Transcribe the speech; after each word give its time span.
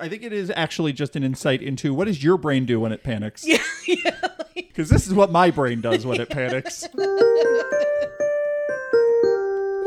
I 0.00 0.08
think 0.08 0.22
it 0.22 0.32
is 0.32 0.50
actually 0.54 0.92
just 0.92 1.16
an 1.16 1.22
insight 1.22 1.62
into 1.62 1.94
what 1.94 2.06
does 2.06 2.22
your 2.22 2.36
brain 2.36 2.66
do 2.66 2.80
when 2.80 2.92
it 2.92 3.02
panics. 3.02 3.44
Yeah, 3.46 3.58
yeah. 3.86 4.28
Because 4.54 4.88
this 4.88 5.06
is 5.06 5.14
what 5.14 5.32
my 5.32 5.50
brain 5.50 5.80
does 5.80 6.06
when 6.06 6.20
it 6.20 6.30
panics. 6.30 6.86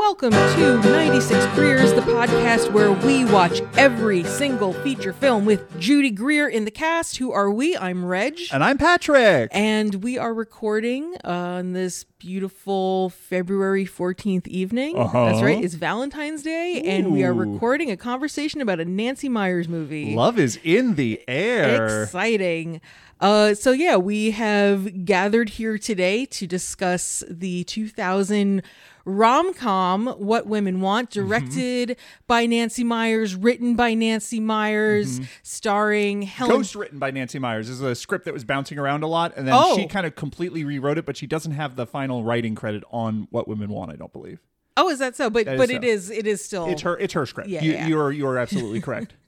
Welcome 0.06 0.32
to 0.32 0.78
96 0.92 1.46
Greers, 1.56 1.94
the 1.94 2.02
podcast 2.02 2.74
where 2.74 2.92
we 2.92 3.24
watch 3.24 3.62
every 3.78 4.26
single 4.26 4.74
feature 4.74 5.14
film 5.14 5.46
with 5.46 5.80
Judy 5.80 6.12
Greer 6.12 6.50
in 6.50 6.66
the 6.66 6.72
cast. 6.72 7.16
Who 7.18 7.32
are 7.32 7.50
we? 7.50 7.78
I'm 7.78 8.04
Reg. 8.04 8.38
And 8.52 8.66
I'm 8.66 8.78
Patrick. 8.78 9.50
And 9.54 10.04
we 10.04 10.18
are 10.18 10.34
recording 10.34 11.16
on 11.24 11.72
this 11.72 12.04
beautiful 12.20 13.12
February 13.12 13.86
14th 13.86 14.46
evening. 14.48 14.98
Uh-huh. 14.98 15.26
That's 15.26 15.42
right. 15.42 15.64
It's 15.64 15.76
Valentine's 15.76 16.44
Day, 16.44 16.82
and 16.86 17.14
we 17.14 17.24
are 17.24 17.34
recording 17.34 17.90
a 17.90 17.98
conversation 17.98 18.60
about 18.60 18.82
a 18.82 18.86
Nancy 18.86 19.30
Meyers 19.30 19.70
movie. 19.70 20.16
Love 20.16 20.38
is 20.38 20.60
in 20.66 20.96
the 20.96 21.22
air. 21.30 22.04
Exciting. 22.04 22.82
Uh, 23.20 23.54
so 23.54 23.72
yeah, 23.72 23.96
we 23.96 24.32
have 24.32 25.06
gathered 25.06 25.50
here 25.50 25.78
today 25.78 26.26
to 26.26 26.46
discuss 26.46 27.24
the 27.30 27.64
2000 27.66 28.62
rom-com 29.06 30.08
"What 30.18 30.46
Women 30.48 30.82
Want," 30.82 31.10
Mm-hmm. 31.12 31.28
directed 31.28 31.98
by 32.28 32.46
Nancy 32.46 32.84
Meyers, 32.84 33.36
written 33.36 33.76
by 33.76 33.94
Nancy 33.94 34.40
Meyers, 34.40 35.20
Mm-hmm. 35.20 35.26
starring 35.44 36.22
Helen. 36.24 36.58
Ghost 36.58 36.76
written 36.76 37.00
by 37.00 37.12
Nancy 37.12 37.40
Meyers. 37.40 37.68
This 37.68 37.78
is 37.78 37.82
a 37.82 37.96
script 37.96 38.26
that 38.26 38.34
was 38.34 38.44
bouncing 38.44 38.78
around 38.78 39.04
a 39.04 39.08
lot, 39.08 39.34
and 39.38 39.48
then 39.48 39.54
Oh. 39.58 39.76
she 39.78 39.88
kind 39.88 40.06
of 40.06 40.16
completely 40.16 40.64
rewrote 40.66 40.98
it, 40.98 41.06
but 41.06 41.16
she 41.16 41.28
doesn't 41.28 41.54
have 41.54 41.76
the 41.76 41.86
final 41.86 42.24
writing 42.24 42.56
credit 42.56 42.84
on 42.92 43.28
What 43.32 43.48
Women 43.48 43.70
Want, 43.70 43.92
I 43.92 43.96
don't 43.96 44.12
believe. 44.14 44.40
oh, 44.76 44.90
is 44.90 45.00
that 45.00 45.16
so? 45.16 45.30
But 45.30 45.46
That 45.46 45.54
is 45.54 45.58
but 45.60 45.70
so. 45.70 45.76
it 45.76 45.84
is 45.84 46.10
it 46.10 46.28
is 46.28 46.44
still 46.44 46.66
It's 46.68 46.82
her 46.82 46.98
it's 46.98 47.14
her 47.14 47.26
script. 47.26 47.50
Yeah, 47.50 47.62
you, 47.62 47.72
yeah. 47.74 47.88
You're 47.88 48.12
you're 48.12 48.38
absolutely 48.38 48.82
correct. 48.82 49.14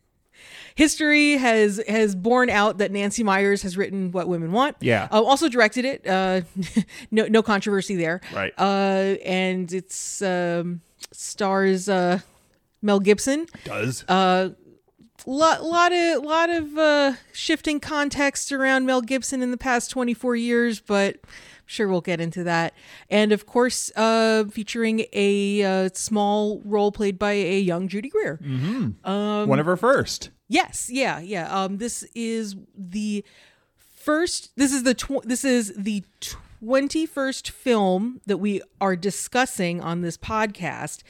history 0.75 1.37
has 1.37 1.81
has 1.87 2.15
borne 2.15 2.49
out 2.49 2.77
that 2.77 2.91
Nancy 2.91 3.23
Meyers 3.23 3.61
has 3.63 3.77
written 3.77 4.11
What 4.11 4.27
Women 4.27 4.51
Want. 4.51 4.77
Yeah. 4.81 5.07
Uh, 5.11 5.23
also 5.23 5.49
directed 5.49 5.85
it. 5.85 6.07
Uh, 6.07 6.41
no 7.11 7.27
no 7.27 7.41
controversy 7.41 7.95
there. 7.95 8.21
Right. 8.33 8.53
Uh, 8.57 9.15
and 9.25 9.71
it's 9.73 10.21
um, 10.21 10.81
stars 11.11 11.89
uh, 11.89 12.19
Mel 12.81 12.99
Gibson. 12.99 13.47
Does. 13.63 14.03
Uh, 14.07 14.49
lot 15.25 15.63
lot 15.63 15.91
of 15.91 16.23
lot 16.23 16.49
of 16.49 16.77
uh, 16.77 17.13
shifting 17.33 17.79
context 17.79 18.51
around 18.51 18.85
Mel 18.85 19.01
Gibson 19.01 19.41
in 19.41 19.51
the 19.51 19.57
past 19.57 19.89
24 19.91 20.35
years, 20.35 20.79
but 20.79 21.15
I'm 21.15 21.67
sure 21.67 21.87
we'll 21.87 22.01
get 22.01 22.19
into 22.21 22.43
that. 22.43 22.73
And 23.09 23.31
of 23.31 23.45
course, 23.45 23.91
uh, 23.95 24.43
featuring 24.45 25.05
a 25.13 25.63
uh, 25.63 25.89
small 25.93 26.61
role 26.63 26.91
played 26.91 27.17
by 27.17 27.31
a 27.31 27.59
young 27.59 27.87
Judy 27.87 28.09
Greer. 28.09 28.39
um, 28.43 29.47
One 29.47 29.59
of 29.59 29.65
her 29.65 29.77
first. 29.77 30.29
Yes, 30.47 30.89
yeah, 30.91 31.19
yeah. 31.19 31.47
Um, 31.49 31.77
this 31.77 32.03
is 32.13 32.55
the 32.77 33.23
first. 33.95 34.51
This 34.55 34.71
is 34.71 34.83
the 34.83 34.93
tw- 34.93 35.23
this 35.23 35.43
is 35.43 35.73
the 35.75 36.03
twenty 36.59 37.05
first 37.05 37.49
film 37.49 38.21
that 38.25 38.37
we 38.37 38.61
are 38.79 38.95
discussing 38.95 39.81
on 39.81 40.01
this 40.01 40.17
podcast. 40.17 41.01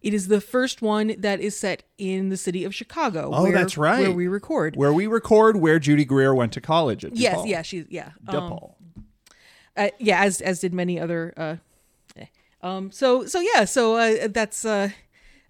It 0.00 0.12
is 0.12 0.28
the 0.28 0.40
first 0.40 0.82
one 0.82 1.14
that 1.18 1.40
is 1.40 1.58
set 1.58 1.82
in 1.96 2.28
the 2.28 2.36
city 2.36 2.62
of 2.62 2.74
Chicago. 2.74 3.30
Oh, 3.32 3.44
where- 3.44 3.52
that's 3.52 3.78
right. 3.78 4.00
Where 4.00 4.12
we 4.12 4.28
record. 4.28 4.76
Where 4.76 4.92
we 4.92 5.06
record 5.06 5.56
where 5.56 5.78
Judy 5.78 6.04
Greer 6.04 6.34
went 6.34 6.52
to 6.52 6.60
college 6.60 7.04
at 7.04 7.16
yes, 7.16 7.38
DePaul. 7.38 7.48
yeah, 7.48 7.62
she's 7.62 7.86
yeah, 7.88 8.10
um, 8.28 8.34
DePaul. 8.36 8.74
uh, 9.76 9.88
yeah, 9.98 10.22
as 10.22 10.40
as 10.40 10.60
did 10.60 10.72
many 10.74 11.00
other. 11.00 11.32
Uh, 11.36 11.56
eh. 12.16 12.26
um, 12.62 12.92
so 12.92 13.24
so 13.26 13.40
yeah, 13.40 13.64
so 13.64 13.96
uh, 13.96 14.28
that's 14.28 14.64
uh, 14.64 14.90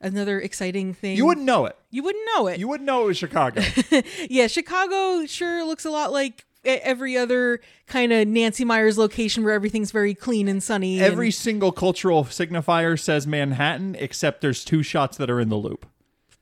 another 0.04 0.40
exciting 0.40 0.94
thing. 0.94 1.16
You 1.16 1.26
wouldn't 1.26 1.46
know 1.46 1.66
it. 1.66 1.76
you 1.90 2.02
wouldn't 2.02 2.24
know 2.36 2.46
it. 2.46 2.58
You 2.60 2.68
wouldn't 2.68 2.86
know 2.86 3.02
it 3.04 3.06
was 3.06 3.16
Chicago. 3.18 3.62
yeah, 4.30 4.46
Chicago 4.46 5.26
sure 5.26 5.64
looks 5.64 5.84
a 5.84 5.90
lot 5.90 6.12
like 6.12 6.44
every 6.64 7.16
other 7.16 7.60
kind 7.86 8.10
of 8.12 8.26
Nancy 8.26 8.64
Meyers 8.64 8.96
location 8.96 9.44
where 9.44 9.52
everything's 9.52 9.90
very 9.90 10.14
clean 10.14 10.48
and 10.48 10.62
sunny. 10.62 10.96
and- 10.96 11.04
Every 11.04 11.30
single 11.30 11.72
cultural 11.72 12.24
signifier 12.24 12.98
says 12.98 13.26
Manhattan, 13.26 13.96
except 13.98 14.40
there's 14.40 14.64
two 14.64 14.82
shots 14.82 15.16
that 15.18 15.28
are 15.30 15.40
in 15.40 15.48
the 15.50 15.56
loop. 15.56 15.84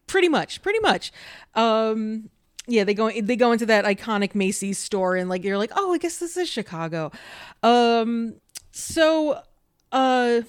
pretty 0.06 0.28
much, 0.28 0.62
pretty 0.62 0.78
much. 0.80 1.10
Um, 1.54 2.28
yeah, 2.68 2.84
they 2.84 2.94
go 2.94 3.10
they 3.10 3.34
go 3.34 3.50
into 3.50 3.66
that 3.66 3.84
iconic 3.84 4.36
Macy's 4.36 4.78
store 4.78 5.16
and 5.16 5.28
like 5.28 5.42
you're 5.42 5.58
like, 5.58 5.72
oh, 5.74 5.92
I 5.92 5.98
guess 5.98 6.18
this 6.18 6.36
is 6.36 6.48
Chicago. 6.48 7.10
Um, 7.64 8.34
so 8.70 9.42
uh, 9.90 10.42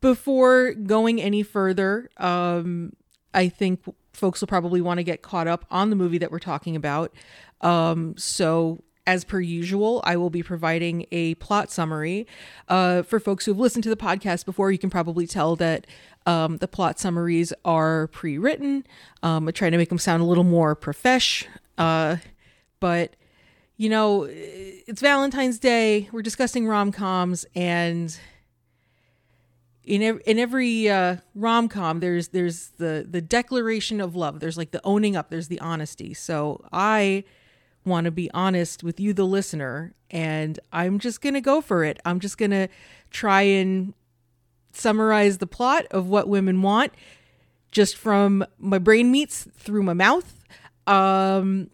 before 0.00 0.72
going 0.72 1.20
any 1.20 1.42
further, 1.42 2.10
um, 2.18 2.92
I 3.32 3.48
think 3.48 3.82
folks 4.12 4.40
will 4.40 4.48
probably 4.48 4.80
want 4.80 4.98
to 4.98 5.04
get 5.04 5.22
caught 5.22 5.46
up 5.46 5.66
on 5.70 5.90
the 5.90 5.96
movie 5.96 6.18
that 6.18 6.30
we're 6.30 6.38
talking 6.38 6.76
about. 6.76 7.14
Um, 7.60 8.16
so 8.16 8.82
as 9.06 9.24
per 9.24 9.40
usual, 9.40 10.00
I 10.04 10.16
will 10.16 10.30
be 10.30 10.42
providing 10.42 11.06
a 11.12 11.34
plot 11.36 11.70
summary. 11.70 12.26
Uh, 12.68 13.02
for 13.02 13.20
folks 13.20 13.44
who 13.44 13.52
have 13.52 13.58
listened 13.58 13.84
to 13.84 13.90
the 13.90 13.96
podcast 13.96 14.44
before, 14.44 14.72
you 14.72 14.78
can 14.78 14.90
probably 14.90 15.26
tell 15.26 15.54
that 15.56 15.86
um, 16.26 16.56
the 16.56 16.66
plot 16.66 16.98
summaries 16.98 17.52
are 17.64 18.08
pre-written. 18.08 18.84
Um, 19.22 19.46
I 19.46 19.52
try 19.52 19.70
to 19.70 19.76
make 19.76 19.90
them 19.90 19.98
sound 19.98 20.22
a 20.22 20.26
little 20.26 20.44
more 20.44 20.74
profesh. 20.74 21.46
Uh, 21.78 22.16
but 22.80 23.14
you 23.76 23.90
know, 23.90 24.26
it's 24.30 25.02
Valentine's 25.02 25.58
Day. 25.58 26.08
We're 26.10 26.22
discussing 26.22 26.66
rom 26.66 26.92
coms, 26.92 27.44
and 27.54 28.18
in 29.86 30.02
ev- 30.02 30.20
in 30.26 30.38
every 30.38 30.88
uh, 30.88 31.16
rom 31.34 31.68
com, 31.68 32.00
there's 32.00 32.28
there's 32.28 32.68
the 32.76 33.06
the 33.08 33.20
declaration 33.20 34.00
of 34.00 34.14
love. 34.14 34.40
There's 34.40 34.58
like 34.58 34.72
the 34.72 34.80
owning 34.84 35.16
up. 35.16 35.30
There's 35.30 35.48
the 35.48 35.60
honesty. 35.60 36.12
So 36.12 36.64
I 36.72 37.24
want 37.84 38.04
to 38.06 38.10
be 38.10 38.28
honest 38.34 38.82
with 38.82 38.98
you, 38.98 39.14
the 39.14 39.24
listener, 39.24 39.94
and 40.10 40.58
I'm 40.72 40.98
just 40.98 41.20
gonna 41.20 41.40
go 41.40 41.60
for 41.60 41.84
it. 41.84 42.00
I'm 42.04 42.18
just 42.18 42.36
gonna 42.36 42.68
try 43.10 43.42
and 43.42 43.94
summarize 44.72 45.38
the 45.38 45.46
plot 45.46 45.86
of 45.92 46.08
what 46.08 46.28
women 46.28 46.62
want, 46.62 46.92
just 47.70 47.96
from 47.96 48.44
my 48.58 48.78
brain 48.78 49.10
meets 49.10 49.46
through 49.56 49.84
my 49.84 49.94
mouth. 49.94 50.44
Um, 50.88 51.70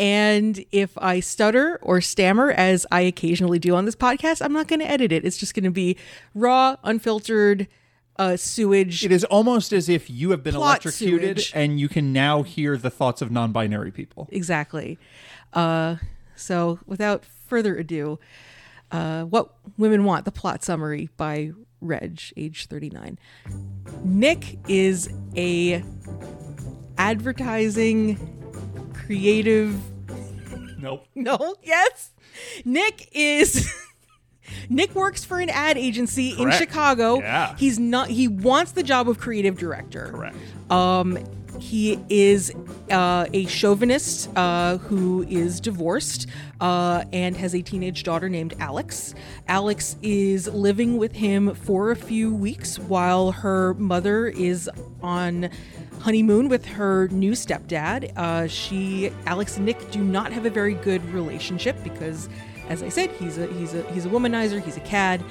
and 0.00 0.64
if 0.72 0.96
I 0.96 1.20
stutter 1.20 1.78
or 1.82 2.00
stammer, 2.00 2.52
as 2.52 2.86
I 2.90 3.02
occasionally 3.02 3.58
do 3.58 3.76
on 3.76 3.84
this 3.84 3.94
podcast, 3.94 4.42
I'm 4.42 4.54
not 4.54 4.66
going 4.66 4.80
to 4.80 4.90
edit 4.90 5.12
it. 5.12 5.26
It's 5.26 5.36
just 5.36 5.54
going 5.54 5.64
to 5.64 5.70
be 5.70 5.98
raw, 6.34 6.76
unfiltered 6.82 7.68
uh, 8.16 8.38
sewage. 8.38 9.04
It 9.04 9.12
is 9.12 9.24
almost 9.24 9.74
as 9.74 9.90
if 9.90 10.08
you 10.08 10.30
have 10.30 10.42
been 10.42 10.54
electrocuted 10.54 11.40
sewage. 11.40 11.52
and 11.54 11.78
you 11.78 11.90
can 11.90 12.14
now 12.14 12.42
hear 12.42 12.78
the 12.78 12.88
thoughts 12.88 13.20
of 13.20 13.30
non 13.30 13.52
binary 13.52 13.90
people. 13.90 14.26
Exactly. 14.32 14.98
Uh, 15.52 15.96
so, 16.34 16.78
without 16.86 17.26
further 17.46 17.76
ado, 17.76 18.18
uh, 18.90 19.24
what 19.24 19.54
women 19.76 20.04
want 20.04 20.24
the 20.24 20.32
plot 20.32 20.64
summary 20.64 21.10
by 21.18 21.52
Reg, 21.82 22.22
age 22.38 22.68
39. 22.68 23.18
Nick 24.02 24.58
is 24.66 25.10
a 25.36 25.84
advertising 26.96 28.18
creative 28.94 29.78
Nope. 30.80 31.06
No, 31.14 31.56
yes. 31.62 32.10
Nick 32.64 33.08
is 33.12 33.72
Nick 34.68 34.94
works 34.94 35.24
for 35.24 35.38
an 35.40 35.50
ad 35.50 35.76
agency 35.78 36.30
in 36.30 36.50
Chicago. 36.52 37.18
Yeah. 37.20 37.56
He's 37.56 37.78
not 37.78 38.08
he 38.08 38.28
wants 38.28 38.72
the 38.72 38.82
job 38.82 39.08
of 39.08 39.18
creative 39.18 39.58
director. 39.58 40.08
Correct. 40.12 40.36
Um 40.70 41.18
he 41.60 41.98
is 42.08 42.52
uh, 42.90 43.26
a 43.32 43.46
chauvinist 43.46 44.30
uh, 44.36 44.78
who 44.78 45.22
is 45.24 45.60
divorced 45.60 46.26
uh, 46.60 47.04
and 47.12 47.36
has 47.36 47.54
a 47.54 47.62
teenage 47.62 48.02
daughter 48.02 48.28
named 48.28 48.54
Alex. 48.58 49.14
Alex 49.46 49.96
is 50.02 50.48
living 50.48 50.96
with 50.96 51.12
him 51.12 51.54
for 51.54 51.90
a 51.90 51.96
few 51.96 52.34
weeks 52.34 52.78
while 52.78 53.32
her 53.32 53.74
mother 53.74 54.26
is 54.26 54.70
on 55.02 55.50
honeymoon 56.00 56.48
with 56.48 56.64
her 56.64 57.08
new 57.08 57.32
stepdad. 57.32 58.16
Uh, 58.16 58.46
she, 58.46 59.12
Alex 59.26 59.56
and 59.56 59.66
Nick, 59.66 59.90
do 59.90 60.02
not 60.02 60.32
have 60.32 60.46
a 60.46 60.50
very 60.50 60.74
good 60.74 61.04
relationship 61.12 61.76
because, 61.84 62.28
as 62.68 62.82
I 62.82 62.88
said, 62.88 63.10
he's 63.12 63.38
a 63.38 63.46
he's 63.54 63.74
a 63.74 63.82
he's 63.92 64.06
a 64.06 64.08
womanizer. 64.08 64.62
He's 64.62 64.76
a 64.76 64.80
cad. 64.80 65.22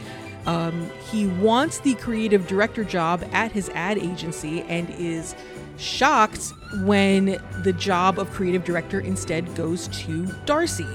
Um, 0.45 0.89
he 1.11 1.27
wants 1.27 1.79
the 1.79 1.95
creative 1.95 2.47
director 2.47 2.83
job 2.83 3.23
at 3.33 3.51
his 3.51 3.69
ad 3.69 3.97
agency 3.97 4.61
and 4.63 4.89
is 4.91 5.35
shocked 5.79 6.53
when 6.83 7.41
the 7.63 7.73
job 7.73 8.19
of 8.19 8.29
creative 8.31 8.63
director 8.63 8.99
instead 8.99 9.53
goes 9.55 9.87
to 9.89 10.25
Darcy, 10.45 10.87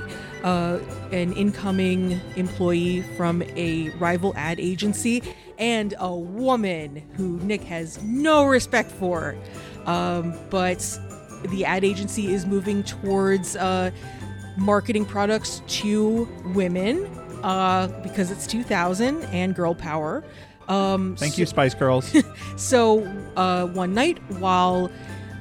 uh, 0.43 0.79
an 1.11 1.33
incoming 1.33 2.21
employee 2.37 3.03
from 3.17 3.43
a 3.57 3.91
rival 3.99 4.33
ad 4.37 4.61
agency 4.61 5.23
and 5.59 5.95
a 5.99 6.15
woman 6.15 6.97
who 7.17 7.39
Nick 7.41 7.63
has 7.65 8.03
no 8.03 8.45
respect 8.45 8.91
for. 8.91 9.37
Um, 9.87 10.35
but 10.51 10.99
the 11.49 11.65
ad 11.65 11.85
agency 11.85 12.33
is 12.33 12.47
moving 12.47 12.83
towards 12.83 13.57
uh, 13.57 13.91
marketing 14.57 15.05
products 15.05 15.63
to 15.67 16.29
women 16.55 17.07
uh, 17.43 17.89
because 18.03 18.31
it's 18.31 18.47
2000 18.47 19.23
and 19.25 19.55
girl 19.55 19.75
power. 19.75 20.25
Um, 20.69 21.17
Thank 21.17 21.39
you, 21.39 21.47
Spice 21.47 21.75
Girls. 21.75 22.13
so 22.57 23.05
uh, 23.37 23.67
one 23.67 23.95
night, 23.95 24.19
while 24.39 24.91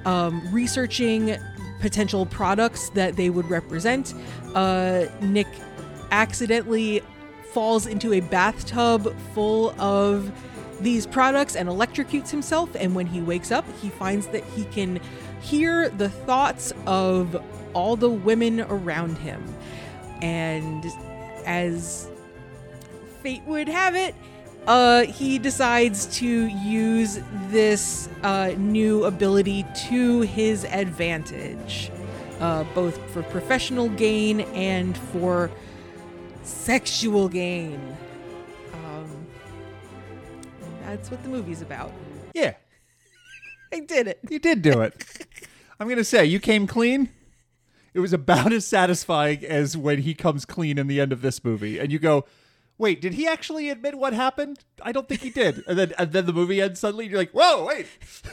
um, 0.05 0.41
researching 0.53 1.37
potential 1.83 2.25
products 2.25 2.89
that 2.91 3.17
they 3.17 3.29
would 3.29 3.49
represent. 3.49 4.13
Uh, 4.55 5.05
Nick 5.19 5.47
accidentally 6.11 7.01
falls 7.51 7.85
into 7.85 8.13
a 8.13 8.21
bathtub 8.21 9.13
full 9.33 9.71
of 9.81 10.31
these 10.79 11.05
products 11.05 11.57
and 11.57 11.67
electrocutes 11.67 12.29
himself. 12.29 12.73
And 12.75 12.95
when 12.95 13.05
he 13.05 13.21
wakes 13.21 13.51
up, 13.51 13.65
he 13.81 13.89
finds 13.89 14.27
that 14.27 14.45
he 14.45 14.63
can 14.65 15.01
hear 15.41 15.89
the 15.89 16.07
thoughts 16.07 16.71
of 16.85 17.35
all 17.73 17.97
the 17.97 18.09
women 18.09 18.61
around 18.61 19.17
him. 19.17 19.43
And 20.21 20.85
as 21.45 22.07
fate 23.21 23.43
would 23.45 23.67
have 23.67 23.93
it, 23.93 24.15
uh, 24.67 25.03
he 25.03 25.37
decides 25.39 26.05
to 26.17 26.27
use 26.27 27.19
this 27.49 28.07
uh, 28.23 28.53
new 28.57 29.03
ability 29.05 29.65
to 29.89 30.21
his 30.21 30.63
advantage, 30.65 31.91
uh, 32.39 32.63
both 32.75 32.97
for 33.11 33.23
professional 33.23 33.89
gain 33.89 34.41
and 34.41 34.97
for 34.97 35.51
sexual 36.43 37.27
gain. 37.27 37.79
Um, 38.73 39.27
that's 40.85 41.11
what 41.11 41.21
the 41.23 41.29
movie's 41.29 41.61
about. 41.61 41.91
Yeah, 42.33 42.53
I 43.73 43.81
did 43.81 44.07
it. 44.07 44.19
you 44.29 44.39
did 44.39 44.61
do 44.61 44.81
it. 44.81 45.27
I'm 45.79 45.89
gonna 45.89 46.03
say 46.03 46.25
you 46.25 46.39
came 46.39 46.67
clean. 46.67 47.09
It 47.93 47.99
was 47.99 48.13
about 48.13 48.51
as 48.53 48.65
satisfying 48.65 49.45
as 49.45 49.75
when 49.77 49.99
he 49.99 50.13
comes 50.15 50.45
clean 50.45 50.77
in 50.77 50.87
the 50.87 50.99
end 51.01 51.11
of 51.11 51.21
this 51.21 51.43
movie, 51.43 51.79
and 51.79 51.91
you 51.91 51.99
go, 51.99 52.25
"Wait, 52.77 53.01
did 53.01 53.13
he 53.13 53.27
actually 53.27 53.69
admit 53.69 53.95
what 53.97 54.13
happened? 54.13 54.59
I 54.81 54.91
don't 54.91 55.07
think 55.07 55.21
he 55.21 55.29
did." 55.29 55.63
And 55.67 55.77
then, 55.77 55.93
and 55.97 56.11
then 56.11 56.25
the 56.25 56.33
movie 56.33 56.61
ends 56.61 56.79
suddenly. 56.79 57.05
And 57.05 57.11
you're 57.11 57.19
like, 57.21 57.31
"Whoa, 57.31 57.65
wait, 57.65 57.87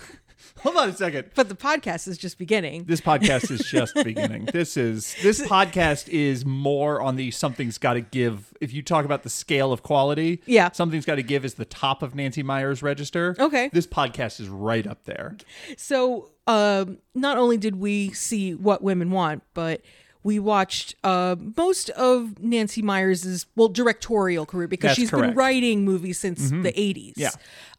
hold 0.61 0.77
on 0.77 0.89
a 0.91 0.93
second. 0.93 1.31
But 1.35 1.49
the 1.49 1.55
podcast 1.55 2.07
is 2.09 2.19
just 2.19 2.39
beginning. 2.39 2.85
This 2.85 3.01
podcast 3.01 3.51
is 3.51 3.61
just 3.71 3.95
beginning. 3.95 4.49
This 4.53 4.77
is 4.77 5.15
this 5.23 5.41
podcast 5.43 6.09
is 6.09 6.45
more 6.45 7.01
on 7.01 7.17
the 7.17 7.31
something's 7.31 7.79
got 7.79 7.95
to 7.95 8.01
give. 8.01 8.53
If 8.61 8.73
you 8.73 8.83
talk 8.83 9.05
about 9.05 9.23
the 9.23 9.31
scale 9.31 9.73
of 9.73 9.83
quality, 9.83 10.43
Yeah. 10.47 10.71
something's 10.73 11.05
got 11.07 11.15
to 11.17 11.23
give 11.23 11.45
is 11.45 11.55
the 11.55 11.65
top 11.65 12.03
of 12.03 12.15
Nancy 12.15 12.43
Meyer's 12.43 12.83
register. 12.83 13.37
Okay. 13.39 13.71
this 13.73 13.87
podcast 13.87 14.41
is 14.41 14.49
right 14.49 14.87
up 14.87 15.05
there. 15.05 15.37
So, 15.77 16.31
um, 16.47 16.99
not 17.15 17.39
only 17.39 17.57
did 17.57 17.77
we 17.77 18.13
see 18.13 18.55
What 18.55 18.83
Women 18.83 19.11
Want, 19.11 19.43
but 19.55 19.83
we 20.23 20.39
watched 20.39 20.95
uh, 21.05 21.37
most 21.57 21.89
of 21.91 22.39
Nancy 22.43 22.83
Meyers' 22.83 23.47
well 23.57 23.69
directorial 23.69 24.45
career 24.47 24.69
because 24.69 24.89
That's 24.91 24.99
she's 24.99 25.11
been. 25.11 25.21
Mm-hmm. 25.21 25.39
writing 25.39 25.85
movies 25.85 26.19
since 26.19 26.51
the 26.51 26.73
80s. 26.73 27.15
Yeah. 27.17 27.31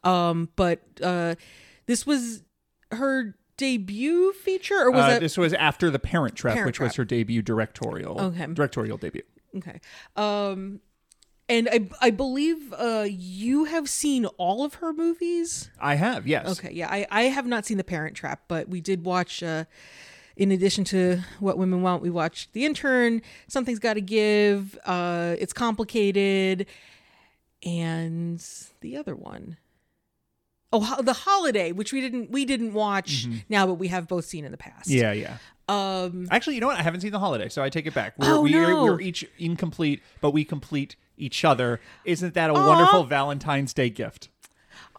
Um, 0.04 0.48
but 0.56 0.80
uh, 1.02 1.36
this 1.86 2.04
was 2.06 2.42
her 2.90 3.36
debut 3.56 4.32
feature, 4.32 4.74
or 4.82 4.90
was 4.90 5.04
Uh, 5.12 5.16
it? 5.16 5.20
this 5.20 5.36
was 5.36 5.52
after 5.54 5.88
the 5.90 5.98
Parent 6.00 6.34
Trap, 6.34 6.54
Parent 6.54 6.66
which 6.66 6.80
was 6.80 6.96
her 6.96 7.04
debut 7.04 7.42
directorial. 7.42 8.20
Okay. 8.20 8.46
directorial 8.52 8.96
debut. 8.98 9.22
Okay. 9.56 9.80
Um, 10.16 10.80
and 11.48 11.68
I 11.70 11.88
I 12.00 12.10
believe 12.10 12.72
uh 12.72 13.04
you 13.08 13.64
have 13.64 13.88
seen 13.88 14.24
all 14.38 14.64
of 14.64 14.74
her 14.74 14.92
movies. 14.92 15.70
I 15.78 15.96
have 15.96 16.26
yes. 16.26 16.58
Okay, 16.58 16.72
yeah, 16.72 16.88
I, 16.90 17.06
I 17.10 17.22
have 17.24 17.46
not 17.46 17.66
seen 17.66 17.76
The 17.76 17.84
Parent 17.84 18.16
Trap, 18.16 18.42
but 18.48 18.68
we 18.68 18.80
did 18.80 19.04
watch. 19.04 19.42
Uh, 19.42 19.64
in 20.36 20.50
addition 20.52 20.84
to 20.84 21.20
What 21.40 21.58
Women 21.58 21.82
Want, 21.82 22.02
we 22.02 22.10
watched 22.10 22.52
The 22.52 22.64
Intern. 22.64 23.22
Something's 23.48 23.78
Got 23.78 23.94
to 23.94 24.00
Give. 24.00 24.78
Uh, 24.84 25.36
it's 25.38 25.52
complicated, 25.52 26.66
and 27.64 28.44
the 28.80 28.96
other 28.96 29.14
one. 29.14 29.56
Oh, 30.74 31.02
the 31.02 31.12
Holiday, 31.12 31.72
which 31.72 31.92
we 31.92 32.00
didn't 32.00 32.30
we 32.30 32.44
didn't 32.46 32.72
watch 32.72 33.26
now, 33.50 33.66
but 33.66 33.74
we 33.74 33.88
have 33.88 34.08
both 34.08 34.24
seen 34.24 34.44
in 34.44 34.52
the 34.52 34.58
past. 34.58 34.88
Mm-hmm. 34.88 34.98
Yeah, 34.98 35.12
yeah. 35.12 35.36
Um. 35.68 36.26
Actually, 36.30 36.54
you 36.54 36.60
know 36.62 36.66
what? 36.68 36.78
I 36.78 36.82
haven't 36.82 37.02
seen 37.02 37.12
the 37.12 37.18
holiday, 37.18 37.48
so 37.48 37.62
I 37.62 37.68
take 37.68 37.86
it 37.86 37.94
back. 37.94 38.14
We're, 38.18 38.34
Oh, 38.34 38.40
we, 38.40 38.52
no. 38.52 38.82
we're 38.84 39.00
each 39.00 39.24
incomplete, 39.38 40.02
but 40.20 40.30
we 40.32 40.44
complete 40.44 40.96
each 41.18 41.44
other. 41.44 41.78
Isn't 42.04 42.34
that 42.34 42.50
a 42.50 42.54
wonderful 42.54 43.04
Valentine's 43.04 43.72
Day 43.74 43.90
gift? 43.90 44.28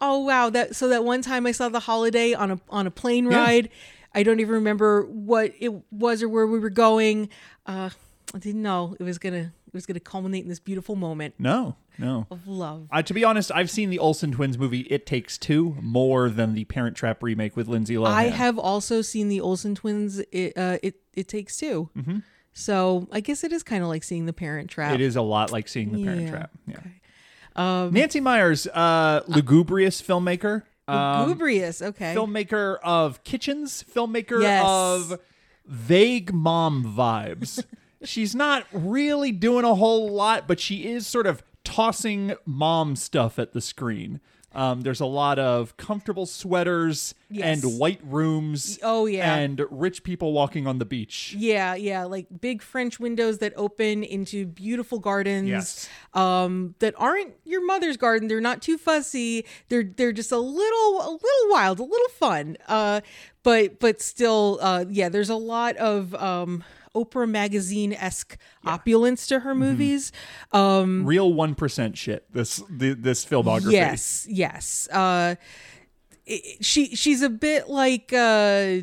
Oh 0.00 0.20
wow! 0.20 0.48
That 0.48 0.74
so 0.76 0.88
that 0.88 1.04
one 1.04 1.22
time 1.22 1.44
I 1.46 1.52
saw 1.52 1.68
the 1.68 1.80
Holiday 1.80 2.34
on 2.34 2.52
a 2.52 2.60
on 2.70 2.86
a 2.86 2.90
plane 2.90 3.30
Yeah. 3.30 3.44
I 4.14 4.22
don't 4.22 4.40
even 4.40 4.54
remember 4.54 5.02
what 5.06 5.52
it 5.58 5.72
was 5.92 6.22
or 6.22 6.28
where 6.28 6.46
we 6.46 6.58
were 6.58 6.70
going. 6.70 7.28
Uh, 7.66 7.90
I 8.34 8.38
didn't 8.38 8.62
know 8.62 8.96
it 8.98 9.02
was 9.02 9.18
gonna 9.18 9.52
it 9.66 9.72
was 9.74 9.86
gonna 9.86 10.00
culminate 10.00 10.42
in 10.44 10.48
this 10.48 10.60
beautiful 10.60 10.94
moment 10.96 11.34
No, 11.38 11.76
no. 11.98 12.26
of 12.30 12.46
love. 12.46 12.88
Uh, 12.92 13.02
to 13.02 13.12
be 13.14 13.24
honest, 13.24 13.50
I've 13.54 13.70
seen 13.70 13.90
the 13.90 13.98
Olsen 13.98 14.32
twins 14.32 14.56
movie 14.58 14.80
"It 14.90 15.04
Takes 15.06 15.36
Two 15.38 15.76
more 15.80 16.28
than 16.30 16.54
the 16.54 16.64
Parent 16.64 16.96
Trap 16.96 17.22
remake 17.22 17.56
with 17.56 17.68
Lindsay 17.68 17.94
Lohan. 17.94 18.08
I 18.08 18.24
have 18.24 18.58
also 18.58 19.02
seen 19.02 19.28
the 19.28 19.40
Olsen 19.40 19.74
twins. 19.74 20.20
It 20.32 20.56
uh, 20.56 20.78
it 20.82 20.96
it 21.14 21.28
takes 21.28 21.56
2 21.58 21.90
Mm-hmm. 21.96 22.18
So 22.52 23.08
I 23.10 23.18
guess 23.20 23.42
it 23.42 23.52
is 23.52 23.62
kind 23.64 23.82
of 23.82 23.88
like 23.88 24.04
seeing 24.04 24.26
the 24.26 24.32
Parent 24.32 24.70
Trap. 24.70 24.94
It 24.94 25.00
is 25.00 25.16
a 25.16 25.22
lot 25.22 25.50
like 25.50 25.66
seeing 25.68 25.90
the 25.92 26.04
Parent 26.04 26.22
Yeah, 26.22 26.30
Trap. 26.30 26.50
Yeah. 26.68 26.76
okay. 26.78 26.90
Um, 27.56 27.92
Nancy 27.92 28.20
Meyers, 28.20 28.66
uh, 28.68 29.22
lugubrious 29.28 30.00
filmmaker. 30.02 30.62
Um, 30.86 31.30
Okay. 31.80 32.14
filmmaker 32.14 32.78
of 32.82 33.24
kitchens, 33.24 33.84
filmmaker 33.92 34.42
Yes. 34.42 34.62
of 34.66 35.18
vague 35.66 36.32
mom 36.32 36.84
vibes. 36.84 37.64
She's 38.04 38.34
not 38.34 38.66
really 38.72 39.32
doing 39.32 39.64
a 39.64 39.74
whole 39.74 40.10
lot, 40.10 40.46
but 40.46 40.60
she 40.60 40.84
is 40.86 41.06
sort 41.06 41.26
of 41.26 41.42
tossing 41.64 42.34
mom 42.44 42.96
stuff 42.96 43.38
at 43.38 43.52
the 43.52 43.62
screen. 43.62 44.20
Um, 44.54 44.82
there's 44.82 45.00
a 45.00 45.06
lot 45.06 45.38
of 45.38 45.76
comfortable 45.76 46.26
sweaters 46.26 47.14
Yes. 47.30 47.64
and 47.64 47.78
white 47.80 48.00
rooms. 48.04 48.78
Oh, 48.82 49.06
yeah. 49.06 49.34
and 49.36 49.60
rich 49.70 50.04
people 50.04 50.32
walking 50.32 50.66
on 50.68 50.78
the 50.78 50.84
beach. 50.84 51.34
Yeah, 51.36 51.74
yeah, 51.74 52.04
like 52.04 52.26
big 52.40 52.62
French 52.62 53.00
windows 53.00 53.38
that 53.38 53.52
open 53.56 54.04
into 54.04 54.46
beautiful 54.46 55.00
gardens. 55.00 55.48
Yes. 55.48 55.88
Um, 56.12 56.76
that 56.78 56.94
aren't 56.96 57.34
your 57.44 57.64
mother's 57.66 57.96
garden. 57.96 58.28
They're 58.28 58.40
not 58.40 58.62
too 58.62 58.78
fussy. 58.78 59.44
They're 59.68 59.82
they're 59.82 60.12
just 60.12 60.30
a 60.30 60.38
little 60.38 61.00
a 61.00 61.10
little 61.10 61.50
wild, 61.50 61.80
a 61.80 61.84
little 61.84 62.08
fun. 62.10 62.56
Uh, 62.68 63.00
but 63.42 63.80
but 63.80 64.00
still, 64.00 64.58
uh, 64.62 64.84
yeah. 64.88 65.08
There's 65.08 65.30
a 65.30 65.34
lot 65.36 65.76
of 65.76 66.14
um 66.14 66.62
Oprah 66.94 67.28
magazine 67.28 67.92
esque 67.92 68.38
opulence 68.64 69.26
to 69.28 69.34
Mm-hmm. 69.36 69.44
her 69.48 69.54
movies. 69.54 70.12
Um, 70.52 71.04
Real 71.04 71.32
one 71.32 71.54
percent 71.54 71.96
shit. 71.98 72.32
This 72.32 72.62
the, 72.70 72.94
this 72.94 73.24
filmography. 73.24 73.72
yes, 73.72 74.26
yes. 74.30 74.88
Uh, 74.92 75.34
it- 76.26 76.64
she 76.64 76.94
she's 76.96 77.22
a 77.22 77.28
bit 77.30 77.68
like 77.68 78.12
uh 78.12 78.78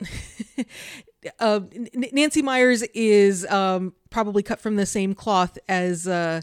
uh, 1.38 1.60
Nancy 1.94 2.42
Meyers 2.42 2.82
is 2.94 3.46
um, 3.46 3.92
probably 4.10 4.42
cut 4.42 4.60
from 4.60 4.76
the 4.76 4.86
same 4.86 5.14
cloth 5.14 5.58
as 5.68 6.08
uh, 6.08 6.40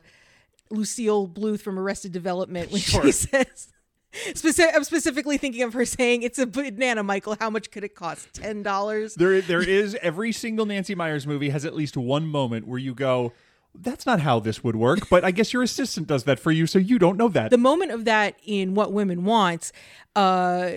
Lucille 0.69 1.27
Bluth 1.27 1.61
from 1.61 1.77
Arrested 1.77 2.11
Development 2.11 2.71
when 2.71 2.79
Sure. 2.81 3.03
she 3.03 3.11
says. 3.11 3.67
Speci- 4.11 4.69
I'm 4.73 4.83
specifically 4.83 5.37
thinking 5.37 5.61
of 5.63 5.73
her 5.73 5.85
saying, 5.85 6.23
"It's 6.23 6.39
a 6.39 6.47
banana, 6.47 7.03
Michael. 7.03 7.35
How 7.39 7.49
much 7.49 7.69
could 7.71 7.83
it 7.83 7.95
cost? 7.95 8.33
Ten 8.33 8.63
dollars." 8.63 9.15
There, 9.15 9.39
there 9.41 9.61
is 9.61 9.95
every 10.01 10.31
single 10.31 10.65
Nancy 10.65 10.95
Meyers 10.95 11.27
movie 11.27 11.49
has 11.49 11.63
at 11.65 11.75
least 11.75 11.95
one 11.95 12.25
moment 12.25 12.67
where 12.67 12.79
you 12.79 12.95
go, 12.95 13.33
"That's 13.75 14.05
not 14.07 14.21
how 14.21 14.39
this 14.39 14.63
would 14.63 14.75
work." 14.75 15.09
But 15.09 15.23
I 15.23 15.31
guess 15.31 15.53
your 15.53 15.61
assistant 15.61 16.07
does 16.07 16.23
that 16.23 16.39
for 16.39 16.51
you, 16.51 16.65
so 16.65 16.79
you 16.79 16.97
don't 16.97 17.17
know 17.17 17.27
that. 17.29 17.51
the 17.51 17.57
moment 17.57 17.91
of 17.91 18.05
that 18.05 18.35
in 18.45 18.73
What 18.73 18.91
Women 18.93 19.25
Want, 19.25 19.71
uh, 20.15 20.71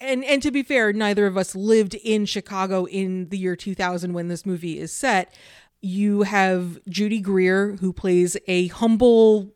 and 0.00 0.22
and 0.24 0.42
to 0.42 0.50
be 0.50 0.62
fair, 0.62 0.92
neither 0.92 1.26
of 1.26 1.38
us 1.38 1.54
lived 1.56 1.94
in 1.94 2.26
Chicago 2.26 2.84
in 2.84 3.30
the 3.30 3.38
year 3.38 3.56
2000 3.56 4.12
when 4.12 4.28
this 4.28 4.44
movie 4.44 4.78
is 4.78 4.92
set. 4.92 5.34
You 5.80 6.22
have 6.22 6.78
Judy 6.88 7.20
Greer 7.20 7.76
who 7.80 7.92
plays 7.92 8.36
a 8.46 8.68
humble 8.68 9.53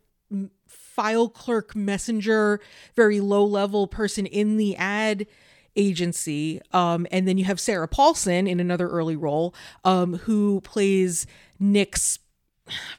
file 0.98 1.28
clerk 1.28 1.76
messenger, 1.76 2.60
very 2.96 3.20
low 3.20 3.44
level 3.44 3.86
person 3.86 4.26
in 4.26 4.56
the 4.56 4.74
ad 4.74 5.28
agency. 5.76 6.60
Um, 6.72 7.06
and 7.12 7.28
then 7.28 7.38
you 7.38 7.44
have 7.44 7.60
Sarah 7.60 7.86
Paulson 7.86 8.48
in 8.48 8.58
another 8.58 8.88
early 8.88 9.14
role, 9.14 9.54
um, 9.84 10.14
who 10.14 10.60
plays 10.62 11.24
Nick's 11.60 12.18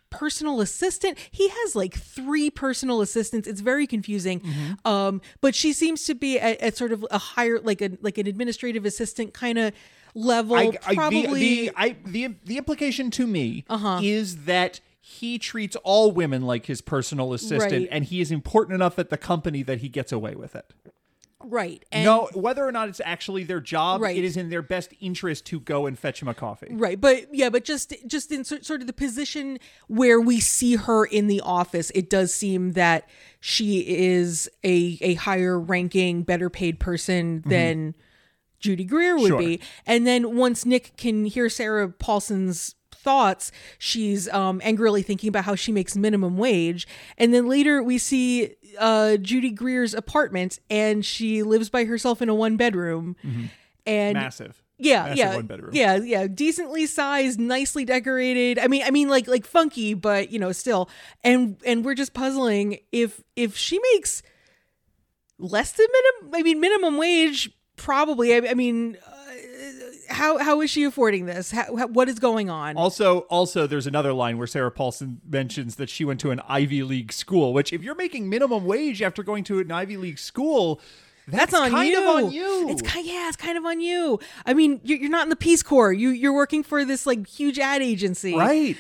personal 0.10 0.62
assistant. 0.62 1.18
He 1.30 1.50
has 1.50 1.76
like 1.76 1.94
three 1.94 2.50
personal 2.50 3.02
assistants. 3.02 3.50
It's 3.50 3.60
very 3.60 3.86
confusing. 3.86 4.40
Mm-hmm. 4.40 4.88
Um, 4.88 5.22
but 5.42 5.54
she 5.54 5.74
seems 5.74 6.06
to 6.06 6.16
be 6.16 6.40
at, 6.40 6.58
at 6.62 6.78
sort 6.78 6.94
of 6.94 7.06
a 7.12 7.18
higher, 7.18 7.60
like 7.60 7.82
a 7.82 7.98
like 8.02 8.18
an 8.18 8.28
administrative 8.28 8.86
assistant 8.86 9.34
kind 9.34 9.58
of 9.58 9.74
level. 10.16 10.56
I, 10.56 10.72
I, 10.88 10.96
probably. 10.96 11.26
Uh-huh. 11.26 11.34
the, 11.36 11.66
the, 11.66 11.72
I, 11.76 11.96
the, 12.06 12.36
the 12.46 12.58
implication 12.58 13.12
to 13.12 13.28
me 13.28 13.66
is 14.02 14.46
that 14.46 14.80
he 15.00 15.40
treats 15.40 15.76
all 15.78 16.12
women 16.12 16.42
like 16.44 16.66
his 16.66 16.82
personal 16.82 17.34
assistant, 17.34 17.72
Right. 17.72 17.88
and 17.92 18.06
he 18.06 18.22
is 18.22 18.32
important 18.32 18.76
enough 18.76 19.00
at 19.00 19.10
the 19.10 19.18
company 19.18 19.64
that 19.64 19.80
he 19.80 19.90
gets 19.90 20.12
away 20.12 20.36
with 20.36 20.56
it. 20.56 20.74
right. 21.42 21.86
And, 21.90 22.04
no, 22.04 22.28
whether 22.34 22.68
or 22.68 22.72
not 22.74 22.90
it's 22.90 23.00
actually 23.06 23.46
their 23.46 23.62
job, 23.62 24.02
Right. 24.02 24.18
it 24.18 24.26
is 24.26 24.36
in 24.36 24.50
their 24.50 24.62
best 24.62 24.94
interest 25.00 25.46
to 25.46 25.62
go 25.62 25.86
and 25.86 25.98
fetch 25.98 26.22
him 26.22 26.28
a 26.28 26.34
coffee. 26.34 26.68
Right, 26.70 27.00
but 27.00 27.34
yeah, 27.34 27.50
but 27.50 27.64
just 27.64 27.94
just 28.06 28.30
in 28.34 28.44
sort 28.44 28.82
of 28.82 28.88
the 28.88 28.94
position 28.94 29.58
where 29.88 30.20
we 30.20 30.42
see 30.42 30.76
her 30.76 31.06
in 31.06 31.28
the 31.28 31.40
office, 31.40 31.92
it 31.96 32.10
does 32.10 32.34
seem 32.34 32.74
that 32.74 33.08
she 33.40 33.80
is 33.88 34.50
a 34.66 34.98
a 35.00 35.14
higher 35.14 35.58
ranking, 35.58 36.24
better 36.24 36.50
paid 36.50 36.78
person 36.78 37.40
mm-hmm. 37.40 37.50
than 37.50 37.96
Judy 38.60 38.84
Greer 38.84 39.16
would 39.18 39.30
Sure. 39.30 39.40
be. 39.40 39.62
And 39.86 40.06
then 40.06 40.36
once 40.36 40.66
Nick 40.66 40.98
can 40.98 41.24
hear 41.24 41.48
Sarah 41.48 41.88
Paulson's 41.88 42.76
thoughts, 43.00 43.52
she's 43.78 44.28
um, 44.30 44.62
angrily 44.64 45.02
thinking 45.02 45.28
about 45.30 45.46
how 45.46 45.56
she 45.56 45.72
makes 45.72 45.96
minimum 45.96 46.38
wage. 46.38 46.88
And 47.18 47.34
then 47.34 47.48
later 47.48 47.82
we 47.82 47.98
see 47.98 48.56
uh, 48.78 49.18
Judy 49.18 49.52
Greer's 49.52 49.94
apartment, 49.94 50.60
and 50.70 51.06
she 51.06 51.42
lives 51.44 51.70
by 51.70 51.86
herself 51.86 52.22
in 52.22 52.30
a 52.30 52.36
one 52.36 52.58
bedroom. 52.58 53.16
And 53.86 54.14
Massive. 54.14 54.62
yeah, 54.78 55.04
Massive 55.04 55.18
yeah, 55.18 55.36
one 55.36 55.46
bedroom. 55.48 55.72
yeah, 55.74 55.96
yeah, 55.96 56.28
decently 56.28 56.86
sized, 56.86 57.40
nicely 57.40 57.86
decorated. 57.86 58.60
I 58.60 58.68
mean, 58.68 58.84
I 58.86 58.92
mean, 58.92 59.10
like 59.10 59.28
like 59.28 59.46
funky, 59.46 59.94
but 59.94 60.32
you 60.32 60.38
know, 60.38 60.52
still. 60.52 60.90
And 61.24 61.58
and 61.66 61.84
we're 61.84 61.96
just 61.96 62.14
puzzling 62.14 62.80
if 62.92 63.24
if 63.36 63.56
she 63.58 63.80
makes 63.94 64.22
less 65.40 65.72
than 65.72 65.88
minimum. 65.92 66.36
I 66.40 66.44
mean, 66.44 66.60
minimum 66.60 66.98
wage 66.98 67.50
probably. 67.78 68.36
I, 68.36 68.52
I 68.52 68.54
mean, 68.54 68.98
uh, 69.08 69.16
how 70.10 70.38
how 70.38 70.62
is 70.62 70.70
she 70.70 70.84
affording 70.84 71.26
this? 71.26 71.52
How, 71.52 71.76
how, 71.76 71.88
what 71.88 72.10
is 72.10 72.20
going 72.20 72.50
on? 72.50 72.78
Also, 72.78 73.20
also, 73.22 73.68
there's 73.68 73.88
another 73.88 74.14
line 74.14 74.38
where 74.38 74.48
Sarah 74.48 74.72
Paulson 74.72 75.22
mentions 75.28 75.76
that 75.76 75.90
she 75.90 76.06
went 76.06 76.20
to 76.22 76.32
an 76.32 76.42
Ivy 76.48 76.84
League 76.84 77.12
school. 77.14 77.54
Which, 77.54 77.74
if 77.74 77.84
you're 77.84 77.96
making 77.96 78.30
minimum 78.30 78.66
wage 78.66 79.02
after 79.02 79.24
going 79.24 79.44
to 79.46 79.60
an 79.60 79.72
Ivy 79.72 79.98
League 79.98 80.20
school, 80.20 80.82
that's, 81.32 81.52
That's 81.52 81.64
on 81.64 81.72
kind 81.72 81.92
you. 81.92 82.02
of 82.02 82.26
on 82.26 82.32
you. 82.32 82.70
It's 82.70 82.82
kind, 82.82 83.06
yeah, 83.06 83.28
it's 83.28 83.38
kind 83.38 83.58
of 83.58 83.66
on 83.66 83.80
you. 83.80 84.20
I 84.46 84.54
mean, 84.54 84.82
you're, 84.84 84.98
you're 84.98 85.12
not 85.12 85.24
in 85.24 85.30
the 85.30 85.36
Peace 85.36 85.62
Corps. 85.62 85.94
You 85.94 86.10
you're 86.10 86.34
working 86.34 86.64
for 86.64 86.84
this 86.86 87.06
like 87.06 87.28
huge 87.28 87.60
ad 87.60 87.82
agency, 87.82 88.36
right. 88.36 88.76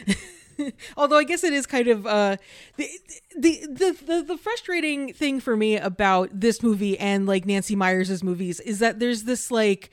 Although 0.97 1.17
I 1.17 1.23
guess 1.23 1.43
it 1.43 1.53
is 1.53 1.65
kind 1.65 1.87
of 1.87 2.05
uh, 2.05 2.37
the, 2.75 2.89
the 3.37 3.59
the 3.67 3.97
the 4.05 4.23
the 4.23 4.37
frustrating 4.37 5.13
thing 5.13 5.39
for 5.39 5.55
me 5.55 5.77
about 5.77 6.29
this 6.33 6.61
movie 6.61 6.97
and 6.97 7.25
like 7.25 7.45
Nancy 7.45 7.75
Meyers' 7.75 8.23
movies 8.23 8.59
is 8.59 8.79
that 8.79 8.99
there's 8.99 9.23
this 9.23 9.51
like 9.51 9.89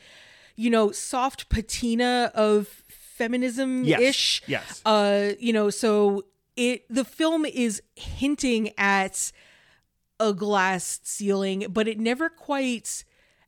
you 0.56 0.70
know 0.70 0.90
soft 0.90 1.48
patina 1.48 2.32
of 2.34 2.66
feminism 2.88 3.84
ish. 3.84 4.42
Yes, 4.46 4.66
yes. 4.66 4.82
Uh, 4.84 5.32
you 5.38 5.52
know, 5.52 5.70
so 5.70 6.24
it 6.56 6.84
the 6.88 7.04
film 7.04 7.44
is 7.44 7.82
hinting 7.94 8.72
at 8.78 9.32
a 10.18 10.32
glass 10.32 11.00
ceiling, 11.02 11.66
but 11.70 11.86
it 11.86 11.98
never 11.98 12.28
quite 12.28 13.04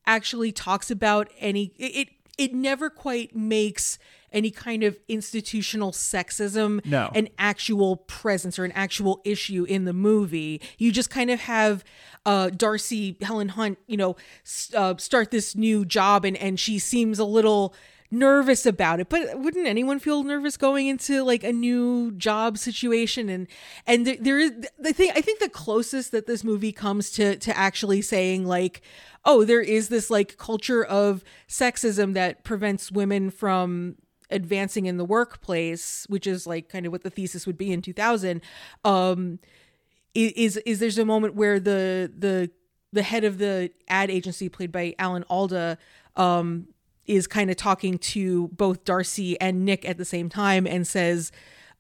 actually 0.07 0.53
talks 0.53 0.91
about 0.91 1.29
any 1.38 1.73
it 1.79 2.09
it, 2.09 2.09
it 2.37 2.55
never 2.55 2.88
quite 2.88 3.35
makes 3.35 3.99
any 4.32 4.50
kind 4.50 4.82
of 4.82 4.99
institutional 5.08 5.92
sexism 5.92 6.85
No. 6.85 7.11
an 7.14 7.28
actual 7.38 7.97
presence 7.97 8.58
or 8.58 8.64
an 8.64 8.73
actual 8.73 9.20
issue 9.25 9.64
in 9.64 9.85
the 9.85 9.92
movie. 9.92 10.61
You 10.78 10.92
just 10.92 11.11
kind 11.11 11.30
of 11.30 11.40
have 11.40 11.85
uh, 12.26 12.50
Darcy 12.50 13.16
Helen 13.23 13.49
Hunt, 13.50 13.78
you 13.87 13.97
know, 13.97 14.16
uh, 14.75 14.94
start 14.99 15.30
this 15.30 15.56
new 15.56 15.85
job, 15.85 16.25
and 16.25 16.37
and 16.37 16.58
she 16.61 16.78
seems 16.78 17.18
a 17.18 17.25
little 17.25 17.75
nervous 18.11 18.64
about 18.64 19.00
it 19.00 19.11
but 19.11 19.38
wouldn't 19.38 19.66
anyone 19.66 19.99
feel 19.99 20.23
nervous 20.23 20.56
going 20.56 20.87
into 20.87 21.23
like 21.23 21.44
a 21.44 21.52
new 21.52 22.11
job 22.12 22.56
situation 22.56 23.28
and 23.28 23.47
and 23.87 24.06
there, 24.06 24.16
there 24.18 24.38
is 24.38 24.50
the 24.78 24.94
thing 24.94 25.11
i 25.14 25.20
think 25.20 25.40
the 25.40 25.49
closest 25.50 26.11
that 26.11 26.26
this 26.26 26.42
movie 26.42 26.73
comes 26.73 27.11
to 27.11 27.37
to 27.37 27.54
actually 27.54 28.00
saying 28.00 28.47
like 28.47 28.80
oh 29.26 29.44
there 29.44 29.61
is 29.61 29.90
this 29.90 30.08
like 30.08 30.38
culture 30.38 30.82
of 30.82 31.23
sexism 31.50 32.14
that 32.14 32.44
prevents 32.44 32.90
women 32.90 33.28
from 33.30 33.94
advancing 34.30 34.87
in 34.87 34.97
the 34.97 35.04
workplace 35.04 36.06
which 36.08 36.26
is 36.26 36.47
like 36.47 36.68
kind 36.68 36.87
of 36.87 36.92
what 36.92 37.02
the 37.02 37.11
thesis 37.11 37.47
would 37.47 37.56
be 37.58 37.73
in 37.73 37.80
2000 37.80 38.40
um 38.85 39.38
is 40.14 40.56
is 40.58 40.80
there's 40.80 40.99
a 40.99 41.04
moment 41.04 41.35
where 41.35 41.61
the 41.61 42.12
the 42.16 42.50
the 42.92 43.02
head 43.02 43.25
of 43.25 43.38
the 43.38 43.70
ad 43.88 44.11
agency 44.11 44.49
played 44.49 44.73
by 44.73 44.94
Alan 44.99 45.25
Alda 45.28 45.78
um 46.16 46.68
is 47.06 47.26
kind 47.26 47.50
of 47.50 47.56
talking 47.56 47.99
to 47.99 48.49
both 48.49 48.85
Darcy 48.85 49.40
and 49.40 49.64
Nick 49.64 49.88
at 49.88 49.97
the 49.97 50.04
same 50.04 50.28
time 50.28 50.66
and 50.66 50.87
says 50.87 51.32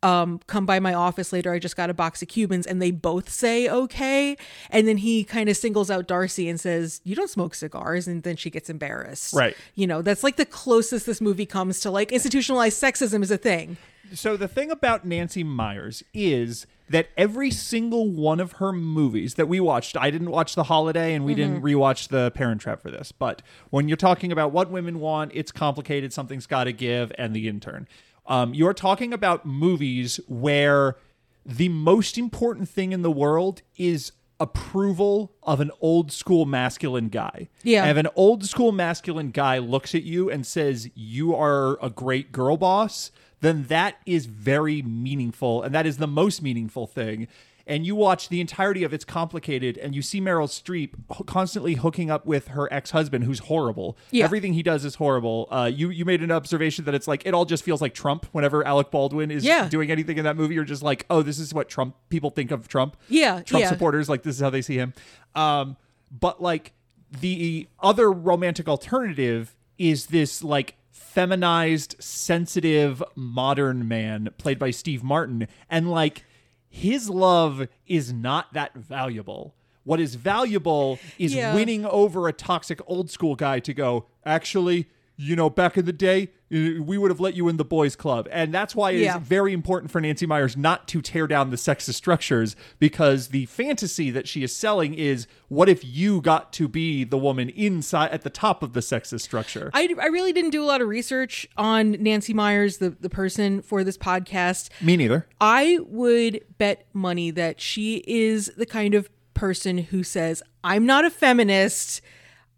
um 0.02 0.40
come 0.46 0.64
by 0.64 0.78
my 0.78 0.94
office 0.94 1.32
later 1.32 1.52
I 1.52 1.58
just 1.58 1.76
got 1.76 1.90
a 1.90 1.94
box 1.94 2.22
of 2.22 2.28
Cubans 2.28 2.66
and 2.66 2.80
they 2.80 2.90
both 2.90 3.28
say 3.28 3.68
okay. 3.68 4.36
And 4.70 4.86
then 4.86 4.98
he 4.98 5.24
kind 5.24 5.48
of 5.48 5.56
singles 5.56 5.90
out 5.90 6.06
Darcy 6.06 6.48
and 6.48 6.60
says 6.60 7.00
you 7.04 7.16
don't 7.16 7.30
smoke 7.30 7.54
cigars 7.54 8.06
and 8.06 8.22
then 8.22 8.36
she 8.36 8.50
gets 8.50 8.70
embarrassed. 8.70 9.34
Right. 9.34 9.56
you 9.74 9.86
know 9.86 10.02
that's 10.02 10.22
like 10.22 10.36
the 10.36 10.46
closest 10.46 11.06
this 11.06 11.20
movie 11.20 11.46
comes 11.46 11.80
to 11.80 11.90
like 11.90 12.12
institutionalized 12.12 12.80
sexism 12.80 13.22
is 13.22 13.30
a 13.30 13.38
thing. 13.38 13.76
So 14.14 14.36
the 14.36 14.48
thing 14.48 14.70
about 14.70 15.04
Nancy 15.04 15.44
Meyers 15.44 16.02
is 16.14 16.66
that 16.88 17.08
every 17.16 17.50
single 17.50 18.08
one 18.10 18.40
of 18.40 18.52
her 18.52 18.72
movies 18.72 19.34
that 19.34 19.46
we 19.46 19.60
watched, 19.60 19.96
I 19.96 20.10
didn't 20.10 20.30
watch 20.30 20.54
The 20.54 20.64
Holiday 20.64 21.12
and 21.14 21.24
we 21.24 21.34
didn't 21.34 21.60
rewatch 21.62 22.08
The 22.08 22.30
Parent 22.30 22.60
Trap 22.62 22.80
for 22.80 22.90
this, 22.90 23.12
but 23.12 23.42
when 23.70 23.88
you're 23.88 23.98
talking 23.98 24.32
about 24.32 24.52
what 24.52 24.70
women 24.70 24.98
want, 25.00 25.32
it's 25.34 25.52
complicated, 25.52 26.12
something's 26.14 26.46
got 26.46 26.64
to 26.64 26.72
give, 26.72 27.12
and 27.18 27.36
The 27.36 27.48
Intern, 27.48 27.86
um, 28.28 28.54
you're 28.54 28.74
talking 28.74 29.12
about 29.12 29.44
movies 29.44 30.20
where 30.28 30.96
the 31.44 31.70
most 31.70 32.18
important 32.18 32.68
thing 32.68 32.92
in 32.92 33.02
the 33.02 33.10
world 33.10 33.62
is 33.76 34.12
approval 34.38 35.32
of 35.42 35.60
an 35.60 35.70
old 35.80 36.12
school 36.12 36.46
masculine 36.46 37.08
guy. 37.08 37.48
Yeah. 37.62 37.82
And 37.82 37.90
if 37.90 37.96
an 37.96 38.12
old 38.14 38.44
school 38.44 38.70
masculine 38.70 39.30
guy 39.30 39.58
looks 39.58 39.94
at 39.94 40.04
you 40.04 40.30
and 40.30 40.46
says 40.46 40.90
you 40.94 41.34
are 41.34 41.82
a 41.82 41.90
great 41.90 42.30
girl 42.30 42.56
boss, 42.56 43.10
then 43.40 43.64
that 43.64 43.96
is 44.06 44.26
very 44.26 44.82
meaningful 44.82 45.62
and 45.62 45.74
that 45.74 45.86
is 45.86 45.96
the 45.96 46.06
most 46.06 46.42
meaningful 46.42 46.86
thing. 46.86 47.28
And 47.68 47.86
you 47.86 47.94
watch 47.94 48.30
the 48.30 48.40
entirety 48.40 48.82
of 48.82 48.92
It's 48.94 49.04
Complicated 49.04 49.76
and 49.78 49.94
you 49.94 50.02
see 50.02 50.20
Meryl 50.20 50.48
Streep 50.48 50.94
constantly 51.26 51.74
hooking 51.74 52.10
up 52.10 52.24
with 52.26 52.48
her 52.48 52.66
ex-husband 52.72 53.24
who's 53.24 53.40
horrible. 53.40 53.96
Yeah. 54.10 54.24
Everything 54.24 54.54
he 54.54 54.62
does 54.62 54.84
is 54.84 54.96
horrible. 54.96 55.46
Uh, 55.50 55.70
you 55.72 55.90
you 55.90 56.04
made 56.04 56.22
an 56.22 56.32
observation 56.32 56.86
that 56.86 56.94
it's 56.94 57.06
like 57.06 57.26
it 57.26 57.34
all 57.34 57.44
just 57.44 57.62
feels 57.62 57.82
like 57.82 57.92
Trump 57.94 58.26
whenever 58.32 58.66
Alec 58.66 58.90
Baldwin 58.90 59.30
is 59.30 59.44
Yeah. 59.44 59.68
doing 59.68 59.90
anything 59.90 60.16
in 60.18 60.24
that 60.24 60.36
movie 60.36 60.54
you're 60.54 60.64
just 60.64 60.82
like, 60.82 61.04
"Oh, 61.10 61.20
this 61.22 61.38
is 61.38 61.52
what 61.52 61.68
Trump 61.68 61.94
people 62.08 62.30
think 62.30 62.50
of 62.50 62.66
Trump." 62.68 62.96
Yeah, 63.08 63.42
Trump 63.42 63.62
yeah. 63.62 63.68
supporters 63.68 64.08
like 64.08 64.22
this 64.22 64.34
is 64.36 64.40
how 64.40 64.50
they 64.50 64.62
see 64.62 64.76
him. 64.76 64.94
Um 65.34 65.76
but 66.10 66.42
like 66.42 66.72
the 67.20 67.68
other 67.80 68.10
romantic 68.10 68.66
alternative 68.66 69.54
is 69.76 70.06
this 70.06 70.42
like 70.42 70.76
feminized, 70.90 71.96
sensitive, 71.98 73.02
modern 73.14 73.88
man 73.88 74.28
played 74.38 74.58
by 74.58 74.70
Steve 74.70 75.02
Martin. 75.02 75.48
And 75.68 75.90
like 75.90 76.24
his 76.70 77.08
love 77.10 77.66
is 77.86 78.12
not 78.12 78.52
that 78.52 78.74
valuable. 78.74 79.54
What 79.84 80.00
is 80.00 80.16
valuable 80.16 80.98
is 81.18 81.34
Yeah. 81.34 81.54
winning 81.54 81.86
over 81.86 82.28
a 82.28 82.32
toxic 82.32 82.80
old 82.86 83.10
school 83.10 83.34
guy 83.36 83.58
to 83.60 83.72
go, 83.72 84.06
actually, 84.24 84.86
you 85.16 85.34
know, 85.34 85.48
back 85.48 85.78
in 85.78 85.86
the 85.86 85.92
day, 85.92 86.28
we 86.50 86.96
would 86.96 87.10
have 87.10 87.20
let 87.20 87.34
you 87.34 87.48
in 87.48 87.58
the 87.58 87.64
boys' 87.64 87.94
club. 87.94 88.26
And 88.30 88.54
that's 88.54 88.74
why 88.74 88.92
it 88.92 88.96
is 88.96 89.02
Yeah. 89.02 89.18
very 89.18 89.52
important 89.52 89.90
for 89.90 90.00
Nancy 90.00 90.24
Meyers 90.24 90.56
not 90.56 90.88
to 90.88 91.02
tear 91.02 91.26
down 91.26 91.50
the 91.50 91.56
sexist 91.56 91.94
structures 91.94 92.56
because 92.78 93.28
the 93.28 93.44
fantasy 93.46 94.10
that 94.10 94.26
she 94.26 94.42
is 94.42 94.54
selling 94.56 94.94
is 94.94 95.26
what 95.48 95.68
if 95.68 95.84
you 95.84 96.20
got 96.22 96.52
to 96.54 96.66
be 96.66 97.04
the 97.04 97.18
woman 97.18 97.50
inside 97.50 98.10
at 98.12 98.22
the 98.22 98.30
top 98.30 98.62
of 98.62 98.72
the 98.72 98.80
sexist 98.80 99.20
structure? 99.20 99.70
I, 99.74 99.94
I 100.00 100.06
really 100.06 100.32
didn't 100.32 100.50
do 100.50 100.62
a 100.62 100.66
lot 100.66 100.80
of 100.80 100.88
research 100.88 101.46
on 101.58 101.92
Nancy 101.92 102.32
Meyers, 102.32 102.78
the, 102.78 102.90
the 102.90 103.10
person 103.10 103.60
for 103.60 103.84
this 103.84 103.98
podcast. 103.98 104.70
Me 104.82 104.96
neither. 104.96 105.26
I 105.40 105.78
would 105.86 106.42
bet 106.56 106.86
money 106.94 107.30
that 107.30 107.60
she 107.60 108.02
is 108.06 108.50
the 108.56 108.66
kind 108.66 108.94
of 108.94 109.10
person 109.34 109.76
who 109.78 110.02
says, 110.02 110.42
I'm 110.64 110.86
not 110.86 111.04
a 111.04 111.10
feminist. 111.10 112.00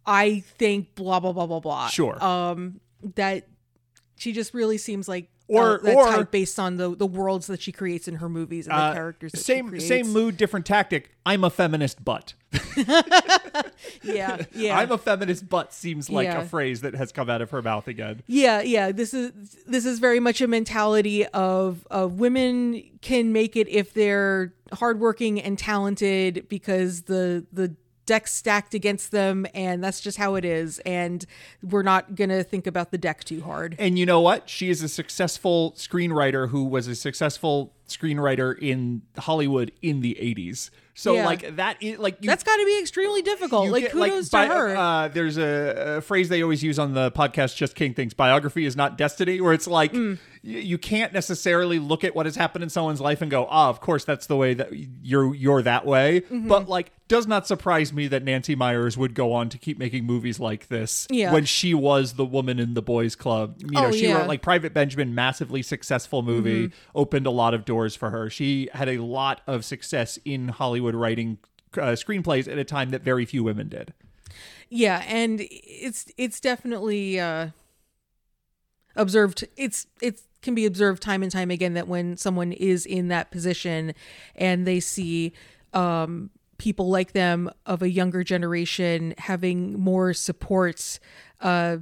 I 0.06 0.40
think 0.58 0.94
blah, 0.94 1.20
blah, 1.20 1.32
blah, 1.32 1.46
blah, 1.46 1.60
blah. 1.60 1.88
Sure. 1.88 2.22
Um, 2.24 2.80
that 3.16 3.46
she 4.20 4.32
just 4.32 4.52
really 4.52 4.76
seems 4.78 5.08
like 5.08 5.30
Or- 5.48 5.80
uh, 5.80 5.82
that 5.84 5.96
or- 5.96 6.06
type 6.06 6.30
based 6.30 6.58
on 6.60 6.76
the, 6.76 6.94
the 6.94 7.06
worlds 7.06 7.46
that 7.48 7.60
she 7.62 7.72
creates 7.72 8.06
in 8.06 8.16
her 8.16 8.28
movies 8.28 8.66
and 8.68 8.76
the 8.76 8.82
Uh, 8.82 8.92
characters 8.94 9.32
same 9.40 9.80
same 9.80 10.12
mood, 10.12 10.36
different 10.36 10.66
tactic. 10.66 11.10
I'm 11.24 11.42
a 11.42 11.50
feminist, 11.50 12.04
but 12.04 12.34
Yeah, 14.02 14.42
yeah. 14.54 14.78
I'm 14.78 14.90
a 14.92 14.98
feminist, 14.98 15.48
but 15.48 15.72
seems 15.72 16.10
like 16.10 16.24
Yeah. 16.26 16.42
a 16.42 16.44
phrase 16.46 16.80
that 16.82 16.94
has 16.94 17.12
come 17.12 17.30
out 17.30 17.40
of 17.42 17.50
her 17.50 17.62
mouth 17.62 17.88
again. 17.88 18.22
Yeah, 18.26 18.60
yeah. 18.60 18.92
This 18.92 19.14
is 19.14 19.32
this 19.66 19.84
is 19.86 19.98
very 19.98 20.20
much 20.20 20.40
a 20.40 20.46
mentality 20.46 21.26
of 21.26 21.86
of 21.90 22.18
women 22.20 22.82
can 23.00 23.32
make 23.32 23.56
it 23.56 23.68
if 23.68 23.94
they're 23.94 24.52
hardworking 24.72 25.40
and 25.40 25.58
talented 25.58 26.46
because 26.48 27.02
the 27.02 27.46
the 27.52 27.74
deck's 28.10 28.34
stacked 28.34 28.74
against 28.74 29.12
them 29.12 29.46
and 29.54 29.84
that's 29.84 30.00
just 30.00 30.18
how 30.18 30.34
it 30.34 30.44
is 30.44 30.80
and 30.80 31.26
we're 31.62 31.84
not 31.84 32.16
gonna 32.16 32.42
think 32.42 32.66
about 32.66 32.90
the 32.90 32.98
deck 32.98 33.22
too 33.22 33.40
hard. 33.40 33.76
And 33.78 33.96
you 33.96 34.04
know 34.04 34.20
what? 34.20 34.50
She 34.50 34.68
is 34.68 34.82
a 34.82 34.88
successful 34.88 35.74
screenwriter 35.76 36.48
who 36.48 36.64
was 36.64 36.88
a 36.88 36.96
successful 36.96 37.72
screenwriter 37.86 38.58
in 38.58 39.02
Hollywood 39.16 39.70
in 39.80 40.00
the 40.00 40.18
80s. 40.20 40.70
So 41.00 41.14
Yeah. 41.14 41.24
like 41.24 41.56
that 41.56 41.82
is 41.82 41.98
like 41.98 42.18
you, 42.20 42.28
That's 42.28 42.42
got 42.42 42.56
to 42.58 42.64
be 42.66 42.78
extremely 42.78 43.22
difficult. 43.22 43.70
Like 43.70 43.84
get, 43.84 43.92
kudos 43.92 44.28
bi- 44.28 44.46
to 44.48 44.54
her. 44.54 44.76
Uh, 44.76 45.08
there's 45.08 45.38
a, 45.38 45.96
a 45.96 46.00
phrase 46.02 46.28
they 46.28 46.42
always 46.42 46.62
use 46.62 46.78
on 46.78 46.92
the 46.92 47.10
podcast, 47.10 47.56
Just 47.56 47.74
King 47.74 47.94
Things. 47.94 48.12
Biography 48.12 48.66
is 48.66 48.76
not 48.76 48.98
destiny, 48.98 49.40
where 49.40 49.54
it's 49.54 49.66
like 49.66 49.92
Mm. 49.94 50.18
y- 50.44 50.50
you 50.50 50.76
can't 50.76 51.12
necessarily 51.14 51.78
look 51.78 52.04
at 52.04 52.14
what 52.14 52.26
has 52.26 52.36
happened 52.36 52.62
in 52.64 52.68
someone's 52.68 53.00
life 53.00 53.22
and 53.22 53.30
go, 53.30 53.46
"Ah, 53.50 53.68
of 53.70 53.80
course 53.80 54.04
that's 54.04 54.26
the 54.26 54.36
way 54.36 54.52
that 54.54 54.68
you're 55.02 55.34
you're 55.34 55.62
that 55.62 55.86
way." 55.86 56.20
Mm-hmm. 56.20 56.48
But 56.48 56.68
like, 56.68 56.92
does 57.08 57.26
not 57.26 57.46
surprise 57.46 57.92
me 57.92 58.06
that 58.08 58.22
Nancy 58.22 58.54
Meyers 58.54 58.96
would 58.98 59.14
go 59.14 59.32
on 59.32 59.48
to 59.48 59.58
keep 59.58 59.78
making 59.78 60.04
movies 60.04 60.38
like 60.38 60.68
this 60.68 61.08
Yeah. 61.10 61.32
when 61.32 61.44
she 61.44 61.74
was 61.74 62.12
the 62.12 62.24
woman 62.24 62.60
in 62.60 62.74
the 62.74 62.82
boys' 62.82 63.16
club. 63.16 63.56
You 63.58 63.70
know, 63.72 63.86
Oh, 63.86 63.90
she 63.90 64.06
yeah. 64.06 64.18
wrote 64.18 64.28
like 64.28 64.42
Private 64.42 64.72
Benjamin, 64.74 65.12
massively 65.14 65.62
successful 65.62 66.22
movie, 66.22 66.68
Mm-hmm. 66.68 66.74
opened 66.94 67.26
a 67.26 67.30
lot 67.32 67.52
of 67.54 67.64
doors 67.64 67.96
for 67.96 68.10
her. 68.10 68.30
She 68.30 68.68
had 68.74 68.88
a 68.88 68.98
lot 68.98 69.40
of 69.48 69.64
success 69.64 70.18
in 70.24 70.48
Hollywood 70.48 70.89
writing 70.94 71.38
uh, 71.74 71.92
screenplays 71.92 72.50
at 72.50 72.58
a 72.58 72.64
time 72.64 72.90
that 72.90 73.02
very 73.02 73.24
few 73.24 73.44
women 73.44 73.68
did. 73.68 73.92
yeah, 74.68 75.04
and 75.06 75.40
it's 75.50 76.06
it's 76.16 76.40
definitely 76.40 77.18
uh, 77.20 77.48
observed. 78.96 79.46
It's 79.56 79.86
it 80.00 80.20
can 80.42 80.54
be 80.54 80.66
observed 80.66 81.02
time 81.02 81.22
and 81.22 81.30
time 81.30 81.50
again 81.50 81.74
that 81.74 81.86
when 81.86 82.16
someone 82.16 82.52
is 82.52 82.86
in 82.86 83.08
that 83.08 83.30
position 83.30 83.92
and 84.34 84.66
they 84.66 84.80
see 84.80 85.32
um, 85.74 86.30
people 86.58 86.88
like 86.88 87.12
them 87.12 87.50
of 87.66 87.82
a 87.82 87.90
younger 87.90 88.24
generation 88.24 89.14
having 89.18 89.78
more 89.78 90.14
supports, 90.14 90.98
uh, 91.42 91.76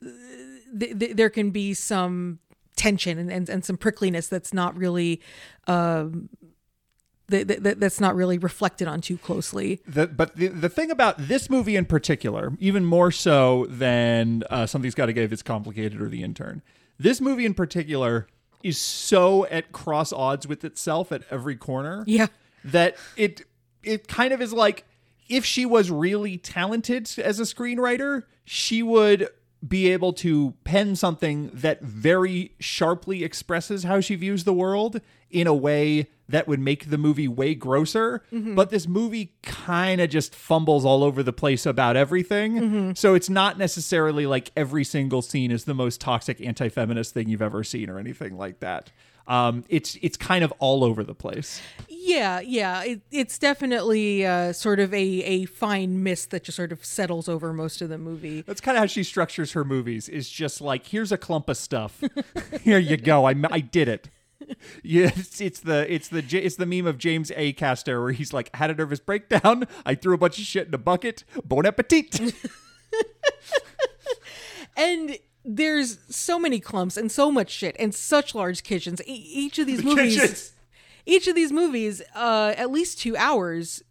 th- 0.00 0.98
th- 0.98 1.16
there 1.16 1.30
can 1.30 1.50
be 1.50 1.74
some 1.74 2.38
tension 2.76 3.18
and, 3.18 3.30
and, 3.30 3.48
and 3.48 3.64
some 3.64 3.76
prickliness 3.76 4.28
that's 4.28 4.52
not 4.52 4.76
really 4.76 5.20
um, 5.66 6.28
that, 7.28 7.62
that, 7.62 7.80
that's 7.80 8.00
not 8.00 8.14
really 8.14 8.38
reflected 8.38 8.86
on 8.88 9.00
too 9.00 9.16
closely. 9.18 9.80
The, 9.86 10.06
but 10.06 10.36
the, 10.36 10.48
the 10.48 10.68
thing 10.68 10.90
about 10.90 11.16
this 11.18 11.48
movie 11.48 11.76
in 11.76 11.84
particular, 11.86 12.52
even 12.58 12.84
more 12.84 13.10
so 13.10 13.66
than 13.68 14.42
uh, 14.50 14.66
Something's 14.66 14.94
Got 14.94 15.06
to 15.06 15.12
Give, 15.12 15.32
It's 15.32 15.42
Complicated 15.42 16.00
or 16.00 16.08
The 16.08 16.22
Intern, 16.22 16.62
this 16.98 17.20
movie 17.20 17.46
in 17.46 17.54
particular 17.54 18.26
is 18.62 18.78
so 18.78 19.46
at 19.46 19.72
cross 19.72 20.12
odds 20.12 20.46
with 20.46 20.64
itself 20.64 21.12
at 21.12 21.22
every 21.30 21.56
corner 21.56 22.04
Yeah. 22.06 22.28
that 22.64 22.96
it 23.16 23.42
it 23.82 24.08
kind 24.08 24.32
of 24.32 24.40
is 24.40 24.52
like 24.52 24.84
if 25.28 25.44
she 25.44 25.66
was 25.66 25.90
really 25.90 26.38
talented 26.38 27.10
as 27.18 27.40
a 27.40 27.42
screenwriter, 27.42 28.22
she 28.44 28.82
would 28.82 29.28
be 29.66 29.90
able 29.90 30.12
to 30.12 30.54
pen 30.64 30.94
something 30.94 31.50
that 31.52 31.82
very 31.82 32.52
sharply 32.60 33.24
expresses 33.24 33.82
how 33.84 34.00
she 34.00 34.14
views 34.14 34.44
the 34.44 34.52
world 34.52 35.00
in 35.30 35.46
a 35.46 35.54
way 35.54 36.06
that 36.28 36.48
would 36.48 36.60
make 36.60 36.90
the 36.90 36.98
movie 36.98 37.28
way 37.28 37.54
grosser. 37.54 38.22
But 38.30 38.70
this 38.70 38.86
movie 38.86 39.34
kind 39.42 40.00
of 40.00 40.10
just 40.10 40.34
fumbles 40.34 40.84
all 40.84 41.04
over 41.04 41.22
the 41.22 41.32
place 41.32 41.66
about 41.66 41.96
everything. 41.96 42.94
So 42.94 43.14
it's 43.14 43.28
not 43.30 43.58
necessarily 43.58 44.26
like 44.26 44.50
every 44.56 44.84
single 44.84 45.22
scene 45.22 45.50
is 45.50 45.64
the 45.64 45.74
most 45.74 46.00
toxic 46.00 46.40
anti 46.40 46.68
feminist 46.68 47.14
thing 47.14 47.28
you've 47.28 47.42
ever 47.42 47.62
seen 47.64 47.90
or 47.90 47.98
anything 47.98 48.36
like 48.36 48.60
that. 48.60 48.90
Um, 49.26 49.64
it's 49.70 49.96
it's 50.02 50.16
kind 50.18 50.44
of 50.44 50.52
all 50.58 50.84
over 50.84 51.02
the 51.02 51.14
place. 51.14 51.62
Yeah, 51.88 52.40
yeah. 52.40 52.82
It, 52.82 53.00
it's 53.10 53.38
definitely 53.38 54.26
uh, 54.26 54.52
sort 54.52 54.80
of 54.80 54.92
a, 54.92 54.96
a 54.98 55.46
fine 55.46 56.02
mist 56.02 56.30
that 56.30 56.44
just 56.44 56.56
sort 56.56 56.72
of 56.72 56.84
settles 56.84 57.28
over 57.28 57.52
most 57.54 57.80
of 57.80 57.88
the 57.88 57.96
movie. 57.96 58.42
That's 58.42 58.60
kind 58.60 58.76
of 58.76 58.80
how 58.82 58.86
she 58.86 59.02
structures 59.02 59.52
her 59.52 59.64
movies. 59.64 60.10
Is 60.10 60.28
just 60.28 60.60
like 60.60 60.86
here's 60.86 61.10
a 61.10 61.16
clump 61.16 61.48
of 61.48 61.56
stuff. 61.56 62.02
Here 62.62 62.78
you 62.78 62.98
go. 62.98 63.26
I 63.26 63.34
I 63.50 63.60
did 63.60 63.88
it. 63.88 64.10
Yeah, 64.82 65.10
it's, 65.16 65.40
it's 65.40 65.60
the 65.60 65.92
it's 65.92 66.08
the 66.08 66.18
it's 66.32 66.56
the 66.56 66.66
meme 66.66 66.86
of 66.86 66.98
James 66.98 67.30
Acaster 67.30 68.02
where 68.02 68.12
he's 68.12 68.32
like 68.32 68.54
had 68.54 68.70
a 68.70 68.74
nervous 68.74 69.00
breakdown. 69.00 69.66
I 69.86 69.94
threw 69.94 70.14
a 70.14 70.18
bunch 70.18 70.38
of 70.38 70.44
shit 70.44 70.68
in 70.68 70.74
a 70.74 70.78
bucket. 70.78 71.24
Bon 71.44 71.64
appetit. 71.66 72.34
And 74.76 75.18
there's 75.44 75.98
so 76.14 76.38
many 76.38 76.58
clumps 76.58 76.96
and 76.96 77.10
so 77.10 77.30
much 77.30 77.50
shit 77.50 77.76
and 77.78 77.94
such 77.94 78.34
large 78.34 78.62
kitchens. 78.64 79.00
E- 79.06 79.12
each 79.12 79.58
of 79.58 79.66
these 79.66 79.84
movies, 79.84 80.16
kitchens. 80.20 80.52
each 81.06 81.28
of 81.28 81.34
these 81.36 81.52
movies, 81.52 82.02
uh, 82.14 82.54
at 82.56 82.70
least 82.70 82.98
two 82.98 83.16
hours. 83.16 83.82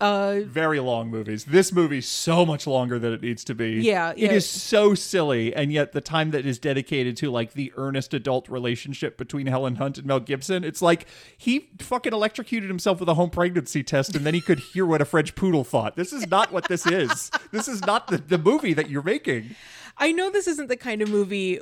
Uh, 0.00 0.40
Very 0.44 0.78
long 0.78 1.08
movies. 1.10 1.46
This 1.46 1.72
movie's 1.72 2.06
so 2.06 2.46
much 2.46 2.68
longer 2.68 3.00
than 3.00 3.12
it 3.12 3.20
needs 3.20 3.42
to 3.44 3.54
be. 3.54 3.80
Yeah, 3.82 4.10
It 4.10 4.18
yeah. 4.18 4.32
is 4.32 4.48
so 4.48 4.94
silly, 4.94 5.52
and 5.52 5.72
yet 5.72 5.90
the 5.92 6.00
time 6.00 6.30
that 6.30 6.46
is 6.46 6.58
dedicated 6.60 7.16
to 7.16 7.30
like 7.32 7.54
the 7.54 7.72
earnest 7.76 8.14
adult 8.14 8.48
relationship 8.48 9.18
between 9.18 9.48
Helen 9.48 9.76
Hunt 9.76 9.98
and 9.98 10.06
Mel 10.06 10.20
Gibson, 10.20 10.62
it's 10.62 10.80
like 10.80 11.06
he 11.36 11.70
fucking 11.80 12.12
electrocuted 12.12 12.68
himself 12.70 13.00
with 13.00 13.08
a 13.08 13.14
home 13.14 13.30
pregnancy 13.30 13.82
test, 13.82 14.14
and 14.14 14.24
then 14.24 14.34
he 14.34 14.40
could 14.40 14.60
hear 14.60 14.86
what 14.86 15.00
a 15.02 15.04
French 15.04 15.34
poodle 15.34 15.64
thought. 15.64 15.96
This 15.96 16.12
is 16.12 16.28
not 16.28 16.52
what 16.52 16.68
this 16.68 16.86
is. 16.86 17.30
this 17.50 17.66
is 17.66 17.84
not 17.84 18.06
the, 18.06 18.18
the 18.18 18.38
movie 18.38 18.74
that 18.74 18.88
you're 18.88 19.02
making. 19.02 19.56
I 19.96 20.12
know 20.12 20.30
this 20.30 20.46
isn't 20.46 20.68
the 20.68 20.76
kind 20.76 21.02
of 21.02 21.10
movie 21.10 21.58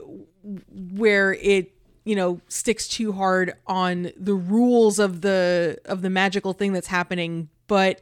where 0.70 1.32
it 1.34 1.72
you 2.04 2.14
know 2.14 2.40
sticks 2.48 2.86
too 2.86 3.12
hard 3.12 3.54
on 3.66 4.12
the 4.16 4.34
rules 4.34 4.98
of 4.98 5.22
the 5.22 5.78
of 5.86 6.02
the 6.02 6.10
magical 6.10 6.52
thing 6.52 6.72
that's 6.72 6.86
happening 6.86 7.48
but 7.66 8.00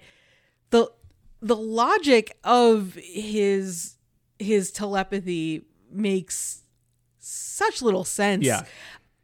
the 1.45 1.57
logic 1.57 2.37
of 2.43 2.95
his 2.95 3.97
his 4.39 4.71
telepathy 4.73 5.65
makes 5.93 6.63
such 7.19 7.83
little 7.83 8.05
sense 8.05 8.45
Yeah. 8.45 8.65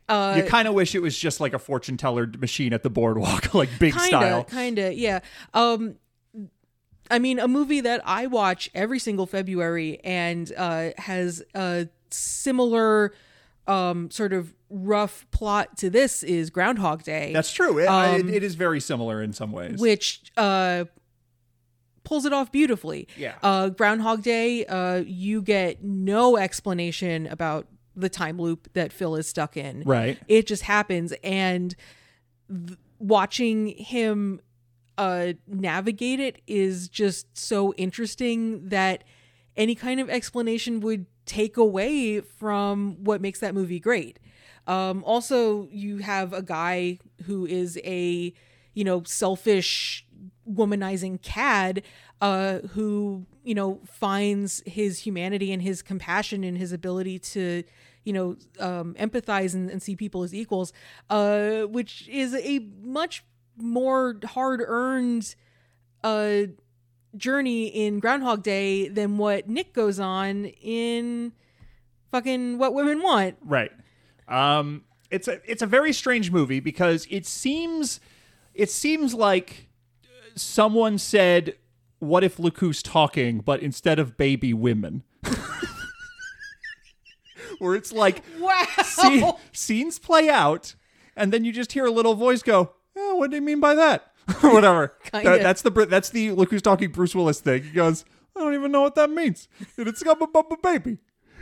Uh, 0.09 0.35
you 0.37 0.43
kind 0.43 0.67
of 0.67 0.75
wish 0.75 0.95
it 0.97 1.01
was 1.03 1.17
just 1.17 1.39
like 1.41 1.53
a 1.55 1.59
fortune 1.59 1.97
teller 1.97 2.27
machine 2.39 2.73
at 2.73 2.83
the 2.83 2.91
boardwalk, 2.91 3.55
like 3.63 3.69
big 3.79 3.93
kinda 3.95 4.07
style. 4.09 4.45
kinda 4.45 4.93
yeah 4.95 5.21
um 5.55 5.95
i 7.11 7.19
mean 7.19 7.39
a 7.39 7.47
movie 7.49 7.81
that 7.81 8.01
i 8.05 8.27
watch 8.27 8.69
every 8.75 8.99
single 8.99 9.25
february 9.27 10.01
and 10.05 10.53
uh 10.57 10.91
has 10.99 11.43
a 11.55 11.89
similar 12.11 13.13
um 13.69 14.11
sort 14.11 14.33
of 14.33 14.53
rough 14.69 15.27
plot 15.31 15.77
to 15.79 15.89
this 15.91 16.23
is 16.25 16.51
groundhog 16.51 17.03
day 17.05 17.33
That's 17.33 17.53
true. 17.53 17.79
It, 17.79 17.87
Um, 17.89 18.29
it, 18.29 18.37
it 18.37 18.43
is 18.45 18.55
very 18.57 18.81
similar 18.81 19.23
in 19.23 19.33
some 19.33 19.53
ways. 19.53 19.81
which 19.81 20.23
uh 20.37 20.85
pulls 22.11 22.25
it 22.25 22.33
off 22.33 22.51
beautifully 22.51 23.07
Yeah. 23.17 23.37
uh 23.43 23.69
groundhog 23.69 24.23
day 24.25 24.67
uh 24.67 24.97
you 25.07 25.41
get 25.43 25.85
no 25.85 26.37
explanation 26.37 27.29
about 27.29 27.69
the 27.95 28.09
time 28.09 28.37
loop 28.37 28.69
that 28.73 28.93
phil 28.93 29.15
is 29.15 29.29
stuck 29.29 29.57
in 29.57 29.85
right. 29.87 30.19
it 30.27 30.49
just 30.49 30.65
happens 30.65 31.13
and 31.23 31.77
th- 32.49 32.77
watching 32.99 33.69
him 33.69 34.41
uh 34.99 35.35
navigate 35.47 36.19
it 36.19 36.43
is 36.49 36.89
just 36.89 37.39
so 37.39 37.73
interesting 37.75 38.69
that 38.69 39.05
any 39.57 39.77
kind 39.77 40.01
of 40.01 40.11
explanation 40.11 40.81
would 40.81 41.07
take 41.27 41.57
away 41.57 42.21
from 42.21 42.97
what 43.05 43.21
makes 43.21 43.39
that 43.39 43.55
movie 43.55 43.79
great 43.79 44.19
um 44.67 45.05
also 45.05 45.69
you 45.71 45.99
have 45.99 46.33
a 46.33 46.43
guy 46.43 46.99
who 47.27 47.47
is 47.47 47.79
a 47.85 48.33
you 48.75 48.85
know 48.85 49.03
selfish 49.05 50.07
womanizing 50.49 51.21
cad 51.23 51.83
uh 52.21 52.59
who 52.73 53.25
you 53.45 53.55
know 53.55 53.81
finds 53.87 54.63
his 54.67 55.01
humanity 55.01 55.53
and 55.53 55.63
his 55.63 55.83
compassion 55.83 56.45
and 56.45 56.59
his 56.59 56.73
ability 56.73 57.19
to 57.19 57.63
you 58.05 58.13
know 58.13 58.37
um 58.59 58.95
empathize 58.99 59.55
and, 59.55 59.71
and 59.71 59.83
see 59.83 59.97
people 59.97 60.23
as 60.23 60.35
equals 60.35 60.73
uh 61.09 61.63
which 61.63 62.09
is 62.09 62.35
a 62.35 62.61
much 62.83 63.25
more 63.57 64.17
hard 64.25 64.63
earned 64.67 65.35
uh 66.05 66.43
journey 67.17 67.67
in 67.67 67.99
groundhog 67.99 68.43
day 68.43 68.89
than 68.89 69.19
what 69.19 69.49
nick 69.49 69.73
goes 69.73 69.99
on 69.99 70.47
in 70.63 71.33
fucking 72.11 72.59
what 72.59 72.75
women 72.75 73.03
want 73.03 73.37
Right. 73.45 73.71
Um, 74.29 74.85
it's 75.11 75.27
a 75.27 75.41
it's 75.45 75.63
a 75.63 75.67
very 75.67 75.93
strange 75.93 76.31
movie 76.31 76.61
because 76.61 77.07
it 77.11 77.27
seems 77.27 78.01
it 78.55 78.71
seems 78.71 79.13
like 79.13 79.69
someone 80.35 80.99
said, 80.99 81.57
"What 81.99 82.25
if 82.25 82.39
who's 82.59 82.83
talking?" 82.83 83.41
But 83.41 83.61
instead 83.61 83.99
of 83.99 84.17
baby 84.17 84.55
women, 84.55 85.03
where 87.59 87.75
it's 87.75 87.93
like 87.93 88.23
wow 88.39 89.39
scenes 89.53 89.99
play 89.99 90.29
out, 90.29 90.75
and 91.17 91.33
then 91.33 91.45
you 91.45 91.53
just 91.53 91.73
hear 91.73 91.87
a 91.87 91.91
little 91.91 92.15
voice 92.15 92.43
go, 92.43 92.73
"Oh, 92.97 93.17
what 93.17 93.31
do 93.31 93.37
you 93.37 93.43
mean 93.43 93.61
by 93.61 93.75
that?" 93.75 94.13
whatever. 94.43 94.95
That- 95.25 95.43
that's 95.43 95.63
the 95.63 95.71
that's 95.89 96.11
the 96.11 96.31
who's 96.51 96.63
talking 96.63 96.91
Bruce 96.91 97.15
Willis 97.15 97.41
thing. 97.41 97.63
He 97.65 97.71
goes, 97.71 98.05
"I 98.37 98.41
don't 98.41 98.55
even 98.55 98.73
know 98.73 98.83
what 98.83 98.95
that 98.95 99.11
means." 99.11 99.49
And 99.77 99.89
it's 99.89 100.03
got 100.03 100.19
a 100.53 100.57
baby. 100.57 100.99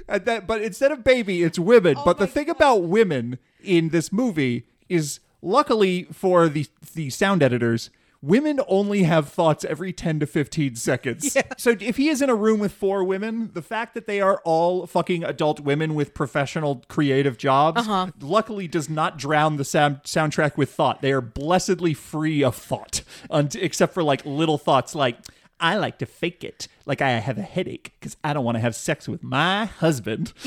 And 0.08 0.24
that, 0.24 0.46
but 0.46 0.62
instead 0.62 0.90
of 0.90 1.04
baby, 1.04 1.42
it's 1.42 1.58
women. 1.58 1.96
but 2.04 2.16
the 2.18 2.24
Oh 2.24 2.26
thing 2.26 2.48
about 2.48 2.84
women 2.84 3.38
in 3.62 3.90
this 3.90 4.10
movie 4.10 4.66
is, 4.88 5.20
luckily 5.42 6.04
for 6.12 6.48
the 6.48 6.66
the 6.94 7.10
sound 7.10 7.42
editors, 7.42 7.90
women 8.20 8.60
only 8.66 9.04
have 9.04 9.28
thoughts 9.28 9.64
every 9.64 9.92
10 9.92 10.20
to 10.20 10.26
15 10.26 10.74
seconds. 10.76 11.34
Yeah. 11.36 11.42
So 11.56 11.76
if 11.78 11.96
he 11.96 12.08
is 12.08 12.20
in 12.20 12.28
a 12.30 12.34
room 12.34 12.58
with 12.58 12.72
four 12.72 13.04
women, 13.04 13.50
the 13.54 13.62
fact 13.62 13.94
that 13.94 14.06
they 14.06 14.20
are 14.20 14.40
all 14.44 14.86
fucking 14.86 15.22
adult 15.24 15.60
women 15.60 15.94
with 15.94 16.14
professional 16.14 16.82
creative 16.88 17.38
jobs 17.38 17.82
Uh-huh. 17.82 18.08
luckily 18.20 18.66
does 18.66 18.88
not 18.90 19.18
drown 19.18 19.56
the 19.56 19.64
sound- 19.64 20.02
soundtrack 20.02 20.56
with 20.56 20.70
thought. 20.72 21.00
They 21.00 21.12
are 21.12 21.20
blessedly 21.20 21.94
free 21.94 22.42
of 22.42 22.56
thought, 22.56 23.02
except 23.30 23.94
for 23.94 24.02
like 24.02 24.24
little 24.26 24.58
thoughts 24.58 24.94
like, 24.94 25.16
I 25.60 25.76
like 25.76 25.98
to 25.98 26.06
fake 26.06 26.44
it, 26.44 26.68
like 26.86 27.02
I 27.02 27.10
have 27.10 27.36
a 27.38 27.42
headache 27.42 27.92
because 27.98 28.16
I 28.24 28.32
don't 28.32 28.44
want 28.44 28.56
to 28.56 28.60
have 28.60 28.74
sex 28.76 29.08
with 29.08 29.22
my 29.22 29.66
husband. 29.66 30.32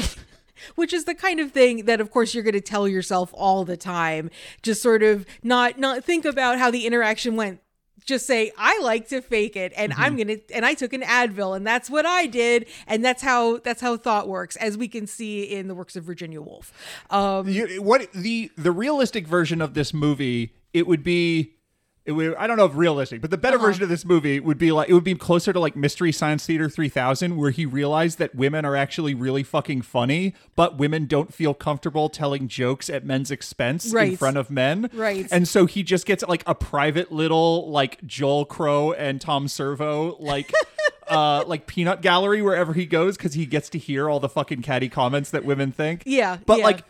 which 0.76 0.94
is 0.94 1.06
the 1.06 1.16
kind 1.16 1.40
of 1.40 1.52
thing 1.52 1.86
that 1.86 2.02
of 2.02 2.12
course 2.12 2.34
you're 2.34 2.44
going 2.44 2.54
to 2.54 2.62
tell 2.62 2.88
yourself 2.88 3.32
all 3.34 3.66
the 3.66 3.78
time. 3.78 4.30
Just 4.62 4.82
sort 4.82 5.04
of 5.04 5.26
not 5.44 5.80
not 5.80 6.04
think 6.04 6.26
about 6.26 6.60
how 6.60 6.72
the 6.72 6.86
interaction 6.86 7.36
went. 7.36 7.60
Just 8.04 8.26
say 8.26 8.52
i 8.58 8.80
like 8.82 9.10
to 9.10 9.22
fake 9.22 9.56
it 9.56 9.72
and 9.78 9.94
i'm 9.94 10.18
gonna 10.18 10.38
and 10.52 10.66
i 10.66 10.74
took 10.74 10.92
an 10.92 11.04
advil 11.04 11.56
and 11.56 11.68
that's 11.68 11.88
what 11.88 12.04
i 12.04 12.26
did 12.26 12.66
and 12.88 13.06
that's 13.06 13.22
how 13.22 13.60
that's 13.60 13.80
how 13.80 13.96
thought 13.96 14.28
works 14.28 14.56
as 14.56 14.76
we 14.76 14.88
can 14.88 15.06
see 15.06 15.44
in 15.44 15.68
the 15.68 15.76
works 15.76 15.96
of 15.96 16.04
virginia 16.04 16.42
woolf. 16.42 16.74
Um 17.12 17.48
you, 17.48 17.80
what 17.80 18.12
the 18.12 18.50
the 18.58 18.72
realistic 18.72 19.28
version 19.28 19.62
of 19.62 19.76
this 19.76 19.94
movie 19.94 20.52
it 20.74 20.88
would 20.88 21.04
be 21.04 21.54
it 22.04 22.36
I 22.38 22.48
don't 22.48 22.58
know 22.58 22.66
if 22.66 22.76
realistic, 22.76 23.22
but 23.22 23.30
the 23.30 23.38
better 23.38 23.60
version 23.60 23.84
of 23.84 23.90
this 23.90 24.04
movie 24.04 24.40
would 24.40 24.58
be 24.58 24.72
like 24.72 24.90
it 24.90 24.94
would 24.94 25.04
be 25.04 25.14
closer 25.14 25.54
to 25.54 25.60
like 25.60 25.76
Mystery 25.76 26.12
Science 26.12 26.46
Theater 26.46 26.68
3000 26.68 27.38
where 27.38 27.52
he 27.52 27.66
realized 27.66 28.18
that 28.18 28.34
women 28.34 28.66
are 28.66 28.76
actually 28.76 29.14
really 29.14 29.44
fucking 29.44 29.84
funny, 29.84 30.34
but 30.56 30.78
women 30.78 31.06
don't 31.06 31.32
feel 31.32 31.54
comfortable 31.54 32.10
telling 32.10 32.48
jokes 32.48 32.90
at 32.90 33.06
men's 33.06 33.30
expense 33.30 33.94
in 34.12 34.18
front 34.18 34.38
of 34.38 34.50
men. 34.50 34.90
Right. 34.94 35.28
And 35.32 35.48
so 35.48 35.68
he 35.68 35.84
just 35.84 36.08
gets 36.08 36.24
like 36.28 36.44
a 36.48 36.56
private 36.56 37.12
little 37.12 37.70
like 37.70 38.04
Joel 38.06 38.46
Crow 38.46 38.94
and 38.94 39.22
Tom 39.22 39.48
Servo 39.48 40.18
like 40.20 40.52
uh 41.08 41.44
like 41.46 41.68
peanut 41.68 42.02
gallery 42.02 42.42
wherever 42.42 42.74
he 42.74 42.88
goes 42.88 43.16
cuz 43.16 43.34
he 43.36 43.46
gets 43.46 43.70
to 43.70 43.78
hear 43.78 44.10
all 44.10 44.20
the 44.20 44.30
fucking 44.30 44.64
catty 44.64 44.90
comments 44.90 45.30
that 45.30 45.46
women 45.46 45.72
think. 45.72 46.02
Yeah, 46.08 46.38
But 46.48 46.60
yeah. 46.60 46.66
like 46.66 46.84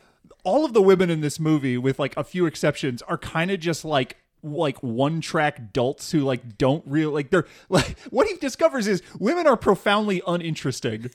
all 0.44 0.64
of 0.64 0.72
the 0.74 0.82
women 0.82 1.10
in 1.10 1.20
this 1.22 1.40
movie 1.40 1.78
with 1.78 2.00
like 2.00 2.16
a 2.16 2.24
few 2.24 2.46
exceptions 2.46 3.02
are 3.04 3.18
kind 3.18 3.52
of 3.52 3.60
just 3.60 3.84
like 3.84 4.16
like 4.44 4.82
one 4.82 5.22
track 5.22 5.74
dolts 5.74 6.12
who 6.12 6.22
like 6.22 6.58
don't 6.58 6.84
really 6.88 7.12
like 7.12 7.30
they're 7.30 7.46
like 7.70 7.98
what 8.10 8.28
he 8.28 8.36
discovers 8.38 8.88
is 8.88 9.02
women 9.20 9.48
are 9.48 9.58
profoundly 9.58 10.22
uninteresting 10.26 11.10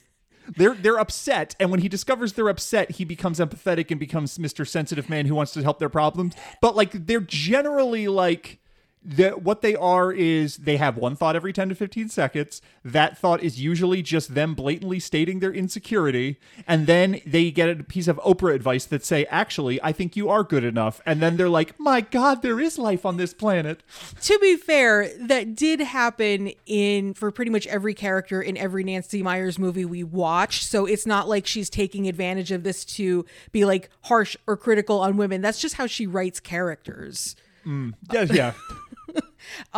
they're 0.55 0.75
they're 0.75 0.99
upset 0.99 1.55
and 1.59 1.71
when 1.71 1.81
he 1.81 1.89
discovers 1.89 2.33
they're 2.33 2.47
upset 2.47 2.91
he 2.91 3.03
becomes 3.03 3.39
empathetic 3.39 3.91
and 3.91 3.99
becomes 3.99 4.37
mr 4.37 4.65
sensitive 4.67 5.09
man 5.09 5.25
who 5.25 5.35
wants 5.35 5.53
to 5.53 5.63
help 5.63 5.79
their 5.79 5.89
problems. 5.89 6.35
But 6.61 6.75
like 6.75 7.05
they're 7.05 7.19
generally 7.19 8.07
like 8.07 8.59
the, 9.07 9.29
what 9.31 9.61
they 9.61 9.75
are 9.75 10.11
is 10.11 10.57
they 10.57 10.75
have 10.77 10.97
one 10.97 11.15
thought 11.15 11.35
every 11.35 11.53
10 11.53 11.69
to 11.69 11.75
15 11.75 12.09
seconds. 12.09 12.61
That 12.83 13.17
thought 13.17 13.41
is 13.41 13.59
usually 13.59 14.01
just 14.01 14.35
them 14.35 14.53
blatantly 14.53 14.99
stating 14.99 15.39
their 15.39 15.53
insecurity. 15.53 16.39
And 16.67 16.87
then 16.87 17.21
they 17.25 17.49
get 17.51 17.69
a 17.69 17.83
piece 17.83 18.09
of 18.09 18.17
Oprah 18.17 18.53
advice 18.53 18.85
that 18.85 19.05
say, 19.05 19.25
actually, 19.29 19.81
I 19.81 19.93
think 19.93 20.17
you 20.17 20.29
are 20.29 20.43
good 20.43 20.65
enough. 20.65 20.99
And 21.05 21.21
then 21.21 21.37
they're 21.37 21.47
like, 21.47 21.79
my 21.79 22.01
God, 22.01 22.41
there 22.41 22.59
is 22.59 22.77
life 22.77 23.05
on 23.05 23.15
this 23.15 23.33
planet. 23.33 23.81
to 24.21 24.37
be 24.39 24.57
fair 24.57 25.09
that 25.19 25.55
did 25.55 25.79
happen 25.79 26.51
in 26.65 27.13
for 27.13 27.31
pretty 27.31 27.51
much 27.51 27.65
every 27.67 27.93
character 27.93 28.41
in 28.41 28.57
every 28.57 28.83
nancy 28.83 29.23
meyers 29.23 29.57
movie 29.57 29.85
we 29.85 30.03
watched 30.03 30.63
so 30.63 30.85
it's 30.85 31.05
not 31.05 31.29
like 31.29 31.47
she's 31.47 31.69
taking 31.69 32.07
advantage 32.07 32.51
of 32.51 32.63
this 32.63 32.83
to 32.83 33.25
be 33.51 33.63
like 33.65 33.89
harsh 34.01 34.35
or 34.47 34.57
critical 34.57 34.99
on 34.99 35.17
women 35.17 35.41
that's 35.41 35.59
just 35.59 35.75
how 35.75 35.87
she 35.87 36.05
writes 36.05 36.39
characters 36.39 37.35
mm. 37.65 37.93
Yeah. 38.11 38.25
yeah. 38.29 38.53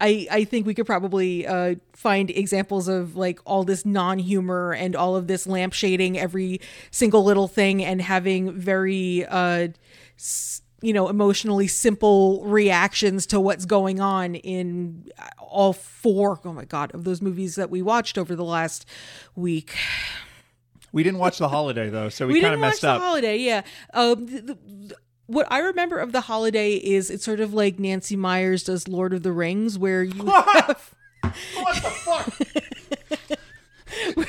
I, 0.00 0.26
I 0.30 0.44
think 0.44 0.66
we 0.66 0.74
could 0.74 0.86
probably 0.86 1.46
uh, 1.46 1.76
find 1.92 2.28
examples 2.30 2.88
of 2.88 3.16
like 3.16 3.38
all 3.44 3.62
this 3.62 3.86
non 3.86 4.18
humor 4.18 4.72
and 4.72 4.96
all 4.96 5.14
of 5.14 5.28
this 5.28 5.46
lampshading 5.46 6.16
every 6.16 6.60
single 6.90 7.22
little 7.22 7.46
thing 7.46 7.84
and 7.84 8.02
having 8.02 8.52
very, 8.52 9.24
uh, 9.26 9.68
s- 10.18 10.62
you 10.80 10.92
know, 10.92 11.08
emotionally 11.08 11.68
simple 11.68 12.42
reactions 12.44 13.26
to 13.26 13.38
what's 13.38 13.64
going 13.64 14.00
on 14.00 14.34
in 14.34 15.08
all 15.38 15.72
four, 15.72 16.40
oh 16.44 16.52
my 16.52 16.64
God, 16.64 16.92
of 16.94 17.04
those 17.04 17.22
movies 17.22 17.54
that 17.54 17.70
we 17.70 17.80
watched 17.82 18.18
over 18.18 18.34
the 18.34 18.42
last 18.44 18.84
week. 19.36 19.76
We 20.90 21.04
didn't 21.04 21.20
watch 21.20 21.38
The 21.38 21.48
Holiday, 21.48 21.88
though, 21.88 22.08
so 22.08 22.26
we, 22.26 22.34
we 22.34 22.40
kind 22.40 22.50
didn't 22.50 22.54
of 22.54 22.60
watch 22.62 22.70
messed 22.72 22.80
the 22.82 22.88
up. 22.90 23.00
holiday 23.00 23.38
yeah 23.38 23.62
um 23.94 24.26
what 25.32 25.46
I 25.50 25.58
remember 25.60 25.98
of 25.98 26.12
the 26.12 26.22
holiday 26.22 26.74
is 26.74 27.10
it's 27.10 27.24
sort 27.24 27.40
of 27.40 27.54
like 27.54 27.78
Nancy 27.78 28.16
Meyers 28.16 28.62
does 28.64 28.86
Lord 28.88 29.12
of 29.12 29.22
the 29.22 29.32
Rings, 29.32 29.78
where 29.78 30.02
you 30.02 30.26
have 30.26 30.94
what 31.54 31.82
the 31.82 31.90
fuck? 31.90 32.38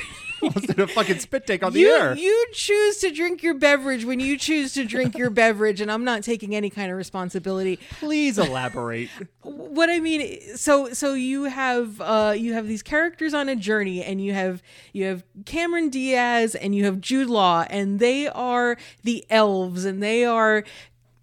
Almost 0.42 0.66
did 0.66 0.78
a 0.78 0.86
fucking 0.86 1.20
spit 1.20 1.46
take 1.46 1.62
on 1.62 1.72
the 1.72 1.80
you, 1.80 1.90
air. 1.90 2.14
you 2.14 2.46
choose 2.52 2.98
to 2.98 3.10
drink 3.10 3.42
your 3.42 3.54
beverage 3.54 4.04
when 4.04 4.20
you 4.20 4.36
choose 4.36 4.74
to 4.74 4.84
drink 4.84 5.16
your 5.16 5.30
beverage, 5.30 5.80
and 5.80 5.90
I'm 5.90 6.04
not 6.04 6.22
taking 6.22 6.54
any 6.54 6.68
kind 6.68 6.90
of 6.90 6.98
responsibility. 6.98 7.78
Please 7.98 8.38
elaborate. 8.38 9.08
What 9.42 9.90
I 9.90 10.00
mean, 10.00 10.56
so 10.56 10.92
so 10.92 11.14
you 11.14 11.44
have 11.44 12.00
uh, 12.00 12.34
you 12.36 12.52
have 12.54 12.66
these 12.68 12.82
characters 12.82 13.34
on 13.34 13.48
a 13.48 13.56
journey, 13.56 14.02
and 14.02 14.22
you 14.24 14.32
have 14.32 14.62
you 14.92 15.04
have 15.04 15.24
Cameron 15.44 15.90
Diaz 15.90 16.54
and 16.54 16.74
you 16.74 16.84
have 16.84 17.00
Jude 17.00 17.28
Law, 17.28 17.66
and 17.68 17.98
they 17.98 18.28
are 18.28 18.76
the 19.02 19.26
elves, 19.30 19.84
and 19.84 20.02
they 20.02 20.24
are 20.24 20.64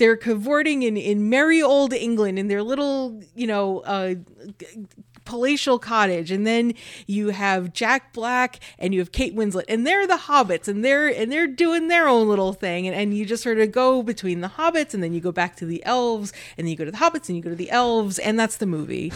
they're 0.01 0.17
cavorting 0.17 0.81
in 0.81 0.97
in 0.97 1.29
merry 1.29 1.61
old 1.61 1.93
England 1.93 2.39
in 2.39 2.47
their 2.47 2.63
little 2.63 3.21
you 3.35 3.47
know. 3.47 3.79
Uh, 3.81 4.15
palatial 5.23 5.77
cottage 5.77 6.31
and 6.31 6.47
then 6.47 6.73
you 7.05 7.29
have 7.29 7.71
Jack 7.73 8.11
Black 8.11 8.59
and 8.79 8.91
you 8.91 8.99
have 8.99 9.11
Kate 9.11 9.35
Winslet 9.35 9.65
and 9.69 9.85
they're 9.85 10.07
the 10.07 10.15
hobbits 10.15 10.67
and 10.67 10.83
they're 10.83 11.07
and 11.07 11.31
they're 11.31 11.45
doing 11.45 11.89
their 11.89 12.07
own 12.07 12.27
little 12.27 12.53
thing 12.53 12.87
and, 12.87 12.95
and 12.95 13.15
you 13.15 13.23
just 13.23 13.43
sort 13.43 13.59
of 13.59 13.71
go 13.71 14.01
between 14.01 14.41
the 14.41 14.47
hobbits 14.47 14.95
and 14.95 15.03
then 15.03 15.13
you 15.13 15.21
go 15.21 15.31
back 15.31 15.55
to 15.57 15.65
the 15.65 15.85
elves 15.85 16.33
and 16.57 16.65
then 16.65 16.71
you 16.71 16.75
go 16.75 16.85
to 16.85 16.91
the 16.91 16.97
hobbits 16.97 17.29
and 17.29 17.37
you 17.37 17.43
go 17.43 17.51
to 17.51 17.55
the 17.55 17.69
elves 17.69 18.17
and 18.17 18.37
that's 18.39 18.57
the 18.57 18.65
movie 18.65 19.13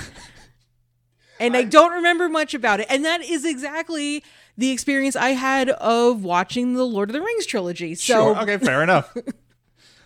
and 1.39 1.57
I, 1.57 1.63
don't 1.63 1.91
remember 1.91 2.29
much 2.29 2.53
about 2.53 2.79
it 2.79 2.85
and 2.87 3.03
that 3.03 3.23
is 3.23 3.43
exactly 3.43 4.23
the 4.55 4.69
experience 4.69 5.15
I 5.15 5.29
had 5.29 5.69
of 5.69 6.23
watching 6.23 6.75
the 6.75 6.85
Lord 6.85 7.09
of 7.09 7.13
the 7.13 7.21
Rings 7.21 7.47
trilogy 7.47 7.95
so 7.95 8.35
sure. 8.35 8.43
Okay, 8.43 8.59
fair 8.59 8.83
enough. 8.83 9.11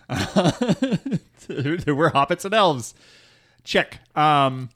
there 1.47 1.95
were 1.95 2.11
hobbits 2.11 2.45
and 2.45 2.53
elves. 2.53 2.93
Check. 3.63 3.99
Um, 4.17 4.69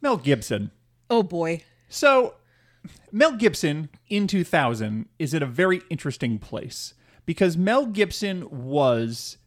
Mel 0.00 0.16
Gibson. 0.18 0.70
oh 1.10 1.22
boy 1.22 1.62
So, 1.88 2.34
Mel 3.10 3.32
Gibson 3.32 3.88
in 4.08 4.26
2000 4.26 5.08
is 5.18 5.32
at 5.34 5.42
a 5.42 5.46
very 5.46 5.80
interesting 5.88 6.38
place 6.38 6.94
because 7.24 7.56
Mel 7.56 7.86
Gibson 7.86 8.46
was, 8.50 9.38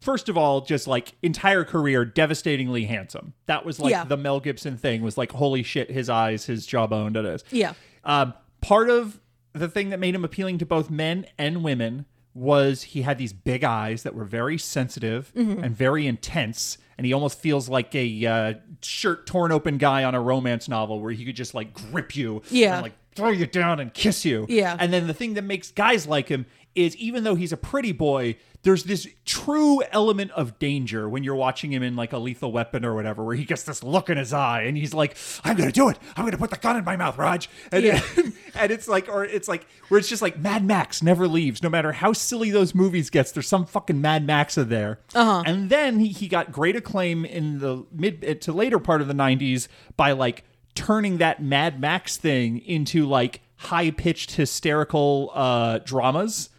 first 0.00 0.28
of 0.30 0.38
all, 0.38 0.62
just 0.62 0.86
like 0.86 1.12
entire 1.22 1.64
career 1.64 2.04
devastatingly 2.06 2.84
handsome. 2.86 3.34
That 3.46 3.66
was 3.66 3.78
like 3.78 3.90
Yeah. 3.90 4.04
the 4.04 4.16
Mel 4.16 4.40
Gibson 4.40 4.78
thing 4.78 5.02
was 5.02 5.18
like, 5.18 5.32
holy 5.32 5.62
shit, 5.62 5.90
his 5.90 6.08
eyes, 6.08 6.46
his 6.46 6.64
jawbone, 6.66 7.14
is. 7.16 7.44
yeah 7.50 7.74
Um, 8.04 8.32
part 8.62 8.88
of 8.88 9.20
the 9.52 9.68
thing 9.68 9.90
that 9.90 9.98
made 10.00 10.14
him 10.14 10.24
appealing 10.24 10.56
to 10.58 10.66
both 10.66 10.88
men 10.88 11.26
and 11.36 11.62
women 11.62 12.06
was 12.34 12.82
he 12.82 13.02
had 13.02 13.18
these 13.18 13.32
big 13.32 13.64
eyes 13.64 14.02
that 14.04 14.14
were 14.14 14.24
very 14.24 14.58
sensitive 14.58 15.32
Mm-hmm. 15.36 15.64
and 15.64 15.76
very 15.76 16.06
intense, 16.06 16.78
and 16.96 17.06
he 17.06 17.12
almost 17.12 17.38
feels 17.40 17.68
like 17.68 17.94
a 17.94 18.26
uh, 18.26 18.54
shirt 18.82 19.26
torn 19.26 19.52
open 19.52 19.78
guy 19.78 20.04
on 20.04 20.14
a 20.14 20.20
romance 20.20 20.68
novel 20.68 21.00
where 21.00 21.12
he 21.12 21.24
could 21.24 21.36
just 21.36 21.54
like 21.54 21.72
grip 21.74 22.14
you, 22.16 22.42
Yeah. 22.50 22.74
and 22.74 22.82
like 22.82 22.92
throw 23.14 23.30
you 23.30 23.46
down 23.46 23.80
and 23.80 23.92
kiss 23.92 24.24
you. 24.24 24.46
Yeah. 24.48 24.76
And 24.78 24.92
then 24.92 25.06
the 25.08 25.14
thing 25.14 25.34
that 25.34 25.42
makes 25.42 25.72
guys 25.72 26.06
like 26.06 26.28
him 26.28 26.46
is 26.74 26.96
even 26.96 27.24
though 27.24 27.34
he's 27.34 27.52
a 27.52 27.56
pretty 27.56 27.92
boy, 27.92 28.36
there's 28.62 28.84
this 28.84 29.06
true 29.24 29.82
element 29.90 30.30
of 30.32 30.58
danger 30.58 31.08
when 31.08 31.22
you're 31.24 31.34
watching 31.34 31.72
him 31.72 31.82
in 31.82 31.96
like 31.96 32.12
a 32.12 32.18
lethal 32.18 32.52
weapon 32.52 32.84
or 32.84 32.94
whatever, 32.94 33.24
where 33.24 33.36
he 33.36 33.44
gets 33.44 33.62
this 33.62 33.82
look 33.82 34.10
in 34.10 34.18
his 34.18 34.32
eye 34.32 34.62
and 34.62 34.76
he's 34.76 34.92
like, 34.94 35.16
I'm 35.44 35.56
gonna 35.56 35.72
do 35.72 35.88
it. 35.88 35.98
I'm 36.16 36.24
gonna 36.24 36.38
put 36.38 36.50
the 36.50 36.56
gun 36.56 36.76
in 36.76 36.84
my 36.84 36.96
mouth, 36.96 37.18
Raj. 37.18 37.48
And, 37.72 37.84
Yeah. 37.84 38.02
and 38.54 38.70
it's 38.70 38.88
like, 38.88 39.08
or 39.08 39.24
it's 39.24 39.48
like 39.48 39.66
where 39.88 39.98
it's 39.98 40.08
just 40.08 40.22
like 40.22 40.38
Mad 40.38 40.64
Max 40.64 41.02
never 41.02 41.26
leaves. 41.28 41.62
No 41.62 41.68
matter 41.68 41.92
how 41.92 42.12
silly 42.12 42.50
those 42.50 42.74
movies 42.74 43.10
gets, 43.10 43.32
there's 43.32 43.48
some 43.48 43.64
fucking 43.66 44.00
Mad 44.00 44.26
Max 44.26 44.58
in 44.58 44.68
there. 44.68 45.00
Uh-huh. 45.14 45.42
And 45.46 45.70
then 45.70 46.00
he, 46.00 46.08
he 46.08 46.28
got 46.28 46.52
great 46.52 46.76
acclaim 46.76 47.24
in 47.24 47.58
the 47.60 47.84
mid 47.92 48.40
to 48.42 48.52
later 48.52 48.78
part 48.78 49.00
of 49.00 49.08
the 49.08 49.14
90s 49.14 49.68
by 49.96 50.12
like 50.12 50.44
turning 50.74 51.18
that 51.18 51.42
Mad 51.42 51.80
Max 51.80 52.16
thing 52.16 52.58
into 52.58 53.06
like 53.06 53.40
high 53.56 53.90
pitched 53.90 54.32
hysterical 54.32 55.30
uh, 55.34 55.78
dramas. 55.78 56.50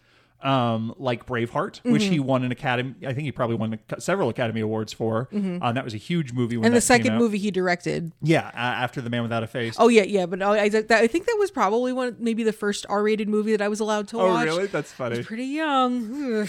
Um, 0.41 0.93
like 0.97 1.25
Braveheart, 1.25 1.79
which 1.83 2.03
Mm-hmm. 2.03 2.11
he 2.13 2.19
won 2.21 2.43
an 2.45 2.51
Academy. 2.53 2.95
I 3.05 3.13
think 3.13 3.25
he 3.25 3.31
probably 3.33 3.57
won 3.57 3.77
several 3.97 4.29
Academy 4.29 4.61
Awards 4.61 4.93
for. 4.93 5.27
Um, 5.33 5.59
that 5.75 5.83
was 5.83 5.93
a 5.93 5.97
huge 5.97 6.31
movie. 6.31 6.55
When 6.55 6.61
Mm-hmm. 6.61 6.65
and 6.67 6.75
the 6.77 6.81
second 6.81 7.17
movie 7.17 7.37
he 7.39 7.51
directed 7.51 8.13
yeah, 8.21 8.47
uh, 8.53 8.57
after 8.57 9.01
The 9.01 9.09
Man 9.09 9.21
Without 9.23 9.43
a 9.43 9.47
Face. 9.47 9.75
Oh 9.77 9.89
yeah, 9.89 10.03
yeah, 10.03 10.25
but 10.25 10.41
I, 10.41 10.59
I, 10.61 10.69
that, 10.69 10.91
I 10.91 11.07
think 11.07 11.25
that 11.25 11.35
was 11.37 11.51
probably 11.51 11.91
one, 11.91 12.15
maybe 12.19 12.43
the 12.43 12.53
first 12.53 12.85
R-rated 12.87 13.27
movie 13.27 13.51
that 13.51 13.61
I 13.61 13.67
was 13.67 13.81
allowed 13.81 14.07
to 14.09 14.19
Oh, 14.21 14.27
watch. 14.27 14.47
Oh 14.47 14.55
really? 14.55 14.67
That's 14.67 14.93
funny. 14.93 15.23
Pretty 15.23 15.43
young. 15.45 16.47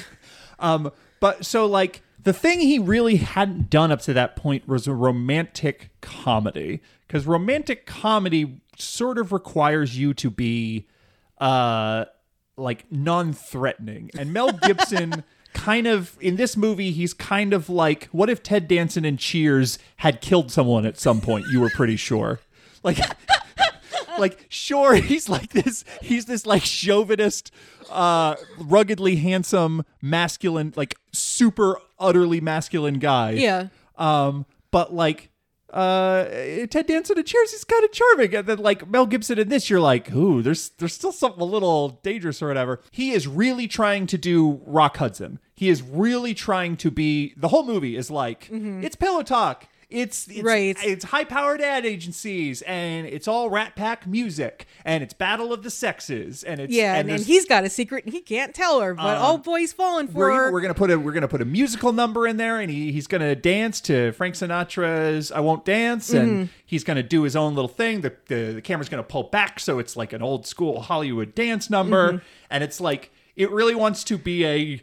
Um, 0.61 0.93
but 1.19 1.45
so 1.45 1.67
like 1.67 2.03
the 2.23 2.33
thing 2.33 2.61
he 2.61 2.79
really 2.79 3.17
hadn't 3.17 3.71
done 3.71 3.91
up 3.91 4.03
to 4.03 4.13
that 4.13 4.37
point 4.37 4.69
was 4.69 4.87
a 4.87 4.95
romantic 4.95 5.91
comedy 6.01 6.81
because 7.09 7.27
romantic 7.27 7.87
comedy 7.87 8.61
sort 8.79 9.19
of 9.19 9.33
requires 9.33 9.99
you 9.99 10.15
to 10.15 10.31
be 10.31 10.87
uh 11.39 12.05
like 12.61 12.85
non-threatening. 12.91 14.11
And 14.19 14.33
mel 14.33 14.53
gibson 14.63 15.25
kind 15.53 15.87
of 15.89 16.17
in 16.21 16.37
this 16.37 16.57
movie 16.57 16.93
he's 16.93 17.13
kind 17.13 17.53
of 17.53 17.69
like 17.69 18.05
what 18.13 18.31
if 18.31 18.41
ted 18.41 18.69
danson 18.69 19.05
in 19.05 19.17
cheers 19.17 19.81
had 19.97 20.21
killed 20.21 20.49
someone 20.53 20.87
at 20.87 20.97
some 20.97 21.21
point 21.21 21.45
you 21.51 21.61
were 21.61 21.71
pretty 21.71 21.97
sure? 21.97 22.39
Like 22.83 22.99
like 24.19 24.47
sure 24.49 24.95
he's 24.95 25.29
like 25.29 25.51
this 25.53 25.85
he's 26.01 26.25
this 26.25 26.47
like 26.47 26.63
chauvinist 26.63 27.53
uh 27.91 28.37
ruggedly 28.59 29.17
handsome 29.17 29.85
masculine 30.01 30.73
like 30.77 30.97
super 31.13 31.79
utterly 31.99 32.41
masculine 32.41 32.99
guy. 32.99 33.33
Yeah. 33.33 33.69
um 33.97 34.47
but 34.71 34.95
like 34.95 35.30
uh 35.73 36.25
ted 36.71 36.87
danson 36.87 37.19
in 37.19 37.25
cheers 37.25 37.53
he's 37.53 37.65
kind 37.65 37.85
of 37.85 37.93
charming. 37.93 38.35
And 38.35 38.47
then 38.47 38.59
like 38.59 38.89
mel 38.89 39.07
gibson 39.07 39.39
in 39.39 39.49
this 39.49 39.71
you're 39.71 39.81
like 39.81 40.13
ooh 40.13 40.43
there's 40.43 40.71
there's 40.79 40.95
still 40.95 41.13
something 41.13 41.41
a 41.41 41.45
little 41.45 42.01
dangerous 42.03 42.43
or 42.43 42.49
whatever. 42.49 42.81
He 42.91 43.13
is 43.13 43.27
really 43.27 43.69
trying 43.69 44.07
to 44.09 44.19
do 44.19 44.61
rock 44.67 44.97
hudson. 44.97 45.39
He 45.55 45.69
is 45.69 45.83
really 45.83 46.35
trying 46.35 46.77
to 46.79 46.91
be 46.91 47.35
the 47.37 47.49
whole 47.49 47.65
movie 47.65 47.97
is 47.97 48.11
like 48.11 48.49
it's 48.51 48.97
pillow 48.97 49.23
talk 49.23 49.67
it's, 49.91 50.29
it's 50.29 50.43
Right. 50.43 50.77
it's 50.85 51.05
high 51.07 51.25
powered 51.25 51.61
ad 51.61 51.85
agencies 51.85 52.63
and 52.63 53.07
it's 53.07 53.27
all 53.29 53.51
rat 53.51 53.77
pack 53.77 54.07
music 54.07 54.67
and 54.85 55.03
it's 55.03 55.13
battle 55.15 55.53
of 55.53 55.63
the 55.63 55.71
sexes 55.71 56.43
and 56.45 56.61
it's 56.61 56.73
Yeah, 56.73 56.95
and, 56.97 57.11
and 57.11 57.23
he's 57.23 57.45
got 57.47 57.65
a 57.65 57.71
secret 57.71 58.05
and 58.05 58.13
he 58.15 58.21
can't 58.21 58.55
tell 58.55 58.81
her, 58.81 58.95
but 58.95 59.19
oh 59.21 59.39
boy, 59.39 59.59
he's 59.61 59.73
falling 59.73 60.09
for 60.09 60.19
we're, 60.19 60.33
her. 60.35 60.53
we're 60.53 60.61
gonna 60.61 60.75
put 60.75 60.91
a 60.91 60.99
we're 60.99 61.13
gonna 61.13 61.29
put 61.29 61.43
a 61.43 61.45
musical 61.45 61.93
number 61.93 62.27
in 62.27 62.37
there 62.37 62.61
and 62.61 62.71
he, 62.71 62.93
he's 62.93 63.07
gonna 63.07 63.35
dance 63.35 63.81
to 63.83 64.13
Frank 64.13 64.35
Sinatra's 64.37 65.33
I 65.33 65.41
Won't 65.41 65.65
Dance 65.65 66.13
and 66.13 66.31
Mm-hmm. 66.31 66.45
he's 66.65 66.85
gonna 66.85 67.03
do 67.03 67.23
his 67.23 67.35
own 67.37 67.55
little 67.55 67.69
thing 67.69 68.01
the, 68.03 68.15
the 68.29 68.53
the 68.55 68.63
camera's 68.63 68.89
gonna 68.89 69.03
pull 69.03 69.25
back 69.25 69.59
so 69.61 69.79
it's 69.79 69.97
like 69.97 70.13
an 70.13 70.23
old 70.23 70.47
school 70.47 70.81
Hollywood 70.83 71.35
dance 71.35 71.69
number 71.71 72.13
Mm-hmm. 72.13 72.25
and 72.51 72.63
it's 72.65 72.81
like 72.81 73.11
it 73.37 73.51
really 73.51 73.75
wants 73.75 74.05
to 74.05 74.19
be 74.19 74.45
a 74.47 74.81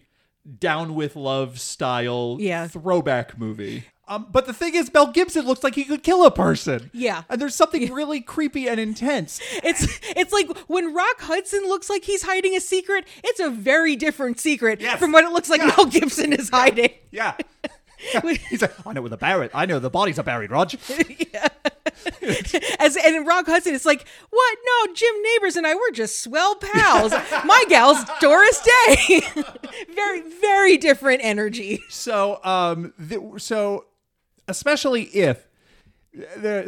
down 0.60 0.96
with 0.96 1.16
love 1.16 1.60
style 1.60 2.38
Yeah. 2.40 2.68
throwback 2.68 3.38
movie 3.38 3.84
um, 4.08 4.28
but 4.32 4.46
the 4.46 4.54
thing 4.54 4.76
is, 4.76 4.92
Mel 4.94 5.08
Gibson 5.12 5.46
looks 5.46 5.64
like 5.64 5.76
he 5.76 5.84
could 5.84 6.04
kill 6.04 6.26
a 6.26 6.32
person. 6.32 6.90
Yeah. 6.94 7.24
and 7.30 7.40
there's 7.42 7.56
something 7.56 7.94
really 7.94 8.22
creepy 8.22 8.68
and 8.68 8.80
intense. 8.80 9.40
It's 9.64 10.00
it's 10.16 10.32
like 10.34 10.56
when 10.68 10.94
Rock 10.94 11.20
Hudson 11.20 11.64
looks 11.68 11.90
like 11.90 12.04
he's 12.04 12.24
hiding 12.24 12.56
a 12.56 12.60
secret, 12.62 13.06
it's 13.24 13.40
a 13.40 13.50
very 13.50 13.96
different 13.96 14.40
secret 14.40 14.80
Yes. 14.82 15.00
from 15.00 15.12
what 15.12 15.24
it 15.26 15.32
looks 15.32 15.50
like 15.50 15.62
Yeah. 15.62 15.74
Mel 15.78 15.86
Gibson 15.86 16.34
is 16.34 16.50
hiding. 16.50 16.90
Yeah. 17.12 17.36
He's 18.50 18.62
like, 18.62 18.74
I 18.86 18.94
know 18.94 19.02
where 19.02 19.10
the 19.10 19.18
buried. 19.18 19.50
I 19.56 19.66
know 19.66 19.80
the 19.80 19.90
bodies 19.90 20.20
are 20.20 20.24
buried, 20.24 20.52
Rog. 20.52 20.72
Yeah. 21.34 21.48
As 22.80 22.96
and 22.96 23.26
Rock 23.26 23.48
Hudson, 23.48 23.74
it's 23.74 23.86
like, 23.86 24.06
what? 24.30 24.58
No, 24.88 24.94
Jim 24.94 25.14
Nabors 25.24 25.56
and 25.56 25.66
I 25.66 25.74
were 25.74 25.90
just 25.92 26.22
swell 26.22 26.56
pals. 26.56 27.12
My 27.46 27.64
gal's 27.70 27.98
Doris 28.20 28.62
Day. 28.62 29.22
very, 29.96 30.22
very 30.40 30.78
different 30.78 31.22
energy. 31.24 31.82
So, 31.90 32.40
um, 32.44 32.94
so 33.38 33.86
especially 34.48 35.04
if 35.04 35.48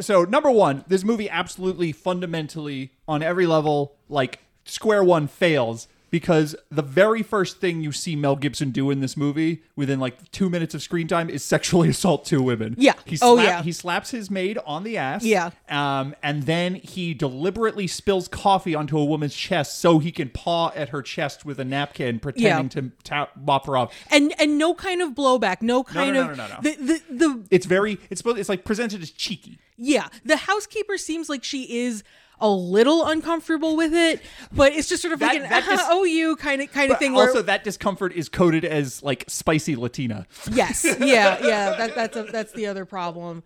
so 0.00 0.24
number 0.24 0.50
one, 0.50 0.84
this 0.86 1.02
movie 1.02 1.28
absolutely 1.28 1.92
fundamentally 1.92 2.92
on 3.08 3.22
every 3.22 3.46
level, 3.46 3.96
like 4.08 4.38
square 4.64 5.02
one, 5.02 5.26
fails 5.26 5.88
because 6.10 6.56
the 6.70 6.82
very 6.82 7.22
first 7.22 7.58
thing 7.60 7.80
you 7.80 7.92
see 7.92 8.16
Mel 8.16 8.36
Gibson 8.36 8.70
do 8.70 8.90
in 8.90 9.00
this 9.00 9.16
movie 9.16 9.62
within 9.76 10.00
like 10.00 10.30
two 10.32 10.50
minutes 10.50 10.74
of 10.74 10.82
screen 10.82 11.06
time 11.08 11.30
is 11.30 11.42
sexually 11.44 11.88
assault 11.90 12.24
two 12.24 12.42
women. 12.42 12.74
Yeah. 12.78 12.94
he 13.04 13.18
Oh, 13.22 13.38
yeah. 13.38 13.62
he 13.62 13.72
slaps 13.72 14.10
his 14.10 14.30
maid 14.30 14.58
on 14.66 14.84
the 14.84 14.96
ass. 14.96 15.24
Yeah. 15.24 15.50
um, 15.68 16.14
and 16.22 16.44
then 16.44 16.74
he 16.74 17.14
deliberately 17.14 17.86
spills 17.86 18.28
coffee 18.28 18.74
onto 18.74 18.98
a 18.98 19.04
woman's 19.04 19.34
chest 19.34 19.78
so 19.78 19.98
he 19.98 20.10
can 20.12 20.28
paw 20.30 20.72
at 20.74 20.90
her 20.90 21.02
chest 21.02 21.44
with 21.44 21.58
a 21.60 21.64
napkin, 21.64 22.18
pretending 22.18 22.68
to 22.70 22.90
ta- 23.04 23.30
mop 23.36 23.66
her 23.66 23.76
off. 23.76 23.94
And 24.10 24.32
and 24.40 24.58
no 24.58 24.74
kind 24.74 25.02
of 25.02 25.10
blowback, 25.10 25.62
no 25.62 25.84
kind 25.84 26.14
no, 26.14 26.30
of 26.30 26.36
no, 26.36 26.46
no, 26.46 26.54
no. 26.54 26.60
the 26.62 26.76
the 26.76 27.14
the 27.14 27.44
It's 27.50 27.66
very 27.66 27.98
it's 28.10 28.22
it's 28.24 28.48
like 28.48 28.64
presented 28.64 29.02
as 29.02 29.10
cheeky. 29.10 29.58
Yeah, 29.76 30.08
the 30.24 30.36
housekeeper 30.36 30.98
seems 30.98 31.28
like 31.28 31.42
she 31.44 31.80
is 31.86 32.02
a 32.40 32.48
little 32.48 33.06
uncomfortable 33.06 33.76
with 33.76 33.92
it, 33.94 34.20
but 34.52 34.72
it's 34.72 34.88
just 34.88 35.02
sort 35.02 35.12
of 35.12 35.20
That- 35.20 35.34
like 35.34 35.42
an 35.42 35.50
that 35.50 35.64
just- 35.64 35.86
oh 35.88 36.04
you 36.04 36.36
kind 36.36 36.62
of 36.62 36.72
kind 36.72 36.90
of 36.90 36.98
thing. 36.98 37.12
Where, 37.12 37.26
also 37.28 37.42
that 37.42 37.64
discomfort 37.64 38.12
is 38.14 38.28
coded 38.28 38.64
as 38.64 39.02
like 39.02 39.24
spicy 39.28 39.76
Latina. 39.76 40.26
yes, 40.50 40.84
yeah, 41.00 41.38
yeah. 41.44 41.76
That 41.76 41.94
that's 41.94 42.16
a, 42.16 42.22
that's 42.24 42.52
the 42.52 42.66
other 42.66 42.84
problem. 42.84 43.42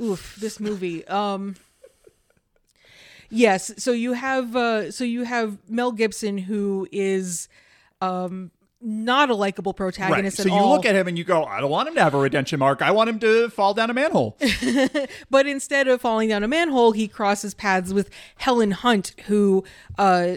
Oof, 0.00 0.36
this 0.40 0.60
movie. 0.60 1.06
Um, 1.08 1.56
yes. 3.30 3.72
So 3.78 3.92
you 3.92 4.12
have 4.14 4.54
uh, 4.56 4.90
so 4.90 5.04
you 5.04 5.24
have 5.24 5.58
Mel 5.68 5.92
Gibson 5.92 6.38
who 6.38 6.86
is 6.92 7.48
um 8.00 8.50
not 8.80 9.28
a 9.30 9.34
likable 9.34 9.72
Right. 9.72 9.76
protagonist 9.76 10.36
So 10.36 10.42
at 10.44 10.46
you 10.48 10.52
all. 10.54 10.70
look 10.70 10.86
at 10.86 10.94
him 10.94 11.08
and 11.08 11.18
you 11.18 11.24
go, 11.24 11.44
I 11.44 11.60
don't 11.60 11.70
want 11.70 11.88
him 11.88 11.94
to 11.96 12.02
have 12.02 12.14
a 12.14 12.18
redemption 12.18 12.58
mark. 12.60 12.80
I 12.82 12.90
want 12.92 13.10
him 13.10 13.18
to 13.20 13.48
fall 13.50 13.74
down 13.74 13.90
a 13.90 13.94
manhole. 13.94 14.36
But 15.30 15.46
instead 15.46 15.88
of 15.88 16.00
falling 16.00 16.28
down 16.28 16.44
a 16.44 16.48
manhole, 16.48 16.92
he 16.92 17.08
crosses 17.08 17.54
paths 17.54 17.92
with 17.92 18.10
Helen 18.36 18.70
Hunt, 18.70 19.14
who 19.26 19.64
uh 19.98 20.36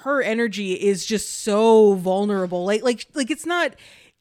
her 0.00 0.22
energy 0.22 0.74
is 0.74 1.04
just 1.04 1.40
so 1.42 1.94
vulnerable. 1.94 2.64
Like 2.64 2.82
like 2.82 3.06
like 3.14 3.30
it's 3.30 3.46
not 3.46 3.74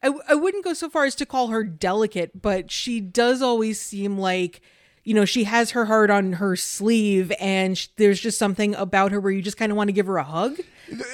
I, 0.03 0.12
I 0.29 0.36
wouldn't 0.36 0.63
go 0.63 0.73
so 0.73 0.89
far 0.89 1.05
as 1.05 1.15
to 1.15 1.25
call 1.25 1.47
her 1.47 1.63
delicate, 1.63 2.41
but 2.41 2.71
she 2.71 2.99
does 2.99 3.41
always 3.41 3.79
seem 3.79 4.17
like 4.17 4.62
you 5.06 5.13
know, 5.13 5.24
she 5.24 5.46
has 5.46 5.72
her 5.72 5.86
heart 5.86 6.10
on 6.10 6.34
her 6.34 6.56
sleeve 6.58 7.32
and 7.39 7.78
sh- 7.78 7.88
there's 7.96 8.20
just 8.20 8.38
something 8.38 8.76
about 8.76 9.12
her 9.13 9.20
where 9.22 9.32
you 9.32 9.41
just 9.41 9.56
kind 9.56 9.72
of 9.72 9.78
want 9.78 9.88
to 9.88 9.94
give 9.94 10.08
her 10.08 10.18
a 10.18 10.24
hug. 10.24 10.60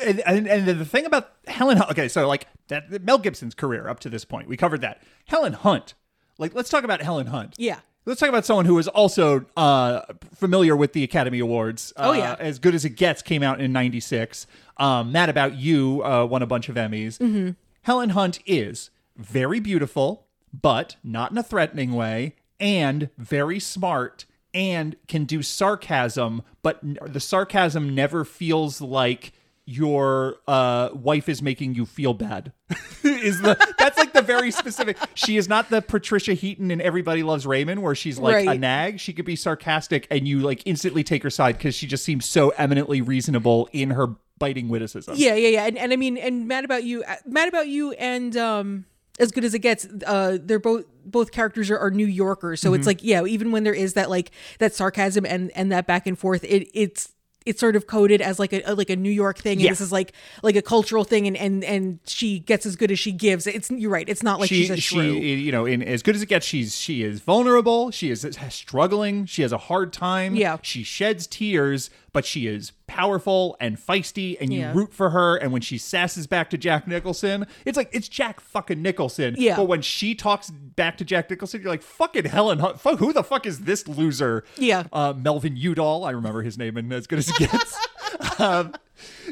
and, 0.03 0.19
and, 0.21 0.47
and 0.47 0.65
the 0.65 0.85
thing 0.85 1.05
about 1.05 1.31
Helen 1.47 1.79
okay, 1.91 2.07
so 2.07 2.27
like 2.27 2.47
that 2.69 3.03
Mel 3.03 3.17
Gibson's 3.19 3.53
career 3.53 3.87
up 3.87 3.99
to 4.01 4.09
this 4.09 4.25
point, 4.25 4.47
we 4.47 4.57
covered 4.57 4.81
that. 4.81 5.03
Helen 5.27 5.53
Hunt, 5.53 5.93
like 6.39 6.55
let's 6.55 6.69
talk 6.69 6.83
about 6.83 7.01
Helen 7.01 7.27
Hunt. 7.27 7.55
Yeah. 7.57 7.79
Let's 8.03 8.19
talk 8.19 8.29
about 8.29 8.45
someone 8.45 8.65
who 8.65 8.79
is 8.79 8.87
also 8.87 9.45
uh, 9.55 10.01
familiar 10.33 10.75
with 10.75 10.93
the 10.93 11.03
Academy 11.03 11.37
Awards. 11.37 11.93
Oh, 11.97 12.09
Uh, 12.09 12.13
yeah. 12.13 12.35
As 12.39 12.57
Good 12.57 12.73
as 12.73 12.83
It 12.83 12.95
Gets 12.95 13.21
came 13.21 13.43
out 13.43 13.61
in 13.61 13.71
96. 13.71 14.47
Um, 14.77 15.11
Mad 15.11 15.29
About 15.29 15.53
You 15.53 16.01
uh, 16.03 16.25
won 16.25 16.41
a 16.41 16.47
bunch 16.47 16.67
of 16.67 16.75
Emmys. 16.77 17.19
Mm-hmm. 17.19 17.51
Helen 17.83 18.09
Hunt 18.09 18.39
is 18.47 18.89
very 19.17 19.59
beautiful, 19.59 20.25
but 20.51 20.95
not 21.03 21.29
in 21.31 21.37
a 21.37 21.43
threatening 21.43 21.93
way, 21.93 22.33
and 22.61 23.09
very 23.17 23.59
smart 23.59 24.25
and 24.53 24.95
can 25.07 25.25
do 25.25 25.41
sarcasm, 25.41 26.43
but 26.61 26.79
the 26.81 27.19
sarcasm 27.19 27.95
never 27.95 28.23
feels 28.23 28.79
like 28.79 29.33
your 29.65 30.37
uh, 30.47 30.89
wife 30.93 31.29
is 31.29 31.41
making 31.41 31.75
you 31.75 31.85
feel 31.85 32.13
bad. 32.13 32.51
is 33.03 33.41
the 33.41 33.57
that's 33.77 33.97
like 33.97 34.13
the 34.13 34.21
very 34.21 34.51
specific. 34.51 34.97
She 35.13 35.37
is 35.37 35.47
not 35.47 35.69
the 35.69 35.81
Patricia 35.81 36.33
Heaton 36.33 36.71
in 36.71 36.81
Everybody 36.81 37.23
Loves 37.23 37.45
Raymond, 37.45 37.81
where 37.81 37.95
she's 37.95 38.19
like 38.19 38.45
a 38.45 38.57
nag. 38.57 38.99
She 38.99 39.13
could 39.13 39.25
be 39.25 39.35
sarcastic, 39.35 40.07
and 40.11 40.27
you 40.27 40.39
like 40.39 40.61
instantly 40.65 41.03
take 41.03 41.23
her 41.23 41.29
side 41.29 41.57
because 41.57 41.75
she 41.75 41.87
just 41.87 42.03
seems 42.03 42.25
so 42.25 42.49
eminently 42.51 43.01
reasonable 43.01 43.69
in 43.71 43.91
her 43.91 44.15
biting 44.39 44.67
witticism. 44.69 45.13
Yeah, 45.17 45.35
yeah, 45.35 45.49
yeah. 45.49 45.65
And, 45.67 45.77
and 45.77 45.93
I 45.93 45.95
mean, 45.95 46.17
and 46.17 46.47
Mad 46.47 46.65
About 46.65 46.83
You, 46.83 47.03
uh, 47.03 47.15
Mad 47.25 47.47
About 47.47 47.67
You, 47.67 47.91
and 47.93 48.35
um, 48.35 48.85
As 49.19 49.31
Good 49.31 49.43
as 49.43 49.53
It 49.53 49.59
Gets, 49.59 49.87
uh, 50.07 50.37
they're 50.41 50.59
both 50.59 50.85
both 51.05 51.31
characters 51.31 51.69
are, 51.69 51.77
are 51.79 51.91
New 51.91 52.05
Yorkers, 52.07 52.61
so 52.61 52.69
Mm-hmm. 52.69 52.75
it's 52.79 52.87
like 52.87 53.03
yeah, 53.03 53.23
even 53.25 53.51
when 53.51 53.63
there 53.63 53.73
is 53.73 53.93
that 53.93 54.09
like 54.09 54.31
that 54.59 54.73
sarcasm 54.73 55.25
and 55.25 55.51
and 55.55 55.71
that 55.71 55.85
back 55.87 56.07
and 56.07 56.17
forth, 56.17 56.43
it 56.43 56.69
it's 56.73 57.11
it's 57.43 57.59
sort 57.59 57.75
of 57.75 57.87
coded 57.87 58.21
as 58.21 58.37
like 58.37 58.53
a, 58.53 58.61
a- 58.71 58.75
like 58.75 58.91
a 58.91 58.95
New 58.95 59.09
York 59.09 59.39
thing, 59.39 59.53
and 59.53 59.61
Yeah. 59.61 59.71
this 59.71 59.81
is 59.81 59.91
like 59.91 60.13
like 60.43 60.55
a 60.55 60.61
cultural 60.61 61.03
thing, 61.03 61.25
and 61.27 61.35
and 61.35 61.63
and 61.63 61.99
she 62.05 62.37
gets 62.39 62.65
as 62.67 62.75
good 62.75 62.91
as 62.91 62.99
she 62.99 63.11
gives. 63.11 63.47
It's 63.47 63.69
you're 63.71 63.89
right. 63.89 64.07
It's 64.07 64.21
not 64.23 64.39
like 64.39 64.47
she, 64.49 64.61
she's 64.61 64.69
a 64.69 64.77
she, 64.77 64.99
you 65.35 65.51
know, 65.51 65.65
in 65.65 65.81
as 65.81 66.03
good 66.03 66.15
as 66.15 66.21
it 66.21 66.27
gets, 66.27 66.45
she's 66.45 66.77
she 66.77 67.01
is 67.03 67.19
vulnerable. 67.19 67.89
She 67.91 68.11
is 68.11 68.25
struggling. 68.49 69.25
She 69.25 69.41
has 69.41 69.51
a 69.51 69.57
hard 69.57 69.91
time. 69.91 70.35
Yeah. 70.35 70.57
she 70.61 70.83
sheds 70.83 71.25
tears, 71.27 71.89
but 72.13 72.25
she 72.25 72.45
is 72.47 72.71
powerful 72.87 73.55
and 73.61 73.77
feisty, 73.77 74.35
and 74.41 74.51
you 74.53 74.59
Yeah. 74.59 74.73
root 74.73 74.93
for 74.93 75.11
her. 75.11 75.37
And 75.37 75.51
when 75.53 75.61
she 75.61 75.77
sasses 75.77 76.27
back 76.27 76.49
to 76.49 76.57
Jack 76.57 76.87
Nicholson, 76.87 77.45
it's 77.65 77.77
like 77.77 77.89
it's 77.93 78.07
Jack 78.09 78.39
fucking 78.41 78.81
Nicholson. 78.81 79.35
Yeah. 79.37 79.55
But 79.55 79.65
when 79.69 79.81
she 79.81 80.13
talks 80.13 80.49
back 80.49 80.97
to 80.97 81.05
Jack 81.05 81.29
Nicholson, 81.29 81.61
you're 81.61 81.71
like 81.71 81.81
fucking 81.83 82.25
Helen. 82.25 82.59
Hunt. 82.59 82.79
Fuck, 82.81 82.99
who 82.99 83.13
the 83.13 83.23
fuck 83.23 83.45
is 83.45 83.61
this 83.61 83.87
loser? 83.87 84.43
Yeah. 84.57 84.83
uh, 84.91 85.13
Melvin 85.15 85.55
Udall. 85.55 86.03
I 86.03 86.11
remember 86.11 86.41
his 86.41 86.57
name 86.57 86.75
and 86.77 86.91
as 86.91 87.07
good 87.07 87.19
as 87.19 87.29
it 87.29 87.35
gets. 87.37 87.77
um, 88.39 88.73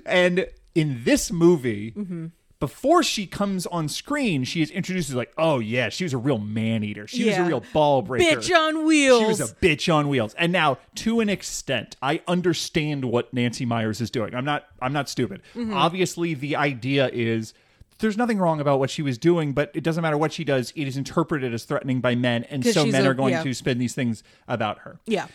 and 0.06 0.48
in 0.76 1.04
this 1.04 1.32
movie, 1.32 1.92
Mm-hmm. 1.92 2.28
Before 2.60 3.04
she 3.04 3.26
comes 3.26 3.66
on 3.68 3.88
screen, 3.88 4.44
she 4.44 4.62
is 4.62 4.70
introduced 4.70 5.10
as 5.10 5.16
like, 5.16 5.32
oh 5.38 5.60
yeah, 5.60 5.88
she 5.88 6.04
was 6.04 6.14
a 6.14 6.18
real 6.18 6.40
man 6.40 6.84
eater. 6.84 7.08
She 7.08 7.26
was 7.26 7.38
a 7.38 7.44
real 7.44 7.64
ball 7.72 8.02
breaker. 8.02 8.42
Bitch 8.42 8.54
on 8.54 8.86
wheels. 8.86 9.22
She 9.22 9.26
was 9.26 9.40
a 9.40 9.56
bitch 9.56 9.94
on 9.94 10.10
wheels. 10.10 10.34
And 10.34 10.52
now, 10.52 10.78
to 10.96 11.22
an 11.22 11.30
extent, 11.30 11.96
I 12.02 12.22
understand 12.28 13.06
what 13.06 13.34
Nancy 13.34 13.66
Meyers 13.66 14.02
is 14.02 14.12
doing. 14.12 14.36
I'm 14.36 14.44
not 14.44 14.66
I'm 14.82 14.92
not 14.92 15.08
stupid. 15.08 15.42
Mm-hmm. 15.56 15.74
Obviously, 15.74 16.34
the 16.34 16.58
idea 16.58 17.10
is 17.14 17.54
there's 18.00 18.18
nothing 18.18 18.40
wrong 18.40 18.60
about 18.60 18.80
what 18.80 18.90
she 18.90 19.02
was 19.02 19.18
doing, 19.18 19.54
but 19.54 19.72
it 19.74 19.84
doesn't 19.84 20.02
matter 20.02 20.18
what 20.18 20.34
she 20.34 20.44
does. 20.44 20.74
It 20.76 20.88
is 20.88 20.98
interpreted 20.98 21.54
as 21.54 21.64
threatening 21.66 22.02
by 22.02 22.16
men, 22.16 22.44
and 22.46 22.66
so 22.66 22.86
men 22.86 23.06
a- 23.06 23.12
are 23.12 23.14
going 23.14 23.34
yeah. 23.34 23.44
to 23.44 23.54
spin 23.54 23.78
these 23.78 23.94
things 23.94 24.24
about 24.48 24.80
her. 24.80 25.00
Yeah. 25.06 25.28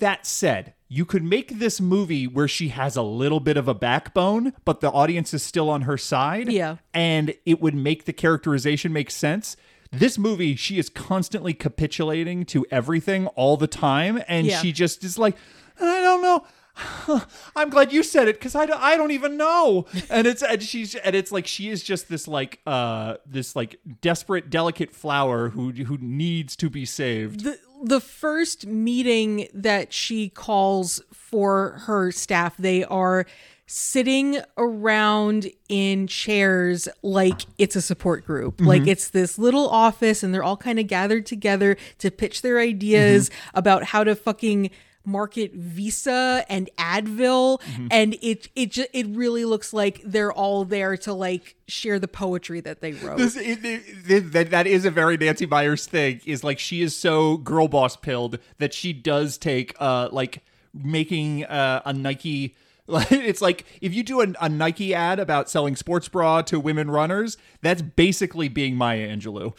That 0.00 0.26
said, 0.26 0.74
you 0.88 1.04
could 1.04 1.22
make 1.22 1.58
this 1.58 1.80
movie 1.80 2.26
where 2.26 2.48
she 2.48 2.68
has 2.68 2.96
a 2.96 3.02
little 3.02 3.40
bit 3.40 3.56
of 3.56 3.68
a 3.68 3.74
backbone, 3.74 4.52
but 4.64 4.80
the 4.80 4.90
audience 4.90 5.32
is 5.32 5.42
still 5.42 5.70
on 5.70 5.82
her 5.82 5.96
side. 5.96 6.50
Yeah. 6.52 6.76
And 6.92 7.34
it 7.46 7.60
would 7.60 7.74
make 7.74 8.04
the 8.04 8.12
characterization 8.12 8.92
make 8.92 9.10
sense. 9.10 9.56
This 9.92 10.18
movie, 10.18 10.56
she 10.56 10.78
is 10.78 10.88
constantly 10.88 11.54
capitulating 11.54 12.44
to 12.46 12.66
everything 12.70 13.28
all 13.28 13.56
the 13.56 13.68
time. 13.68 14.20
And 14.26 14.46
Yeah. 14.46 14.60
she 14.60 14.72
just 14.72 15.04
is 15.04 15.16
like, 15.18 15.36
I 15.80 16.00
don't 16.00 16.22
know. 16.22 16.44
I'm 17.56 17.70
glad 17.70 17.92
you 17.92 18.02
said 18.02 18.26
it 18.26 18.34
because 18.36 18.56
I 18.56 18.66
don't, 18.66 18.80
I 18.80 18.96
don't 18.96 19.12
even 19.12 19.36
know. 19.36 19.86
And 20.10 20.26
it's 20.26 20.42
and 20.42 20.60
she's 20.60 20.96
and 20.96 21.14
it's 21.14 21.30
like 21.30 21.46
she 21.46 21.68
is 21.68 21.84
just 21.84 22.08
this 22.08 22.26
like 22.26 22.58
uh 22.66 23.14
this 23.24 23.54
like 23.54 23.78
desperate 24.00 24.50
delicate 24.50 24.92
flower 24.92 25.50
who 25.50 25.70
who 25.70 25.98
needs 25.98 26.56
to 26.56 26.68
be 26.68 26.84
saved. 26.84 27.44
the 27.44 27.58
the 27.84 28.00
first 28.00 28.66
meeting 28.66 29.46
that 29.52 29.92
she 29.92 30.30
calls 30.30 31.02
for 31.12 31.82
her 31.86 32.10
staff 32.10 32.56
they 32.56 32.82
are 32.84 33.26
sitting 33.66 34.38
around 34.56 35.50
in 35.68 36.06
chairs 36.06 36.88
like 37.02 37.42
it's 37.58 37.76
a 37.76 37.82
support 37.82 38.24
group. 38.24 38.56
Mm-hmm. 38.56 38.66
Like 38.66 38.86
it's 38.86 39.10
this 39.10 39.38
little 39.38 39.68
office 39.68 40.22
and 40.22 40.34
they're 40.34 40.42
all 40.42 40.56
kind 40.56 40.78
of 40.78 40.86
gathered 40.86 41.26
together 41.26 41.76
to 41.98 42.10
pitch 42.10 42.42
their 42.42 42.58
ideas 42.58 43.28
mm-hmm. 43.28 43.58
about 43.58 43.84
how 43.84 44.04
to 44.04 44.14
fucking 44.14 44.70
market 45.04 45.52
Visa 45.52 46.44
and 46.48 46.70
Advil 46.78 47.60
and 47.90 48.14
it 48.22 48.48
it 48.56 48.70
just, 48.72 48.88
it 48.92 49.06
really 49.08 49.44
looks 49.44 49.72
like 49.72 50.00
they're 50.04 50.32
all 50.32 50.64
there 50.64 50.96
to 50.98 51.12
like 51.12 51.56
share 51.68 51.98
the 51.98 52.08
poetry 52.08 52.60
that 52.60 52.80
they 52.80 52.92
wrote 52.92 53.18
This, 53.18 53.36
it, 53.36 53.58
it- 53.64 54.32
that, 54.32 54.50
that 54.50 54.66
is 54.66 54.84
a 54.84 54.90
very 54.90 55.16
Nancy 55.16 55.46
Meyers 55.46 55.86
thing. 55.86 56.20
Is 56.24 56.42
like 56.44 56.58
she 56.58 56.82
is 56.82 56.96
so 56.96 57.36
girl 57.36 57.68
boss 57.68 57.96
pilled 57.96 58.38
that 58.58 58.72
she 58.74 58.92
does 58.92 59.38
take 59.38 59.74
uh 59.80 60.08
like 60.12 60.42
making 60.72 61.44
uh, 61.44 61.82
a 61.84 61.92
Nike. 61.92 62.56
It's 63.10 63.40
like 63.40 63.64
if 63.80 63.94
you 63.94 64.02
do 64.02 64.20
a, 64.20 64.26
a 64.40 64.48
Nike 64.48 64.94
ad 64.94 65.18
about 65.18 65.48
selling 65.48 65.74
sports 65.76 66.08
bra 66.08 66.42
to 66.42 66.60
women 66.60 66.90
runners, 66.90 67.38
that's 67.62 67.80
basically 67.80 68.48
being 68.48 68.76
Maya 68.76 69.08
Angelou. 69.08 69.54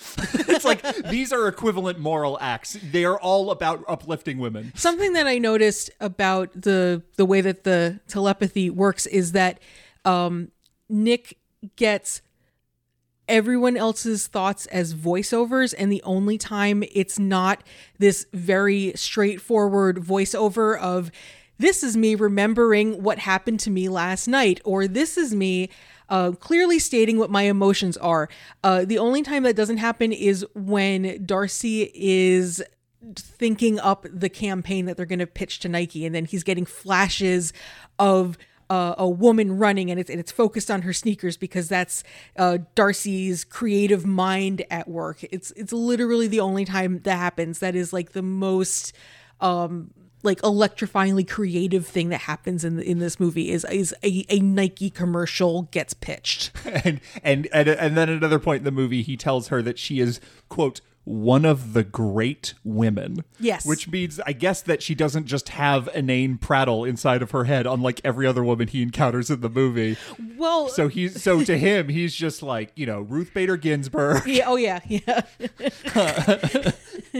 it's 0.49 0.65
like 0.65 0.83
these 1.09 1.33
are 1.33 1.47
equivalent 1.47 1.99
moral 1.99 2.37
acts. 2.39 2.77
They 2.91 3.03
are 3.03 3.19
all 3.19 3.49
about 3.49 3.83
uplifting 3.87 4.37
women. 4.37 4.71
something 4.75 5.13
that 5.13 5.25
I 5.25 5.39
noticed 5.39 5.89
about 5.99 6.51
the 6.53 7.01
the 7.17 7.25
way 7.25 7.41
that 7.41 7.63
the 7.63 7.99
telepathy 8.07 8.69
works 8.69 9.05
is 9.07 9.31
that 9.31 9.59
um, 10.03 10.51
Nick 10.87 11.37
gets 11.75 12.21
everyone 13.27 13.75
else's 13.75 14.27
thoughts 14.27 14.67
as 14.67 14.93
voiceovers 14.93 15.73
and 15.75 15.91
the 15.91 16.03
only 16.03 16.37
time 16.37 16.83
it's 16.93 17.17
not 17.17 17.63
this 17.97 18.27
very 18.33 18.93
straightforward 18.95 19.97
voiceover 19.97 20.79
of 20.79 21.11
this 21.57 21.83
is 21.83 21.95
me 21.95 22.15
remembering 22.15 23.01
what 23.03 23.19
happened 23.19 23.59
to 23.61 23.69
me 23.69 23.89
last 23.89 24.27
night 24.27 24.61
or 24.65 24.87
this 24.87 25.17
is 25.17 25.33
me 25.33 25.69
uh, 26.07 26.31
clearly 26.33 26.77
stating 26.77 27.17
what 27.17 27.31
my 27.31 27.43
emotions 27.43 27.97
are 27.97 28.29
uh, 28.63 28.85
the 28.85 28.97
only 28.97 29.21
time 29.23 29.43
that 29.43 29.55
doesn't 29.55 29.77
happen 29.77 30.11
is 30.11 30.45
when 30.53 31.25
darcy 31.25 31.91
is 31.93 32.63
thinking 33.15 33.79
up 33.79 34.05
the 34.11 34.29
campaign 34.29 34.85
that 34.85 34.97
they're 34.97 35.05
going 35.05 35.19
to 35.19 35.27
pitch 35.27 35.59
to 35.59 35.69
Nike, 35.69 36.05
and 36.05 36.15
then 36.15 36.25
he's 36.25 36.43
getting 36.43 36.65
flashes 36.65 37.53
of 37.99 38.37
uh, 38.69 38.95
a 38.97 39.07
woman 39.07 39.57
running, 39.57 39.91
and 39.91 39.99
it's 39.99 40.09
and 40.09 40.19
it's 40.19 40.31
focused 40.31 40.71
on 40.71 40.81
her 40.83 40.93
sneakers 40.93 41.37
because 41.37 41.69
that's 41.69 42.03
uh, 42.37 42.59
Darcy's 42.73 43.43
creative 43.43 44.05
mind 44.05 44.63
at 44.71 44.87
work. 44.87 45.23
It's 45.23 45.51
it's 45.51 45.73
literally 45.73 46.27
the 46.27 46.39
only 46.39 46.65
time 46.65 46.99
that 47.03 47.17
happens. 47.17 47.59
That 47.59 47.75
is 47.75 47.93
like 47.93 48.13
the 48.13 48.23
most. 48.23 48.93
Um, 49.39 49.91
like 50.25 50.41
electrifyingly 50.41 51.27
creative 51.27 51.85
thing 51.87 52.09
that 52.09 52.21
happens 52.21 52.65
in 52.65 52.79
in 52.79 52.99
this 52.99 53.19
movie 53.19 53.51
is 53.51 53.65
is 53.71 53.93
a, 54.03 54.25
a 54.29 54.39
Nike 54.39 54.89
commercial 54.89 55.63
gets 55.71 55.93
pitched. 55.93 56.51
and 56.65 56.99
and 57.23 57.47
and 57.53 57.69
and 57.69 57.95
then 57.95 58.09
at 58.09 58.17
another 58.17 58.39
point 58.39 58.59
in 58.59 58.63
the 58.65 58.71
movie 58.71 59.01
he 59.03 59.15
tells 59.15 59.47
her 59.49 59.61
that 59.61 59.79
she 59.79 59.99
is 59.99 60.19
quote 60.49 60.81
one 61.07 61.45
of 61.45 61.73
the 61.73 61.83
great 61.83 62.55
women 62.63 63.23
Yes. 63.39 63.63
which 63.63 63.87
means 63.87 64.19
i 64.25 64.31
guess 64.33 64.63
that 64.63 64.81
she 64.81 64.95
doesn't 64.95 65.27
just 65.27 65.49
have 65.49 65.87
inane 65.93 66.39
prattle 66.39 66.83
inside 66.83 67.21
of 67.21 67.29
her 67.29 67.43
head 67.43 67.67
unlike 67.67 68.01
every 68.03 68.25
other 68.25 68.43
woman 68.43 68.67
he 68.67 68.81
encounters 68.81 69.29
in 69.29 69.41
the 69.41 69.49
movie 69.49 69.97
Well, 70.35 70.67
so 70.67 70.87
he's 70.87 71.21
so 71.21 71.43
to 71.43 71.57
him 71.59 71.89
he's 71.89 72.15
just 72.15 72.41
like 72.41 72.71
you 72.75 72.87
know 72.87 73.01
ruth 73.01 73.35
bader 73.35 73.55
ginsburg 73.55 74.25
yeah, 74.25 74.45
oh 74.47 74.55
yeah, 74.55 74.79
yeah. 74.87 75.21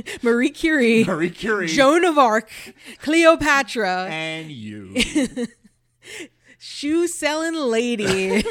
Marie 0.22 0.50
Curie, 0.50 1.04
marie 1.08 1.30
curie. 1.30 1.68
Joan 1.68 2.04
of 2.06 2.18
Arc, 2.18 2.50
Cleopatra, 3.00 4.08
and 4.10 4.52
you. 4.52 4.96
Shoe 6.58 7.08
selling 7.08 7.56
lady. 7.56 8.44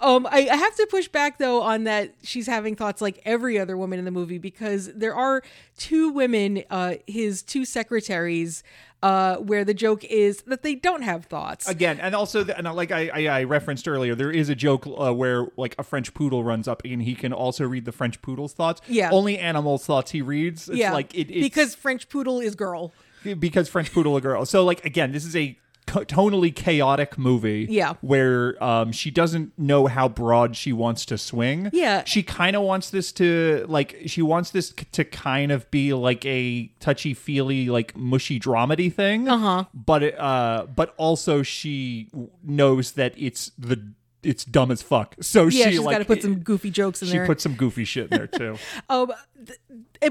Um, 0.00 0.26
I, 0.30 0.48
I 0.50 0.56
have 0.56 0.74
to 0.76 0.86
push 0.90 1.08
back 1.08 1.38
though 1.38 1.62
on 1.62 1.84
that 1.84 2.14
she's 2.22 2.46
having 2.46 2.76
thoughts 2.76 3.00
like 3.00 3.20
every 3.24 3.58
other 3.58 3.76
woman 3.76 3.98
in 3.98 4.04
the 4.04 4.10
movie 4.10 4.38
because 4.38 4.92
there 4.94 5.14
are 5.14 5.42
two 5.78 6.10
women, 6.10 6.62
uh, 6.70 6.94
his 7.06 7.42
two 7.42 7.64
secretaries, 7.64 8.62
uh, 9.02 9.36
where 9.36 9.64
the 9.64 9.74
joke 9.74 10.04
is 10.04 10.42
that 10.42 10.62
they 10.62 10.74
don't 10.74 11.02
have 11.02 11.26
thoughts. 11.26 11.68
again 11.68 12.00
and 12.00 12.14
also 12.14 12.42
the, 12.42 12.56
and 12.56 12.66
like 12.74 12.90
I, 12.90 13.08
I 13.14 13.26
i 13.40 13.44
referenced 13.44 13.86
earlier 13.86 14.14
there 14.14 14.30
is 14.32 14.48
a 14.48 14.54
joke 14.54 14.86
uh, 14.86 15.12
where 15.12 15.46
like 15.56 15.74
a 15.78 15.82
french 15.82 16.14
poodle 16.14 16.42
runs 16.42 16.66
up 16.66 16.82
and 16.84 17.02
he 17.02 17.14
can 17.14 17.32
also 17.32 17.64
read 17.66 17.84
the 17.84 17.92
french 17.92 18.20
poodle's 18.22 18.54
thoughts 18.54 18.80
Yeah. 18.88 19.10
only 19.12 19.38
animals 19.38 19.84
thoughts 19.84 20.10
he 20.12 20.22
reads 20.22 20.68
it's 20.68 20.78
yeah, 20.78 20.92
like 20.92 21.14
it, 21.14 21.28
because 21.28 21.74
French 21.74 22.08
poodle 22.08 22.40
is 22.40 22.54
girl. 22.54 22.92
because 23.38 23.68
French 23.68 23.92
Poodle 23.92 24.16
a 24.16 24.20
girl. 24.20 24.46
So 24.46 24.64
like 24.64 24.84
again, 24.84 25.10
this 25.12 25.24
is 25.24 25.34
a 25.36 25.58
tonally 25.86 26.54
chaotic 26.54 27.16
movie. 27.16 27.66
Yeah. 27.70 27.94
where 28.00 28.62
um 28.62 28.92
she 28.92 29.10
doesn't 29.10 29.56
know 29.58 29.86
how 29.86 30.08
broad 30.08 30.56
she 30.56 30.72
wants 30.72 31.04
to 31.06 31.16
swing. 31.18 31.70
Yeah. 31.72 32.02
she 32.04 32.22
kind 32.22 32.56
of 32.56 32.62
wants 32.62 32.90
this 32.90 33.12
to 33.12 33.64
like 33.68 33.96
she 34.06 34.22
wants 34.22 34.50
this 34.50 34.68
c- 34.68 34.86
to 34.92 35.04
kind 35.04 35.52
of 35.52 35.70
be 35.70 35.92
like 35.94 36.24
a 36.26 36.70
touchy 36.80 37.14
feely 37.14 37.68
like 37.68 37.96
mushy 37.96 38.38
dramedy 38.40 38.92
thing. 38.92 39.28
Uh 39.28 39.34
Uh-huh. 39.36 39.64
But 39.74 40.02
it, 40.02 40.18
uh, 40.18 40.66
but 40.74 40.94
also 40.96 41.42
she 41.42 42.08
knows 42.42 42.92
that 42.92 43.12
it's 43.16 43.52
the 43.58 43.92
it's 44.26 44.44
dumb 44.44 44.70
as 44.70 44.82
fuck. 44.82 45.14
So 45.20 45.44
Yeah, 45.44 45.66
she 45.66 45.70
she's 45.72 45.80
like 45.80 45.94
got 45.94 45.98
to 45.98 46.04
put 46.04 46.22
some 46.22 46.38
goofy 46.40 46.70
jokes 46.70 47.02
in 47.02 47.08
there. 47.08 47.24
she 47.24 47.26
put 47.26 47.40
some 47.40 47.54
goofy 47.54 47.84
shit 47.84 48.10
in 48.10 48.18
there 48.18 48.26
too. 48.26 48.56
Um, 48.88 49.12
th- 49.46 49.58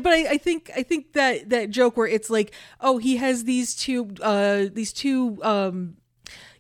but 0.02 0.14
I, 0.14 0.32
I 0.32 0.38
think 0.38 0.72
I 0.76 0.84
think 0.84 1.14
that 1.14 1.50
that 1.50 1.70
joke 1.70 1.98
where 1.98 2.08
it's 2.08 2.30
like, 2.30 2.54
oh, 2.82 2.98
he 2.98 3.18
has 3.18 3.44
these 3.44 3.76
two, 3.76 4.10
uh, 4.22 4.66
these 4.74 4.92
two, 4.92 5.38
um, 5.44 5.98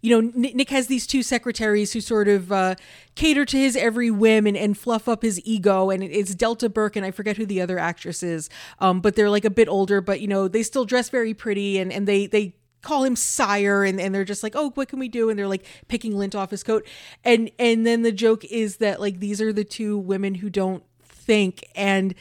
you 0.02 0.10
know, 0.22 0.32
Nick 0.36 0.56
Nick 0.56 0.70
has 0.70 0.88
these 0.88 1.08
two 1.08 1.24
secretaries 1.24 1.94
who 1.94 2.00
sort 2.02 2.28
of 2.28 2.52
uh, 2.52 2.76
cater 3.16 3.44
to 3.46 3.58
his 3.58 3.76
every 3.76 4.12
whim 4.12 4.46
and, 4.46 4.56
and 4.56 4.78
fluff 4.78 5.08
up 5.08 5.24
his 5.24 5.42
ego, 5.44 5.90
and 5.90 6.04
it's 6.04 6.36
Delta 6.36 6.70
Burke 6.70 6.96
and 6.96 7.06
I 7.06 7.12
forget 7.12 7.38
who 7.38 7.46
the 7.46 7.60
other 7.62 7.80
actress 7.80 8.22
is, 8.22 8.50
um, 8.80 9.02
but 9.02 9.16
they're 9.16 9.32
like 9.32 9.46
a 9.46 9.50
bit 9.50 9.68
older, 9.68 10.02
but 10.02 10.22
you 10.22 10.28
know, 10.28 10.48
they 10.48 10.62
still 10.62 10.86
dress 10.86 11.10
very 11.10 11.34
pretty, 11.34 11.80
and 11.80 11.92
and 11.92 12.08
they 12.08 12.28
they 12.28 12.56
call 12.86 13.04
him 13.04 13.16
sire 13.16 13.84
and, 13.84 14.00
and 14.00 14.14
they're 14.16 14.24
just 14.24 14.44
like 14.44 14.56
oh 14.56 14.72
what 14.76 14.88
can 14.88 15.00
we 15.00 15.10
do? 15.10 15.30
And 15.30 15.38
they're 15.38 15.48
like 15.48 15.66
picking 15.88 16.16
lint 16.18 16.36
off 16.36 16.52
his 16.52 16.64
coat. 16.64 16.88
And 17.24 17.52
and 17.60 17.86
then 17.86 18.04
the 18.04 18.12
joke 18.12 18.46
is 18.46 18.78
that 18.78 19.02
like 19.02 19.20
these 19.20 19.42
are 19.42 19.52
the 19.52 19.66
two 19.66 19.98
women 19.98 20.36
who 20.36 20.50
don't 20.50 20.84
think 21.04 21.66
and 21.76 22.16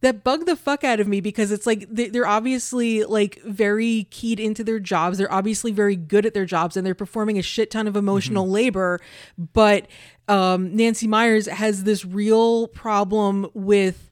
that 0.00 0.22
bugged 0.22 0.46
the 0.46 0.54
fuck 0.54 0.84
out 0.84 1.00
of 1.00 1.08
me 1.08 1.20
because 1.20 1.50
it's 1.50 1.66
like 1.66 1.84
they- 1.90 2.08
they're 2.08 2.26
obviously 2.26 3.02
like 3.02 3.42
very 3.42 4.06
keyed 4.10 4.38
into 4.38 4.62
their 4.62 4.78
jobs. 4.78 5.18
They're 5.18 5.32
obviously 5.32 5.72
very 5.72 5.96
good 5.96 6.24
at 6.24 6.34
their 6.34 6.44
jobs 6.44 6.76
and 6.76 6.86
they're 6.86 6.94
performing 6.94 7.36
a 7.36 7.42
shit 7.42 7.70
ton 7.72 7.88
of 7.88 7.96
emotional 7.96 8.48
labor. 8.48 9.00
But 9.36 9.86
um 10.28 10.74
nancy 10.76 11.06
meyers 11.08 11.46
has 11.46 11.84
this 11.84 12.04
real 12.04 12.68
problem 12.68 13.48
with 13.54 14.07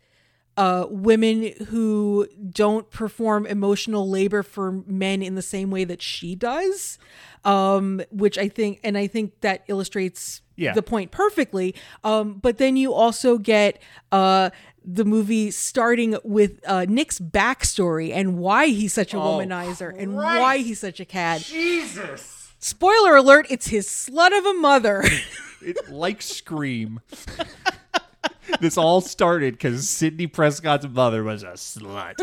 uh, 0.56 0.86
women 0.88 1.52
who 1.68 2.26
don't 2.50 2.90
perform 2.90 3.46
emotional 3.46 4.08
labor 4.08 4.42
for 4.42 4.72
men 4.86 5.22
in 5.22 5.34
the 5.34 5.42
same 5.42 5.70
way 5.70 5.84
that 5.84 6.00
she 6.00 6.34
does, 6.34 6.98
um, 7.44 8.00
which 8.10 8.38
I 8.38 8.48
think, 8.48 8.80
and 8.82 8.96
I 8.96 9.06
think 9.06 9.40
that 9.42 9.64
illustrates 9.68 10.40
Yeah. 10.56 10.72
the 10.72 10.82
point 10.82 11.10
perfectly. 11.10 11.74
Um, 12.02 12.34
but 12.34 12.56
then 12.58 12.76
you 12.76 12.92
also 12.94 13.36
get 13.38 13.80
uh, 14.10 14.50
the 14.82 15.04
movie 15.04 15.50
starting 15.50 16.16
with 16.24 16.60
uh, 16.66 16.86
Nick's 16.88 17.18
backstory 17.20 18.12
and 18.14 18.38
why 18.38 18.68
he's 18.68 18.92
such 18.94 19.12
a 19.12 19.18
womanizer 19.18 19.94
and 19.98 20.14
why 20.16 20.58
he's 20.58 20.80
such 20.80 21.00
a 21.00 21.04
cad. 21.04 21.42
Jesus, 21.42 22.52
Spoiler 22.58 23.14
alert: 23.16 23.46
it's 23.50 23.66
his 23.68 23.86
slut 23.86 24.36
of 24.36 24.46
a 24.46 24.54
mother. 24.54 25.04
it 25.62 25.90
like 25.90 26.22
Scream. 26.22 27.00
this 28.60 28.76
all 28.76 29.00
started 29.00 29.54
because 29.54 29.88
Sidney 29.88 30.26
Prescott's 30.26 30.86
mother 30.88 31.22
was 31.22 31.42
a 31.42 31.52
slut. 31.52 32.14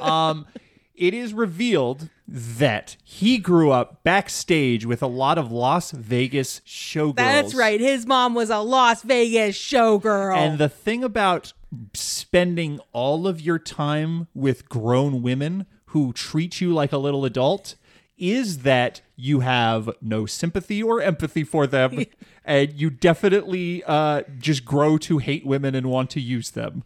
Um, 0.00 0.46
it 0.94 1.14
is 1.14 1.32
revealed 1.32 2.10
that 2.28 2.96
he 3.02 3.38
grew 3.38 3.70
up 3.70 4.04
backstage 4.04 4.84
with 4.84 5.02
a 5.02 5.06
lot 5.06 5.38
of 5.38 5.50
Las 5.50 5.90
Vegas 5.90 6.60
showgirls. 6.60 7.16
That's 7.16 7.54
right. 7.54 7.80
His 7.80 8.06
mom 8.06 8.34
was 8.34 8.50
a 8.50 8.58
Las 8.58 9.02
Vegas 9.02 9.56
showgirl. 9.58 10.36
And 10.36 10.58
the 10.58 10.68
thing 10.68 11.02
about 11.02 11.52
spending 11.94 12.80
all 12.92 13.26
of 13.26 13.40
your 13.40 13.58
time 13.58 14.28
with 14.34 14.68
grown 14.68 15.22
women 15.22 15.66
who 15.86 16.12
treat 16.12 16.60
you 16.60 16.72
like 16.72 16.92
a 16.92 16.98
little 16.98 17.24
adult 17.24 17.76
is 18.16 18.58
that 18.58 19.00
you 19.20 19.40
have 19.40 19.90
no 20.00 20.26
sympathy 20.26 20.82
or 20.82 21.00
empathy 21.00 21.44
for 21.44 21.66
them 21.66 22.04
and 22.44 22.72
you 22.72 22.90
definitely 22.90 23.82
uh, 23.84 24.22
just 24.38 24.64
grow 24.64 24.98
to 24.98 25.18
hate 25.18 25.44
women 25.44 25.74
and 25.74 25.90
want 25.90 26.10
to 26.10 26.20
use 26.20 26.50
them 26.50 26.84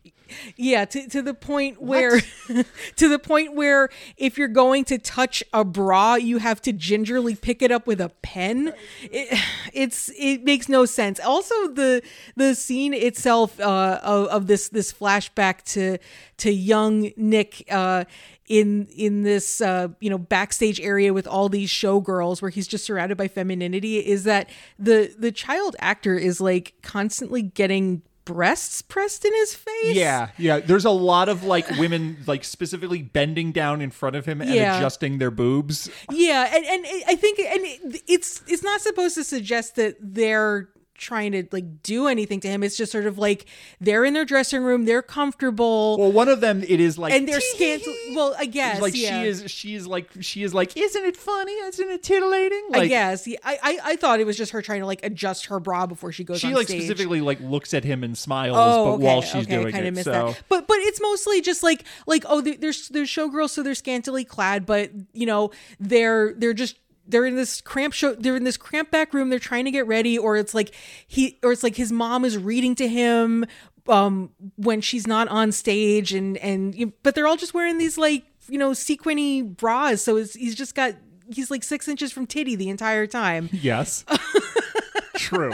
yeah, 0.56 0.84
to, 0.86 1.08
to 1.08 1.22
the 1.22 1.34
point 1.34 1.80
where 1.80 2.20
to 2.96 3.08
the 3.08 3.18
point 3.18 3.54
where 3.54 3.88
if 4.16 4.38
you're 4.38 4.48
going 4.48 4.84
to 4.86 4.98
touch 4.98 5.42
a 5.52 5.64
bra, 5.64 6.14
you 6.14 6.38
have 6.38 6.60
to 6.62 6.72
gingerly 6.72 7.34
pick 7.34 7.62
it 7.62 7.70
up 7.70 7.86
with 7.86 8.00
a 8.00 8.10
pen. 8.22 8.72
It, 9.02 9.38
it's 9.72 10.10
it 10.18 10.44
makes 10.44 10.68
no 10.68 10.84
sense. 10.84 11.20
Also, 11.20 11.54
the 11.68 12.02
the 12.36 12.54
scene 12.54 12.94
itself 12.94 13.58
uh, 13.60 14.00
of, 14.02 14.26
of 14.28 14.46
this 14.46 14.68
this 14.68 14.92
flashback 14.92 15.62
to 15.72 15.98
to 16.38 16.52
young 16.52 17.10
Nick. 17.16 17.64
Uh, 17.70 18.04
in 18.48 18.86
in 18.94 19.22
this 19.22 19.60
uh, 19.60 19.88
you 20.00 20.10
know 20.10 20.18
backstage 20.18 20.80
area 20.80 21.12
with 21.14 21.26
all 21.26 21.48
these 21.48 21.70
showgirls 21.70 22.42
where 22.42 22.50
he's 22.50 22.66
just 22.66 22.84
surrounded 22.84 23.16
by 23.16 23.28
femininity 23.28 23.98
is 23.98 24.24
that 24.24 24.50
the 24.78 25.14
the 25.18 25.32
child 25.32 25.76
actor 25.78 26.16
is 26.16 26.40
like 26.40 26.74
constantly 26.82 27.40
getting 27.42 28.02
breasts 28.26 28.80
pressed 28.80 29.24
in 29.26 29.34
his 29.34 29.54
face. 29.54 29.94
Yeah, 29.96 30.30
yeah. 30.38 30.58
There's 30.60 30.86
a 30.86 30.90
lot 30.90 31.28
of 31.28 31.44
like 31.44 31.68
women 31.72 32.16
like 32.26 32.42
specifically 32.42 33.02
bending 33.02 33.52
down 33.52 33.82
in 33.82 33.90
front 33.90 34.16
of 34.16 34.24
him 34.24 34.40
and 34.40 34.50
Yeah. 34.50 34.78
adjusting 34.78 35.18
their 35.18 35.30
boobs. 35.30 35.90
Yeah, 36.10 36.50
and 36.54 36.64
and 36.64 36.86
I 37.06 37.16
think 37.16 37.38
and 37.38 38.00
it's 38.08 38.42
it's 38.46 38.62
not 38.62 38.80
supposed 38.80 39.14
to 39.16 39.24
suggest 39.24 39.76
that 39.76 39.96
they're 40.00 40.70
trying 40.96 41.32
to 41.32 41.44
like 41.50 41.82
do 41.82 42.06
anything 42.06 42.40
to 42.40 42.48
him. 42.48 42.62
It's 42.62 42.76
just 42.76 42.92
sort 42.92 43.06
of 43.06 43.18
like 43.18 43.46
they're 43.80 44.04
in 44.04 44.14
their 44.14 44.24
dressing 44.24 44.62
room, 44.62 44.84
they're 44.84 45.02
comfortable, 45.02 45.98
Well, 45.98 46.12
one 46.12 46.28
of 46.28 46.40
them 46.40 46.62
it 46.62 46.80
is 46.80 46.96
like 46.98 47.12
and 47.12 47.28
they're 47.28 47.40
scantily. 47.40 47.96
Well, 48.14 48.34
I 48.38 48.46
guess 48.46 48.80
like 48.80 48.94
yeah. 48.96 49.22
she 49.22 49.28
is 49.28 49.50
she 49.50 49.74
is 49.74 49.86
like 49.86 50.08
she 50.20 50.42
is 50.42 50.54
like 50.54 50.76
isn't 50.76 51.04
it 51.04 51.16
funny? 51.16 51.52
Isn't 51.52 51.90
it 51.90 52.02
titillating? 52.02 52.64
Like 52.70 52.82
I 52.82 52.86
guess. 52.88 53.26
Yeah, 53.26 53.38
I, 53.44 53.58
I 53.62 53.78
I 53.92 53.96
thought 53.96 54.20
it 54.20 54.26
was 54.26 54.36
just 54.36 54.52
her 54.52 54.62
trying 54.62 54.80
to 54.80 54.86
like 54.86 55.04
adjust 55.04 55.46
her 55.46 55.58
bra 55.60 55.86
before 55.86 56.12
she 56.12 56.22
goes 56.24 56.40
she 56.40 56.54
like 56.54 56.68
stage. 56.68 56.82
specifically 56.82 57.20
like 57.20 57.40
looks 57.40 57.74
at 57.74 57.84
him 57.84 58.04
and 58.04 58.16
smiles 58.16 58.56
Oh, 58.58 58.84
but 58.84 58.92
okay, 58.94 59.04
while 59.04 59.22
she's 59.22 59.46
okay, 59.46 59.56
doing 59.62 59.72
kind 59.72 59.84
it. 59.84 59.88
of 59.88 59.94
missed 59.94 60.04
so 60.04 60.12
that. 60.28 60.42
But 60.48 60.68
but 60.68 60.76
it's 60.78 61.00
mostly 61.00 61.40
just 61.40 61.62
like 61.62 61.84
like 62.06 62.24
oh 62.28 62.40
there- 62.40 62.56
there's 62.56 62.88
there's 62.90 63.08
showgirls 63.08 63.50
so 63.50 63.62
they're 63.62 63.74
scantily 63.74 64.24
clad, 64.24 64.64
but 64.66 64.90
you 65.12 65.26
know 65.26 65.50
they're 65.80 66.34
they're 66.34 66.54
just 66.54 66.76
they're 67.06 67.26
in 67.26 67.36
this 67.36 67.60
cramped 67.60 67.96
show 67.96 68.14
they're 68.14 68.36
in 68.36 68.44
this 68.44 68.56
cramped 68.56 68.90
back 68.90 69.12
room 69.12 69.30
they're 69.30 69.38
trying 69.38 69.64
to 69.64 69.70
get 69.70 69.86
ready 69.86 70.18
or 70.18 70.36
it's 70.36 70.54
like 70.54 70.74
he 71.06 71.38
or 71.42 71.52
it's 71.52 71.62
like 71.62 71.76
his 71.76 71.92
mom 71.92 72.24
is 72.24 72.38
reading 72.38 72.74
to 72.74 72.88
him 72.88 73.44
um 73.88 74.30
when 74.56 74.80
she's 74.80 75.06
not 75.06 75.28
on 75.28 75.52
stage 75.52 76.12
and 76.14 76.36
and 76.38 76.74
you, 76.74 76.92
but 77.02 77.14
they're 77.14 77.26
all 77.26 77.36
just 77.36 77.54
wearing 77.54 77.78
these 77.78 77.98
like 77.98 78.24
you 78.48 78.58
know 78.58 78.72
sequiny 78.72 79.42
bras 79.42 80.02
so 80.02 80.16
it's, 80.16 80.34
he's 80.34 80.54
just 80.54 80.74
got 80.74 80.94
he's 81.32 81.50
like 81.50 81.62
six 81.62 81.88
inches 81.88 82.12
from 82.12 82.26
titty 82.26 82.56
the 82.56 82.68
entire 82.68 83.06
time 83.06 83.48
yes. 83.52 84.04
True. 85.16 85.52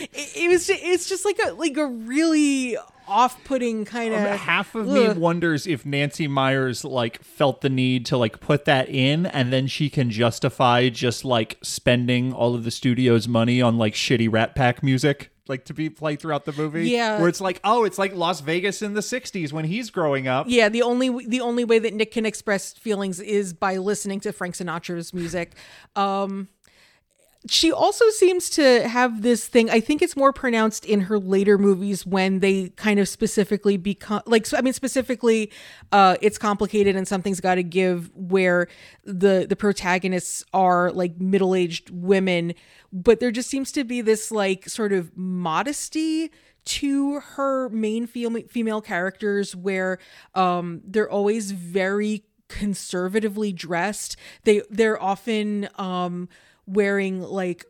It, 0.00 0.36
it 0.36 0.48
was 0.48 0.66
just, 0.66 0.82
it's 0.82 1.08
just 1.08 1.24
like 1.24 1.38
a 1.44 1.52
like 1.52 1.76
a 1.76 1.86
really 1.86 2.76
off-putting 3.08 3.84
kind 3.84 4.14
of 4.14 4.20
Half 4.20 4.76
of 4.76 4.86
me 4.86 5.08
wonders 5.08 5.66
if 5.66 5.84
Nancy 5.84 6.28
Meyers 6.28 6.84
like 6.84 7.22
felt 7.22 7.60
the 7.60 7.68
need 7.68 8.06
to 8.06 8.16
like 8.16 8.40
put 8.40 8.66
that 8.66 8.88
in 8.88 9.26
and 9.26 9.52
then 9.52 9.66
she 9.66 9.90
can 9.90 10.10
justify 10.10 10.88
just 10.88 11.24
like 11.24 11.58
spending 11.60 12.32
all 12.32 12.54
of 12.54 12.62
the 12.62 12.70
studio's 12.70 13.26
money 13.26 13.60
on 13.60 13.78
like 13.78 13.94
shitty 13.94 14.32
Rat 14.32 14.54
Pack 14.54 14.82
music 14.82 15.32
like 15.50 15.66
to 15.66 15.74
be 15.74 15.90
played 15.90 16.20
throughout 16.20 16.46
the 16.46 16.52
movie. 16.52 16.88
Yeah. 16.88 17.18
Where 17.18 17.28
it's 17.28 17.40
like, 17.40 17.60
oh, 17.64 17.84
it's 17.84 17.98
like 17.98 18.14
Las 18.14 18.40
Vegas 18.40 18.80
in 18.80 18.94
the 18.94 19.00
60s 19.00 19.52
when 19.52 19.66
he's 19.66 19.90
growing 19.90 20.28
up. 20.28 20.46
Yeah, 20.48 20.70
the 20.70 20.82
only 20.82 21.26
the 21.26 21.40
only 21.40 21.64
way 21.64 21.78
that 21.80 21.92
Nick 21.92 22.12
can 22.12 22.24
express 22.24 22.72
feelings 22.72 23.20
is 23.20 23.52
by 23.52 23.76
listening 23.76 24.20
to 24.20 24.32
Frank 24.32 24.54
Sinatra's 24.54 25.12
music. 25.12 25.54
Um 25.96 26.48
she 27.48 27.72
also 27.72 28.08
seems 28.10 28.50
to 28.50 28.86
have 28.86 29.22
this 29.22 29.48
thing. 29.48 29.70
I 29.70 29.80
think 29.80 30.02
it's 30.02 30.14
more 30.14 30.32
pronounced 30.32 30.84
in 30.84 31.02
her 31.02 31.18
later 31.18 31.56
movies 31.56 32.04
when 32.04 32.40
they 32.40 32.68
kind 32.70 33.00
of 33.00 33.08
specifically 33.08 33.78
become 33.78 34.20
like 34.26 34.44
so- 34.44 34.58
I 34.58 34.60
mean 34.60 34.74
specifically 34.74 35.50
uh 35.90 36.16
it's 36.20 36.36
complicated 36.36 36.96
and 36.96 37.08
something's 37.08 37.40
got 37.40 37.54
to 37.54 37.62
give 37.62 38.10
where 38.14 38.68
the 39.04 39.46
the 39.48 39.56
protagonists 39.56 40.44
are 40.52 40.90
like 40.92 41.18
middle-aged 41.18 41.88
women, 41.90 42.52
but 42.92 43.20
there 43.20 43.30
just 43.30 43.48
seems 43.48 43.72
to 43.72 43.84
be 43.84 44.02
this 44.02 44.30
like 44.30 44.68
sort 44.68 44.92
of 44.92 45.16
modesty 45.16 46.30
to 46.66 47.20
her 47.20 47.70
main 47.70 48.06
female 48.06 48.42
female 48.48 48.82
characters 48.82 49.56
where 49.56 49.98
um 50.34 50.82
they're 50.84 51.08
always 51.10 51.52
very 51.52 52.24
conservatively 52.48 53.52
dressed 53.52 54.16
they 54.44 54.60
they're 54.70 55.00
often 55.00 55.68
um 55.78 56.28
wearing 56.72 57.20
like 57.20 57.64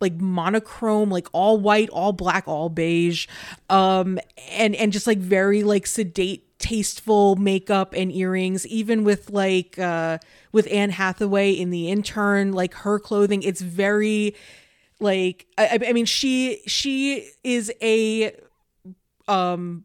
like 0.00 0.14
monochrome 0.14 1.10
like 1.10 1.28
all 1.32 1.58
white 1.58 1.90
all 1.90 2.12
black 2.12 2.48
all 2.48 2.70
beige 2.70 3.26
um 3.68 4.18
and 4.50 4.74
and 4.76 4.92
just 4.92 5.06
like 5.06 5.18
very 5.18 5.62
like 5.62 5.86
sedate 5.86 6.50
tasteful 6.60 7.36
makeup 7.36 7.94
and 7.96 8.12
earrings. 8.12 8.66
Even 8.66 9.02
with 9.02 9.30
like 9.30 9.78
uh 9.78 10.18
with 10.52 10.68
Anne 10.70 10.90
Hathaway 10.90 11.52
in 11.52 11.70
the 11.70 11.90
intern 11.90 12.52
like 12.52 12.74
her 12.74 13.00
clothing 13.00 13.42
it's 13.42 13.60
very 13.60 14.36
like 15.00 15.46
I, 15.58 15.80
I 15.88 15.92
mean 15.92 16.04
she 16.04 16.60
she 16.66 17.30
is 17.42 17.72
a 17.82 18.36
um 19.26 19.84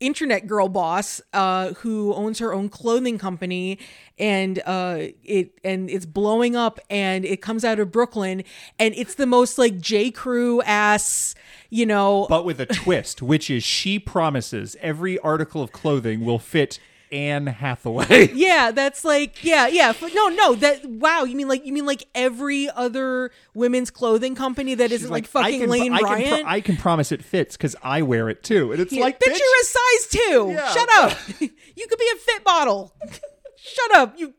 internet 0.00 0.46
girl 0.46 0.68
boss 0.68 1.20
uh 1.32 1.72
who 1.74 2.14
owns 2.14 2.38
her 2.38 2.54
own 2.54 2.68
clothing 2.68 3.18
company 3.18 3.78
and 4.18 4.60
uh 4.64 4.98
it 5.24 5.58
and 5.64 5.90
it's 5.90 6.06
blowing 6.06 6.54
up 6.54 6.78
and 6.88 7.24
it 7.24 7.42
comes 7.42 7.64
out 7.64 7.80
of 7.80 7.90
Brooklyn 7.90 8.44
and 8.78 8.94
it's 8.94 9.14
the 9.14 9.26
most 9.26 9.58
like 9.58 9.80
J. 9.80 10.10
Crew 10.10 10.62
ass 10.62 11.34
you 11.70 11.84
know 11.84 12.26
But 12.28 12.44
with 12.44 12.60
a 12.60 12.66
twist, 12.66 13.22
which 13.22 13.50
is 13.50 13.64
she 13.64 13.98
promises 13.98 14.76
every 14.80 15.18
article 15.18 15.62
of 15.62 15.72
clothing 15.72 16.24
will 16.24 16.38
fit 16.38 16.78
Anne 17.12 17.46
Hathaway. 17.46 18.30
yeah 18.34 18.70
that's 18.70 19.04
like 19.04 19.42
yeah 19.44 19.66
yeah 19.66 19.92
no 20.14 20.28
no 20.28 20.54
that 20.56 20.84
wow 20.86 21.24
you 21.24 21.36
mean 21.36 21.48
like 21.48 21.64
you 21.66 21.72
mean 21.72 21.86
like 21.86 22.06
every 22.14 22.68
other 22.70 23.30
women's 23.54 23.90
clothing 23.90 24.34
company 24.34 24.74
that 24.74 24.92
isn't 24.92 25.10
like, 25.10 25.24
I 25.24 25.26
fucking 25.26 25.60
can, 25.60 25.70
Lane 25.70 25.92
I 25.92 26.00
Bryant 26.00 26.24
Can 26.24 26.42
pro- 26.42 26.50
I 26.52 26.60
can 26.60 26.76
promise 26.76 27.12
it 27.12 27.24
fits 27.24 27.56
because 27.56 27.74
I 27.82 28.02
wear 28.02 28.28
it 28.28 28.42
too. 28.42 28.72
And 28.72 28.80
it's 28.80 28.92
Yeah, 28.92 29.02
like, 29.02 29.18
bitch, 29.20 29.32
bitch, 29.32 29.38
you're 29.38 29.60
a 29.60 29.64
size 29.64 30.08
two. 30.10 30.50
Yeah. 30.52 30.70
Shut 30.72 30.88
up. 30.94 31.18
you 31.40 31.86
could 31.88 31.98
be 31.98 32.10
a 32.14 32.18
fit 32.18 32.42
model. 32.44 32.94
Shut 33.56 33.96
up, 33.96 34.18
you 34.18 34.34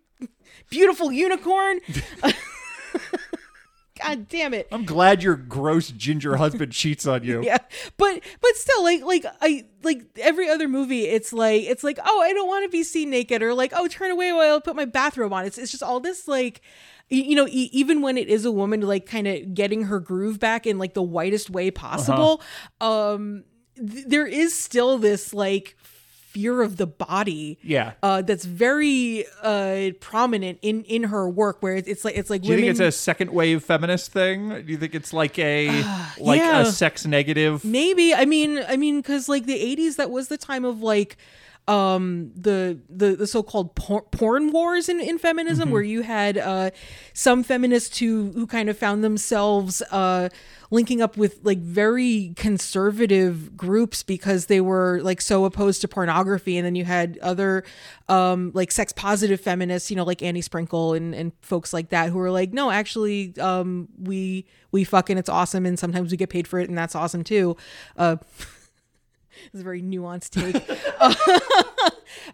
beautiful 0.70 1.12
unicorn. 1.12 1.80
God 4.02 4.28
damn 4.30 4.54
it. 4.54 4.68
I'm 4.72 4.86
glad 4.86 5.22
your 5.24 5.36
gross 5.36 5.89
ginger 5.91 6.38
husband 6.38 6.72
cheats 6.72 7.06
on 7.06 7.24
you. 7.24 7.41
Yeah. 7.50 7.58
But 7.97 8.22
but 8.41 8.56
still 8.56 8.84
like 8.84 9.02
like 9.04 9.26
I 9.41 9.66
like 9.84 10.04
every 10.20 10.50
other 10.50 10.68
movie 10.68 11.06
it's 11.06 11.34
like 11.34 11.64
it's 11.64 11.84
like 11.84 11.97
oh 12.04 12.22
I 12.22 12.34
don't 12.34 12.47
want 12.47 12.66
to 12.66 12.70
be 12.70 12.84
seen 12.84 13.10
naked 13.10 13.41
or 13.41 13.54
like 13.54 13.74
oh 13.76 13.88
turn 13.88 14.12
away 14.12 14.32
while 14.32 14.56
I 14.56 14.60
put 14.60 14.76
my 14.76 14.86
bathrobe 14.86 15.34
on. 15.34 15.45
It's 15.45 15.58
it's 15.58 15.72
just 15.72 15.84
all 15.84 16.00
this 16.00 16.28
like 16.28 16.62
you 17.10 17.36
know 17.36 17.47
e- 17.47 17.70
even 17.72 18.02
when 18.02 18.18
it 18.18 18.28
is 18.28 18.45
a 18.45 18.52
woman 18.52 18.82
like 18.82 19.06
kind 19.06 19.28
of 19.28 19.54
getting 19.54 19.84
her 19.84 20.00
groove 20.00 20.39
back 20.39 20.68
in 20.68 20.78
like 20.78 20.93
the 20.93 21.02
whitest 21.02 21.50
way 21.50 21.72
possible 21.72 22.41
um 22.82 23.43
th- 23.76 24.06
there 24.06 24.28
is 24.28 24.54
still 24.56 24.97
this 25.00 25.34
like 25.34 25.76
fear 26.32 26.62
of 26.62 26.78
the 26.78 26.86
body 26.86 27.58
Yeah. 27.64 27.94
uh 28.04 28.22
that's 28.22 28.46
very 28.46 29.26
uh 29.42 29.92
prominent 30.00 30.60
in 30.62 30.84
in 30.84 31.04
her 31.04 31.28
work 31.28 31.58
where 31.62 31.76
it's, 31.76 31.88
it's 31.88 32.06
like 32.06 32.16
it's 32.16 32.30
like 32.30 32.42
Do 32.44 32.50
you 32.50 32.54
women 32.56 32.76
think 32.76 32.80
it's 32.80 32.96
a 32.96 32.98
second 32.98 33.32
wave 33.32 33.64
feminist 33.64 34.12
thing? 34.12 34.50
Do 34.50 34.72
you 34.72 34.78
think 34.78 34.94
it's 34.94 35.12
like 35.12 35.40
a 35.40 35.68
like 36.20 36.40
yeah. 36.40 36.62
a 36.62 36.66
sex 36.66 37.06
negative? 37.06 37.66
Maybe. 37.66 38.14
I 38.14 38.26
mean, 38.26 38.64
I 38.68 38.78
mean, 38.78 38.98
because 39.02 39.28
like 39.28 39.46
the 39.46 39.60
'80s, 39.60 39.96
that 39.96 40.12
was 40.12 40.28
the 40.28 40.38
time 40.38 40.66
of 40.66 40.82
like 40.82 41.18
um 41.70 42.32
the 42.36 42.80
the 42.90 43.16
the 43.16 43.28
so-called 43.28 43.76
por- 43.76 44.02
porn 44.12 44.52
wars 44.52 44.90
in, 44.90 45.00
in 45.00 45.18
feminism 45.20 45.60
Mm-hmm. 45.68 45.74
where 45.74 45.84
you 45.84 46.02
had 46.02 46.38
uh 46.38 46.72
some 47.14 47.44
feminists 47.44 48.00
who 48.00 48.32
who 48.34 48.48
kind 48.48 48.70
of 48.70 48.78
found 48.78 49.04
themselves 49.04 49.82
uh 49.92 50.30
linking 50.72 51.02
up 51.02 51.18
with 51.18 51.40
like 51.44 51.60
very 51.60 52.34
conservative 52.36 53.56
groups 53.58 54.04
because 54.04 54.46
they 54.48 54.62
were 54.62 55.00
like 55.04 55.20
so 55.22 55.46
opposed 55.46 55.82
to 55.82 55.88
pornography 55.88 56.58
and 56.58 56.66
then 56.66 56.76
you 56.76 56.86
had 56.86 57.18
other 57.22 57.64
um 58.08 58.52
like 58.54 58.72
sex 58.72 58.92
positive 58.94 59.40
feminists 59.42 59.90
you 59.92 59.96
know 59.98 60.04
like 60.04 60.22
Annie 60.24 60.42
Sprinkle 60.42 60.94
and 60.94 61.14
and 61.14 61.32
folks 61.42 61.74
like 61.74 61.90
that 61.90 62.10
who 62.10 62.18
were 62.18 62.32
like 62.32 62.52
no 62.54 62.72
actually 62.72 63.34
um 63.40 63.88
we 64.02 64.46
we 64.72 64.84
fucking 64.84 65.18
it's 65.18 65.30
awesome 65.30 65.66
and 65.66 65.78
sometimes 65.78 66.10
we 66.12 66.18
get 66.18 66.30
paid 66.30 66.48
for 66.48 66.60
it 66.60 66.70
and 66.70 66.78
that's 66.78 66.96
awesome 66.96 67.24
too 67.24 67.56
uh 67.98 68.16
It's 69.48 69.62
a 69.62 69.64
very 69.64 69.82
nuanced 69.82 70.32
take. 70.32 70.56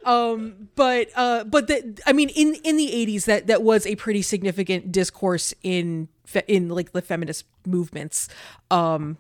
um, 0.05 0.69
but 0.75 1.09
uh, 1.15 1.43
but 1.43 1.67
the, 1.67 1.99
I 2.05 2.13
mean, 2.13 2.29
in 2.29 2.55
in 2.63 2.77
the 2.77 2.87
'80s, 2.87 3.25
that 3.25 3.47
that 3.47 3.63
was 3.63 3.85
a 3.85 3.95
pretty 3.95 4.21
significant 4.21 4.91
discourse 4.91 5.53
in 5.63 6.07
fe- 6.25 6.43
in 6.47 6.69
like 6.69 6.91
the 6.91 7.01
feminist 7.01 7.45
movements, 7.65 8.29
um, 8.71 9.17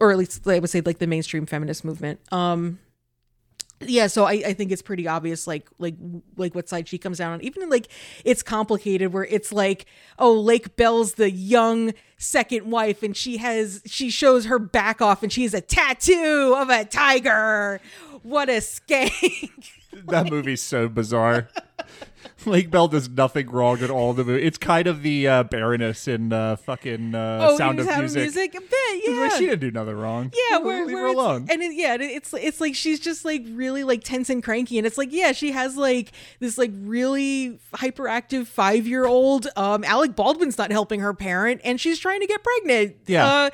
or 0.00 0.10
at 0.10 0.18
least 0.18 0.46
I 0.46 0.58
would 0.58 0.70
say 0.70 0.80
like 0.80 0.98
the 0.98 1.06
mainstream 1.06 1.46
feminist 1.46 1.84
movement. 1.84 2.20
Um, 2.32 2.78
yeah 3.80 4.06
so 4.06 4.24
I, 4.24 4.32
I 4.32 4.52
think 4.54 4.72
it's 4.72 4.82
pretty 4.82 5.06
obvious 5.06 5.46
like 5.46 5.68
like 5.78 5.94
like 6.36 6.54
what 6.54 6.68
side 6.68 6.88
she 6.88 6.98
comes 6.98 7.18
down 7.18 7.32
on. 7.32 7.40
Even 7.42 7.68
like 7.68 7.88
it's 8.24 8.42
complicated 8.42 9.12
where 9.12 9.24
it's 9.24 9.52
like 9.52 9.86
oh 10.18 10.32
lake 10.32 10.76
bell's 10.76 11.14
the 11.14 11.30
young 11.30 11.94
second 12.16 12.70
wife 12.70 13.02
and 13.02 13.16
she 13.16 13.36
has 13.36 13.82
she 13.86 14.10
shows 14.10 14.46
her 14.46 14.58
back 14.58 15.00
off 15.00 15.22
and 15.22 15.32
she 15.32 15.42
has 15.42 15.54
a 15.54 15.60
tattoo 15.60 16.54
of 16.56 16.68
a 16.70 16.84
tiger. 16.84 17.80
What 18.22 18.48
a 18.48 18.58
skank. 18.58 19.70
That 20.06 20.30
movie's 20.30 20.62
so 20.62 20.88
bizarre. 20.88 21.48
Lake 22.52 22.70
Bell 22.70 22.88
does 22.88 23.08
nothing 23.08 23.48
wrong 23.50 23.80
at 23.80 23.90
all 23.90 24.10
in 24.10 24.16
the 24.16 24.24
movie. 24.24 24.42
It's 24.42 24.58
kind 24.58 24.86
of 24.86 25.02
the 25.02 25.28
uh, 25.28 25.42
Baroness 25.44 26.08
in 26.08 26.32
uh, 26.32 26.56
fucking 26.56 27.14
uh, 27.14 27.48
oh 27.50 27.58
Sound 27.58 27.78
of 27.78 27.86
Sound 27.86 28.00
Music. 28.00 28.22
music 28.22 28.54
a 28.54 28.60
bit 28.60 28.88
yeah 29.06 29.20
like, 29.22 29.32
she 29.32 29.46
didn't 29.46 29.60
do 29.60 29.70
nothing 29.70 29.96
wrong. 29.96 30.32
Yeah, 30.50 30.58
where, 30.58 30.86
leave 30.86 30.94
where 30.94 31.04
her 31.04 31.12
alone. 31.12 31.46
and 31.50 31.62
it, 31.62 31.74
yeah, 31.74 31.96
it's 32.00 32.32
it's 32.34 32.60
like 32.60 32.74
she's 32.74 33.00
just 33.00 33.24
like 33.24 33.44
really 33.50 33.84
like 33.84 34.04
tense 34.04 34.30
and 34.30 34.42
cranky, 34.42 34.78
and 34.78 34.86
it's 34.86 34.98
like 34.98 35.12
yeah, 35.12 35.32
she 35.32 35.52
has 35.52 35.76
like 35.76 36.12
this 36.40 36.58
like 36.58 36.72
really 36.74 37.58
hyperactive 37.74 38.46
five 38.46 38.86
year 38.86 39.06
old. 39.06 39.48
Um, 39.56 39.84
Alec 39.84 40.16
Baldwin's 40.16 40.58
not 40.58 40.70
helping 40.70 41.00
her 41.00 41.14
parent, 41.14 41.60
and 41.64 41.80
she's 41.80 41.98
trying 41.98 42.20
to 42.20 42.26
get 42.26 42.42
pregnant. 42.42 42.96
Yeah. 43.06 43.26
uh, 43.26 43.50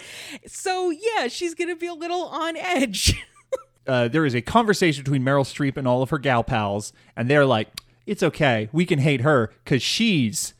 so 0.46 0.90
yeah, 0.90 1.28
she's 1.28 1.54
gonna 1.54 1.76
be 1.76 1.86
a 1.86 1.94
little 1.94 2.24
on 2.24 2.56
edge. 2.56 3.14
uh, 3.86 4.08
there 4.08 4.24
is 4.24 4.34
a 4.34 4.40
conversation 4.40 5.04
between 5.04 5.22
Meryl 5.22 5.44
Streep 5.44 5.76
and 5.76 5.86
all 5.86 6.02
of 6.02 6.10
her 6.10 6.18
gal 6.18 6.44
pals, 6.44 6.92
and 7.16 7.28
they're 7.28 7.46
like, 7.46 7.68
"It's 8.06 8.22
okay, 8.22 8.68
we 8.72 8.86
can 8.86 8.98
hate 8.98 9.20
her 9.22 9.52
because 9.64 9.82
she's 9.82 10.54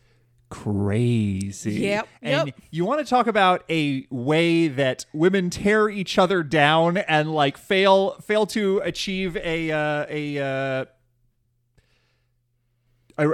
crazy." 0.49 1.80
Yep, 1.80 2.09
And 2.22 2.47
yep. 2.49 2.61
you 2.70 2.84
want 2.84 3.01
to 3.01 3.07
talk 3.07 3.26
about 3.26 3.64
a 3.68 4.07
way 4.11 4.68
that 4.68 5.07
women 5.12 5.51
tear 5.51 5.88
each 5.88 6.18
other 6.18 6.42
down 6.42 6.99
and 6.99 7.32
like 7.32 7.57
fail 7.57 8.12
fail 8.20 8.47
to 8.47 8.80
achieve 8.84 9.36
a 9.36 9.70
uh, 9.70 10.07
a, 10.09 10.38
uh, 10.38 10.84
a 13.18 13.28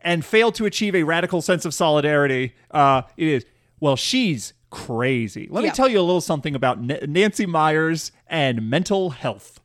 and 0.00 0.24
fail 0.24 0.52
to 0.52 0.64
achieve 0.64 0.94
a 0.94 1.02
radical 1.02 1.42
sense 1.42 1.64
of 1.64 1.74
solidarity. 1.74 2.54
Uh, 2.70 3.02
it 3.16 3.28
is 3.28 3.46
well, 3.80 3.96
she's 3.96 4.54
crazy. 4.70 5.48
Let 5.50 5.64
me 5.64 5.70
tell 5.70 5.88
you 5.88 6.00
a 6.00 6.02
little 6.02 6.20
something 6.20 6.54
about 6.54 6.78
N- 6.78 6.98
Nancy 7.12 7.46
Meyers 7.46 8.12
and 8.26 8.68
mental 8.68 9.10
health. 9.10 9.57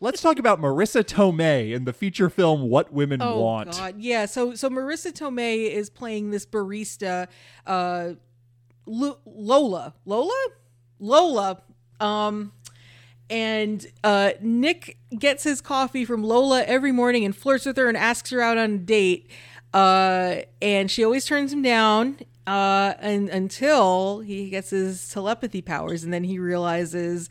Let's 0.00 0.20
talk 0.20 0.38
about 0.38 0.60
Marisa 0.60 1.02
Tomei 1.02 1.72
in 1.72 1.84
the 1.84 1.92
feature 1.92 2.28
film 2.28 2.68
What 2.68 2.92
Women 2.92 3.22
Oh 3.22 3.40
Want. 3.40 3.72
God, 3.72 3.94
yeah. 3.98 4.26
So 4.26 4.54
so 4.54 4.68
Marisa 4.68 5.12
Tomei 5.12 5.70
is 5.70 5.88
playing 5.90 6.30
this 6.30 6.44
barista, 6.44 7.28
uh, 7.66 8.10
Lu- 8.84 9.18
Lola, 9.24 9.94
Lola, 10.04 10.46
Lola. 10.98 11.62
Um, 11.98 12.52
and 13.30 13.84
uh, 14.04 14.32
Nick 14.40 14.98
gets 15.18 15.42
his 15.44 15.60
coffee 15.60 16.04
from 16.04 16.22
Lola 16.22 16.62
every 16.64 16.92
morning 16.92 17.24
and 17.24 17.34
flirts 17.34 17.66
with 17.66 17.76
her 17.76 17.88
and 17.88 17.96
asks 17.96 18.30
her 18.30 18.40
out 18.40 18.58
on 18.58 18.70
a 18.72 18.78
date. 18.78 19.30
Uh, 19.74 20.36
and 20.62 20.90
she 20.90 21.02
always 21.04 21.24
turns 21.24 21.52
him 21.52 21.62
down. 21.62 22.18
Uh, 22.46 22.94
and 23.00 23.28
until 23.28 24.20
he 24.20 24.48
gets 24.50 24.70
his 24.70 25.08
telepathy 25.08 25.60
powers, 25.60 26.04
and 26.04 26.12
then 26.14 26.22
he 26.22 26.38
realizes 26.38 27.28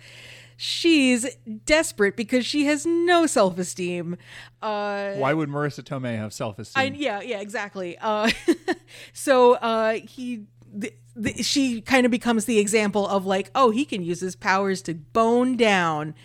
she's 0.58 1.36
desperate 1.66 2.16
because 2.16 2.45
she 2.45 2.66
has 2.66 2.86
no 2.86 3.26
self-esteem. 3.26 4.18
Uh, 4.62 5.14
Why 5.14 5.34
would 5.34 5.49
Marisa 5.49 5.84
Tomei 5.84 6.18
have 6.18 6.34
self 6.34 6.58
esteem? 6.60 6.95
yeah, 6.95 7.22
yeah, 7.22 7.39
exactly. 7.39 7.97
Uh, 7.99 8.30
so 9.14 9.53
uh, 9.56 9.93
he, 9.93 10.45
th- 10.80 10.93
th- 11.22 11.45
she 11.45 11.82
kind 11.82 12.06
of 12.06 12.12
becomes 12.12 12.45
the 12.45 12.60
example 12.60 13.08
of 13.08 13.26
like, 13.26 13.51
oh, 13.56 13.70
he 13.72 13.86
can 13.86 14.01
use 14.03 14.20
his 14.22 14.36
powers 14.36 14.82
to 14.84 14.93
bone 14.93 15.56
down, 15.58 16.16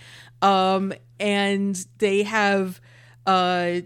um, 0.43 0.93
and 1.18 1.87
they 1.99 2.22
have, 2.22 2.81
uh, 3.26 3.81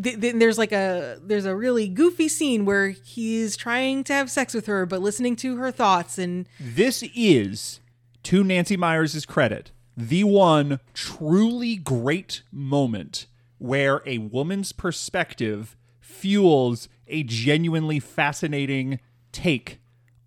th- 0.00 0.20
th- 0.20 0.34
there's 0.36 0.58
like 0.58 0.72
a 0.72 1.18
there's 1.22 1.46
a 1.46 1.56
really 1.56 1.88
goofy 1.88 2.28
scene 2.28 2.64
where 2.66 2.90
he's 2.90 3.56
trying 3.56 4.04
to 4.04 4.12
have 4.12 4.30
sex 4.30 4.52
with 4.54 4.66
her, 4.66 4.84
but 4.86 5.00
listening 5.00 5.34
to 5.36 5.56
her 5.56 5.70
thoughts 5.70 6.18
and 6.18 6.46
This 6.60 7.02
is, 7.16 7.80
to 8.28 8.44
Nancy 8.44 8.76
Meyers' 8.76 9.24
credit, 9.24 9.72
the 9.96 10.22
one 10.22 10.80
truly 10.92 11.76
great 11.76 12.42
moment 12.52 13.24
where 13.56 14.02
a 14.04 14.18
woman's 14.18 14.70
perspective 14.70 15.78
fuels 15.98 16.90
a 17.06 17.22
genuinely 17.22 17.98
fascinating 17.98 19.00
take 19.32 19.80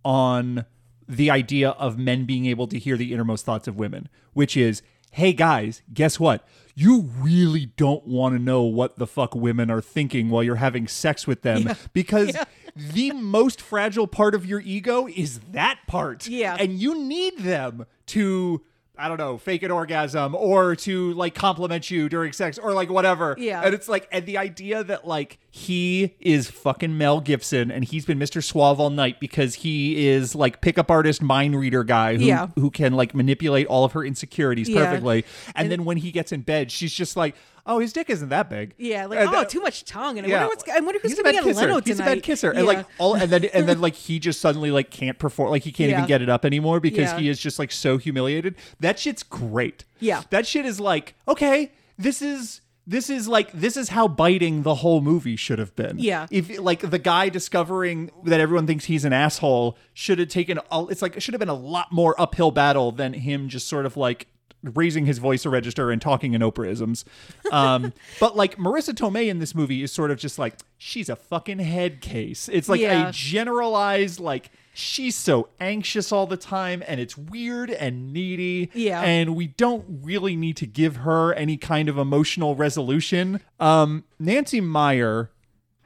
on 0.03 0.65
the 1.07 1.29
idea 1.29 1.69
of 1.69 1.99
men 1.99 2.25
being 2.25 2.47
able 2.47 2.65
to 2.65 2.79
hear 2.79 2.97
the 2.97 3.13
innermost 3.13 3.45
thoughts 3.45 3.67
of 3.67 3.75
women, 3.77 4.09
which 4.33 4.57
is, 4.57 4.81
hey 5.11 5.33
guys, 5.33 5.81
guess 5.93 6.19
what? 6.19 6.47
You 6.73 7.09
really 7.19 7.65
don't 7.65 8.07
want 8.07 8.35
to 8.35 8.41
know 8.41 8.63
what 8.63 8.97
the 8.97 9.05
fuck 9.05 9.35
women 9.35 9.69
are 9.69 9.81
thinking 9.81 10.29
while 10.29 10.41
you're 10.41 10.55
having 10.55 10.87
sex 10.87 11.27
with 11.27 11.41
them 11.41 11.69
because 11.93 12.35
the 12.75 13.11
most 13.11 13.61
fragile 13.61 14.07
part 14.07 14.33
of 14.33 14.45
your 14.45 14.61
ego 14.61 15.07
is 15.07 15.39
that 15.51 15.79
part. 15.85 16.27
Yeah. 16.27 16.55
And 16.57 16.79
you 16.79 16.97
need 16.97 17.39
them 17.39 17.85
to 18.07 18.63
I 19.01 19.07
don't 19.07 19.17
know, 19.17 19.37
fake 19.37 19.63
an 19.63 19.71
orgasm 19.71 20.35
or 20.35 20.75
to 20.77 21.13
like 21.13 21.33
compliment 21.33 21.89
you 21.89 22.07
during 22.07 22.33
sex 22.33 22.57
or 22.59 22.73
like 22.73 22.89
whatever. 22.89 23.35
Yeah. 23.39 23.61
And 23.63 23.73
it's 23.73 23.89
like 23.89 24.07
and 24.11 24.25
the 24.25 24.37
idea 24.37 24.83
that 24.83 25.07
like 25.07 25.39
he 25.49 26.13
is 26.19 26.49
fucking 26.51 26.97
Mel 26.97 27.19
Gibson 27.19 27.71
and 27.71 27.83
he's 27.83 28.05
been 28.05 28.19
Mr. 28.19 28.43
Suave 28.43 28.79
all 28.79 28.89
night 28.91 29.19
because 29.19 29.55
he 29.55 30.07
is 30.07 30.35
like 30.35 30.61
pickup 30.61 30.91
artist 30.91 31.21
mind 31.21 31.59
reader 31.59 31.83
guy 31.83 32.15
who 32.17 32.23
Yeah. 32.25 32.47
who 32.55 32.69
can 32.69 32.93
like 32.93 33.15
manipulate 33.15 33.65
all 33.67 33.83
of 33.83 33.93
her 33.93 34.05
insecurities 34.05 34.69
Yeah. 34.69 34.85
perfectly. 34.85 35.25
And, 35.55 35.71
then 35.71 35.83
when 35.85 35.97
he 35.97 36.11
gets 36.11 36.31
in 36.31 36.41
bed, 36.41 36.71
she's 36.71 36.93
just 36.93 37.15
like, 37.17 37.35
"Oh, 37.65 37.79
his 37.79 37.93
dick 37.93 38.09
isn't 38.09 38.29
that 38.29 38.49
big." 38.49 38.73
yeah, 38.77 39.05
like 39.05 39.19
oh, 39.31 39.43
too 39.43 39.61
much 39.61 39.85
tongue, 39.85 40.17
and 40.17 40.27
I 40.27 40.29
wonder 40.31 40.47
what's 40.47 40.69
I 40.69 40.79
wonder 40.79 40.99
who's 41.01 41.11
He's 41.11 41.19
a 41.19 41.23
gonna 41.23 41.33
bad 41.37 41.43
be 41.43 41.49
at 41.49 41.53
kisser. 41.55 41.67
Leno 41.67 41.81
He's 41.81 41.99
a 41.99 42.03
bad 42.03 42.23
kisser, 42.23 42.51
and 42.51 42.65
like 42.67 42.85
all, 42.97 43.15
and 43.15 43.31
then 43.31 43.45
and 43.45 43.67
then 43.67 43.81
like 43.87 43.95
he 43.95 44.19
just 44.19 44.41
suddenly 44.41 44.71
like 44.71 44.89
can't 44.89 45.17
perform, 45.19 45.49
like 45.51 45.63
he 45.63 45.71
can't 45.71 45.89
Yeah. 45.89 45.97
even 45.97 46.07
get 46.07 46.21
it 46.21 46.29
up 46.29 46.45
anymore 46.45 46.79
because 46.79 47.11
Yeah. 47.11 47.19
he 47.19 47.29
is 47.29 47.39
just 47.39 47.59
like 47.59 47.71
so 47.71 47.97
humiliated. 47.97 48.55
That 48.79 48.99
shit's 48.99 49.23
great. 49.23 49.85
Yeah. 49.99 50.23
that 50.29 50.45
shit 50.47 50.65
is 50.65 50.79
like 50.79 51.15
okay, 51.27 51.71
this 51.97 52.21
is 52.21 52.61
this 52.87 53.11
is 53.11 53.27
like 53.27 53.51
this 53.51 53.77
is 53.77 53.89
how 53.89 54.07
biting 54.07 54.63
the 54.63 54.73
whole 54.75 55.01
movie 55.01 55.35
should 55.35 55.59
have 55.59 55.75
been. 55.75 55.99
Yeah. 55.99 56.25
if 56.31 56.59
like 56.59 56.79
the 56.89 56.97
guy 56.97 57.29
discovering 57.29 58.09
that 58.23 58.39
everyone 58.39 58.65
thinks 58.65 58.85
he's 58.85 59.05
an 59.05 59.13
asshole 59.13 59.77
should 59.93 60.17
have 60.17 60.29
taken, 60.29 60.57
a, 60.71 60.85
it's 60.89 61.01
like 61.01 61.15
it 61.15 61.19
should 61.21 61.35
have 61.35 61.39
been 61.39 61.47
a 61.47 61.53
lot 61.53 61.91
more 61.91 62.19
uphill 62.19 62.49
battle 62.49 62.91
than 62.91 63.13
him 63.13 63.49
just 63.49 63.67
sort 63.67 63.85
of 63.85 63.97
like 63.97 64.27
raising 64.63 65.05
his 65.05 65.17
voice 65.17 65.45
a 65.45 65.49
register 65.49 65.89
and 65.91 66.01
talking 66.01 66.33
in 66.33 66.41
Oprah-isms. 66.41 67.03
Um, 67.51 67.93
but 68.19 68.35
like 68.35 68.57
Marisa 68.57 68.93
Tomei 68.93 69.27
in 69.29 69.39
this 69.39 69.55
movie 69.55 69.81
is 69.83 69.91
sort 69.91 70.11
of 70.11 70.17
just 70.17 70.37
like 70.37 70.55
she's 70.77 71.09
a 71.09 71.15
fucking 71.15 71.59
head 71.59 72.01
case. 72.01 72.47
It's 72.51 72.69
like 72.69 72.79
Yeah. 72.81 73.09
a 73.09 73.11
generalized 73.11 74.19
like 74.19 74.51
she's 74.73 75.15
so 75.17 75.49
anxious 75.59 76.11
all 76.11 76.27
the 76.27 76.37
time 76.37 76.83
and 76.87 76.99
it's 76.99 77.17
weird 77.17 77.69
and 77.71 78.13
needy. 78.13 78.69
Yeah. 78.73 79.01
And 79.01 79.35
we 79.35 79.47
don't 79.47 79.83
really 80.03 80.35
need 80.35 80.57
to 80.57 80.65
give 80.67 80.97
her 80.97 81.33
any 81.33 81.57
kind 81.57 81.89
of 81.89 81.97
emotional 81.97 82.55
resolution. 82.55 83.41
Um, 83.59 84.03
Nancy 84.19 84.61
Meyer 84.61 85.31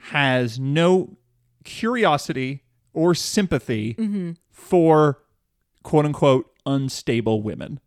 has 0.09 0.59
no 0.59 1.17
curiosity 1.63 2.61
or 2.93 3.15
sympathy 3.15 3.95
Mm-hmm. 3.95 4.31
for 4.51 5.21
quote 5.83 6.05
unquote 6.05 6.51
unstable 6.65 7.41
women 7.41 7.79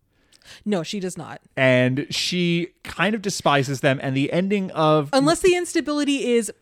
no, 0.64 0.82
she 0.82 1.00
does 1.00 1.16
not. 1.18 1.40
and 1.56 2.06
she 2.10 2.68
kind 2.84 3.14
of 3.14 3.22
despises 3.22 3.80
them. 3.80 3.98
And 4.02 4.16
the 4.16 4.32
ending 4.32 4.70
of 4.72 5.10
Unless 5.12 5.40
the 5.40 5.54
instability 5.56 6.32
is 6.32 6.52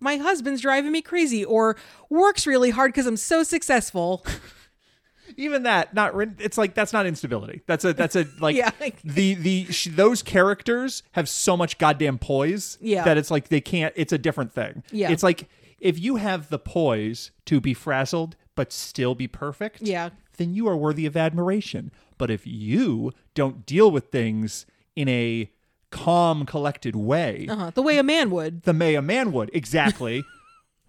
my 0.00 0.16
husband's 0.16 0.60
driving 0.60 0.90
me 0.92 1.00
crazy 1.02 1.44
or 1.44 1.76
works 2.10 2.46
really 2.46 2.70
hard 2.70 2.92
because 2.92 3.06
I'm 3.06 3.16
so 3.16 3.42
successful. 3.42 4.24
even 5.36 5.62
that, 5.62 5.94
not 5.94 6.12
it's 6.40 6.58
like 6.58 6.74
that's 6.74 6.92
not 6.92 7.06
instability. 7.06 7.62
That's 7.66 7.84
a 7.84 7.92
that's 7.92 8.16
a 8.16 8.26
like 8.40 8.56
Yeah. 8.56 8.70
the 9.04 9.34
the 9.34 9.66
sh- 9.72 9.88
those 9.92 10.22
characters 10.22 11.02
have 11.12 11.28
so 11.28 11.56
much 11.56 11.78
goddamn 11.78 12.18
poise 12.18 12.78
Yeah. 12.80 13.04
that 13.04 13.16
it's 13.16 13.30
like 13.30 13.48
they 13.48 13.60
can't. 13.60 13.92
It's 13.96 14.12
a 14.12 14.18
different 14.18 14.52
thing. 14.52 14.82
Yeah. 14.90 15.10
it's 15.10 15.22
like 15.22 15.48
if 15.78 15.98
you 15.98 16.16
have 16.16 16.48
the 16.48 16.58
poise 16.58 17.30
to 17.46 17.60
be 17.60 17.74
frazzled 17.74 18.36
but 18.54 18.72
still 18.72 19.14
be 19.14 19.26
perfect. 19.28 19.80
Yeah. 19.82 20.10
then 20.36 20.52
you 20.54 20.66
are 20.68 20.76
worthy 20.76 21.06
of 21.06 21.16
admiration. 21.16 21.90
But 22.22 22.30
if 22.30 22.46
you 22.46 23.10
don't 23.34 23.66
deal 23.66 23.90
with 23.90 24.12
things 24.12 24.64
in 24.94 25.08
a 25.08 25.50
calm, 25.90 26.46
collected 26.46 26.94
way, 26.94 27.48
Uh-huh. 27.50 27.70
The 27.74 27.82
way 27.82 27.98
a 27.98 28.04
man 28.04 28.30
would. 28.30 28.62
the 28.62 28.72
may 28.72 28.94
a 28.94 29.02
man 29.02 29.32
would 29.32 29.50
exactly. 29.52 30.22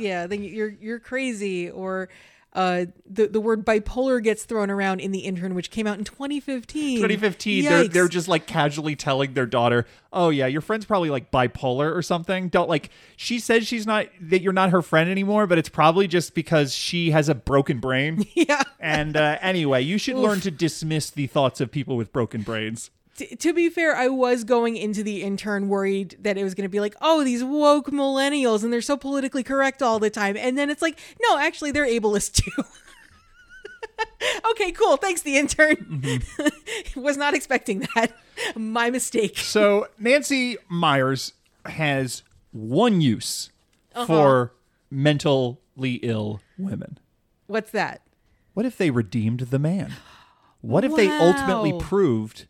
Yeah, 0.00 0.26
then 0.26 0.42
you're 0.42 0.70
you're 0.80 0.98
crazy 0.98 1.70
or 1.70 2.08
uh, 2.52 2.86
the 3.06 3.28
the 3.28 3.40
word 3.40 3.64
bipolar 3.64 4.22
gets 4.22 4.44
thrown 4.44 4.70
around 4.70 5.00
in 5.00 5.12
the 5.12 5.20
intern, 5.20 5.54
which 5.54 5.70
came 5.70 5.86
out 5.86 5.98
in 5.98 6.04
2015. 6.04 6.96
2015, 6.96 7.64
they're 7.64 7.88
they're 7.88 8.08
just 8.08 8.26
like 8.26 8.46
casually 8.46 8.96
telling 8.96 9.34
their 9.34 9.46
daughter, 9.46 9.86
"Oh 10.12 10.30
yeah, 10.30 10.46
your 10.46 10.60
friend's 10.60 10.84
probably 10.84 11.10
like 11.10 11.30
bipolar 11.30 11.94
or 11.94 12.02
something." 12.02 12.48
Don't 12.48 12.68
like 12.68 12.90
she 13.16 13.38
says 13.38 13.68
she's 13.68 13.86
not 13.86 14.06
that 14.20 14.42
you're 14.42 14.52
not 14.52 14.70
her 14.70 14.82
friend 14.82 15.08
anymore, 15.08 15.46
but 15.46 15.58
it's 15.58 15.68
probably 15.68 16.08
just 16.08 16.34
because 16.34 16.74
she 16.74 17.12
has 17.12 17.28
a 17.28 17.36
broken 17.36 17.78
brain. 17.78 18.26
yeah. 18.34 18.62
and 18.80 19.16
uh, 19.16 19.38
anyway, 19.40 19.82
you 19.82 19.96
should 19.96 20.16
learn 20.16 20.40
to 20.40 20.50
dismiss 20.50 21.10
the 21.10 21.28
thoughts 21.28 21.60
of 21.60 21.70
people 21.70 21.96
with 21.96 22.12
broken 22.12 22.42
brains. 22.42 22.90
T- 23.20 23.36
to 23.36 23.52
be 23.52 23.68
fair, 23.68 23.94
I 23.94 24.08
was 24.08 24.44
going 24.44 24.78
into 24.78 25.02
the 25.02 25.22
intern 25.22 25.68
worried 25.68 26.16
that 26.20 26.38
it 26.38 26.42
was 26.42 26.54
going 26.54 26.64
to 26.64 26.70
be 26.70 26.80
like, 26.80 26.96
oh, 27.02 27.22
these 27.22 27.44
woke 27.44 27.90
millennials 27.90 28.64
and 28.64 28.72
they're 28.72 28.80
so 28.80 28.96
politically 28.96 29.42
correct 29.42 29.82
all 29.82 29.98
the 29.98 30.08
time. 30.08 30.38
And 30.38 30.56
then 30.56 30.70
it's 30.70 30.80
like, 30.80 30.98
no, 31.20 31.36
actually, 31.36 31.70
they're 31.70 31.84
ableist 31.86 32.32
too. 32.32 32.64
okay, 34.52 34.72
cool. 34.72 34.96
Thanks, 34.96 35.20
the 35.20 35.36
intern. 35.36 35.76
Mm-hmm. 35.76 37.00
was 37.02 37.18
not 37.18 37.34
expecting 37.34 37.86
that. 37.94 38.16
My 38.56 38.88
mistake. 38.88 39.36
So 39.36 39.88
Nancy 39.98 40.56
Meyers 40.70 41.34
has 41.66 42.22
one 42.52 43.02
use 43.02 43.50
uh-huh. 43.94 44.06
for 44.06 44.52
mentally 44.90 45.96
ill 46.02 46.40
women. 46.56 46.98
What's 47.48 47.70
that? 47.72 48.00
What 48.54 48.64
if 48.64 48.78
they 48.78 48.90
redeemed 48.90 49.40
the 49.40 49.58
man? 49.58 49.92
What 50.62 50.86
if 50.86 50.96
they 50.96 51.08
ultimately 51.08 51.78
proved? 51.78 52.46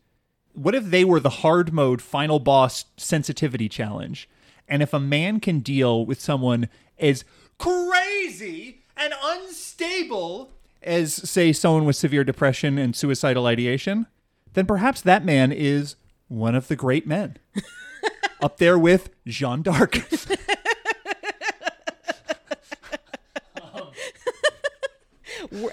What 0.55 0.75
if 0.75 0.85
they 0.85 1.05
were 1.05 1.21
the 1.21 1.31
hard 1.31 1.73
mode 1.73 2.03
final 2.03 2.39
boss 2.39 2.85
sensitivity 2.97 3.69
challenge? 3.69 4.29
And 4.69 4.83
if 4.83 4.93
a 4.93 5.01
man 5.01 5.41
can 5.41 5.61
deal 5.61 6.07
with 6.07 6.21
someone 6.21 6.69
as 6.99 7.25
crazy 7.59 8.83
and 8.97 9.13
unstable 9.23 10.53
as, 10.83 11.15
say, 11.15 11.53
someone 11.53 11.85
with 11.85 11.97
severe 11.97 12.25
depression 12.25 12.79
and 12.79 12.95
suicidal 12.95 13.47
ideation, 13.47 14.07
then 14.55 14.67
perhaps 14.67 15.01
that 15.03 15.25
man 15.25 15.53
is 15.53 15.97
one 16.29 16.55
of 16.55 16.69
the 16.69 16.77
great 16.77 17.07
men. 17.07 17.37
Up 18.43 18.59
there 18.59 18.79
with 18.79 19.11
Jeanne 19.27 19.63
d'Arc. 19.63 20.07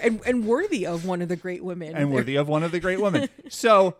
And, 0.02 0.20
and 0.26 0.46
worthy 0.46 0.86
of 0.86 1.04
one 1.04 1.22
of 1.22 1.28
the 1.28 1.36
great 1.36 1.62
women. 1.62 1.94
and 1.94 2.12
worthy 2.12 2.36
of 2.36 2.48
one 2.48 2.62
of 2.62 2.72
the 2.72 2.80
great 2.80 3.00
women. 3.00 3.28
So, 3.48 3.94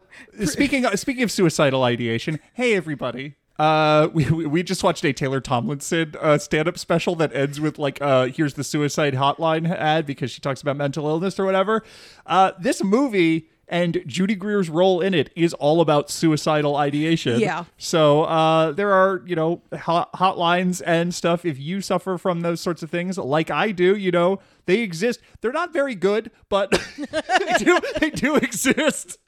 speaking 0.45 0.85
of, 0.85 0.99
speaking 0.99 1.23
of 1.23 1.31
suicidal 1.31 1.83
ideation, 1.85 2.39
hey 2.55 2.75
everybody. 2.75 3.37
Uh, 3.59 4.09
we, 4.13 4.25
we 4.31 4.63
just 4.63 4.85
watched 4.85 5.05
a 5.05 5.13
Taylor 5.13 5.41
Tomlinson 5.41 6.15
uh, 6.21 6.39
stand-up 6.39 6.79
special 6.79 7.17
that 7.17 7.35
ends 7.35 7.61
with 7.61 7.77
like 7.79 8.01
uh 8.01 8.27
here's 8.27 8.55
the 8.55 8.63
suicide 8.63 9.15
hotline 9.15 9.69
ad 9.69 10.07
because 10.07 10.31
she 10.31 10.41
talks 10.41 10.63
about 10.63 10.77
mental 10.77 11.09
illness 11.09 11.41
or 11.41 11.45
whatever. 11.45 11.83
Uh, 12.27 12.53
this 12.61 12.85
movie 12.85 13.49
and 13.69 14.03
Judy 14.07 14.35
Greer's 14.35 14.71
role 14.71 15.01
in 15.01 15.15
it 15.15 15.31
is 15.37 15.53
all 15.55 15.81
about 15.81 16.11
suicidal 16.11 16.77
ideation. 16.77 17.39
Yeah. 17.41 17.65
So 17.77 18.25
uh, 18.25 18.73
there 18.73 18.93
are 18.93 19.23
you 19.27 19.37
know 19.37 19.63
hot, 19.75 20.13
hotlines 20.15 20.83
and 20.87 21.15
stuff. 21.15 21.45
If 21.45 21.59
you 21.59 21.81
suffer 21.81 22.19
from 22.19 22.41
those 22.41 22.61
sorts 22.61 22.83
of 22.83 22.91
things, 22.91 23.19
like 23.19 23.51
I 23.51 23.71
do, 23.73 23.97
you 23.97 24.11
know 24.11 24.41
they 24.67 24.81
exist. 24.81 25.21
They're 25.41 25.53
not 25.53 25.73
very 25.73 25.95
good, 25.95 26.31
but 26.49 26.71
they 26.99 27.53
do 27.59 27.81
they 28.01 28.11
do 28.11 28.37
exist. 28.37 29.19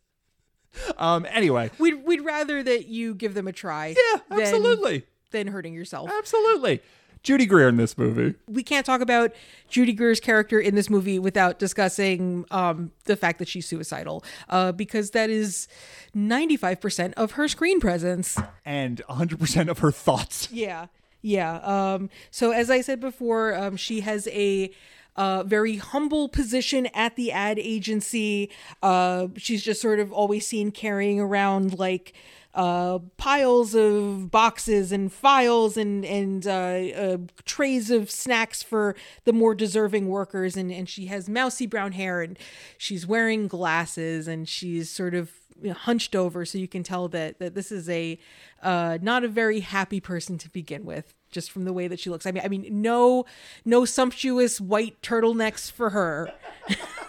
Um. 0.97 1.26
Anyway, 1.30 1.70
We'd, 1.78 2.05
we'd 2.05 2.20
rather 2.20 2.62
that 2.62 2.86
you 2.86 3.14
give 3.14 3.34
them 3.34 3.49
a 3.49 3.53
try. 3.53 3.88
yeah, 3.88 4.20
than- 4.28 4.41
absolutely, 4.41 5.05
Than 5.32 5.49
hurting 5.49 5.74
yourself. 5.74 6.11
absolutely. 6.16 6.80
Judy 7.22 7.44
Greer 7.46 7.68
in 7.68 7.76
this 7.76 7.98
movie. 7.98 8.34
we 8.48 8.62
can't 8.62 8.86
talk 8.86 9.00
about 9.00 9.32
Judy 9.68 9.92
Greer's 9.92 10.20
character 10.20 10.58
in 10.58 10.74
this 10.74 10.88
movie 10.88 11.18
without 11.18 11.58
discussing 11.58 12.46
um, 12.50 12.92
the 13.04 13.14
fact 13.16 13.38
that 13.40 13.48
she's 13.48 13.66
suicidal, 13.66 14.24
uh, 14.48 14.72
because 14.72 15.10
that 15.10 15.28
is 15.30 15.68
95% 16.16 17.12
of 17.14 17.32
her 17.32 17.48
screen 17.48 17.80
presence. 17.80 18.38
and 18.64 19.02
100% 19.08 19.68
of 19.68 19.78
her 19.80 19.92
thoughts. 19.92 20.48
Yeah. 20.50 20.86
Yeah. 21.22 21.56
Um, 21.58 22.08
so, 22.30 22.50
as 22.52 22.70
I 22.70 22.80
said 22.80 23.00
before, 23.00 23.54
um, 23.54 23.76
she 23.76 24.00
has 24.00 24.26
a. 24.28 24.70
Uh, 25.16 25.42
very 25.42 25.76
humble 25.76 26.28
position 26.28 26.86
at 26.94 27.16
the 27.16 27.32
ad 27.32 27.58
agency. 27.58 28.48
Uh, 28.80 29.26
she's 29.36 29.62
just 29.62 29.82
sort 29.82 29.98
of 29.98 30.12
always 30.12 30.46
seen 30.46 30.70
carrying 30.70 31.20
around 31.20 31.78
like 31.78 32.14
uh, 32.55 32.98
piles 33.16 33.74
of 33.74 34.30
boxes 34.30 34.92
and 34.92 35.12
files 35.12 35.76
and 35.76 36.05
and 36.05 36.46
uh, 36.46 36.51
uh, 36.51 37.16
trays 37.44 37.90
of 37.90 38.11
snacks 38.11 38.62
for 38.62 38.96
the 39.24 39.32
more 39.32 39.55
deserving 39.55 40.09
workers. 40.09 40.57
And 40.57 40.72
and 40.72 40.88
she 40.88 41.07
has 41.07 41.28
mousy 41.28 41.66
brown 41.66 41.92
hair 41.92 42.22
and 42.22 42.38
she's 42.78 43.07
wearing 43.07 43.48
glasses 43.48 44.26
and 44.26 44.48
she's 44.48 44.90
sort 44.90 45.14
of 45.14 45.30
hunched 45.68 46.16
over, 46.16 46.44
so 46.44 46.57
you 46.59 46.66
can 46.68 46.82
tell 46.82 47.09
that 47.09 47.38
that 47.38 47.55
this 47.55 47.70
is 47.70 47.88
a 47.88 48.18
uh, 48.62 48.98
not 49.01 49.24
a 49.24 49.28
very 49.28 49.61
happy 49.61 50.01
person 50.01 50.38
to 50.38 50.48
begin 50.48 50.84
with, 50.84 51.14
just 51.30 51.51
from 51.51 51.64
the 51.64 51.72
way 51.72 51.86
that 51.88 52.01
she 52.01 52.11
looks. 52.11 52.26
I 52.26 52.32
mean, 52.32 52.42
I 52.44 52.48
mean, 52.48 52.66
no, 52.82 53.24
no 53.64 53.84
sumptuous 53.84 54.61
white 54.61 55.01
turtlenecks 55.03 55.70
for 55.70 55.90
her. 55.90 56.32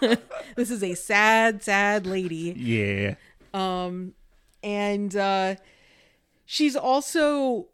this 0.56 0.70
is 0.70 0.82
a 0.82 0.94
sad, 0.94 1.62
sad 1.62 2.06
lady, 2.06 2.54
Yeah. 2.56 3.14
And 4.62 5.14
uh, 5.16 5.56
she's 6.44 6.76
also 6.76 7.68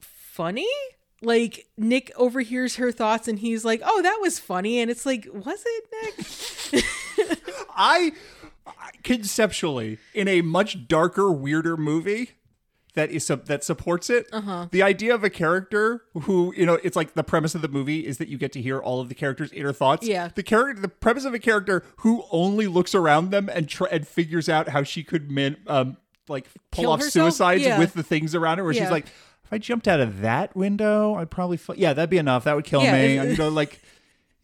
funny. 0.00 0.68
Like 1.22 1.66
Nick 1.78 2.12
overhears 2.16 2.76
her 2.76 2.92
thoughts, 2.92 3.26
and 3.26 3.38
he's 3.38 3.64
like, 3.64 3.80
"Oh, 3.84 4.02
that 4.02 4.18
was 4.20 4.38
funny," 4.38 4.80
and 4.80 4.90
it's 4.90 5.06
like, 5.06 5.26
"Was 5.32 5.64
it, 5.64 5.84
Nick?" 6.72 6.84
I 7.76 8.12
conceptually 9.02 9.98
in 10.14 10.28
a 10.28 10.42
much 10.42 10.88
darker, 10.88 11.32
weirder 11.32 11.76
movie 11.76 12.32
that 12.96 13.10
is 13.10 13.26
that 13.28 13.62
supports 13.62 14.10
it. 14.10 14.26
Uh-huh. 14.32 14.66
The 14.72 14.82
idea 14.82 15.14
of 15.14 15.22
a 15.22 15.30
character 15.30 16.02
who 16.22 16.52
you 16.56 16.66
know, 16.66 16.74
it's 16.82 16.96
like 16.96 17.14
the 17.14 17.22
premise 17.22 17.54
of 17.54 17.62
the 17.62 17.68
movie 17.68 18.04
is 18.06 18.18
that 18.18 18.26
you 18.28 18.36
get 18.36 18.52
to 18.54 18.60
hear 18.60 18.80
all 18.80 19.00
of 19.00 19.08
the 19.08 19.14
characters' 19.14 19.52
inner 19.52 19.72
thoughts. 19.72 20.06
Yeah. 20.06 20.28
The 20.34 20.42
character, 20.42 20.82
the 20.82 20.88
premise 20.88 21.24
of 21.24 21.32
a 21.32 21.38
character 21.38 21.84
who 21.98 22.24
only 22.32 22.66
looks 22.66 22.94
around 22.94 23.30
them 23.30 23.48
and 23.48 23.68
try, 23.68 23.86
and 23.92 24.06
figures 24.06 24.48
out 24.48 24.68
how 24.70 24.82
she 24.82 25.04
could 25.04 25.30
man, 25.30 25.56
um 25.68 25.96
like 26.28 26.46
pull 26.72 26.82
Kill 26.82 26.92
off 26.92 27.00
herself? 27.00 27.32
suicides 27.34 27.62
Yeah. 27.62 27.78
with 27.78 27.94
the 27.94 28.02
things 28.02 28.34
around 28.34 28.58
her. 28.58 28.64
Where 28.64 28.72
Yeah. 28.72 28.82
she's 28.82 28.90
like, 28.90 29.06
if 29.44 29.52
I 29.52 29.58
jumped 29.58 29.86
out 29.86 30.00
of 30.00 30.22
that 30.22 30.56
window, 30.56 31.14
I'd 31.14 31.30
probably 31.30 31.56
fu- 31.56 31.74
yeah, 31.76 31.92
that'd 31.92 32.10
be 32.10 32.18
enough. 32.18 32.42
That 32.44 32.56
would 32.56 32.64
kill 32.64 32.82
Yeah, 32.82 32.92
me. 32.92 33.16
it- 33.18 33.30
You 33.30 33.36
know, 33.36 33.48
like. 33.48 33.80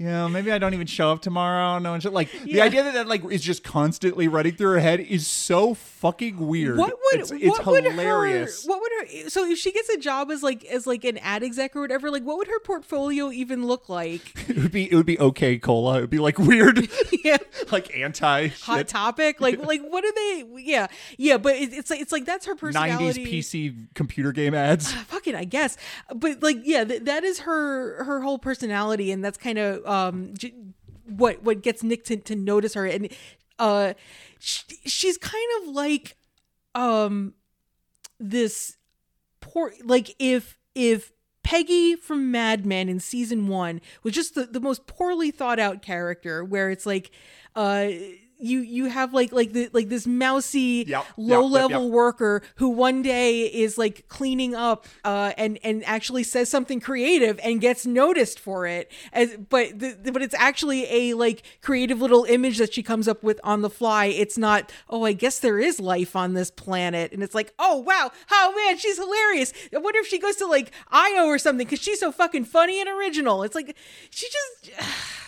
Know, 0.03 0.29
maybe 0.29 0.51
I 0.51 0.59
don't 0.59 0.75
even 0.75 0.87
show 0.87 1.13
up 1.13 1.23
tomorrow. 1.23 1.79
No 1.79 1.93
one 1.93 2.01
should 2.01 2.13
like 2.13 2.31
the 2.43 2.61
idea 2.61 2.83
that 2.83 2.95
that 2.95 3.09
like 3.09 3.25
is 3.25 3.43
just 3.43 3.63
constantly 3.63 4.29
running 4.29 4.55
through 4.55 4.73
her 4.73 4.81
head 4.81 5.01
is 5.01 5.27
so 5.27 5.75
fucking 5.75 6.39
weird. 6.39 6.77
What 6.79 6.91
would 6.91 7.21
it's, 7.21 7.31
it's 7.31 7.45
what 7.59 7.67
would 7.67 7.85
hilarious. 7.85 8.65
her 8.65 8.71
what 8.71 8.81
would 8.81 8.93
her 8.93 9.31
so 9.31 9.45
if 9.49 9.59
she 9.59 9.71
gets 9.71 9.89
a 9.91 9.99
job 9.99 10.31
as 10.31 10.43
like 10.43 10.65
as 10.65 10.87
like 10.87 11.05
an 11.05 11.19
ad 11.19 11.43
exec 11.43 11.77
or 11.77 11.81
whatever 11.83 12.11
like 12.11 12.25
what 12.25 12.39
would 12.39 12.49
her 12.49 12.61
portfolio 12.61 13.31
even 13.31 13.67
look 13.67 13.89
like? 13.89 14.33
it 14.49 14.57
would 14.57 14.73
be 14.73 14.91
it 14.91 14.97
would 14.97 15.07
be 15.07 15.19
okay 15.19 15.59
cola. 15.59 15.99
It 15.99 16.01
would 16.03 16.11
be 16.11 16.19
like 16.19 16.39
weird, 16.39 16.89
yeah, 17.25 17.37
like 17.71 17.97
anti 17.97 18.49
hot 18.49 18.89
topic 18.89 19.41
like 19.41 19.59
like 19.65 19.83
what 19.83 20.05
are 20.05 20.13
they? 20.13 20.45
Yeah, 20.57 20.89
yeah, 21.19 21.39
but 21.39 21.57
it, 21.57 21.73
it's 21.73 21.91
like 21.91 22.01
it's 22.01 22.13
like 22.13 22.25
that's 22.25 22.47
her 22.47 22.55
personality. 22.55 22.93
Nineties 22.93 23.19
personality. 23.19 23.73
PC 23.73 23.95
computer 23.95 24.33
game 24.33 24.55
ads. 24.55 24.93
Fucking, 25.13 25.35
I 25.35 25.45
guess, 25.45 25.77
but 26.15 26.43
like 26.43 26.59
yeah, 26.65 26.85
th- 26.85 27.03
that 27.05 27.25
is 27.25 27.41
her 27.41 28.03
her 28.05 28.21
whole 28.21 28.39
personality, 28.39 29.13
and 29.13 29.25
that's 29.25 29.39
kind 29.39 29.59
of 29.59 29.85
um 29.93 30.35
j- 30.37 30.55
what 31.07 31.43
what 31.43 31.63
gets 31.63 31.83
Nick 31.83 32.05
to, 32.05 32.17
to 32.17 32.35
notice 32.35 32.75
her, 32.75 32.87
and 32.87 33.09
uh, 33.59 33.93
sh- 34.39 34.63
she's 34.87 35.19
kind 35.19 35.49
of 35.61 35.75
like 35.75 36.17
um 36.75 37.35
this 38.19 38.77
poor 39.41 39.73
like 39.85 40.15
if 40.19 40.59
if 40.75 41.13
Peggy 41.43 41.97
from 41.97 42.31
Mad 42.31 42.65
Men 42.65 42.89
in 42.89 43.01
season 43.01 43.49
one 43.49 43.81
was 44.03 44.15
just 44.15 44.35
the, 44.35 44.47
the 44.47 44.61
most 44.61 44.87
poorly 44.87 45.31
thought 45.31 45.59
out 45.59 45.83
character 45.83 46.45
where 46.45 46.71
it's 46.71 46.87
like 46.87 47.11
uh 47.55 47.89
you 48.43 48.61
you 48.61 48.87
have 48.87 49.15
like 49.15 49.33
like 49.33 49.53
the 49.53 49.71
like 49.73 49.89
this 49.89 50.07
mousy 50.07 50.85
Yep, 50.87 51.07
low 51.17 51.43
yep, 51.43 51.51
level 51.51 51.85
yep. 51.85 51.93
worker 51.93 52.43
who 52.57 52.69
one 52.71 53.03
day 53.03 53.43
is 53.43 53.79
like 53.79 54.09
cleaning 54.09 54.55
up 54.55 54.87
uh 55.05 55.33
and 55.39 55.59
and 55.63 55.85
actually 55.85 56.23
says 56.23 56.51
something 56.51 56.81
creative 56.81 57.39
and 57.43 57.61
gets 57.61 57.87
noticed 57.87 58.41
for 58.41 58.67
it 58.67 58.91
as 59.13 59.37
but 59.37 59.79
the, 59.79 60.11
but 60.13 60.23
it's 60.23 60.35
actually 60.35 60.87
a 60.91 61.15
like 61.15 61.43
creative 61.61 62.01
little 62.01 62.25
image 62.25 62.59
that 62.59 62.75
she 62.75 62.83
comes 62.83 63.07
up 63.09 63.23
with 63.23 63.41
on 63.45 63.63
the 63.63 63.71
fly. 63.71 64.07
It's 64.07 64.37
not 64.37 64.73
oh 64.89 65.05
i 65.05 65.13
guess 65.13 65.39
there 65.39 65.59
is 65.59 65.81
life 65.81 66.17
on 66.17 66.35
this 66.35 66.51
planet. 66.51 67.13
And 67.13 67.23
it's 67.23 67.35
like 67.35 67.55
oh 67.59 67.79
wow. 67.79 68.11
Oh 68.31 68.53
man 68.57 68.79
she's 68.79 68.99
hilarious. 68.99 69.53
I 69.75 69.79
wonder 69.79 70.01
if 70.01 70.07
she 70.07 70.19
goes 70.19 70.37
to 70.37 70.47
like 70.47 70.73
io 70.91 71.27
or 71.27 71.39
something 71.39 71.67
because 71.67 71.81
she's 71.81 72.01
so 72.01 72.11
fucking 72.13 72.45
funny 72.45 72.81
and 72.81 72.89
original. 72.89 73.43
It's 73.43 73.55
like 73.55 73.77
she 74.11 74.27
just 74.27 74.81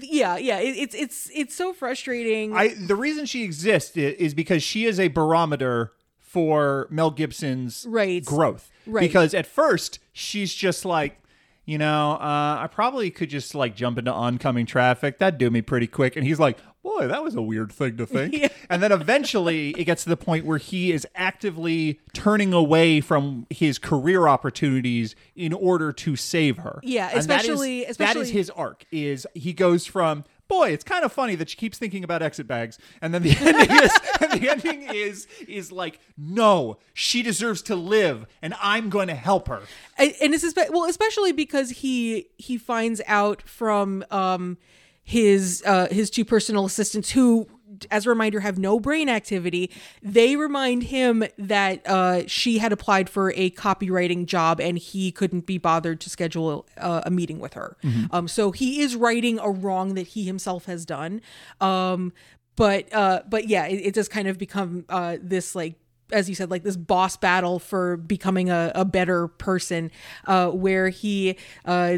yeah 0.00 0.36
yeah 0.36 0.58
it, 0.58 0.76
it's 0.76 0.94
it's 0.94 1.30
it's 1.34 1.54
so 1.54 1.72
frustrating 1.72 2.54
I 2.54 2.68
the 2.74 2.96
reason 2.96 3.26
she 3.26 3.42
exists 3.44 3.96
is 3.96 4.34
because 4.34 4.62
she 4.62 4.84
is 4.86 4.98
a 5.00 5.08
barometer 5.08 5.92
for 6.18 6.86
Mel 6.90 7.10
Gibson's 7.10 7.84
Right. 7.88 8.24
growth. 8.24 8.70
Right. 8.86 9.00
Because 9.02 9.34
at 9.34 9.46
first 9.46 9.98
she's 10.14 10.54
just 10.54 10.86
like, 10.86 11.18
you 11.66 11.76
know, 11.76 12.12
uh, 12.12 12.56
I 12.60 12.68
probably 12.72 13.10
could 13.10 13.28
just 13.28 13.54
like 13.54 13.76
jump 13.76 13.98
into 13.98 14.10
oncoming 14.12 14.64
traffic. 14.64 15.18
That'd 15.18 15.36
do 15.38 15.50
me 15.50 15.60
pretty 15.60 15.86
quick. 15.86 16.16
And 16.16 16.26
he's 16.26 16.40
like, 16.40 16.56
boy, 16.82 17.06
that 17.08 17.22
was 17.22 17.34
a 17.34 17.42
weird 17.42 17.72
thing 17.72 17.96
to 17.96 18.06
think. 18.06 18.34
Yeah. 18.42 18.48
And 18.70 18.82
then 18.82 18.90
eventually 18.92 19.70
it 19.70 19.84
gets 19.84 20.02
to 20.04 20.08
the 20.08 20.16
point 20.16 20.44
where 20.46 20.58
he 20.58 20.92
is 20.92 21.06
actively 21.14 22.00
turning 22.14 22.52
away 22.52 23.00
from 23.00 23.46
his 23.50 23.78
career 23.78 24.26
opportunities 24.28 25.14
in 25.36 25.52
order 25.52 25.92
to 25.92 26.16
save 26.16 26.58
her. 26.58 26.80
Yeah, 26.82 27.10
And 27.14 27.24
that 27.28 27.44
is- 27.44 27.50
especially- 27.50 27.84
that 27.98 28.16
is 28.16 28.30
his 28.30 28.50
arc. 28.50 28.84
Is 28.90 29.26
he 29.34 29.52
goes 29.52 29.86
from 29.86 30.24
boy, 30.48 30.68
it's 30.70 30.84
kind 30.84 31.02
of 31.02 31.10
funny 31.10 31.34
that 31.34 31.48
she 31.48 31.56
keeps 31.56 31.78
thinking 31.78 32.04
about 32.04 32.20
exit 32.20 32.46
bags, 32.46 32.78
and 33.00 33.14
then 33.14 33.22
the 33.22 33.30
ending 33.40 33.70
is 33.82 33.90
and 34.20 34.32
the 34.42 34.50
ending 34.50 34.82
is 34.82 35.26
is 35.48 35.72
like 35.72 35.98
no, 36.18 36.76
she 36.92 37.22
deserves 37.22 37.62
to 37.62 37.74
live, 37.76 38.26
and 38.42 38.52
I'm 38.60 38.90
going 38.90 39.08
to 39.08 39.14
help 39.14 39.48
her. 39.48 39.62
and, 39.96 40.12
and 40.20 40.34
it's 40.34 40.44
espe- 40.44 40.68
well 40.70 40.84
especially 40.84 41.32
because 41.32 41.70
he 41.70 42.26
he 42.36 42.58
finds 42.58 43.00
out 43.06 43.40
from 43.48 44.04
um 44.10 44.58
his 45.04 45.62
uh 45.66 45.88
his 45.90 46.10
two 46.10 46.24
personal 46.24 46.64
assistants 46.64 47.10
who 47.10 47.46
as 47.90 48.06
a 48.06 48.08
reminder 48.08 48.40
have 48.40 48.58
no 48.58 48.78
brain 48.78 49.08
activity 49.08 49.70
they 50.02 50.36
remind 50.36 50.84
him 50.84 51.24
that 51.38 51.84
uh 51.86 52.22
she 52.26 52.58
had 52.58 52.72
applied 52.72 53.10
for 53.10 53.32
a 53.32 53.50
copywriting 53.50 54.26
job 54.26 54.60
and 54.60 54.78
he 54.78 55.10
couldn't 55.10 55.46
be 55.46 55.58
bothered 55.58 56.00
to 56.00 56.08
schedule 56.08 56.66
uh, 56.78 57.02
a 57.04 57.10
meeting 57.10 57.40
with 57.40 57.54
her. 57.54 57.76
Um 58.10 58.28
so 58.28 58.52
he 58.52 58.80
is 58.80 58.94
righting 58.94 59.38
a 59.40 59.50
wrong 59.50 59.94
that 59.94 60.08
he 60.08 60.24
himself 60.24 60.66
has 60.66 60.84
done. 60.86 61.20
Um 61.60 62.12
but 62.54 62.92
uh 62.94 63.22
but 63.28 63.48
yeah 63.48 63.66
it, 63.66 63.86
it 63.86 63.94
does 63.94 64.08
kind 64.08 64.28
of 64.28 64.38
become 64.38 64.84
uh 64.88 65.16
this 65.20 65.54
like 65.54 65.74
as 66.12 66.28
you 66.28 66.34
said, 66.34 66.50
like 66.50 66.62
this 66.62 66.76
boss 66.76 67.16
battle 67.16 67.58
for 67.58 67.96
becoming 67.96 68.50
a, 68.50 68.70
a 68.74 68.84
better 68.84 69.28
person, 69.28 69.90
uh, 70.26 70.50
where 70.50 70.90
he 70.90 71.38
uh, 71.64 71.96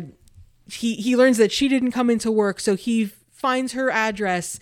he 0.70 0.94
he 0.94 1.16
learns 1.16 1.36
that 1.38 1.52
she 1.52 1.68
didn't 1.68 1.92
come 1.92 2.10
into 2.10 2.30
work, 2.30 2.60
so 2.60 2.74
he 2.76 3.10
finds 3.32 3.72
her 3.72 3.90
address 3.90 4.58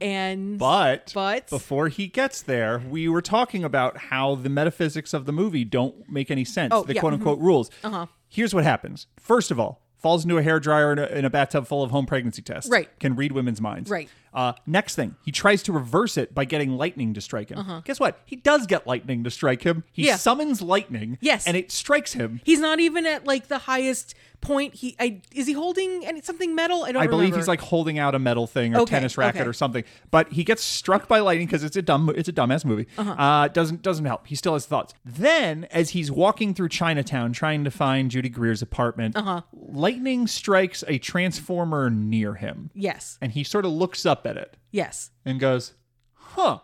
and 0.00 0.58
But 0.58 1.12
But- 1.14 1.48
before 1.48 1.88
he 1.88 2.06
gets 2.08 2.42
there, 2.42 2.80
we 2.88 3.08
were 3.08 3.22
talking 3.22 3.62
about 3.64 3.96
how 3.96 4.34
the 4.34 4.48
metaphysics 4.48 5.14
of 5.14 5.26
the 5.26 5.32
movie 5.32 5.64
don't 5.64 6.08
make 6.10 6.30
any 6.30 6.44
sense. 6.44 6.72
Oh, 6.74 6.82
the 6.82 6.94
yeah, 6.94 7.00
quote 7.00 7.12
unquote 7.12 7.38
rules. 7.38 7.70
Uh-huh. 7.84 8.06
Here's 8.28 8.54
what 8.54 8.64
happens. 8.64 9.06
First 9.20 9.50
of 9.50 9.60
all, 9.60 9.80
falls 9.98 10.24
into 10.24 10.36
a 10.36 10.42
hairdryer 10.42 10.92
in 10.92 10.98
a, 10.98 11.06
in 11.18 11.24
a 11.24 11.30
bathtub 11.30 11.66
full 11.68 11.82
of 11.84 11.92
home 11.92 12.06
pregnancy 12.06 12.42
tests. 12.42 12.68
Right. 12.68 12.88
Can 12.98 13.14
read 13.14 13.30
women's 13.30 13.60
minds. 13.60 13.88
Right. 13.88 14.08
Uh, 14.34 14.54
next 14.66 14.96
thing, 14.96 15.14
he 15.24 15.30
tries 15.30 15.62
to 15.64 15.72
reverse 15.72 16.16
it 16.16 16.34
by 16.34 16.44
getting 16.46 16.72
lightning 16.72 17.14
to 17.14 17.20
strike 17.20 17.50
him. 17.50 17.82
Guess 17.84 18.00
what? 18.00 18.18
He 18.24 18.34
does 18.34 18.66
get 18.66 18.84
lightning 18.86 19.22
to 19.22 19.30
strike 19.30 19.62
him. 19.62 19.84
He 19.92 20.02
Uh-huh. 20.02 20.08
Yeah. 20.12 20.16
summons 20.16 20.60
lightning. 20.62 21.18
Yes. 21.20 21.46
And 21.46 21.56
it 21.56 21.70
strikes 21.70 22.14
him. 22.14 22.40
he's 22.42 22.58
not 22.58 22.80
even 22.80 23.06
at 23.06 23.24
like 23.26 23.46
the 23.46 23.58
highest 23.58 24.14
point. 24.42 24.74
He 24.74 24.94
I, 25.00 25.22
is 25.34 25.46
he 25.46 25.54
holding 25.54 26.04
any, 26.04 26.20
something 26.20 26.54
metal? 26.54 26.84
I 26.84 26.92
don't. 26.92 27.02
I 27.02 27.06
believe 27.06 27.20
remember. 27.28 27.38
he's 27.38 27.48
like 27.48 27.60
holding 27.62 27.98
out 27.98 28.14
a 28.14 28.18
metal 28.18 28.46
thing 28.46 28.74
or 28.74 28.80
Okay, 28.80 28.96
tennis 28.96 29.16
racket 29.16 29.40
okay. 29.40 29.48
or 29.48 29.52
something. 29.54 29.84
But 30.10 30.32
he 30.32 30.44
gets 30.44 30.62
struck 30.62 31.08
by 31.08 31.20
lightning 31.20 31.46
because 31.46 31.64
it's 31.64 31.76
a 31.76 31.82
dumb, 31.82 32.12
it's 32.14 32.28
a 32.28 32.32
dumbass 32.32 32.64
movie. 32.66 32.86
Uh-huh. 32.98 33.12
uh 33.12 33.48
doesn't 33.48 33.80
doesn't 33.82 34.04
help. 34.04 34.26
He 34.26 34.34
still 34.34 34.52
has 34.52 34.66
thoughts. 34.66 34.92
Then, 35.04 35.64
as 35.70 35.90
he's 35.90 36.10
walking 36.10 36.52
through 36.52 36.68
Chinatown 36.68 37.32
trying 37.32 37.64
to 37.64 37.70
find 37.70 38.10
Judy 38.10 38.28
Greer's 38.28 38.60
apartment, 38.60 39.16
Uh-huh. 39.16 39.42
lightning 39.52 40.26
strikes 40.26 40.84
a 40.88 40.98
transformer 40.98 41.88
near 41.88 42.34
him, 42.34 42.70
yes, 42.74 43.16
and 43.22 43.32
he 43.32 43.44
sort 43.44 43.64
of 43.64 43.70
looks 43.72 44.04
up 44.04 44.26
at 44.26 44.36
it 44.36 44.56
yes. 44.70 45.10
and 45.24 45.40
goes, 45.40 45.74
"Huh, 46.14 46.58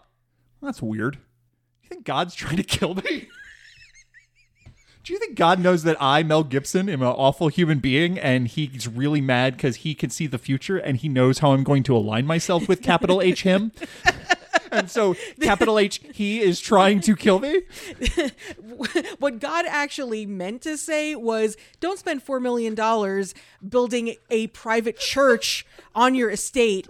that's 0.61 0.83
weird. 0.83 1.19
You 1.83 1.89
think 1.89 2.05
God's 2.05 2.35
trying 2.35 2.57
to 2.57 2.63
kill 2.65 2.95
me?" 2.95 3.29
Do 5.09 5.15
you 5.15 5.21
think 5.21 5.37
God 5.37 5.59
knows 5.59 5.85
that 5.85 5.97
I, 6.03 6.23
Mel 6.23 6.45
Gibson, 6.45 6.91
am 6.91 7.01
an 7.01 7.09
awful 7.09 7.49
human 7.49 7.79
being 7.79 8.19
and 8.19 8.47
he's 8.47 8.87
really 8.87 9.23
mad 9.23 9.57
because 9.57 9.77
he 9.77 9.95
can 9.95 10.11
see 10.11 10.27
the 10.27 10.37
future 10.37 10.77
and 10.77 10.99
he 10.99 11.09
knows 11.09 11.39
how 11.39 11.53
I'm 11.53 11.65
going 11.65 11.83
to 11.85 11.97
align 11.97 12.27
myself 12.27 12.69
with 12.69 12.83
capital 12.83 13.23
H 13.23 13.43
him? 13.43 13.73
and 14.71 14.91
so, 14.91 15.17
capital 15.41 15.79
H, 15.79 16.03
he 16.13 16.41
is 16.41 16.61
trying 16.61 17.01
to 17.01 17.17
kill 17.17 17.39
me? 17.39 17.63
what 19.19 19.39
God 19.39 19.65
actually 19.67 20.27
meant 20.27 20.61
to 20.61 20.77
say 20.77 21.15
was 21.15 21.57
don't 21.81 21.99
spend 21.99 22.23
$4 22.23 22.43
million 22.43 22.75
building 23.67 24.15
a 24.29 24.49
private 24.49 24.99
church 24.99 25.65
on 25.95 26.15
your 26.15 26.29
estate. 26.29 26.87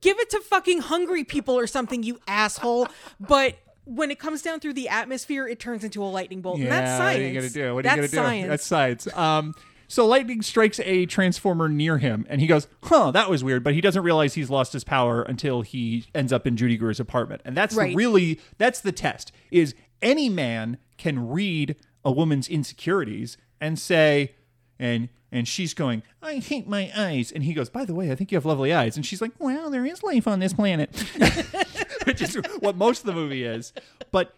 Give 0.00 0.18
it 0.18 0.30
to 0.30 0.40
fucking 0.40 0.80
hungry 0.80 1.22
people 1.22 1.58
or 1.58 1.66
something, 1.66 2.02
you 2.02 2.18
asshole. 2.26 2.88
But 3.20 3.58
when 3.84 4.10
it 4.10 4.18
comes 4.18 4.42
down 4.42 4.60
through 4.60 4.74
the 4.74 4.88
atmosphere, 4.88 5.46
it 5.48 5.58
turns 5.58 5.82
into 5.84 6.02
a 6.02 6.06
lightning 6.06 6.40
bolt. 6.40 6.58
and 6.60 6.70
that's 6.70 6.90
science. 6.96 7.16
What 7.18 7.22
are 7.22 7.26
you 7.28 7.32
going 7.34 7.46
to 7.48 7.52
do? 7.52 7.74
What 7.74 7.78
are 7.80 7.82
that's 7.82 8.12
you 8.12 8.18
going 8.20 8.36
to 8.38 8.42
do? 8.42 8.48
That's 8.48 8.66
science. 8.66 9.12
Um, 9.16 9.54
so 9.88 10.06
lightning 10.06 10.40
strikes 10.40 10.80
a 10.80 11.04
transformer 11.06 11.68
near 11.68 11.98
him, 11.98 12.24
and 12.30 12.40
he 12.40 12.46
goes, 12.46 12.66
"Huh, 12.84 13.10
that 13.10 13.28
was 13.28 13.44
weird." 13.44 13.62
But 13.62 13.74
he 13.74 13.80
doesn't 13.82 14.02
realize 14.02 14.32
he's 14.34 14.48
lost 14.48 14.72
his 14.72 14.84
power 14.84 15.22
until 15.22 15.60
he 15.62 16.06
ends 16.14 16.32
up 16.32 16.46
in 16.46 16.56
Judy 16.56 16.76
Greer's 16.78 16.98
apartment, 17.00 17.42
and 17.44 17.54
that's 17.56 17.74
Right. 17.74 17.94
really 17.94 18.40
that's 18.56 18.80
the 18.80 18.92
test. 18.92 19.32
Is 19.50 19.74
any 20.00 20.28
man 20.30 20.78
can 20.96 21.28
read 21.28 21.76
a 22.04 22.10
woman's 22.10 22.48
insecurities 22.48 23.36
and 23.60 23.78
say, 23.78 24.32
and 24.78 25.08
and 25.32 25.48
she's 25.48 25.74
going, 25.74 26.02
"I 26.22 26.34
hate 26.36 26.68
my 26.68 26.92
eyes," 26.96 27.32
and 27.32 27.42
he 27.42 27.54
goes, 27.54 27.68
"By 27.70 27.84
the 27.84 27.94
way, 27.94 28.12
I 28.12 28.14
think 28.14 28.30
you 28.30 28.36
have 28.36 28.44
lovely 28.46 28.72
eyes," 28.72 28.96
and 28.96 29.04
she's 29.04 29.20
like, 29.20 29.32
"Well, 29.40 29.70
there 29.70 29.84
is 29.84 30.02
life 30.04 30.28
on 30.28 30.38
this 30.38 30.52
planet," 30.52 30.90
which 32.04 32.22
is 32.22 32.38
what 32.60 32.76
most 32.76 33.00
of 33.00 33.06
the 33.06 33.14
movie 33.14 33.42
is, 33.44 33.72
but. 34.12 34.34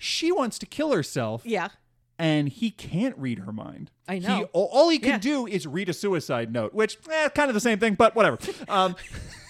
She 0.00 0.30
wants 0.30 0.60
to 0.60 0.66
kill 0.66 0.92
herself 0.92 1.42
yeah. 1.44 1.70
and 2.20 2.48
he 2.48 2.70
can't 2.70 3.18
read 3.18 3.40
her 3.40 3.50
mind. 3.52 3.90
I 4.06 4.20
know. 4.20 4.36
He, 4.36 4.44
all, 4.52 4.68
all 4.72 4.88
he 4.90 5.00
can 5.00 5.10
Yeah. 5.14 5.18
do 5.18 5.46
is 5.48 5.66
read 5.66 5.88
a 5.88 5.92
suicide 5.92 6.52
note, 6.52 6.72
which 6.72 6.98
eh, 7.10 7.28
kind 7.30 7.50
of 7.50 7.54
the 7.54 7.60
same 7.60 7.80
thing, 7.80 7.94
but 7.96 8.14
whatever. 8.14 8.38
Um, 8.68 8.94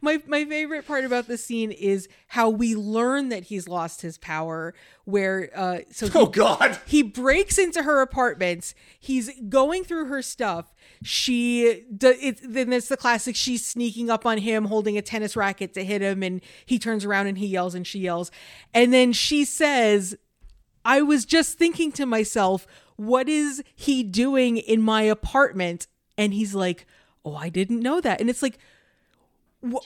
My 0.00 0.22
my 0.26 0.44
favorite 0.44 0.86
part 0.86 1.04
about 1.04 1.26
this 1.26 1.44
scene 1.44 1.72
is 1.72 2.08
how 2.28 2.50
we 2.50 2.74
learn 2.74 3.28
that 3.28 3.44
he's 3.44 3.68
lost 3.68 4.02
his 4.02 4.18
power. 4.18 4.74
Where 5.04 5.50
uh, 5.54 5.78
so 5.90 6.06
he, 6.06 6.12
oh 6.18 6.26
God! 6.26 6.78
he 6.86 7.02
breaks 7.02 7.58
into 7.58 7.82
her 7.82 8.00
apartment. 8.00 8.74
He's 8.98 9.30
going 9.48 9.84
through 9.84 10.06
her 10.06 10.22
stuff. 10.22 10.74
She 11.02 11.62
it, 11.62 12.38
then 12.42 12.72
it's 12.72 12.88
the 12.88 12.96
classic. 12.96 13.36
She's 13.36 13.64
sneaking 13.64 14.10
up 14.10 14.26
on 14.26 14.38
him, 14.38 14.66
holding 14.66 14.98
a 14.98 15.02
tennis 15.02 15.36
racket 15.36 15.74
to 15.74 15.84
hit 15.84 16.02
him, 16.02 16.22
and 16.22 16.40
he 16.64 16.78
turns 16.78 17.04
around 17.04 17.26
and 17.28 17.38
he 17.38 17.46
yells 17.46 17.74
and 17.74 17.86
she 17.86 18.00
yells, 18.00 18.30
and 18.74 18.92
then 18.92 19.12
she 19.12 19.44
says, 19.44 20.16
"I 20.84 21.02
was 21.02 21.24
just 21.24 21.58
thinking 21.58 21.92
to 21.92 22.06
myself, 22.06 22.66
what 22.96 23.28
is 23.28 23.62
he 23.74 24.02
doing 24.02 24.56
in 24.56 24.82
my 24.82 25.02
apartment?" 25.02 25.86
And 26.18 26.32
he's 26.34 26.54
like, 26.54 26.86
"Oh, 27.24 27.36
I 27.36 27.48
didn't 27.48 27.80
know 27.80 28.00
that." 28.00 28.20
And 28.20 28.30
it's 28.30 28.42
like. 28.42 28.58
Wh- 29.72 29.84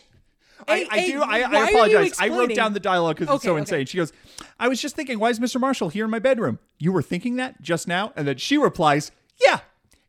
I, 0.69 0.87
I 0.91 1.07
do. 1.07 1.23
I, 1.23 1.41
I 1.41 1.69
apologize. 1.71 2.17
I 2.21 2.29
wrote 2.29 2.55
down 2.55 2.75
the 2.75 2.81
dialogue 2.81 3.17
because 3.19 3.35
it's 3.35 3.45
so 3.45 3.53
okay. 3.53 3.61
insane. 3.61 3.87
She 3.87 3.97
goes, 3.97 4.13
"I 4.59 4.69
was 4.69 4.81
just 4.81 4.97
thinking, 4.97 5.19
why 5.19 5.31
is 5.31 5.39
Mr. 5.39 5.61
Marshall 5.61 5.89
here 5.89 6.05
in 6.05 6.11
my 6.11 6.19
bedroom? 6.19 6.59
You 6.79 6.93
were 6.93 7.03
thinking 7.03 7.37
that 7.37 7.61
just 7.63 7.89
now?" 7.89 8.13
And 8.17 8.27
then 8.29 8.37
she 8.37 8.59
replies, 8.59 9.11
"Yeah, 9.45 9.61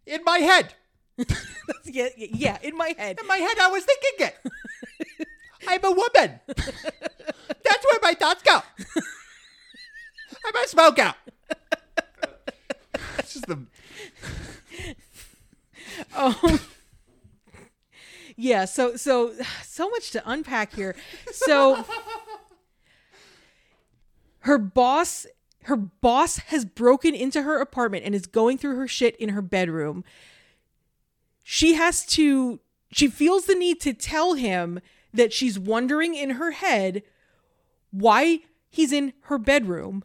in 0.05 0.23
my 0.23 0.39
head. 0.39 0.73
yeah, 1.85 2.09
yeah, 2.17 2.57
in 2.61 2.75
my 2.75 2.93
head. 2.97 3.19
In 3.19 3.27
my 3.27 3.37
head, 3.37 3.59
I 3.59 3.67
was 3.69 3.85
thinking 3.85 4.27
it. 4.27 5.27
I'm 5.67 5.83
a 5.83 5.91
woman. 5.91 6.39
That's 6.47 7.85
where 7.85 7.99
my 8.01 8.13
thoughts 8.13 8.43
go. 8.43 8.61
I'm 10.45 10.63
a 10.63 10.67
smoke 10.67 10.99
out." 10.99 11.15
It's 13.19 13.33
just 13.33 13.47
the 13.47 13.59
oh. 16.15 16.59
Yeah, 18.41 18.65
so 18.65 18.95
so 18.95 19.33
so 19.63 19.89
much 19.89 20.11
to 20.11 20.29
unpack 20.29 20.73
here. 20.73 20.95
So 21.31 21.85
her 24.39 24.57
boss 24.57 25.27
her 25.63 25.75
boss 25.75 26.37
has 26.37 26.65
broken 26.65 27.13
into 27.13 27.43
her 27.43 27.61
apartment 27.61 28.03
and 28.03 28.15
is 28.15 28.25
going 28.25 28.57
through 28.57 28.75
her 28.77 28.87
shit 28.87 29.15
in 29.17 29.29
her 29.29 29.41
bedroom. 29.41 30.03
She 31.43 31.75
has 31.75 32.05
to 32.07 32.59
she 32.91 33.07
feels 33.07 33.45
the 33.45 33.55
need 33.55 33.79
to 33.81 33.93
tell 33.93 34.33
him 34.33 34.79
that 35.13 35.31
she's 35.31 35.59
wondering 35.59 36.15
in 36.15 36.31
her 36.31 36.51
head 36.51 37.03
why 37.91 38.39
he's 38.69 38.91
in 38.91 39.13
her 39.23 39.37
bedroom. 39.37 40.03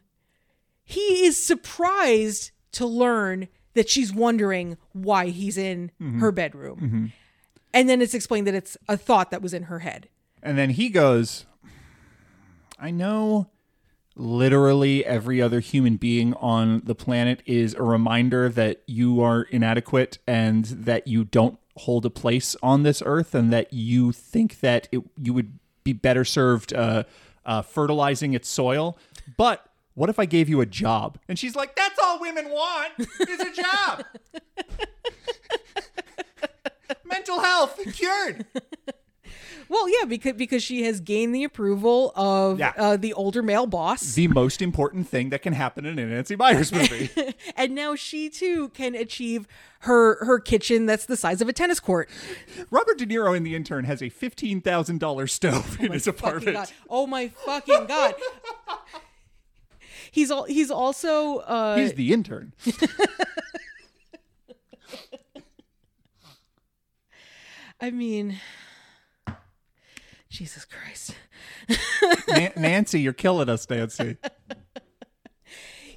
He 0.85 1.25
is 1.25 1.43
surprised 1.43 2.51
to 2.73 2.87
learn 2.87 3.49
that 3.75 3.89
she's 3.89 4.13
wondering 4.13 4.77
why 4.93 5.29
he's 5.29 5.57
in 5.57 5.91
mm-hmm. 6.01 6.21
her 6.21 6.33
bedroom. 6.33 6.81
Mm-hmm. 6.81 7.07
And 7.77 7.91
then 7.91 8.01
it's 8.01 8.15
explained 8.15 8.47
that 8.47 8.55
it's 8.55 8.79
a 8.89 8.97
thought 8.97 9.31
that 9.31 9.43
was 9.43 9.53
in 9.53 9.65
her 9.65 9.81
head. 9.81 10.09
And 10.43 10.57
then 10.57 10.71
he 10.71 10.89
goes, 10.89 11.45
I 12.79 12.91
know 12.91 13.51
literally 14.15 15.05
every 15.05 15.43
other 15.43 15.61
human 15.61 15.99
being 15.99 16.33
on 16.35 16.81
the 16.87 16.95
planet 16.95 17.43
is 17.45 17.75
a 17.75 17.83
reminder 17.83 18.49
that 18.49 18.81
you 18.87 19.21
are 19.21 19.43
inadequate 19.43 20.17
and 20.27 20.65
that 20.65 21.07
you 21.07 21.25
don't 21.25 21.59
hold 21.77 22.07
a 22.07 22.11
place 22.11 22.57
on 22.63 22.83
this 22.83 23.03
earth 23.05 23.35
and 23.35 23.53
that 23.53 23.71
you 23.75 24.11
think 24.11 24.61
that 24.61 24.89
it, 24.91 25.03
you 25.21 25.35
would 25.35 25.59
be 25.85 25.93
better 25.93 26.25
served 26.25 26.73
uh, 26.73 27.05
uh, 27.45 27.61
fertilizing 27.61 28.33
its 28.33 28.49
soil. 28.49 28.97
But 29.37 29.69
what 29.93 30.09
if 30.09 30.19
I 30.19 30.25
gave 30.25 30.49
you 30.49 30.63
a 30.63 30.67
job? 30.67 31.19
And 31.29 31.39
she's 31.39 31.55
like, 31.55 31.77
that's 31.77 31.99
all 32.03 32.19
women 32.23 32.49
want 32.49 32.95
is 32.99 33.41
a 33.41 33.53
job. 33.53 34.05
Mental 37.09 37.41
health 37.41 37.79
cured. 37.95 38.47
Well, 39.69 39.89
yeah, 39.89 40.05
because 40.07 40.35
because 40.35 40.63
she 40.63 40.85
has 40.85 41.01
gained 41.01 41.35
the 41.35 41.43
approval 41.43 42.13
of 42.15 42.61
Yeah. 42.61 42.73
uh, 42.77 42.97
the 42.97 43.13
older 43.15 43.43
male 43.43 43.67
boss, 43.67 44.15
The 44.15 44.29
most 44.29 44.63
important 44.63 45.09
thing 45.09 45.31
that 45.31 45.43
can 45.43 45.55
happen 45.55 45.85
in 45.85 45.99
a 45.99 46.07
Nancy 46.07 46.37
Meyers 46.37 46.71
movie. 46.71 47.11
and 47.57 47.75
now 47.75 47.97
she 47.97 48.29
too 48.31 48.69
can 48.69 48.95
achieve 48.95 49.49
her 49.81 50.25
her 50.25 50.39
kitchen 50.39 50.87
that's 50.87 51.05
the 51.07 51.17
size 51.17 51.41
of 51.41 51.49
a 51.49 51.53
tennis 51.53 51.81
court. 51.81 52.09
Robert 52.71 52.97
De 52.97 53.07
Niro 53.07 53.37
in 53.37 53.43
The 53.43 53.57
Intern 53.57 53.87
has 53.87 54.01
a 54.03 54.05
$15,000 54.09 55.31
stove 55.31 55.81
in 55.81 55.91
his 55.91 56.07
apartment. 56.07 56.55
God. 56.55 56.71
Oh 56.89 57.09
my 57.09 57.27
fucking 57.27 57.87
god. 57.87 58.15
He's 60.13 60.31
all 60.31 60.45
he's 60.45 60.71
also 60.71 61.39
uh 61.39 61.77
He's 61.77 61.95
the 61.95 62.13
intern. 62.13 62.53
I 67.81 67.91
mean 67.91 68.41
Jesus 70.29 70.65
Christ. 70.65 71.15
Nan- 72.29 72.53
Nancy, 72.57 73.01
you're 73.01 73.13
killing 73.13 73.49
us, 73.49 73.69
Nancy. 73.71 74.17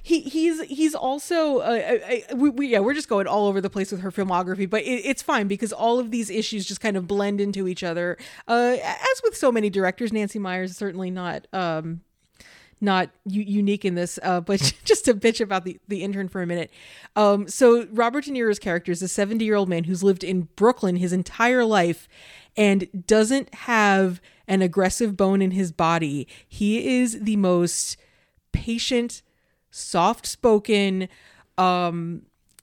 he 0.02 0.20
he's 0.20 0.62
he's 0.62 0.94
also 0.94 1.58
uh, 1.58 1.70
I, 1.70 2.24
I, 2.30 2.34
we, 2.34 2.48
we 2.50 2.68
yeah 2.68 2.78
we're 2.78 2.94
just 2.94 3.08
going 3.08 3.26
all 3.26 3.46
over 3.48 3.60
the 3.60 3.68
place 3.70 3.92
with 3.92 4.00
her 4.00 4.10
filmography 4.10 4.68
but 4.68 4.82
it, 4.82 5.02
it's 5.04 5.22
fine 5.22 5.46
because 5.46 5.72
all 5.72 5.98
of 5.98 6.10
these 6.10 6.30
issues 6.30 6.64
just 6.64 6.80
kind 6.80 6.96
of 6.96 7.06
blend 7.06 7.40
into 7.40 7.68
each 7.68 7.82
other 7.84 8.16
uh 8.48 8.76
as 8.82 9.20
with 9.22 9.36
so 9.36 9.52
many 9.52 9.68
directors 9.68 10.10
nancy 10.12 10.38
meyers 10.38 10.70
is 10.70 10.76
certainly 10.76 11.10
not 11.10 11.46
um 11.52 12.00
not 12.80 13.10
u- 13.26 13.42
unique 13.42 13.84
in 13.84 13.94
this 13.94 14.18
uh 14.22 14.40
but 14.40 14.60
just 14.84 15.04
to 15.04 15.14
bitch 15.14 15.40
about 15.40 15.64
the 15.64 15.78
the 15.88 16.02
intern 16.02 16.28
for 16.28 16.42
a 16.42 16.46
minute. 16.46 16.70
Um 17.16 17.48
so 17.48 17.86
robert 17.92 18.24
de 18.24 18.32
niro's 18.32 18.58
character 18.58 18.92
is 18.92 19.02
a 19.02 19.08
70 19.08 19.44
year 19.44 19.56
old 19.56 19.68
man 19.68 19.84
who's 19.84 20.02
lived 20.02 20.24
in 20.24 20.48
brooklyn 20.56 20.96
his 20.96 21.12
entire 21.12 21.64
life 21.64 22.08
and 22.56 22.88
doesn't 23.06 23.54
have 23.54 24.20
an 24.48 24.62
aggressive 24.62 25.16
bone 25.16 25.40
in 25.40 25.52
his 25.52 25.70
body. 25.70 26.26
He 26.48 26.98
is 27.00 27.20
the 27.20 27.36
most 27.36 27.96
patient 28.52 29.22
soft 29.70 30.26
spoken 30.26 31.08
um 31.56 32.22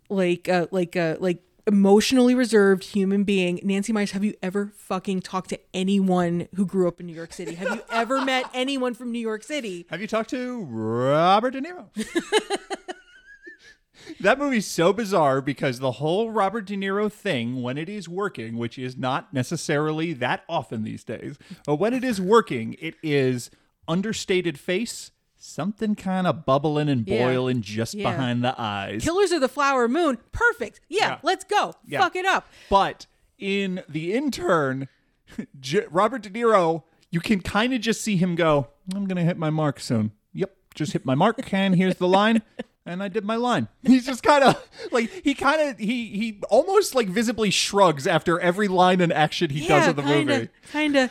like 0.09 0.49
uh 0.49 0.68
like 0.72 0.95
uh 0.97 1.15
like 1.20 1.41
emotionally 1.68 2.34
reserved 2.34 2.84
human 2.84 3.24
being. 3.24 3.59
Nancy 3.61 3.91
meyers 3.91 4.11
have 4.11 4.24
you 4.24 4.34
ever 4.41 4.72
fucking 4.76 5.20
talked 5.20 5.49
to 5.49 5.59
anyone 5.74 6.47
who 6.55 6.65
grew 6.65 6.88
up 6.88 6.99
in 6.99 7.05
new 7.05 7.13
york 7.13 7.34
city? 7.34 7.55
Have 7.55 7.76
you 7.76 7.82
ever 7.91 8.22
met 8.26 8.49
anyone 8.53 8.93
from 8.93 9.11
new 9.11 9.20
york 9.20 9.43
city? 9.43 9.86
Have 9.89 10.01
you 10.01 10.07
talked 10.07 10.30
to 10.32 10.63
Robert 10.63 11.51
De 11.51 11.61
Niro? 11.61 11.89
that 14.22 14.39
movie's 14.39 14.65
so 14.65 14.93
bizarre 14.93 15.41
because 15.41 15.80
the 15.80 15.93
whole 15.93 16.32
Robert 16.32 16.65
De 16.65 16.78
Niro 16.78 17.11
thing, 17.11 17.61
when 17.61 17.78
it 17.78 17.89
is 17.89 18.07
working, 18.07 18.57
which 18.57 18.80
is 18.80 18.97
not 18.97 19.34
necessarily 19.34 20.13
that 20.13 20.43
often 20.47 20.84
these 20.84 21.03
days, 21.03 21.38
but 21.65 21.76
when 21.76 21.93
it 21.93 22.03
is 22.03 22.22
working, 22.22 22.76
it 22.80 22.95
is 23.03 23.51
understated 23.88 24.59
face, 24.59 25.11
something 25.40 25.96
kind 25.96 26.26
of 26.28 26.46
bubbling 26.46 26.90
and 26.90 27.08
Yeah. 27.08 27.26
boiling 27.28 27.62
just 27.62 27.94
Yeah. 27.94 28.12
behind 28.12 28.44
the 28.44 28.60
eyes. 28.60 29.04
killers 29.04 29.32
of 29.32 29.42
the 29.42 29.48
flower 29.50 29.88
moon 29.88 30.18
perfect 30.32 30.80
yeah, 30.90 31.00
Yeah. 31.08 31.18
let's 31.24 31.44
go 31.44 31.74
Yeah. 31.88 32.02
fuck 32.02 32.16
it 32.16 32.26
up 32.26 32.48
But 32.70 33.06
in 33.38 33.84
The 33.88 34.14
Intern, 34.14 34.88
J- 35.60 35.86
Robert 35.92 36.24
De 36.24 36.30
Niro, 36.30 36.84
you 37.12 37.20
can 37.20 37.40
kind 37.42 37.74
of 37.74 37.82
just 37.82 38.02
see 38.02 38.18
him 38.18 38.36
go, 38.36 38.68
I'm 38.96 39.06
going 39.06 39.18
to 39.18 39.24
hit 39.24 39.38
my 39.38 39.50
mark 39.52 39.80
soon. 39.80 40.12
Yep, 40.34 40.52
just 40.74 40.94
hit 40.94 41.06
my 41.06 41.14
mark. 41.16 41.38
And 41.54 41.76
here's 41.76 41.96
the 41.98 42.08
line. 42.08 42.42
And 42.86 43.04
I 43.04 43.10
did 43.10 43.24
my 43.26 43.36
line. 43.36 43.68
He's 43.86 44.06
just 44.06 44.24
kind 44.24 44.44
of 44.44 44.56
like 44.92 45.12
he 45.24 45.34
kind 45.36 45.62
of 45.62 45.78
he 45.78 46.08
he 46.18 46.40
almost 46.50 46.96
like 46.96 47.10
visibly 47.10 47.52
shrugs 47.52 48.08
after 48.08 48.40
every 48.40 48.68
line 48.70 49.02
and 49.02 49.12
action 49.14 49.50
he 49.52 49.68
does 49.68 49.88
in 49.88 49.96
the 49.98 50.02
movie. 50.04 50.50
kinda 50.72 51.10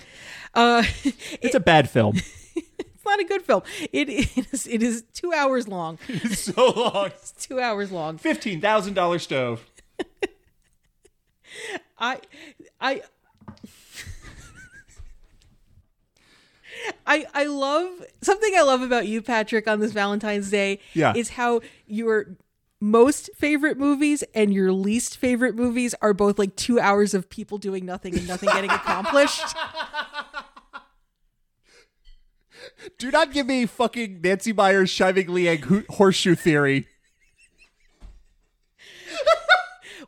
uh 0.54 0.82
It's 1.42 1.54
a 1.54 1.60
bad 1.60 1.88
film. 1.90 2.16
Not 3.06 3.20
a 3.20 3.24
good 3.24 3.42
film 3.42 3.62
it 3.92 4.08
is 4.52 4.66
it 4.66 4.82
is 4.82 5.04
two 5.14 5.32
hours 5.32 5.66
long 5.68 5.98
It's 6.08 6.40
so 6.40 6.70
long. 6.70 7.06
it's 7.06 7.32
two 7.32 7.60
hours 7.60 7.90
long 7.90 8.18
Fifteen 8.18 8.60
thousand 8.60 8.94
dollar 8.94 9.18
stove. 9.18 9.64
I 11.98 12.20
I 12.80 13.02
I 17.06 17.24
I 17.32 17.44
love 17.44 17.88
something 18.22 18.52
I 18.56 18.62
love 18.62 18.82
about 18.82 19.06
you, 19.06 19.22
Patrick, 19.22 19.66
on 19.66 19.80
this 19.80 19.92
Valentine's 19.92 20.50
Day 20.50 20.80
Yeah. 20.92 21.14
is 21.16 21.30
how 21.30 21.60
your 21.86 22.26
most 22.80 23.30
favorite 23.34 23.78
movies 23.78 24.22
and 24.34 24.52
your 24.52 24.70
least 24.72 25.16
favorite 25.16 25.54
movies 25.54 25.94
are 26.02 26.12
both 26.12 26.38
like 26.38 26.54
two 26.56 26.78
hours 26.78 27.14
of 27.14 27.30
people 27.30 27.56
doing 27.56 27.86
nothing 27.86 28.14
and 28.16 28.28
nothing 28.28 28.50
getting 28.50 28.70
accomplished. 28.70 29.56
Do 32.98 33.10
not 33.10 33.32
give 33.32 33.46
me 33.46 33.66
fucking 33.66 34.20
Nancy 34.22 34.52
Meyers 34.52 34.90
Tsai 34.92 35.12
Ming-liang 35.12 35.62
ho- 35.62 35.82
horseshoe 35.90 36.34
theory. 36.34 36.88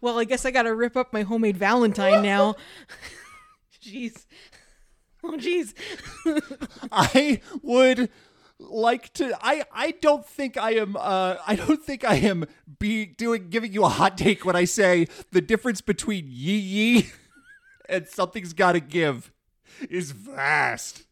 Well, 0.00 0.18
I 0.18 0.24
guess 0.24 0.44
I 0.44 0.50
gotta 0.52 0.74
rip 0.74 0.96
up 0.96 1.12
my 1.12 1.22
homemade 1.22 1.56
Valentine 1.56 2.22
now. 2.22 2.54
Jeez. 3.82 4.26
Oh 5.24 5.32
jeez. 5.32 5.74
I 6.92 7.40
would 7.62 8.08
like 8.60 9.12
to 9.14 9.36
I 9.40 9.64
I 9.72 9.90
don't 10.00 10.24
think 10.24 10.56
I 10.56 10.74
am 10.74 10.96
uh 10.96 11.36
I 11.44 11.56
don't 11.56 11.82
think 11.82 12.04
I 12.04 12.14
am 12.16 12.44
be 12.78 13.06
doing 13.06 13.48
giving 13.50 13.72
you 13.72 13.84
a 13.84 13.88
hot 13.88 14.16
take 14.16 14.44
when 14.44 14.54
I 14.54 14.64
say 14.64 15.08
the 15.32 15.40
difference 15.40 15.80
between 15.80 16.26
Yi 16.28 16.56
Yi 16.58 17.10
and 17.88 18.06
something's 18.06 18.52
got 18.52 18.72
to 18.72 18.80
give 18.80 19.32
is 19.90 20.12
vast. 20.12 21.04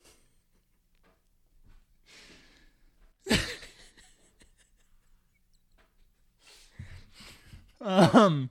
Um 7.81 8.51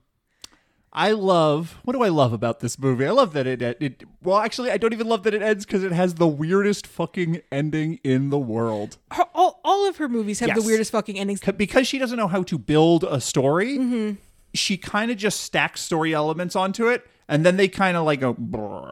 I 0.93 1.11
love 1.11 1.78
what 1.84 1.93
do 1.93 2.03
I 2.03 2.07
love 2.09 2.32
about 2.32 2.61
this 2.61 2.80
movie? 2.80 3.05
I 3.05 3.11
love 3.11 3.34
that 3.34 3.45
it 3.47 3.61
it 3.61 4.03
well 4.23 4.38
actually 4.38 4.71
I 4.71 4.78
don't 4.78 4.93
even 4.93 5.07
love 5.07 5.23
that 5.23 5.34
it 5.34 5.41
ends 5.41 5.65
because 5.65 5.84
it 5.84 5.91
has 5.91 6.15
the 6.15 6.28
weirdest 6.28 6.88
fucking 6.88 7.41
ending 7.51 7.99
in 8.03 8.30
the 8.30 8.38
world. 8.39 8.97
Her, 9.11 9.26
all, 9.34 9.59
all 9.65 9.88
of 9.89 9.97
her 9.97 10.07
movies 10.07 10.39
have 10.39 10.47
Yes. 10.49 10.57
the 10.61 10.65
weirdest 10.65 10.91
fucking 10.91 11.19
endings. 11.19 11.41
Because 11.41 11.88
she 11.88 11.97
doesn't 11.97 12.17
know 12.17 12.28
how 12.30 12.43
to 12.43 12.57
build 12.57 13.03
a 13.03 13.19
story, 13.19 14.15
she 14.53 14.78
kind 14.78 15.11
of 15.11 15.17
just 15.17 15.41
stacks 15.41 15.82
story 15.82 16.13
elements 16.13 16.55
onto 16.55 16.88
it, 16.88 17.05
and 17.28 17.45
then 17.45 17.57
they 17.57 17.67
kind 17.67 17.97
of 17.97 18.05
like 18.05 18.21
a 18.21 18.36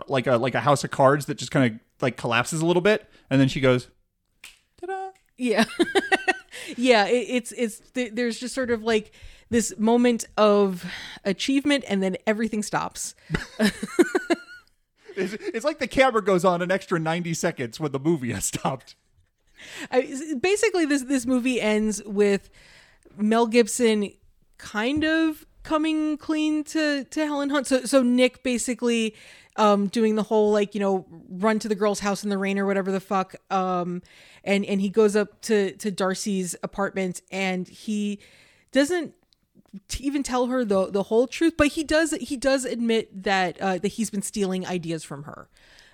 like 0.07 0.27
a 0.27 0.35
like 0.37 0.55
a 0.55 0.61
house 0.61 0.83
of 0.83 0.91
cards 0.91 1.27
that 1.27 1.37
just 1.37 1.51
kind 1.51 1.73
of 1.75 1.79
like 2.01 2.17
collapses 2.17 2.59
a 2.59 2.65
little 2.65 2.81
bit, 2.81 3.07
and 3.29 3.39
then 3.39 3.47
she 3.47 3.61
goes. 3.61 3.87
Yeah. 5.37 5.65
yeah, 6.77 7.05
it, 7.07 7.27
it's 7.29 7.51
it's 7.53 7.79
th- 7.93 8.13
there's 8.13 8.39
just 8.39 8.53
sort 8.53 8.71
of 8.71 8.83
like 8.83 9.11
this 9.49 9.73
moment 9.77 10.25
of 10.37 10.85
achievement 11.25 11.83
and 11.87 12.01
then 12.01 12.17
everything 12.25 12.63
stops. 12.63 13.15
It's, 15.15 15.33
it's 15.33 15.65
like 15.65 15.79
the 15.79 15.87
camera 15.87 16.23
goes 16.23 16.43
on 16.43 16.61
an 16.61 16.71
extra 16.71 16.99
ninety 16.99 17.33
seconds 17.33 17.79
when 17.79 17.91
the 17.91 17.99
movie 17.99 18.31
has 18.31 18.45
stopped. 18.45 18.95
I, 19.91 20.35
basically 20.41 20.85
this 20.85 21.03
this 21.03 21.25
movie 21.25 21.61
ends 21.61 22.01
with 22.03 22.49
Mel 23.15 23.47
Gibson 23.47 24.11
kind 24.57 25.03
of 25.03 25.45
coming 25.63 26.17
clean 26.17 26.63
to 26.65 27.03
to 27.03 27.25
Helen 27.25 27.49
Hunt. 27.49 27.67
So 27.67 27.85
so 27.85 28.01
Nick 28.01 28.43
basically 28.43 29.15
um 29.55 29.87
doing 29.87 30.15
the 30.15 30.23
whole 30.23 30.51
like, 30.51 30.73
you 30.73 30.79
know, 30.79 31.05
run 31.29 31.59
to 31.59 31.67
the 31.67 31.75
girl's 31.75 31.99
house 31.99 32.23
in 32.23 32.29
the 32.29 32.37
rain 32.37 32.57
or 32.57 32.65
whatever 32.65 32.91
the 32.91 32.99
fuck. 32.99 33.35
Um 33.51 34.01
and 34.43 34.65
and 34.65 34.81
he 34.81 34.89
goes 34.89 35.15
up 35.15 35.41
to 35.41 35.71
to 35.77 35.91
Darcy's 35.91 36.55
apartment 36.63 37.21
and 37.31 37.67
he 37.67 38.19
doesn't 38.71 39.13
even 39.99 40.23
tell 40.23 40.47
her 40.47 40.63
the 40.63 40.91
the 40.91 41.03
whole 41.03 41.27
truth, 41.27 41.55
but 41.57 41.67
he 41.67 41.83
does 41.83 42.11
he 42.11 42.37
does 42.37 42.65
admit 42.65 43.23
that 43.23 43.59
uh, 43.59 43.77
that 43.79 43.87
he's 43.89 44.09
been 44.09 44.21
stealing 44.21 44.65
ideas 44.65 45.03
from 45.03 45.23
her, 45.23 45.49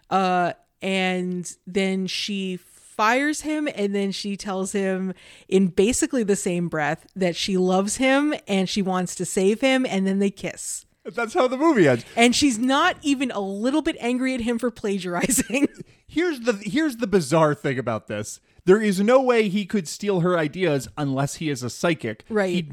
uh, 0.10 0.54
and 0.82 1.56
then 1.66 2.08
she 2.08 2.58
fires 2.58 3.42
him, 3.42 3.70
and 3.76 3.96
then 3.96 4.12
she 4.12 4.36
tells 4.36 4.74
him 4.74 5.14
in 5.48 5.68
basically 5.68 6.24
the 6.24 6.36
same 6.36 6.68
breath 6.68 7.08
that 7.16 7.36
she 7.36 7.56
loves 7.56 7.96
him 7.96 8.34
and 8.48 8.68
she 8.68 8.82
wants 8.82 9.16
to 9.16 9.26
save 9.26 9.62
him, 9.62 9.86
and 9.86 10.06
then 10.06 10.20
they 10.20 10.32
kiss. 10.32 10.86
That's 11.06 11.34
how 11.34 11.48
the 11.48 11.58
movie 11.58 11.88
ends. 11.88 12.06
And 12.16 12.36
she's 12.36 12.60
not 12.60 12.98
even 13.02 13.32
a 13.32 13.40
little 13.40 13.82
bit 13.82 13.96
angry 14.00 14.34
at 14.34 14.42
him 14.42 14.60
for 14.60 14.70
plagiarizing. 14.72 15.68
Here's 16.08 16.40
the 16.40 16.54
here's 16.54 16.98
the 16.98 17.06
bizarre 17.06 17.54
thing 17.54 17.78
about 17.78 18.08
this. 18.08 18.40
There 18.66 18.82
is 18.82 19.00
no 19.00 19.22
way 19.22 19.48
he 19.48 19.64
could 19.66 19.88
steal 19.88 20.22
her 20.22 20.40
ideas 20.40 20.88
unless 20.98 21.36
he 21.36 21.50
is 21.52 21.62
a 21.62 21.70
psychic. 21.70 22.26
Right. 22.30 22.50
He- 22.66 22.72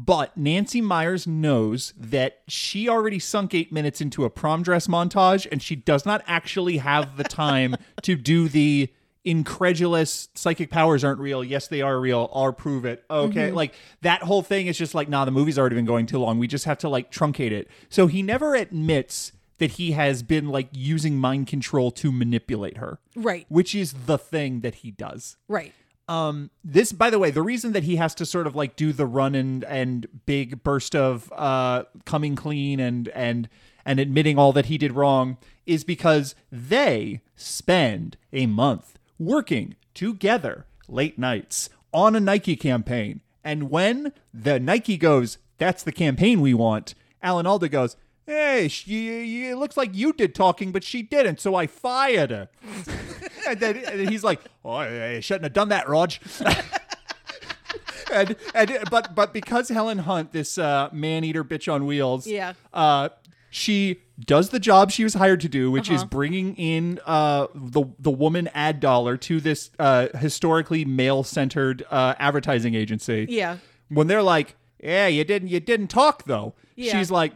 but 0.00 0.36
Nancy 0.36 0.80
Meyers 0.80 1.26
knows 1.26 1.92
that 1.98 2.42
she 2.46 2.88
already 2.88 3.18
sunk 3.18 3.52
eight 3.52 3.72
minutes 3.72 4.00
into 4.00 4.24
a 4.24 4.30
prom 4.30 4.62
dress 4.62 4.86
montage, 4.86 5.44
and 5.50 5.60
she 5.60 5.74
does 5.74 6.06
not 6.06 6.22
actually 6.28 6.76
have 6.76 7.16
the 7.16 7.24
time 7.24 7.74
to 8.02 8.14
do 8.14 8.48
the 8.48 8.90
incredulous 9.28 10.30
psychic 10.34 10.70
powers 10.70 11.04
aren't 11.04 11.20
real. 11.20 11.44
Yes, 11.44 11.68
they 11.68 11.82
are 11.82 12.00
real. 12.00 12.30
I'll 12.32 12.50
prove 12.54 12.86
it. 12.86 13.04
Okay. 13.10 13.50
Like 13.50 13.74
that 14.00 14.22
whole 14.22 14.40
thing 14.42 14.68
is 14.68 14.78
just 14.78 14.94
like, 14.94 15.10
nah, 15.10 15.26
the 15.26 15.30
movie's 15.30 15.58
already 15.58 15.76
been 15.76 15.84
going 15.84 16.06
too 16.06 16.18
long. 16.18 16.38
We 16.38 16.46
just 16.46 16.64
have 16.64 16.78
to 16.78 16.88
like 16.88 17.12
truncate 17.12 17.50
it. 17.50 17.68
So 17.90 18.06
he 18.06 18.22
never 18.22 18.54
admits 18.54 19.32
that 19.58 19.72
he 19.72 19.92
has 19.92 20.22
been 20.22 20.48
like 20.48 20.68
using 20.72 21.18
mind 21.18 21.46
control 21.46 21.90
to 21.90 22.10
manipulate 22.10 22.78
her. 22.78 23.00
Right. 23.14 23.44
Which 23.50 23.74
is 23.74 23.92
the 24.06 24.16
thing 24.16 24.60
that 24.60 24.76
he 24.76 24.92
does. 24.92 25.36
Right. 25.46 25.74
Um, 26.08 26.50
this, 26.64 26.92
by 26.92 27.10
the 27.10 27.18
way, 27.18 27.30
the 27.30 27.42
reason 27.42 27.72
that 27.72 27.82
he 27.82 27.96
has 27.96 28.14
to 28.14 28.24
sort 28.24 28.46
of 28.46 28.56
like 28.56 28.76
do 28.76 28.94
the 28.94 29.04
run 29.04 29.34
and 29.34 29.62
and 29.64 30.06
big 30.24 30.62
burst 30.62 30.96
of 30.96 31.30
uh 31.36 31.84
coming 32.06 32.34
clean 32.34 32.80
and 32.80 33.08
and 33.08 33.50
and 33.84 34.00
admitting 34.00 34.38
all 34.38 34.54
that 34.54 34.66
he 34.66 34.78
did 34.78 34.92
wrong 34.92 35.36
is 35.66 35.84
because 35.84 36.34
they 36.50 37.20
spend 37.36 38.16
a 38.32 38.46
month 38.46 38.97
working 39.18 39.76
together 39.94 40.66
late 40.88 41.18
nights 41.18 41.70
on 41.92 42.14
a 42.14 42.20
Nike 42.20 42.56
campaign. 42.56 43.20
And 43.44 43.70
when 43.70 44.12
the 44.32 44.60
Nike 44.60 44.96
goes, 44.96 45.38
that's 45.58 45.82
the 45.82 45.92
campaign 45.92 46.40
we 46.40 46.54
want, 46.54 46.94
Alan 47.22 47.46
Alda 47.46 47.68
goes, 47.68 47.96
hey, 48.26 48.68
she, 48.68 49.46
it 49.48 49.56
looks 49.56 49.76
like 49.76 49.94
you 49.94 50.12
did 50.12 50.34
talking, 50.34 50.70
but 50.70 50.84
she 50.84 51.02
didn't, 51.02 51.40
so 51.40 51.54
I 51.54 51.66
fired 51.66 52.30
her. 52.30 52.48
and, 53.48 53.58
then, 53.58 53.76
and 53.78 54.00
then 54.00 54.08
he's 54.08 54.22
like, 54.22 54.40
oh, 54.64 54.70
I 54.72 55.20
shouldn't 55.20 55.44
have 55.44 55.52
done 55.54 55.70
that, 55.70 55.88
Rog. 55.88 56.12
and 58.12 58.36
and 58.54 58.78
but 58.90 59.14
but 59.14 59.32
because 59.32 59.68
Helen 59.68 59.98
Hunt, 59.98 60.32
this 60.32 60.56
uh, 60.58 60.88
man 60.92 61.24
eater 61.24 61.44
bitch 61.44 61.72
on 61.72 61.86
wheels, 61.86 62.26
Yeah. 62.26 62.54
uh, 62.72 63.10
she 63.50 64.00
does 64.18 64.50
the 64.50 64.58
job 64.58 64.90
she 64.90 65.04
was 65.04 65.14
hired 65.14 65.40
to 65.40 65.48
do, 65.48 65.70
which 65.70 65.88
is 65.90 66.00
Uh-huh. 66.00 66.08
bringing 66.10 66.54
in 66.56 66.98
uh, 67.06 67.46
the 67.54 67.84
the 67.98 68.10
woman 68.10 68.48
ad 68.54 68.80
dollar 68.80 69.16
to 69.16 69.40
this 69.40 69.70
uh, 69.78 70.08
historically 70.18 70.84
male 70.84 71.22
centered 71.22 71.84
uh, 71.90 72.14
advertising 72.18 72.74
agency. 72.74 73.26
Yeah. 73.28 73.58
When 73.88 74.06
they're 74.06 74.22
like, 74.22 74.56
"Yeah, 74.82 75.06
you 75.06 75.24
didn't 75.24 75.48
you 75.48 75.60
didn't 75.60 75.88
talk 75.88 76.24
though," 76.24 76.54
Yeah. 76.76 76.92
she's 76.98 77.10
like. 77.10 77.32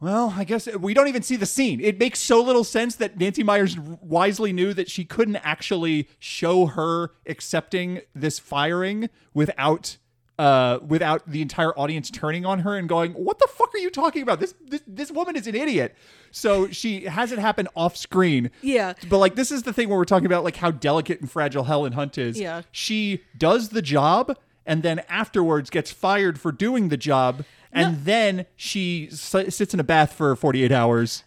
Well, 0.00 0.34
I 0.36 0.42
guess 0.42 0.66
we 0.78 0.94
don't 0.94 1.06
even 1.06 1.22
see 1.22 1.36
the 1.36 1.46
scene. 1.46 1.80
It 1.80 1.96
makes 1.96 2.18
so 2.18 2.42
little 2.42 2.64
sense 2.64 2.96
that 2.96 3.18
Nancy 3.20 3.44
Meyers 3.44 3.78
wisely 3.78 4.52
knew 4.52 4.74
that 4.74 4.90
she 4.90 5.04
couldn't 5.04 5.36
actually 5.36 6.08
show 6.18 6.66
her 6.66 7.12
accepting 7.24 8.00
this 8.12 8.40
firing 8.40 9.10
without 9.32 9.98
uh 10.42 10.78
without 10.94 11.20
the 11.30 11.40
entire 11.42 11.72
audience 11.78 12.10
turning 12.10 12.44
on 12.44 12.58
her 12.60 12.76
and 12.76 12.88
going, 12.88 13.12
"What 13.12 13.38
the 13.38 13.48
fuck 13.58 13.74
are 13.74 13.78
you 13.78 13.90
talking 13.90 14.22
about? 14.22 14.40
This 14.40 14.54
this, 14.72 14.82
this 14.86 15.10
woman 15.10 15.36
is 15.36 15.46
an 15.46 15.54
idiot." 15.54 15.94
So 16.30 16.68
she 16.68 17.04
has 17.04 17.32
it 17.32 17.38
happen 17.38 17.68
off 17.76 17.96
screen. 17.96 18.50
Yeah. 18.62 18.94
But 19.08 19.18
like 19.18 19.34
this 19.34 19.50
is 19.50 19.62
the 19.62 19.72
thing 19.72 19.88
where 19.88 19.98
we're 19.98 20.04
talking 20.14 20.26
about 20.26 20.44
like 20.44 20.56
how 20.56 20.70
delicate 20.70 21.20
and 21.20 21.30
fragile 21.30 21.64
Helen 21.64 21.92
Hunt 21.92 22.18
is. 22.18 22.40
Yeah. 22.40 22.62
She 22.72 23.22
does 23.36 23.68
the 23.68 23.82
job 23.82 24.36
and 24.66 24.82
then 24.82 25.00
afterwards 25.08 25.70
gets 25.70 25.90
fired 25.92 26.40
for 26.40 26.50
doing 26.52 26.88
the 26.88 26.96
job 26.96 27.44
and 27.74 28.04
then 28.04 28.46
she 28.56 29.08
s- 29.10 29.54
sits 29.56 29.72
in 29.74 29.80
a 29.80 29.84
bath 29.84 30.12
for 30.12 30.34
48 30.36 30.70
hours. 30.72 31.24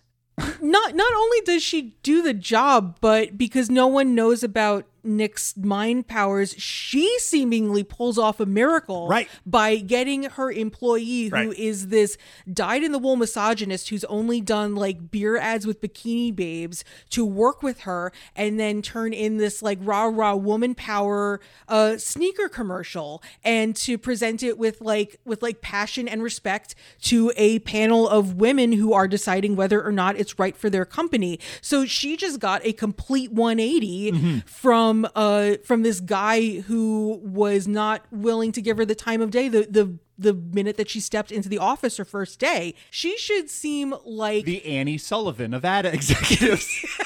not 0.61 0.95
not 0.95 1.13
only 1.13 1.41
does 1.45 1.63
she 1.63 1.95
do 2.03 2.22
the 2.22 2.34
job, 2.34 2.97
but 3.01 3.38
because 3.38 3.70
no 3.70 3.88
one 3.88 4.13
knows 4.16 4.43
about 4.43 4.86
Nick's 5.06 5.56
mind 5.58 6.08
powers, 6.08 6.56
she 6.58 7.18
seemingly 7.20 7.84
pulls 7.84 8.18
off 8.18 8.39
a 8.39 8.45
miracle 8.45 9.08
Right. 9.08 9.28
by 9.45 9.78
getting 9.78 10.24
her 10.24 10.51
employee, 10.51 11.28
who 11.30 11.51
is 11.51 11.84
Right. 11.84 11.89
this 11.91 12.18
dyed 12.51 12.84
in 12.84 12.91
the 12.91 12.99
wool 12.99 13.16
misogynist 13.16 13.89
who's 13.89 14.03
only 14.06 14.41
done 14.41 14.76
like 14.76 15.12
beer 15.12 15.38
ads 15.38 15.68
with 15.68 15.82
bikini 15.82 16.36
babes, 16.36 16.84
to 17.12 17.26
work 17.26 17.62
with 17.64 17.82
her 17.82 18.12
and 18.36 18.60
then 18.60 18.82
turn 18.82 19.14
in 19.14 19.38
this 19.38 19.62
like 19.62 19.78
rah 19.82 20.06
rah 20.06 20.36
woman 20.36 20.74
power 20.76 21.39
uh 21.68 21.97
sneaker 21.97 22.49
commercial 22.49 23.22
and 23.43 23.76
to 23.76 23.97
present 23.97 24.41
it 24.43 24.58
with 24.58 24.82
like 24.82 25.20
with 25.26 25.41
like 25.43 25.62
passion 25.62 26.08
and 26.08 26.24
respect 26.24 26.76
to 27.01 27.32
a 27.36 27.60
panel 27.60 28.08
of 28.08 28.36
women 28.36 28.72
who 28.74 28.93
are 28.93 29.08
deciding 29.08 29.56
whether 29.56 29.84
or 29.86 29.91
not 29.91 30.18
it's 30.20 30.39
right 30.39 30.56
for 30.58 30.70
their 30.70 30.86
company. 30.86 31.39
So 31.62 31.86
she 31.86 32.16
just 32.18 32.39
got 32.39 32.66
a 32.66 32.74
complete 32.74 33.32
180 33.32 34.41
from 34.45 34.95
uh 35.16 35.56
from 35.66 35.84
this 35.84 36.00
guy 36.00 36.62
who 36.62 37.20
was 37.22 37.68
not 37.68 38.06
willing 38.12 38.54
to 38.54 38.62
give 38.62 38.78
her 38.78 38.86
the 38.86 38.96
time 38.96 39.22
of 39.22 39.32
day 39.32 39.50
the 39.50 39.68
the 39.70 39.98
the 40.18 40.34
minute 40.34 40.78
that 40.78 40.89
she 40.89 41.02
stepped 41.02 41.32
into 41.32 41.50
the 41.50 41.58
office 41.58 41.98
her 41.98 42.06
first 42.06 42.39
day. 42.39 42.74
She 42.89 43.18
should 43.18 43.50
seem 43.50 43.93
like 44.06 44.46
The 44.46 44.66
Annie 44.66 44.98
Sullivan 44.98 45.54
of 45.54 45.66
ad 45.66 45.86
executives. 45.93 46.70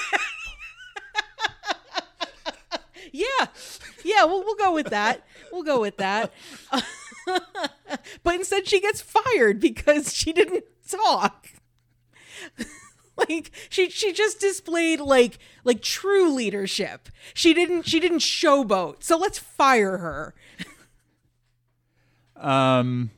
Yeah. 3.11 3.47
Yeah, 4.03 4.25
we'll, 4.25 4.43
we'll 4.43 4.55
go 4.55 4.73
with 4.73 4.87
that. 4.87 5.25
We'll 5.51 5.63
go 5.63 5.81
with 5.81 5.97
that. 5.97 6.31
but 8.23 8.35
instead, 8.35 8.67
she 8.67 8.79
gets 8.79 9.01
fired 9.01 9.59
because 9.59 10.13
she 10.13 10.31
didn't 10.31 10.65
talk. 10.87 11.47
like 13.29 13.51
she 13.69 13.89
she 13.89 14.13
just 14.13 14.39
displayed 14.39 14.99
like 14.99 15.37
like 15.63 15.81
true 15.81 16.33
leadership. 16.33 17.09
She 17.33 17.53
didn't 17.53 17.83
she 17.83 17.99
didn't 17.99 18.19
showboat. 18.19 19.03
So 19.03 19.17
let's 19.17 19.39
fire 19.39 19.97
her. 19.97 20.33
um 22.35 23.11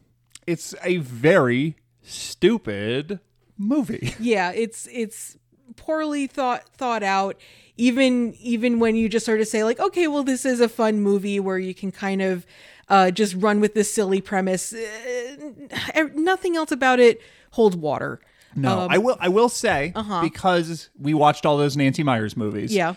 it's 0.48 0.74
a 0.84 0.98
very 0.98 1.76
stupid 2.02 3.20
movie. 3.58 4.16
Yeah, 4.20 4.52
it's 4.52 4.88
it's 4.92 5.38
poorly 5.76 6.28
thought 6.28 6.68
thought 6.70 7.04
out. 7.04 7.38
Even 7.78 8.34
even 8.40 8.80
when 8.80 8.96
you 8.96 9.08
just 9.10 9.26
sort 9.26 9.40
of 9.42 9.48
say 9.48 9.64
like, 9.64 9.80
okay, 9.80 10.08
well, 10.08 10.24
this 10.24 10.46
is 10.46 10.60
a 10.60 10.70
fun 10.70 11.02
movie 11.02 11.40
where 11.40 11.58
you 11.60 11.74
can 11.74 11.92
kind 11.92 12.22
of 12.22 12.46
uh, 12.90 13.10
just 13.12 13.36
run 13.36 13.62
with 13.62 13.74
this 13.74 13.94
silly 13.94 14.20
premise. 14.22 14.74
Uh, 14.74 16.08
nothing 16.14 16.56
else 16.58 16.72
about 16.72 17.00
it 17.00 17.22
holds 17.52 17.76
water. 17.76 18.20
No, 18.56 18.88
I 18.90 18.98
will. 18.98 19.18
I 19.20 19.30
will 19.30 19.50
say 19.50 19.94
because 20.22 20.90
we 21.00 21.14
watched 21.14 21.46
all 21.46 21.58
those 21.58 21.76
Nancy 21.78 22.04
Meyers 22.04 22.36
movies. 22.36 22.74
Yeah, 22.74 22.96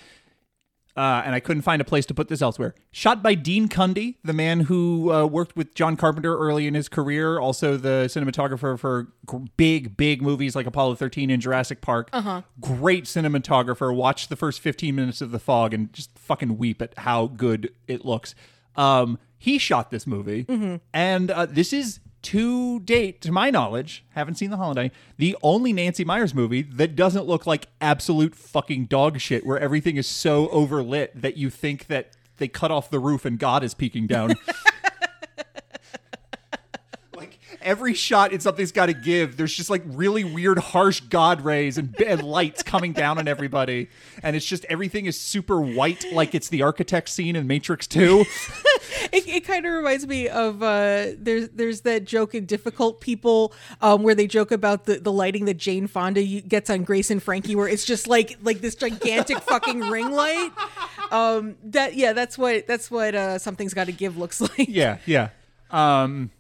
uh, 0.97 1.23
and 1.25 1.35
I 1.35 1.41
couldn't 1.41 1.63
find 1.63 1.83
a 1.83 1.85
place 1.85 2.07
to 2.07 2.15
put 2.15 2.29
this 2.29 2.41
elsewhere. 2.41 2.75
Shot 2.93 3.23
by 3.23 3.35
Dean 3.35 3.69
Cundey, 3.69 4.17
the 4.23 4.33
man 4.33 4.61
who 4.61 5.13
uh, 5.13 5.27
worked 5.27 5.57
with 5.57 5.75
John 5.75 5.97
Carpenter 5.97 6.37
early 6.39 6.67
in 6.69 6.75
his 6.75 6.89
career, 6.89 7.39
also 7.41 7.77
the 7.77 8.05
cinematographer 8.09 8.79
for 8.79 9.09
g- 9.31 9.39
big, 9.57 9.97
big 9.97 10.23
movies 10.23 10.55
like 10.55 10.67
Apollo 10.67 10.95
13 10.97 11.31
and 11.31 11.43
Jurassic 11.43 11.81
Park. 11.81 12.11
Uh-huh. 12.13 12.43
Great 12.61 13.05
cinematographer. 13.07 13.95
Watch 13.95 14.29
the 14.29 14.37
first 14.37 14.61
15 14.61 14.95
minutes 14.95 15.21
of 15.21 15.33
The 15.33 15.41
Fog 15.41 15.75
and 15.75 15.93
just 15.93 16.17
fucking 16.17 16.59
weep 16.59 16.81
at 16.81 16.95
how 16.99 17.27
good 17.27 17.73
it 17.89 18.05
looks. 18.05 18.35
Um, 18.77 19.19
he 19.37 19.59
shot 19.59 19.91
this 19.91 20.07
movie, 20.07 20.47
and 20.95 21.31
uh, 21.31 21.47
this 21.47 21.73
is 21.73 22.01
to 22.25 22.81
date, 22.81 23.21
to 23.21 23.31
my 23.31 23.51
knowledge, 23.51 24.05
haven't 24.11 24.37
seen 24.37 24.51
the 24.51 24.57
holiday, 24.57 24.91
the 25.19 25.37
only 25.43 25.73
Nancy 25.73 26.05
Meyers 26.05 26.35
movie 26.35 26.63
that 26.63 26.97
doesn't 26.97 27.27
look 27.27 27.47
like 27.47 27.69
absolute 27.81 28.35
fucking 28.35 28.87
dog 28.87 29.21
shit, 29.21 29.47
where 29.47 29.59
everything 29.59 29.97
is 29.97 30.07
so 30.07 30.49
overlit 30.49 31.11
that 31.15 31.37
you 31.37 31.51
think 31.51 31.87
that 31.89 32.17
they 32.39 32.49
cut 32.49 32.71
off 32.71 32.91
the 32.91 32.99
roof 32.99 33.25
and 33.25 33.39
God 33.39 33.63
is 33.63 33.75
peeking 33.75 34.07
down. 34.07 34.35
like 37.15 37.39
every 37.61 37.93
shot 37.93 38.33
in 38.33 38.41
something's 38.41 38.73
got 38.73 38.87
to 38.87 38.95
give. 38.95 39.37
There's 39.37 39.55
just 39.55 39.69
like 39.69 39.83
really 39.85 40.25
weird, 40.25 40.59
harsh 40.59 41.01
God 41.01 41.43
rays 41.43 41.77
and, 41.77 41.95
and 42.01 42.23
lights 42.23 42.63
coming 42.63 42.95
down 42.95 43.19
on 43.19 43.29
everybody, 43.29 43.91
and 44.23 44.35
it's 44.35 44.47
just 44.47 44.65
everything 44.67 45.05
is 45.05 45.21
super 45.21 45.61
white, 45.61 46.07
like 46.13 46.35
it's 46.35 46.49
the 46.49 46.63
architect 46.63 47.11
scene 47.11 47.37
in 47.37 47.47
Matrix 47.47 47.87
Two. 47.87 48.25
It, 49.15 49.29
it 49.29 49.45
kind 49.45 49.65
of 49.65 49.73
reminds 49.73 50.07
me 50.07 50.29
of 50.29 50.63
uh, 50.63 51.09
there's 51.17 51.49
there's 51.51 51.83
that 51.83 52.05
joke 52.05 52.35
in 52.35 52.47
Difficult 52.47 53.01
People 53.01 53.53
um, 53.81 54.03
where 54.03 54.15
they 54.15 54.27
joke 54.27 54.51
about 54.51 54.85
the, 54.85 54.99
the 54.99 55.13
lighting 55.13 55.45
that 55.45 55.57
Jane 55.57 55.87
Fonda 55.87 56.23
gets 56.43 56.69
on 56.71 56.85
Grace 56.85 57.11
and 57.11 57.23
Frankie, 57.23 57.55
where 57.57 57.69
it's 57.69 57.85
just 57.85 58.09
like 58.09 58.39
like 58.43 58.61
this 58.61 58.75
gigantic 58.75 59.39
fucking 59.43 59.81
ring 59.81 60.11
light. 60.11 60.51
Um, 61.11 61.57
that 61.65 61.95
yeah, 61.95 62.13
that's 62.13 62.37
what 62.37 62.67
that's 62.67 62.91
what 62.91 63.15
uh, 63.15 63.39
something's 63.39 63.75
got 63.75 63.87
to 63.87 63.93
give 63.93 64.17
looks 64.17 64.41
like. 64.41 64.69
yeah, 64.69 64.99
yeah. 65.07 65.29
Um, 65.71 66.31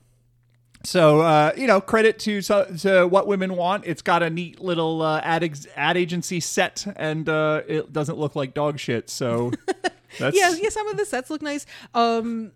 so 0.84 1.20
uh, 1.20 1.52
you 1.56 1.66
know, 1.66 1.80
credit 1.80 2.18
to 2.20 2.42
to 2.42 3.06
what 3.06 3.26
women 3.26 3.56
want. 3.56 3.84
It's 3.86 4.02
got 4.02 4.22
a 4.22 4.30
neat 4.30 4.60
little 4.60 5.02
uh, 5.02 5.20
ad 5.20 5.42
ex- 5.44 5.66
ad 5.76 5.96
agency 5.96 6.40
set, 6.40 6.86
and 6.96 7.28
uh, 7.28 7.62
it 7.66 7.92
doesn't 7.92 8.18
look 8.18 8.36
like 8.36 8.54
dog 8.54 8.78
shit. 8.78 9.08
So 9.10 9.52
that's 10.18 10.36
yeah, 10.36 10.54
yeah. 10.60 10.68
Some 10.68 10.88
of 10.88 10.96
the 10.96 11.04
sets 11.04 11.30
look 11.30 11.42
nice. 11.42 11.66
Um, 11.94 12.52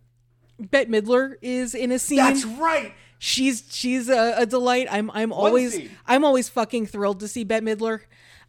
Bette 0.59 0.91
Midler 0.91 1.35
is 1.43 1.75
in 1.75 1.93
a 1.93 1.99
scene. 1.99 2.19
that's 2.19 2.45
right. 2.45 2.93
she's 3.19 3.65
she's 3.71 4.09
a, 4.09 4.35
a 4.39 4.47
delight. 4.47 4.89
I'm 4.91 5.11
I'm 5.13 5.33
always 5.33 5.75
scene. 5.75 5.91
I'm 6.07 6.25
always 6.25 6.49
fucking 6.49 6.87
thrilled 6.87 7.21
to 7.21 7.29
see 7.29 7.45
Bette 7.45 7.65
Midler, 7.65 8.01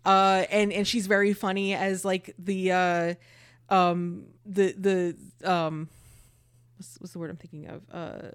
uh, 0.05 0.45
and 0.49 0.71
and 0.73 0.87
she's 0.87 1.07
very 1.07 1.33
funny 1.33 1.73
as 1.75 2.03
like 2.05 2.33
the 2.39 2.71
uh, 2.71 3.13
um 3.69 4.25
the 4.45 4.73
the 4.77 5.49
um 5.49 5.89
what's, 6.77 6.97
what's 6.99 7.13
the 7.13 7.19
word 7.19 7.29
I'm 7.29 7.37
thinking 7.37 7.67
of 7.67 7.81
uh. 7.91 8.29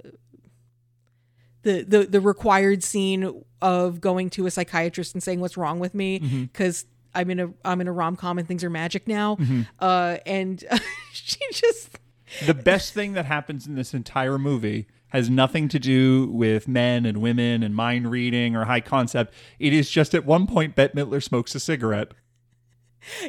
The, 1.63 1.83
the 1.83 2.05
the 2.05 2.21
required 2.21 2.85
scene 2.85 3.43
of 3.63 3.99
going 4.03 4.29
to 4.31 4.45
a 4.45 4.51
psychiatrist 4.51 5.15
and 5.15 5.23
saying 5.23 5.41
what's 5.41 5.57
wrong 5.57 5.79
with 5.81 5.95
me 5.95 6.21
Mm-hmm. 6.21 6.43
because 6.43 6.85
I'm 7.15 7.31
in 7.31 7.41
a 7.41 7.51
I'm 7.65 7.81
in 7.81 7.89
a 7.89 7.93
rom 7.93 8.17
com 8.17 8.39
and 8.39 8.47
things 8.47 8.63
are 8.65 8.69
magic 8.69 9.09
now. 9.09 9.37
Mm-hmm. 9.37 9.63
Uh, 9.79 10.19
and 10.27 10.63
she 11.15 11.39
just 11.53 11.99
the 12.47 12.55
best 12.55 12.95
thing 12.95 13.13
that 13.15 13.27
happens 13.27 13.67
in 13.67 13.75
this 13.75 13.95
entire 13.95 14.39
movie 14.39 14.87
has 15.09 15.31
nothing 15.31 15.69
to 15.69 15.79
do 15.79 16.27
with 16.33 16.67
men 16.67 17.07
and 17.07 17.19
women 17.19 17.63
and 17.63 17.75
mind 17.75 18.11
reading 18.11 18.57
or 18.57 18.65
high 18.65 18.81
concept. 18.81 19.33
It 19.59 19.73
is 19.73 19.89
just 19.89 20.15
at 20.15 20.27
one 20.27 20.47
point 20.47 20.75
Bette 20.75 20.95
Midler 20.95 21.23
smokes 21.23 21.55
a 21.55 21.61
cigarette. 21.61 22.13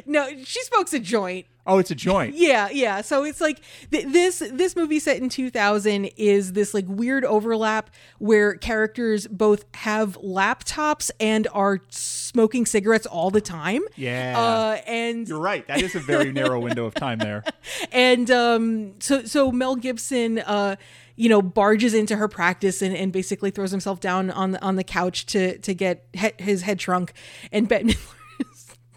No, 0.06 0.28
she 0.44 0.62
smokes 0.64 0.92
a 0.92 0.98
joint. 0.98 1.46
Oh, 1.68 1.78
it's 1.78 1.90
a 1.90 1.96
joint. 1.96 2.34
Yeah, 2.46 2.68
yeah. 2.70 3.00
So 3.00 3.24
it's 3.24 3.40
like 3.40 3.60
th- 3.90 4.06
this 4.12 4.38
this 4.52 4.76
movie 4.76 5.00
set 5.00 5.16
in 5.16 5.28
2000 5.28 6.04
is 6.16 6.52
this 6.52 6.72
like 6.72 6.84
weird 6.86 7.24
overlap 7.24 7.90
where 8.18 8.54
characters 8.54 9.26
both 9.26 9.64
have 9.74 10.16
laptops 10.18 11.10
and 11.18 11.48
are 11.52 11.80
smoking 11.90 12.66
cigarettes 12.66 13.06
all 13.06 13.30
the 13.30 13.40
time. 13.40 13.82
Yeah. 13.96 14.38
Uh, 14.38 14.80
and 14.86 15.28
You're 15.28 15.40
right. 15.40 15.66
That 15.66 15.82
is 15.82 15.96
a 15.96 16.00
very 16.00 16.30
narrow 16.30 16.60
window 16.60 16.84
of 16.86 16.94
time 16.94 17.18
there. 17.18 17.42
and 17.92 18.30
um, 18.30 18.94
so 19.00 19.24
so 19.24 19.50
Mel 19.50 19.74
Gibson, 19.74 20.38
uh, 20.38 20.76
you 21.16 21.28
know, 21.28 21.42
barges 21.42 21.94
into 21.94 22.14
her 22.14 22.28
practice 22.28 22.80
and, 22.80 22.94
and 22.94 23.12
basically 23.12 23.50
throws 23.50 23.72
himself 23.72 23.98
down 23.98 24.30
on 24.30 24.52
the, 24.52 24.62
on 24.62 24.76
the 24.76 24.84
couch 24.84 25.26
to 25.26 25.58
to 25.58 25.74
get 25.74 26.06
he- 26.12 26.32
his 26.38 26.62
head 26.62 26.80
shrunk, 26.80 27.12
and 27.50 27.68
Bette 27.68 27.84
Midler 27.88 28.12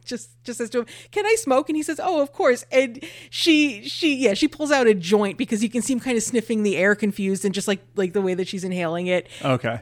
just 0.10 0.44
just 0.44 0.58
says 0.58 0.70
to 0.72 0.80
him, 0.80 0.86
"Can 1.12 1.26
I 1.26 1.36
smoke?" 1.36 1.70
And 1.70 1.76
he 1.76 1.84
says, 1.84 2.00
"Oh, 2.04 2.22
of 2.22 2.34
course." 2.34 2.66
And 2.72 3.04
she 3.30 3.88
she 3.88 4.16
yeah 4.16 4.34
she 4.34 4.48
pulls 4.48 4.72
out 4.72 4.88
a 4.88 4.94
joint 4.94 5.38
because 5.38 5.64
you 5.64 5.70
can 5.70 5.82
see 5.82 5.94
him 5.94 6.00
kind 6.00 6.18
of 6.18 6.24
sniffing 6.24 6.64
the 6.64 6.76
air, 6.76 6.96
confused, 6.96 7.46
and 7.46 7.54
just 7.54 7.68
like 7.68 7.80
like 7.96 8.14
the 8.14 8.22
way 8.22 8.34
that 8.34 8.48
she's 8.48 8.64
inhaling 8.64 9.08
it. 9.08 9.28
Okay. 9.44 9.82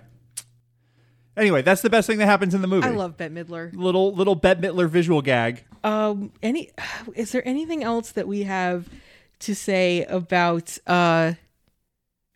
Anyway, 1.36 1.62
that's 1.62 1.82
the 1.82 1.90
best 1.90 2.08
thing 2.08 2.18
that 2.18 2.26
happens 2.26 2.56
in 2.56 2.62
the 2.62 2.68
movie. 2.68 2.88
I 2.88 2.90
love 2.92 3.16
Bette 3.16 3.34
Midler. 3.34 3.72
little 3.74 4.14
little 4.14 4.36
Bette 4.36 4.60
Midler 4.60 4.90
visual 4.90 5.22
gag. 5.22 5.64
Um, 5.84 6.32
any 6.44 6.72
is 7.16 7.32
there 7.32 7.48
anything 7.48 7.84
else 7.84 8.12
that 8.12 8.28
we 8.28 8.44
have 8.44 8.90
to 9.40 9.56
say 9.56 10.04
about 10.06 10.78
uh 10.88 11.34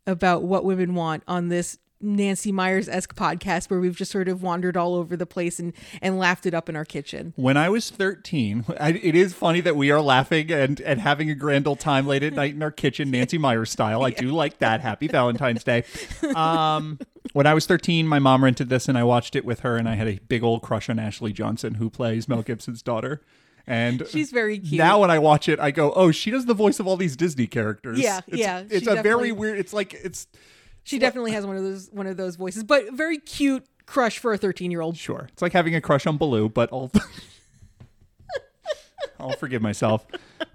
about 0.05 0.43
what 0.43 0.63
women 0.65 0.93
want 0.93 1.23
on 1.27 1.49
this 1.49 1.79
Nancy 2.01 2.51
Meyers 2.51 2.87
esque 2.89 3.15
podcast 3.15 3.69
where 3.69 3.79
we've 3.79 3.95
just 3.95 4.11
sort 4.11 4.27
of 4.27 4.41
wandered 4.43 4.75
all 4.75 4.95
over 4.95 5.15
the 5.15 5.25
place 5.25 5.59
and 5.59 5.73
and 6.01 6.17
laughed 6.17 6.45
it 6.45 6.53
up 6.53 6.67
in 6.69 6.75
our 6.75 6.85
kitchen? 6.85 7.33
When 7.35 7.57
I 7.57 7.69
was 7.69 7.89
13, 7.89 8.65
I, 8.79 8.91
it 8.91 9.15
is 9.15 9.33
funny 9.33 9.61
that 9.61 9.75
we 9.75 9.91
are 9.91 10.01
laughing 10.01 10.51
and, 10.51 10.79
and 10.81 10.99
having 11.01 11.29
a 11.29 11.35
grand 11.35 11.67
old 11.67 11.79
time 11.79 12.07
late 12.07 12.23
at 12.23 12.33
night 12.33 12.53
in 12.53 12.63
our 12.63 12.71
kitchen, 12.71 13.11
Nancy 13.11 13.37
Meyers 13.37 13.71
style. 13.71 14.03
I 14.03 14.11
do 14.11 14.31
like 14.31 14.59
that. 14.59 14.81
Happy 14.81 15.07
Valentine's 15.07 15.63
Day. 15.63 15.83
Um, 16.35 16.99
when 17.33 17.45
I 17.47 17.53
was 17.53 17.65
13, 17.65 18.07
my 18.07 18.19
mom 18.19 18.43
rented 18.43 18.69
this 18.69 18.87
and 18.89 18.97
I 18.97 19.03
watched 19.03 19.35
it 19.35 19.45
with 19.45 19.61
her, 19.61 19.77
and 19.77 19.87
I 19.87 19.95
had 19.95 20.07
a 20.07 20.19
big 20.27 20.43
old 20.43 20.61
crush 20.61 20.89
on 20.89 20.99
Ashley 20.99 21.31
Johnson, 21.33 21.75
who 21.75 21.89
plays 21.89 22.27
Mel 22.27 22.41
Gibson's 22.41 22.81
daughter. 22.81 23.21
And 23.67 24.03
She's 24.09 24.31
very 24.31 24.57
cute. 24.57 24.79
now 24.79 24.99
when 24.99 25.11
I 25.11 25.19
watch 25.19 25.47
it, 25.47 25.59
I 25.59 25.69
go, 25.69 25.93
"Oh, 25.93 26.11
she 26.11 26.31
does 26.31 26.45
the 26.47 26.55
voice 26.55 26.79
of 26.79 26.87
all 26.87 26.97
these 26.97 27.15
Disney 27.15 27.45
characters." 27.45 27.99
Yeah, 27.99 28.21
it's, 28.27 28.37
yeah, 28.37 28.63
It's 28.67 28.87
a 28.87 29.03
very 29.03 29.31
weird. 29.31 29.59
It's 29.59 29.71
like 29.71 29.93
it's 29.93 30.27
she 30.83 30.99
definitely 30.99 31.31
has 31.31 31.45
one 31.45 31.55
of 31.57 31.63
those 31.63 31.89
one 31.91 32.07
of 32.07 32.17
those 32.17 32.35
voices, 32.35 32.63
but 32.63 32.91
very 32.93 33.17
cute 33.17 33.65
crush 33.85 34.19
for 34.19 34.33
a 34.33 34.37
13 34.37 34.71
year 34.71 34.81
old. 34.81 34.97
Sure. 34.97 35.27
It's 35.31 35.41
like 35.41 35.53
having 35.53 35.75
a 35.75 35.81
crush 35.81 36.05
on 36.07 36.17
Baloo, 36.17 36.49
but 36.49 36.69
I'll 36.71 36.91
I'll 39.19 39.33
forgive 39.33 39.61
myself. 39.61 40.05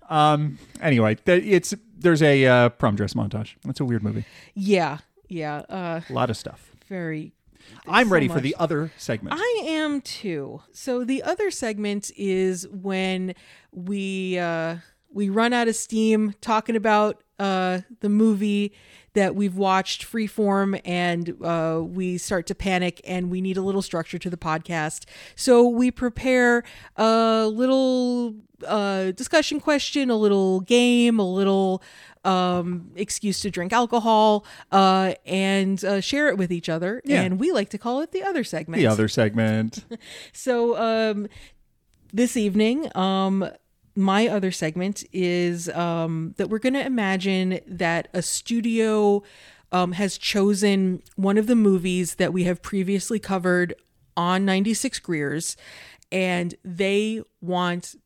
Um 0.08 0.58
anyway, 0.80 1.16
th- 1.16 1.44
it's 1.44 1.74
there's 1.98 2.22
a 2.22 2.44
uh, 2.46 2.68
prom 2.70 2.94
dress 2.96 3.14
montage. 3.14 3.54
That's 3.64 3.80
a 3.80 3.84
weird 3.84 4.02
movie. 4.02 4.24
Yeah, 4.54 4.98
yeah. 5.28 5.58
Uh, 5.68 6.00
A 6.08 6.12
lot 6.12 6.28
of 6.30 6.36
stuff. 6.36 6.70
very 6.88 7.32
I'm 7.88 8.06
so 8.08 8.12
ready 8.12 8.28
for 8.28 8.40
the 8.40 8.54
other 8.58 8.92
segment. 8.96 9.34
I 9.40 9.62
am 9.66 10.00
too. 10.00 10.60
So 10.72 11.04
the 11.04 11.22
other 11.24 11.50
segment 11.50 12.10
is 12.16 12.68
when 12.68 13.34
we 13.72 14.38
uh 14.38 14.76
we 15.12 15.28
run 15.28 15.52
out 15.52 15.66
of 15.68 15.74
steam 15.76 16.34
talking 16.40 16.76
about 16.76 17.22
uh 17.38 17.80
the 18.00 18.08
movie 18.08 18.72
that 19.16 19.34
we've 19.34 19.56
watched 19.56 20.04
freeform 20.04 20.78
and 20.84 21.34
uh 21.42 21.80
we 21.82 22.18
start 22.18 22.46
to 22.46 22.54
panic 22.54 23.00
and 23.04 23.30
we 23.30 23.40
need 23.40 23.56
a 23.56 23.62
little 23.62 23.80
structure 23.82 24.18
to 24.18 24.28
the 24.30 24.36
podcast. 24.36 25.06
So 25.34 25.66
we 25.66 25.90
prepare 25.90 26.62
a 26.96 27.46
little 27.50 28.36
uh 28.66 29.10
discussion 29.12 29.58
question, 29.58 30.10
a 30.10 30.16
little 30.16 30.60
game, 30.60 31.18
a 31.18 31.28
little 31.28 31.82
um 32.24 32.90
excuse 32.94 33.40
to 33.40 33.50
drink 33.50 33.72
alcohol 33.72 34.44
uh 34.70 35.14
and 35.24 35.82
uh, 35.84 36.00
share 36.00 36.28
it 36.28 36.36
with 36.36 36.52
each 36.52 36.68
other 36.68 37.00
Yeah. 37.04 37.22
and 37.22 37.40
we 37.40 37.52
like 37.52 37.70
to 37.70 37.78
call 37.78 38.00
it 38.02 38.12
the 38.12 38.22
other 38.22 38.44
segment 38.44 38.80
the 38.80 38.86
other 38.86 39.08
segment. 39.08 39.84
so 40.32 40.76
um 40.76 41.28
this 42.12 42.36
evening 42.36 42.90
um 42.96 43.48
my 43.96 44.28
other 44.28 44.52
segment 44.52 45.04
is 45.12 45.68
um 45.70 46.34
that 46.36 46.48
we're 46.50 46.58
going 46.58 46.74
to 46.74 46.84
imagine 46.84 47.60
that 47.66 48.08
a 48.12 48.22
studio 48.22 49.22
um 49.72 49.92
has 49.92 50.18
chosen 50.18 51.02
one 51.16 51.38
of 51.38 51.46
the 51.46 51.56
movies 51.56 52.16
that 52.16 52.32
we 52.32 52.44
have 52.44 52.62
previously 52.62 53.18
covered 53.18 53.74
on 54.16 54.44
96 54.44 54.98
Greers 55.00 55.56
and 56.12 56.54
they 56.64 57.22
want 57.40 57.96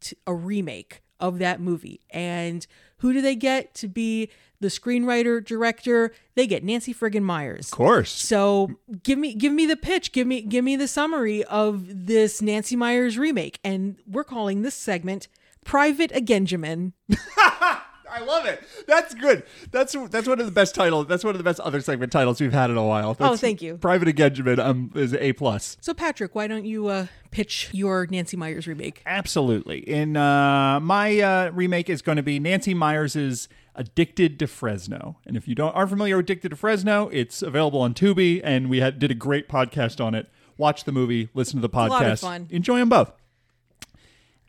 t- 0.00 0.16
a 0.26 0.34
remake 0.34 1.02
of 1.20 1.38
that 1.38 1.60
movie. 1.60 2.00
And 2.10 2.66
who 2.98 3.12
do 3.12 3.20
they 3.20 3.36
get 3.36 3.74
to 3.76 3.88
be 3.88 4.28
the 4.62 4.68
screenwriter, 4.68 5.44
director? 5.44 6.12
They 6.34 6.46
get 6.46 6.64
Nancy 6.64 6.94
friggin' 6.94 7.22
Meyers. 7.22 7.66
Of 7.66 7.76
course. 7.76 8.10
So 8.10 8.76
give 9.02 9.18
me 9.18 9.34
give 9.34 9.52
me 9.52 9.66
the 9.66 9.76
pitch, 9.76 10.12
give 10.12 10.26
me 10.26 10.40
give 10.40 10.64
me 10.64 10.76
the 10.76 10.88
summary 10.88 11.44
of 11.44 12.06
this 12.06 12.40
Nancy 12.40 12.76
Meyers 12.76 13.18
remake, 13.18 13.60
and 13.62 13.96
we're 14.06 14.24
calling 14.24 14.62
this 14.62 14.74
segment 14.74 15.28
"Private 15.64 16.12
Agenjamin." 16.12 16.92
I 18.12 18.20
love 18.20 18.44
it. 18.46 18.62
That's 18.86 19.14
good. 19.14 19.42
That's 19.70 19.96
that's 20.10 20.28
one 20.28 20.38
of 20.38 20.46
the 20.46 20.52
best 20.52 20.74
titles. 20.74 21.06
That's 21.06 21.24
one 21.24 21.34
of 21.34 21.38
the 21.38 21.44
best 21.44 21.60
other 21.60 21.80
segment 21.80 22.12
titles 22.12 22.40
we've 22.40 22.52
had 22.52 22.70
in 22.70 22.76
a 22.76 22.84
while. 22.84 23.14
That's, 23.14 23.32
Oh, 23.32 23.36
thank 23.36 23.62
you. 23.62 23.76
Private 23.78 24.08
Engagement 24.08 24.58
um, 24.60 24.92
is 24.94 25.14
A 25.14 25.32
plus. 25.32 25.76
So 25.80 25.94
Patrick, 25.94 26.34
why 26.34 26.46
don't 26.46 26.64
you 26.66 26.88
uh, 26.88 27.06
pitch 27.30 27.70
your 27.72 28.06
Nancy 28.10 28.36
Meyers 28.36 28.66
remake? 28.66 29.02
Absolutely. 29.06 29.78
In 29.88 30.16
uh, 30.16 30.78
my 30.80 31.18
uh, 31.20 31.50
remake 31.52 31.88
is 31.88 32.02
going 32.02 32.16
to 32.16 32.22
be 32.22 32.38
Nancy 32.38 32.74
Meyers's 32.74 33.48
Addicted 33.74 34.38
to 34.40 34.46
Fresno. 34.46 35.16
And 35.26 35.34
if 35.34 35.48
you 35.48 35.54
don't 35.54 35.72
aren't 35.74 35.88
familiar 35.88 36.18
with 36.18 36.24
Addicted 36.26 36.50
to 36.50 36.56
Fresno, 36.56 37.08
it's 37.08 37.40
available 37.40 37.80
on 37.80 37.94
Tubi, 37.94 38.42
and 38.44 38.68
we 38.68 38.80
had, 38.80 38.98
did 38.98 39.10
a 39.10 39.14
great 39.14 39.48
podcast 39.48 40.04
on 40.04 40.14
it. 40.14 40.28
Watch 40.58 40.84
the 40.84 40.92
movie, 40.92 41.30
listen 41.32 41.56
to 41.56 41.62
the 41.62 41.70
podcast, 41.70 41.88
lot 41.88 42.06
of 42.06 42.20
fun. 42.20 42.48
enjoy 42.50 42.78
them 42.80 42.90
both. 42.90 43.12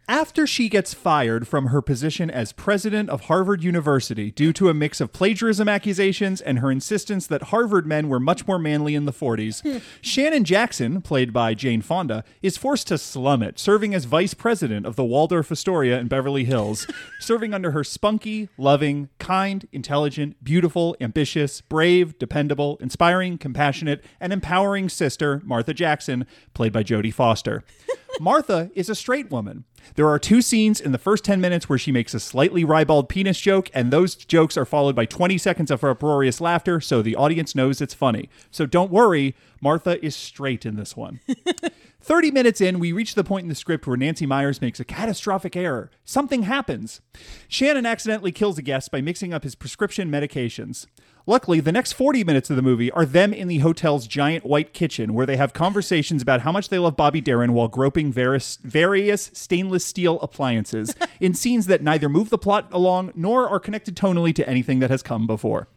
After 0.09 0.45
she 0.45 0.67
gets 0.67 0.93
fired 0.93 1.47
from 1.47 1.67
her 1.67 1.81
position 1.81 2.29
as 2.29 2.51
president 2.51 3.09
of 3.09 3.21
Harvard 3.21 3.63
University 3.63 4.31
due 4.31 4.51
to 4.51 4.67
a 4.67 4.73
mix 4.73 4.99
of 4.99 5.13
plagiarism 5.13 5.69
accusations 5.69 6.41
and 6.41 6.59
her 6.59 6.69
insistence 6.69 7.25
that 7.27 7.43
Harvard 7.43 7.87
men 7.87 8.09
were 8.09 8.19
much 8.19 8.45
more 8.45 8.59
manly 8.59 8.95
in 8.95 9.05
the 9.05 9.13
40s, 9.13 9.61
hmm. 9.61 9.77
Shannon 10.01 10.43
Jackson, 10.43 11.01
played 11.01 11.31
by 11.31 11.53
Jane 11.53 11.81
Fonda, 11.81 12.25
is 12.41 12.57
forced 12.57 12.87
to 12.87 12.97
slum 12.97 13.41
it, 13.41 13.57
serving 13.57 13.95
as 13.95 14.03
vice 14.03 14.33
president 14.33 14.85
of 14.85 14.97
the 14.97 15.05
Waldorf 15.05 15.49
Astoria 15.49 15.97
in 15.99 16.09
Beverly 16.09 16.43
Hills, 16.43 16.85
serving 17.21 17.53
under 17.53 17.71
her 17.71 17.85
spunky, 17.85 18.49
loving, 18.57 19.07
kind, 19.19 19.69
intelligent, 19.71 20.43
beautiful, 20.43 20.97
ambitious, 20.99 21.61
brave, 21.61 22.19
dependable, 22.19 22.77
inspiring, 22.81 23.37
compassionate, 23.37 24.03
and 24.19 24.33
empowering 24.33 24.89
sister, 24.89 25.41
Martha 25.45 25.73
Jackson, 25.73 26.25
played 26.53 26.73
by 26.73 26.83
Jodie 26.83 27.13
Foster. 27.13 27.63
Martha 28.19 28.69
is 28.75 28.89
a 28.89 28.95
straight 28.95 29.31
woman. 29.31 29.65
There 29.95 30.07
are 30.07 30.19
two 30.19 30.41
scenes 30.41 30.79
in 30.79 30.91
the 30.91 30.97
first 30.97 31.25
10 31.25 31.41
minutes 31.41 31.67
where 31.67 31.77
she 31.77 31.91
makes 31.91 32.13
a 32.13 32.19
slightly 32.19 32.63
ribald 32.63 33.09
penis 33.09 33.39
joke, 33.39 33.69
and 33.73 33.91
those 33.91 34.15
jokes 34.15 34.57
are 34.57 34.65
followed 34.65 34.95
by 34.95 35.05
20 35.05 35.37
seconds 35.37 35.71
of 35.71 35.83
uproarious 35.83 36.39
laughter, 36.39 36.79
so 36.79 37.01
the 37.01 37.15
audience 37.15 37.55
knows 37.55 37.81
it's 37.81 37.93
funny. 37.93 38.29
So 38.51 38.65
don't 38.65 38.91
worry, 38.91 39.35
Martha 39.61 40.03
is 40.03 40.15
straight 40.15 40.65
in 40.65 40.75
this 40.75 40.95
one. 40.95 41.19
30 42.01 42.31
minutes 42.31 42.59
in, 42.61 42.79
we 42.79 42.91
reach 42.91 43.15
the 43.15 43.23
point 43.23 43.43
in 43.43 43.49
the 43.49 43.55
script 43.55 43.87
where 43.87 43.97
Nancy 43.97 44.25
Meyers 44.25 44.61
makes 44.61 44.79
a 44.79 44.85
catastrophic 44.85 45.55
error. 45.55 45.89
Something 46.03 46.43
happens. 46.43 47.01
Shannon 47.47 47.85
accidentally 47.85 48.31
kills 48.31 48.57
a 48.57 48.61
guest 48.61 48.91
by 48.91 49.01
mixing 49.01 49.33
up 49.33 49.43
his 49.43 49.55
prescription 49.55 50.09
medications. 50.09 50.85
Luckily, 51.25 51.61
the 51.61 51.71
next 51.71 51.93
40 51.93 52.25
minutes 52.25 52.49
of 52.49 52.57
the 52.57 52.61
movie 52.61 52.91
are 52.91 53.05
them 53.05 53.31
in 53.31 53.47
the 53.47 53.59
hotel's 53.59 54.07
giant 54.07 54.45
white 54.45 54.73
kitchen 54.73 55.13
where 55.13 55.25
they 55.25 55.37
have 55.37 55.53
conversations 55.53 56.21
about 56.21 56.41
how 56.41 56.51
much 56.51 56.67
they 56.67 56.77
love 56.77 56.97
Bobby 56.97 57.21
Darin 57.21 57.53
while 57.53 57.69
groping 57.69 58.11
various, 58.11 58.57
various 58.57 59.31
stainless 59.33 59.85
steel 59.85 60.19
appliances 60.19 60.93
in 61.21 61.33
scenes 61.33 61.67
that 61.67 61.81
neither 61.81 62.09
move 62.09 62.29
the 62.29 62.37
plot 62.37 62.67
along 62.73 63.13
nor 63.15 63.47
are 63.47 63.59
connected 63.59 63.95
tonally 63.95 64.35
to 64.35 64.47
anything 64.49 64.79
that 64.79 64.89
has 64.89 65.01
come 65.01 65.25
before. 65.25 65.69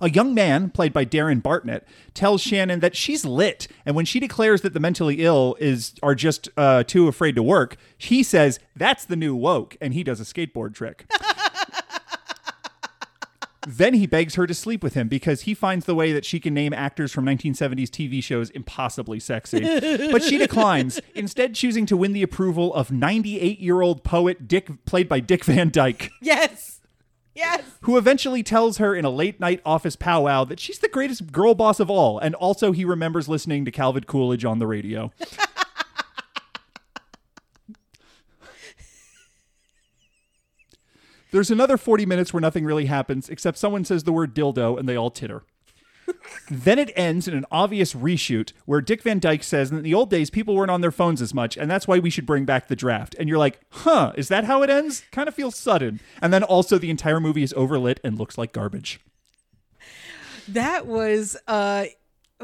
A 0.00 0.10
young 0.10 0.32
man, 0.32 0.70
played 0.70 0.92
by 0.92 1.04
Darren 1.04 1.42
Barnet, 1.42 1.86
tells 2.14 2.40
Shannon 2.40 2.80
that 2.80 2.96
she's 2.96 3.24
lit, 3.24 3.66
and 3.84 3.96
when 3.96 4.04
she 4.04 4.20
declares 4.20 4.62
that 4.62 4.74
the 4.74 4.80
mentally 4.80 5.24
ill 5.24 5.56
is 5.60 5.94
are 6.02 6.14
just 6.14 6.48
uh, 6.56 6.84
too 6.84 7.08
afraid 7.08 7.34
to 7.34 7.42
work, 7.42 7.76
he 7.98 8.22
says 8.22 8.60
that's 8.76 9.04
the 9.04 9.16
new 9.16 9.34
woke, 9.34 9.76
and 9.80 9.92
he 9.94 10.04
does 10.04 10.20
a 10.20 10.24
skateboard 10.24 10.74
trick. 10.74 11.06
then 13.66 13.94
he 13.94 14.06
begs 14.06 14.34
her 14.34 14.46
to 14.46 14.54
sleep 14.54 14.82
with 14.82 14.94
him 14.94 15.08
because 15.08 15.42
he 15.42 15.54
finds 15.54 15.86
the 15.86 15.94
way 15.94 16.12
that 16.12 16.24
she 16.24 16.40
can 16.40 16.54
name 16.54 16.72
actors 16.72 17.12
from 17.12 17.24
1970s 17.24 17.88
TV 17.88 18.22
shows 18.22 18.50
impossibly 18.50 19.20
sexy. 19.20 19.60
but 20.10 20.22
she 20.22 20.38
declines, 20.38 21.00
instead 21.14 21.54
choosing 21.54 21.86
to 21.86 21.96
win 21.96 22.12
the 22.12 22.22
approval 22.22 22.74
of 22.74 22.88
98-year-old 22.88 24.02
poet 24.04 24.48
Dick 24.48 24.84
played 24.84 25.08
by 25.08 25.20
Dick 25.20 25.44
Van 25.44 25.70
Dyke. 25.70 26.10
Yes. 26.20 26.80
Yes. 27.34 27.62
who 27.82 27.96
eventually 27.96 28.42
tells 28.42 28.76
her 28.76 28.94
in 28.94 29.06
a 29.06 29.10
late 29.10 29.40
night 29.40 29.62
office 29.64 29.96
powwow 29.96 30.44
that 30.44 30.60
she's 30.60 30.80
the 30.80 30.88
greatest 30.88 31.32
girl 31.32 31.54
boss 31.54 31.80
of 31.80 31.88
all, 31.90 32.18
and 32.18 32.34
also 32.34 32.72
he 32.72 32.84
remembers 32.84 33.26
listening 33.26 33.64
to 33.64 33.70
Calvin 33.70 34.04
Coolidge 34.04 34.44
on 34.44 34.58
the 34.58 34.66
radio. 34.66 35.10
There's 41.32 41.50
another 41.50 41.78
40 41.78 42.06
minutes 42.06 42.32
where 42.32 42.40
nothing 42.40 42.64
really 42.64 42.86
happens 42.86 43.28
except 43.28 43.58
someone 43.58 43.84
says 43.84 44.04
the 44.04 44.12
word 44.12 44.34
dildo 44.34 44.78
and 44.78 44.88
they 44.88 44.96
all 44.96 45.10
titter. 45.10 45.44
then 46.50 46.78
it 46.78 46.92
ends 46.94 47.26
in 47.26 47.34
an 47.34 47.46
obvious 47.50 47.94
reshoot 47.94 48.52
where 48.66 48.82
Dick 48.82 49.02
Van 49.02 49.18
Dyke 49.18 49.42
says 49.42 49.70
in 49.70 49.82
the 49.82 49.94
old 49.94 50.10
days 50.10 50.28
people 50.28 50.54
weren't 50.54 50.70
on 50.70 50.82
their 50.82 50.90
phones 50.90 51.22
as 51.22 51.32
much 51.32 51.56
and 51.56 51.70
that's 51.70 51.88
why 51.88 51.98
we 51.98 52.10
should 52.10 52.26
bring 52.26 52.44
back 52.44 52.68
the 52.68 52.76
draft. 52.76 53.16
And 53.18 53.28
you're 53.28 53.38
like, 53.38 53.60
huh, 53.70 54.12
is 54.14 54.28
that 54.28 54.44
how 54.44 54.62
it 54.62 54.68
ends? 54.68 55.04
Kind 55.10 55.26
of 55.26 55.34
feels 55.34 55.56
sudden. 55.56 56.00
And 56.20 56.34
then 56.34 56.42
also 56.42 56.76
the 56.76 56.90
entire 56.90 57.20
movie 57.20 57.42
is 57.42 57.54
overlit 57.54 57.98
and 58.04 58.18
looks 58.18 58.36
like 58.36 58.52
garbage. 58.52 59.00
That 60.48 60.86
was 60.86 61.36
uh 61.48 61.86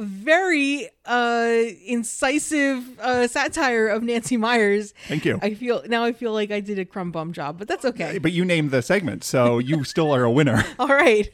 very 0.01 0.89
uh 1.05 1.63
incisive 1.87 2.99
uh 3.01 3.27
satire 3.27 3.89
of 3.89 4.03
Nancy 4.03 4.37
Meyers. 4.37 4.95
Thank 5.07 5.25
you. 5.25 5.39
I 5.43 5.55
feel 5.55 5.83
now 5.87 6.05
I 6.05 6.13
feel 6.13 6.33
like 6.33 6.51
I 6.51 6.61
did 6.61 6.79
a 6.79 6.85
crumb 6.85 7.11
bum 7.11 7.33
job, 7.33 7.59
but 7.59 7.69
that's 7.69 7.85
okay. 7.85 8.19
But 8.19 8.33
you 8.33 8.45
named 8.45 8.71
the 8.71 8.83
segment, 8.83 9.25
so 9.25 9.59
you 9.59 9.85
still 9.93 10.13
are 10.15 10.25
a 10.25 10.31
winner. 10.31 10.65
All 10.79 10.89
right. 10.89 11.29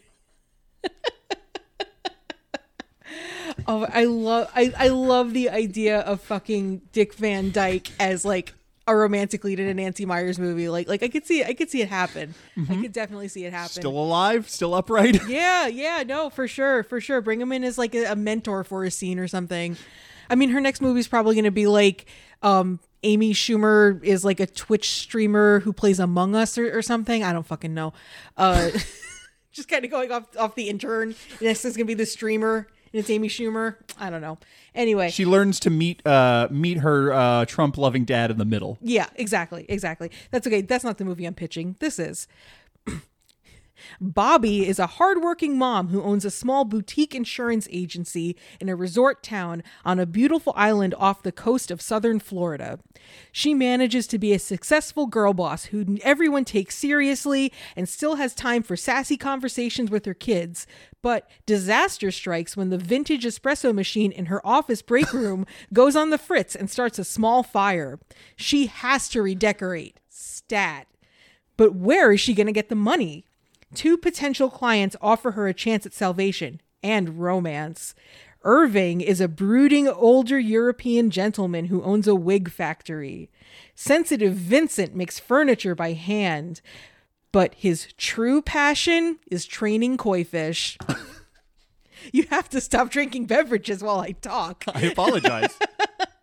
oh, 3.67 3.87
I 3.93 4.05
love 4.05 4.51
I, 4.55 4.73
I 4.77 4.89
love 4.89 5.33
the 5.33 5.51
idea 5.51 6.01
of 6.01 6.21
fucking 6.21 6.83
Dick 6.93 7.15
Van 7.15 7.51
Dyke 7.51 7.91
as 8.01 8.25
like 8.25 8.55
a 8.87 8.95
romantic 8.95 9.45
lead 9.45 9.59
in 9.61 9.69
a 9.69 9.75
Nancy 9.75 10.05
Meyers 10.07 10.39
movie. 10.39 10.69
Like 10.69 10.89
like 10.89 11.03
I 11.03 11.09
could 11.09 11.27
see 11.27 11.43
I 11.45 11.55
could 11.55 11.71
see 11.71 11.81
it 11.81 11.89
happen. 11.89 12.35
I 12.69 12.81
could 12.81 12.93
definitely 12.93 13.29
see 13.29 13.45
it 13.45 13.53
happen. 13.53 13.71
Still 13.71 13.99
alive, 13.99 14.49
still 14.49 14.75
upright. 14.75 15.21
Yeah, 15.29 15.67
yeah, 15.67 16.03
no, 16.07 16.31
for 16.31 16.47
sure, 16.47 16.83
for 16.83 17.01
sure. 17.01 17.21
Bring 17.21 17.41
him 17.41 17.51
in 17.53 17.65
as 17.65 17.79
like 17.79 17.95
a, 17.95 18.05
a 18.13 18.17
mentor 18.17 18.63
for 18.63 18.85
a 18.85 18.91
scene 18.91 19.19
or 19.19 19.27
something. 19.27 19.77
I 20.29 20.35
mean, 20.35 20.51
her 20.51 20.61
next 20.61 20.81
movie 20.81 21.01
is 21.01 21.09
probably 21.09 21.35
going 21.35 21.45
to 21.45 21.51
be 21.51 21.67
like 21.67 22.07
um, 22.43 22.79
Amy 23.03 23.33
Schumer 23.33 24.03
is 24.05 24.25
like 24.25 24.41
a 24.41 24.47
Twitch 24.47 24.91
streamer 24.91 25.61
who 25.61 25.73
plays 25.73 25.99
Among 25.99 26.35
Us 26.35 26.59
or, 26.59 26.77
or 26.77 26.83
something. 26.83 27.25
I 27.25 27.33
don't 27.33 27.47
fucking 27.47 27.75
know. 27.75 27.93
Uh, 28.37 28.71
just 29.53 29.69
kind 29.69 29.85
of 29.85 29.91
going 29.91 30.13
off 30.13 30.37
off 30.37 30.55
the 30.55 30.69
intern. 30.69 31.15
Next 31.41 31.65
is 31.65 31.77
going 31.77 31.87
to 31.87 31.91
be 31.91 31.95
the 31.95 32.07
streamer, 32.07 32.69
and 32.95 33.01
it's 33.01 33.11
Amy 33.11 33.29
Schumer. 33.29 33.75
I 33.99 34.09
don't 34.09 34.21
know. 34.21 34.39
Anyway, 34.75 35.11
She 35.11 35.27
learns 35.27 35.59
to 35.61 35.71
meet 35.71 36.07
uh 36.07 36.47
meet 36.51 36.79
her 36.79 37.13
uh 37.13 37.45
Trump 37.45 37.77
loving 37.77 38.05
dad 38.05 38.31
in 38.31 38.39
the 38.39 38.45
middle. 38.45 38.79
Yeah, 38.81 39.09
exactly, 39.17 39.67
exactly. 39.69 40.11
That's 40.31 40.47
okay. 40.47 40.61
That's 40.63 40.85
not 40.85 40.99
the 40.99 41.05
movie 41.05 41.27
I'm 41.27 41.35
pitching. 41.35 41.77
This 41.81 41.99
is. 41.99 42.29
Bobby 44.01 44.67
is 44.67 44.79
a 44.79 44.87
hardworking 44.87 45.59
mom 45.59 45.89
who 45.89 46.03
owns 46.03 46.25
a 46.25 46.31
small 46.31 46.65
boutique 46.65 47.15
insurance 47.15 47.69
agency 47.71 48.37
in 48.61 48.69
a 48.69 48.77
resort 48.77 49.23
town 49.23 49.63
on 49.85 49.99
a 49.99 50.07
beautiful 50.07 50.53
island 50.57 50.95
off 50.99 51.23
the 51.23 51.33
coast 51.33 51.71
of 51.71 51.81
southern 51.81 52.21
Florida. 52.21 52.79
She 53.33 53.55
manages 53.55 54.07
to 54.09 54.19
be 54.19 54.33
a 54.33 54.39
successful 54.39 55.07
girl 55.07 55.33
boss 55.33 55.67
who 55.67 55.99
everyone 56.03 56.45
takes 56.45 56.77
seriously 56.77 57.53
and 57.77 57.89
still 57.89 58.17
has 58.17 58.35
time 58.35 58.63
for 58.63 58.77
sassy 58.77 59.17
conversations 59.17 59.91
with 59.91 60.05
her 60.07 60.15
kids. 60.15 60.67
But 61.03 61.29
disaster 61.45 62.11
strikes 62.11 62.57
when 62.57 62.71
the 62.71 62.79
vintage 62.79 63.25
espresso 63.25 63.75
machine 63.75 64.11
in 64.11 64.27
her 64.27 64.45
office 64.47 64.81
break 64.81 65.13
room 65.13 65.47
goes 65.73 65.97
on 65.97 66.11
the 66.11 66.19
fritz 66.19 66.55
and 66.57 66.71
starts 66.71 66.99
a 66.99 67.05
small 67.05 67.43
fire. 67.43 67.99
She 68.37 68.67
has 68.67 69.09
to 69.11 69.21
redecorate. 69.21 70.01
Stat. 70.09 70.87
But 71.57 71.75
where 71.75 72.13
is 72.13 72.21
she 72.21 72.35
going 72.35 72.47
to 72.47 72.53
get 72.53 72.69
the 72.69 72.75
money? 72.75 73.27
Two 73.75 73.97
potential 73.97 74.51
clients 74.51 74.97
offer 75.03 75.33
her 75.33 75.49
a 75.49 75.55
chance 75.55 75.85
at 75.85 75.93
salvation 75.93 76.61
and 76.83 77.21
romance. 77.21 77.95
Irving 78.43 79.01
is 79.01 79.21
a 79.21 79.29
brooding 79.29 79.89
older 79.89 80.39
European 80.39 81.11
gentleman 81.11 81.67
who 81.67 81.83
owns 81.83 82.07
a 82.07 82.15
wig 82.15 82.51
factory. 82.51 83.31
Sensitive 83.75 84.35
Vincent 84.35 84.95
makes 84.95 85.19
furniture 85.19 85.75
by 85.75 85.93
hand, 85.95 86.61
but 87.33 87.55
his 87.55 87.89
true 87.97 88.43
passion 88.43 89.19
is 89.31 89.47
training 89.47 89.97
koi 89.97 90.25
fish. 90.25 90.79
you 92.13 92.25
have 92.31 92.51
to 92.51 92.61
stop 92.61 92.91
drinking 92.91 93.27
beverages 93.27 93.83
while 93.83 94.01
I 94.01 94.13
talk. 94.13 94.65
I 94.73 94.83
apologize. 94.83 95.59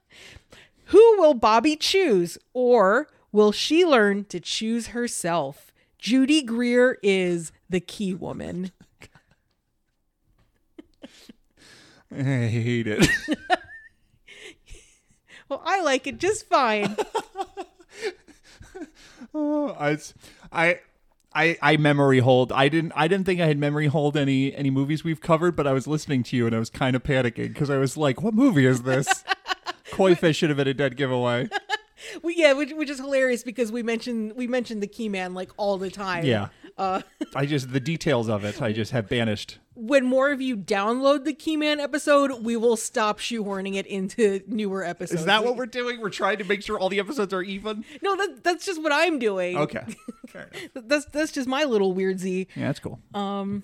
Who 0.85 1.15
will 1.17 1.33
Bobby 1.33 1.75
choose, 1.75 2.37
or 2.53 3.07
will 3.31 3.51
she 3.51 3.85
learn 3.85 4.25
to 4.25 4.39
choose 4.39 4.87
herself? 4.87 5.70
Judy 6.01 6.41
Greer 6.41 6.97
is 7.03 7.53
the 7.69 7.79
key 7.79 8.13
woman. 8.13 8.71
I 12.11 12.47
hate 12.47 12.87
it. 12.87 13.07
Well, 15.49 15.61
I 15.65 15.81
like 15.81 16.07
it 16.07 16.17
just 16.17 16.47
fine. 16.47 16.95
Oh, 19.33 19.75
I, 19.79 19.97
I, 20.51 20.79
I, 21.33 21.57
I 21.61 21.77
memory 21.77 22.19
hold. 22.19 22.51
I 22.51 22.67
didn't. 22.69 22.91
I 22.95 23.07
didn't 23.07 23.25
think 23.25 23.39
I 23.39 23.45
had 23.45 23.57
memory 23.57 23.87
hold 23.87 24.17
any 24.17 24.53
any 24.55 24.69
movies 24.69 25.03
we've 25.03 25.21
covered, 25.21 25.55
but 25.55 25.65
I 25.67 25.71
was 25.73 25.87
listening 25.87 26.23
to 26.23 26.35
you 26.35 26.47
and 26.47 26.55
I 26.55 26.59
was 26.59 26.69
kind 26.69 26.95
of 26.95 27.03
panicking 27.03 27.49
because 27.49 27.69
I 27.69 27.77
was 27.77 27.95
like, 27.95 28.21
"What 28.21 28.33
movie 28.33 28.65
is 28.65 28.81
this?" 28.83 29.23
Koi 29.91 30.15
fish 30.15 30.37
should 30.37 30.49
have 30.49 30.57
been 30.57 30.67
a 30.67 30.73
dead 30.73 30.97
giveaway. 30.97 31.47
well, 32.21 32.33
yeah, 32.35 32.53
which, 32.53 32.71
which 32.73 32.89
is 32.89 32.99
hilarious 32.99 33.43
because 33.43 33.71
we 33.71 33.83
mentioned 33.83 34.33
we 34.35 34.47
mentioned 34.47 34.81
the 34.81 34.87
key 34.87 35.09
man 35.09 35.33
like 35.33 35.51
all 35.57 35.77
the 35.77 35.89
time. 35.89 36.25
Yeah. 36.25 36.49
Uh, 36.77 37.01
I 37.35 37.45
just 37.45 37.71
the 37.73 37.79
details 37.79 38.29
of 38.29 38.43
it. 38.45 38.61
I 38.61 38.71
just 38.71 38.91
have 38.91 39.09
banished. 39.09 39.59
when 39.75 40.05
more 40.05 40.31
of 40.31 40.41
you 40.41 40.55
download 40.55 41.25
the 41.25 41.33
key 41.33 41.57
man 41.57 41.79
episode, 41.79 42.43
we 42.43 42.55
will 42.55 42.77
stop 42.77 43.19
shoehorning 43.19 43.75
it 43.75 43.85
into 43.85 44.41
newer 44.47 44.83
episodes. 44.83 45.21
Is 45.21 45.25
that 45.25 45.43
what 45.43 45.55
we're 45.57 45.65
doing? 45.65 45.99
We're 45.99 46.09
trying 46.09 46.37
to 46.37 46.43
make 46.43 46.61
sure 46.63 46.79
all 46.79 46.89
the 46.89 46.99
episodes 46.99 47.33
are 47.33 47.43
even. 47.43 47.83
No, 48.01 48.15
that, 48.15 48.43
that's 48.43 48.65
just 48.65 48.81
what 48.81 48.91
I'm 48.93 49.19
doing. 49.19 49.57
Okay. 49.57 49.83
Fair 50.27 50.49
enough. 50.53 50.85
That's 50.87 51.05
that's 51.05 51.31
just 51.31 51.47
my 51.47 51.63
little 51.65 51.93
weird 51.93 52.19
Z. 52.19 52.47
Yeah, 52.55 52.67
that's 52.67 52.79
cool. 52.79 52.99
Um, 53.13 53.63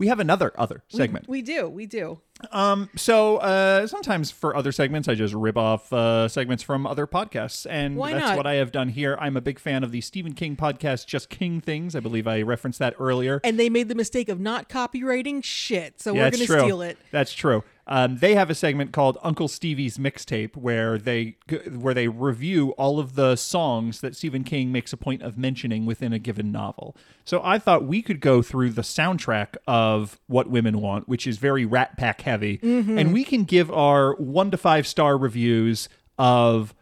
we 0.00 0.08
have 0.08 0.18
another 0.18 0.50
other 0.56 0.82
segment. 0.88 1.28
We 1.28 1.42
do, 1.42 1.68
we 1.68 1.84
do. 1.84 2.20
Um, 2.52 2.88
so 2.96 3.36
uh, 3.36 3.86
sometimes 3.86 4.30
for 4.30 4.56
other 4.56 4.72
segments, 4.72 5.08
I 5.08 5.14
just 5.14 5.34
rip 5.34 5.58
off 5.58 5.92
uh, 5.92 6.26
segments 6.26 6.62
from 6.62 6.86
other 6.86 7.06
podcasts, 7.06 7.66
and 7.68 7.96
Why 7.96 8.14
that's 8.14 8.30
not? 8.30 8.36
what 8.38 8.46
I 8.46 8.54
have 8.54 8.72
done 8.72 8.88
here. 8.88 9.18
I'm 9.20 9.36
a 9.36 9.42
big 9.42 9.58
fan 9.58 9.84
of 9.84 9.92
the 9.92 10.00
Stephen 10.00 10.32
King 10.32 10.56
podcast, 10.56 11.06
Just 11.06 11.28
King 11.28 11.60
Things. 11.60 11.94
I 11.94 12.00
believe 12.00 12.26
I 12.26 12.40
referenced 12.40 12.78
that 12.78 12.94
earlier. 12.98 13.42
And 13.44 13.60
they 13.60 13.68
made 13.68 13.88
the 13.88 13.94
mistake 13.94 14.30
of 14.30 14.40
not 14.40 14.70
copywriting 14.70 15.44
shit, 15.44 16.00
so 16.00 16.14
Yeah, 16.14 16.24
we're 16.24 16.30
gonna 16.30 16.44
steal 16.44 16.80
it. 16.80 16.96
That's 17.10 17.34
true. 17.34 17.62
Um, 17.86 18.18
they 18.18 18.34
have 18.36 18.50
a 18.50 18.54
segment 18.54 18.92
called 18.92 19.18
Uncle 19.22 19.48
Stevie's 19.48 19.98
Mixtape, 19.98 20.56
where 20.56 20.96
they 20.98 21.36
where 21.76 21.94
they 21.94 22.06
review 22.08 22.70
all 22.72 23.00
of 23.00 23.14
the 23.16 23.34
songs 23.36 24.00
that 24.00 24.14
Stephen 24.14 24.44
King 24.44 24.70
makes 24.70 24.92
a 24.92 24.96
point 24.96 25.22
of 25.22 25.36
mentioning 25.36 25.86
within 25.86 26.12
a 26.12 26.18
given 26.18 26.52
novel. 26.52 26.96
So 27.24 27.40
I 27.42 27.58
thought 27.58 27.84
we 27.84 28.00
could 28.02 28.20
go 28.20 28.42
through 28.42 28.70
the 28.70 28.82
soundtrack 28.82 29.56
of 29.66 30.20
What 30.28 30.48
Women 30.48 30.80
Want, 30.80 31.08
which 31.08 31.26
is 31.26 31.38
very 31.38 31.64
Rat 31.64 31.96
Pack 31.96 32.20
heavy, 32.20 32.58
Mm-hmm. 32.58 32.98
and 32.98 33.12
we 33.12 33.24
can 33.24 33.44
give 33.44 33.70
our 33.72 34.14
one 34.16 34.50
to 34.52 34.56
five 34.56 34.86
star 34.86 35.16
reviews 35.18 35.88
of 36.18 36.74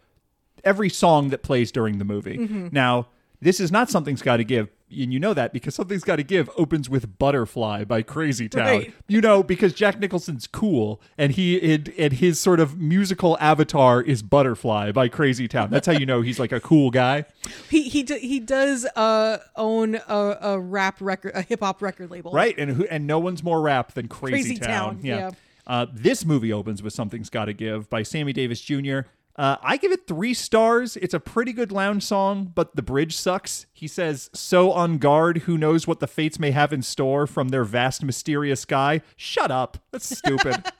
every 0.63 0.89
song 0.89 1.29
that 1.29 1.41
plays 1.41 1.71
during 1.71 1.97
the 1.97 2.05
movie. 2.05 2.37
Mm-hmm. 2.37 2.67
Now, 2.71 3.07
this 3.41 3.59
is 3.59 3.71
not 3.71 3.89
something's 3.89 4.21
got 4.21 4.37
to 4.37 4.43
give, 4.43 4.69
and 4.89 5.13
you 5.13 5.19
know 5.19 5.33
that 5.33 5.53
because 5.53 5.73
something's 5.73 6.03
got 6.03 6.17
to 6.17 6.23
give 6.23 6.49
opens 6.57 6.89
with 6.89 7.17
"Butterfly" 7.17 7.85
by 7.85 8.01
Crazy 8.01 8.49
Town. 8.49 8.65
Right. 8.65 8.93
You 9.07 9.21
know 9.21 9.43
because 9.43 9.73
Jack 9.73 9.99
Nicholson's 9.99 10.45
cool, 10.45 11.01
and 11.17 11.31
he 11.31 11.73
and, 11.73 11.89
and 11.97 12.13
his 12.13 12.39
sort 12.39 12.59
of 12.59 12.77
musical 12.77 13.37
avatar 13.39 14.01
is 14.01 14.21
"Butterfly" 14.21 14.91
by 14.91 15.07
Crazy 15.07 15.47
Town. 15.47 15.69
That's 15.69 15.87
how 15.87 15.93
you 15.93 16.05
know 16.05 16.21
he's 16.21 16.39
like 16.39 16.51
a 16.51 16.59
cool 16.59 16.91
guy. 16.91 17.25
He 17.69 17.83
he 17.83 18.03
d- 18.03 18.19
he 18.19 18.39
does 18.39 18.85
uh 18.95 19.37
own 19.55 19.95
a, 19.95 20.37
a 20.41 20.59
rap 20.59 20.97
record, 20.99 21.31
a 21.35 21.41
hip 21.41 21.61
hop 21.61 21.81
record 21.81 22.11
label. 22.11 22.31
Right, 22.33 22.57
and 22.57 22.71
who 22.71 22.85
and 22.87 23.07
no 23.07 23.19
one's 23.19 23.43
more 23.43 23.61
rap 23.61 23.93
than 23.93 24.07
Crazy, 24.07 24.31
Crazy 24.31 24.57
Town, 24.57 24.99
yeah. 25.03 25.31
Uh, 25.65 25.85
this 25.93 26.25
movie 26.25 26.51
opens 26.51 26.81
with 26.81 26.93
"Something's 26.93 27.29
Got 27.29 27.45
to 27.45 27.53
Give" 27.53 27.89
by 27.89 28.01
Sammy 28.01 28.33
Davis 28.33 28.59
Jr. 28.59 29.01
Uh, 29.39 29.55
I 29.63 29.77
give 29.77 29.93
it 29.93 30.05
three 30.05 30.33
stars. 30.33 30.97
It's 30.97 31.13
a 31.13 31.19
pretty 31.19 31.53
good 31.53 31.71
lounge 31.71 32.03
song, 32.03 32.51
but 32.53 32.75
the 32.75 32.81
bridge 32.81 33.15
sucks. 33.15 33.67
He 33.71 33.87
says, 33.87 34.29
"So 34.33 34.73
on 34.73 34.97
guard, 34.97 35.37
who 35.39 35.57
knows 35.57 35.87
what 35.87 36.01
the 36.01 36.07
fates 36.07 36.37
may 36.39 36.51
have 36.51 36.73
in 36.73 36.81
store 36.81 37.25
from 37.25 37.47
their 37.47 37.63
vast, 37.63 38.03
mysterious 38.03 38.59
sky." 38.59 38.99
Shut 39.15 39.49
up. 39.49 39.77
That's 39.91 40.17
stupid. 40.17 40.65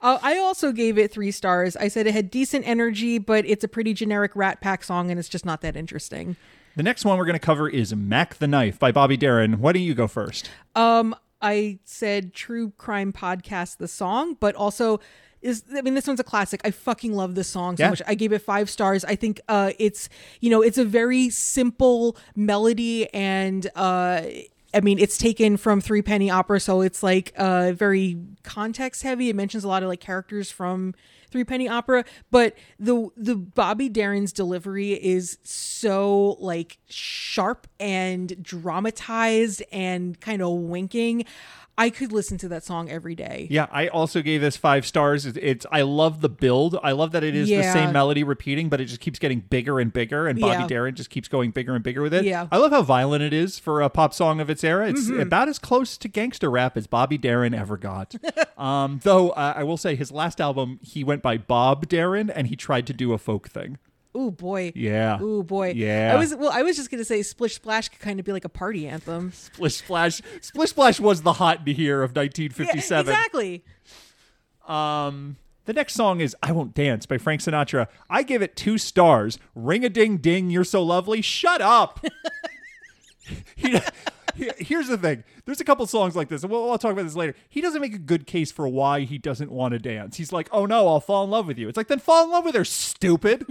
Uh, 0.00 0.18
I 0.22 0.38
also 0.38 0.70
gave 0.72 0.96
it 0.96 1.10
three 1.10 1.32
stars. 1.32 1.76
I 1.76 1.88
said 1.88 2.06
it 2.06 2.12
had 2.14 2.30
decent 2.30 2.66
energy, 2.66 3.18
but 3.18 3.44
it's 3.44 3.64
a 3.64 3.68
pretty 3.68 3.92
generic 3.94 4.34
Rat 4.34 4.60
Pack 4.60 4.84
song, 4.84 5.10
and 5.10 5.18
it's 5.18 5.28
just 5.28 5.44
not 5.44 5.60
that 5.62 5.76
interesting. 5.76 6.36
The 6.76 6.84
next 6.84 7.04
one 7.04 7.18
we're 7.18 7.26
going 7.26 7.34
to 7.34 7.40
cover 7.40 7.68
is 7.68 7.94
Mack 7.94 8.36
the 8.36 8.46
Knife 8.46 8.78
by 8.78 8.92
Bobby 8.92 9.16
Darin. 9.16 9.58
Why 9.58 9.72
don't 9.72 9.82
you 9.82 9.94
go 9.94 10.06
first? 10.06 10.50
Um, 10.76 11.16
I 11.42 11.80
said 11.84 12.32
true 12.32 12.72
crime 12.78 13.12
podcast, 13.12 13.78
the 13.78 13.88
song, 13.88 14.36
but 14.38 14.54
also 14.54 15.00
is 15.46 15.62
I 15.74 15.80
mean 15.82 15.94
this 15.94 16.06
one's 16.06 16.20
a 16.20 16.24
classic. 16.24 16.60
I 16.64 16.70
fucking 16.70 17.14
love 17.14 17.34
this 17.34 17.48
song 17.48 17.76
so 17.76 17.84
Yeah. 17.84 17.90
much. 17.90 18.02
I 18.06 18.14
gave 18.14 18.32
it 18.32 18.40
five 18.40 18.68
stars. 18.68 19.04
I 19.04 19.14
think 19.16 19.40
uh, 19.48 19.72
it's 19.78 20.08
you 20.40 20.50
know 20.50 20.62
it's 20.62 20.78
a 20.78 20.84
very 20.84 21.30
simple 21.30 22.16
melody 22.34 23.08
and 23.14 23.66
uh. 23.74 24.22
I 24.74 24.80
mean, 24.80 24.98
it's 24.98 25.16
taken 25.16 25.56
from 25.56 25.80
Three 25.80 26.02
Penny 26.02 26.28
Opera, 26.28 26.60
so 26.60 26.82
it's 26.82 27.02
like 27.02 27.32
uh, 27.38 27.72
very 27.72 28.18
context 28.42 29.04
heavy. 29.04 29.30
It 29.30 29.36
mentions 29.36 29.64
a 29.64 29.68
lot 29.68 29.82
of 29.82 29.88
like 29.88 30.00
characters 30.00 30.50
from 30.50 30.92
Three 31.30 31.44
Penny 31.44 31.66
Opera, 31.66 32.04
but 32.30 32.54
the 32.78 33.08
the 33.16 33.36
Bobby 33.36 33.88
Darin's 33.88 34.34
delivery 34.34 34.92
is 34.92 35.38
so 35.44 36.36
like 36.40 36.76
sharp 36.90 37.68
and 37.80 38.42
dramatized 38.42 39.62
and 39.72 40.20
kind 40.20 40.42
of 40.42 40.50
winking. 40.52 41.24
I 41.78 41.90
could 41.90 42.10
listen 42.10 42.38
to 42.38 42.48
that 42.48 42.64
song 42.64 42.88
every 42.88 43.14
day. 43.14 43.46
Yeah, 43.50 43.66
I 43.70 43.88
also 43.88 44.22
gave 44.22 44.40
this 44.40 44.56
five 44.56 44.86
stars. 44.86 45.26
It's, 45.26 45.36
it's 45.40 45.66
I 45.70 45.82
love 45.82 46.22
the 46.22 46.28
build. 46.30 46.78
I 46.82 46.92
love 46.92 47.12
that 47.12 47.22
it 47.22 47.34
is 47.34 47.48
the 47.48 47.62
same 47.64 47.92
melody 47.92 48.24
repeating, 48.24 48.68
but 48.70 48.80
it 48.80 48.86
just 48.86 49.00
keeps 49.00 49.18
getting 49.18 49.40
bigger 49.40 49.78
and 49.78 49.92
bigger, 49.92 50.26
and 50.26 50.40
Bobby 50.40 50.60
Yeah. 50.62 50.66
Darin 50.66 50.94
just 50.94 51.10
keeps 51.10 51.28
going 51.28 51.50
bigger 51.50 51.74
and 51.74 51.84
bigger 51.84 52.00
with 52.02 52.14
it. 52.14 52.24
Yeah. 52.24 52.46
I 52.50 52.56
love 52.56 52.70
how 52.72 52.82
violent 52.82 53.22
it 53.22 53.32
is 53.34 53.58
for 53.58 53.82
a 53.82 53.90
pop 53.90 54.14
song 54.14 54.40
of 54.40 54.48
its 54.48 54.64
era. 54.64 54.88
It's 54.88 55.06
Mm-hmm. 55.08 55.20
about 55.20 55.48
as 55.48 55.58
close 55.58 55.98
to 55.98 56.08
gangster 56.08 56.50
rap 56.50 56.76
as 56.76 56.86
Bobby 56.86 57.18
Darin 57.18 57.52
ever 57.54 57.76
got. 57.76 58.14
um, 58.58 59.00
though 59.02 59.30
uh, 59.30 59.52
I 59.56 59.62
will 59.64 59.76
say, 59.76 59.94
his 59.96 60.10
last 60.10 60.40
album 60.40 60.80
he 60.82 61.04
went 61.04 61.20
by 61.22 61.36
Bob 61.36 61.88
Darin, 61.88 62.30
and 62.30 62.46
he 62.46 62.56
tried 62.56 62.86
to 62.86 62.92
do 62.94 63.12
a 63.12 63.18
folk 63.18 63.48
thing. 63.48 63.78
Ooh 64.16 64.30
boy. 64.30 64.72
Yeah. 64.74 65.20
Ooh 65.20 65.42
boy. 65.42 65.72
Yeah. 65.76 66.12
I 66.14 66.18
was 66.18 66.34
well. 66.34 66.50
I 66.52 66.62
was 66.62 66.76
just 66.76 66.90
gonna 66.90 67.04
say 67.04 67.22
Splish 67.22 67.54
Splash 67.56 67.88
could 67.90 68.00
kind 68.00 68.18
of 68.18 68.24
be 68.26 68.32
like 68.32 68.44
a 68.44 68.48
party 68.48 68.86
anthem. 68.88 69.32
Splish 69.32 69.76
Splash. 69.76 70.22
Splish 70.40 70.70
Splash 70.70 70.98
was 71.00 71.22
the 71.22 71.34
hot 71.34 71.66
here 71.68 72.02
of 72.02 72.12
Yeah, 72.16 72.22
1957. 72.22 73.12
exactly. 73.12 73.64
Um, 74.66 75.36
the 75.66 75.72
next 75.72 75.94
song 75.94 76.20
is 76.20 76.34
"I 76.42 76.52
Won't 76.52 76.74
Dance" 76.74 77.06
by 77.06 77.18
Frank 77.18 77.40
Sinatra. 77.40 77.88
I 78.08 78.22
give 78.22 78.42
it 78.42 78.56
two 78.56 78.78
stars. 78.78 79.38
Ring 79.54 79.84
a 79.84 79.88
ding 79.88 80.16
ding, 80.18 80.50
you're 80.50 80.64
so 80.64 80.82
lovely. 80.82 81.20
Shut 81.22 81.60
up. 81.60 82.04
He- 83.56 83.80
here's 84.58 84.88
the 84.88 84.98
thing. 84.98 85.24
There's 85.44 85.60
a 85.60 85.64
couple 85.64 85.86
songs 85.86 86.16
like 86.16 86.28
this, 86.28 86.42
and 86.42 86.50
we'll, 86.50 86.70
I'll 86.70 86.78
talk 86.78 86.92
about 86.92 87.04
this 87.04 87.16
later. 87.16 87.34
He 87.48 87.60
doesn't 87.60 87.80
make 87.80 87.94
a 87.94 87.98
good 87.98 88.26
case 88.26 88.52
for 88.52 88.68
why 88.68 89.00
he 89.00 89.18
doesn't 89.18 89.50
want 89.50 89.72
to 89.72 89.78
dance. 89.78 90.16
He's 90.16 90.32
like, 90.32 90.48
"Oh 90.52 90.66
no, 90.66 90.88
I'll 90.88 91.00
fall 91.00 91.24
in 91.24 91.30
love 91.30 91.46
with 91.46 91.58
you." 91.58 91.68
It's 91.68 91.76
like, 91.76 91.88
then 91.88 91.98
fall 91.98 92.24
in 92.24 92.30
love 92.30 92.44
with 92.44 92.54
her, 92.54 92.64
stupid 92.64 93.46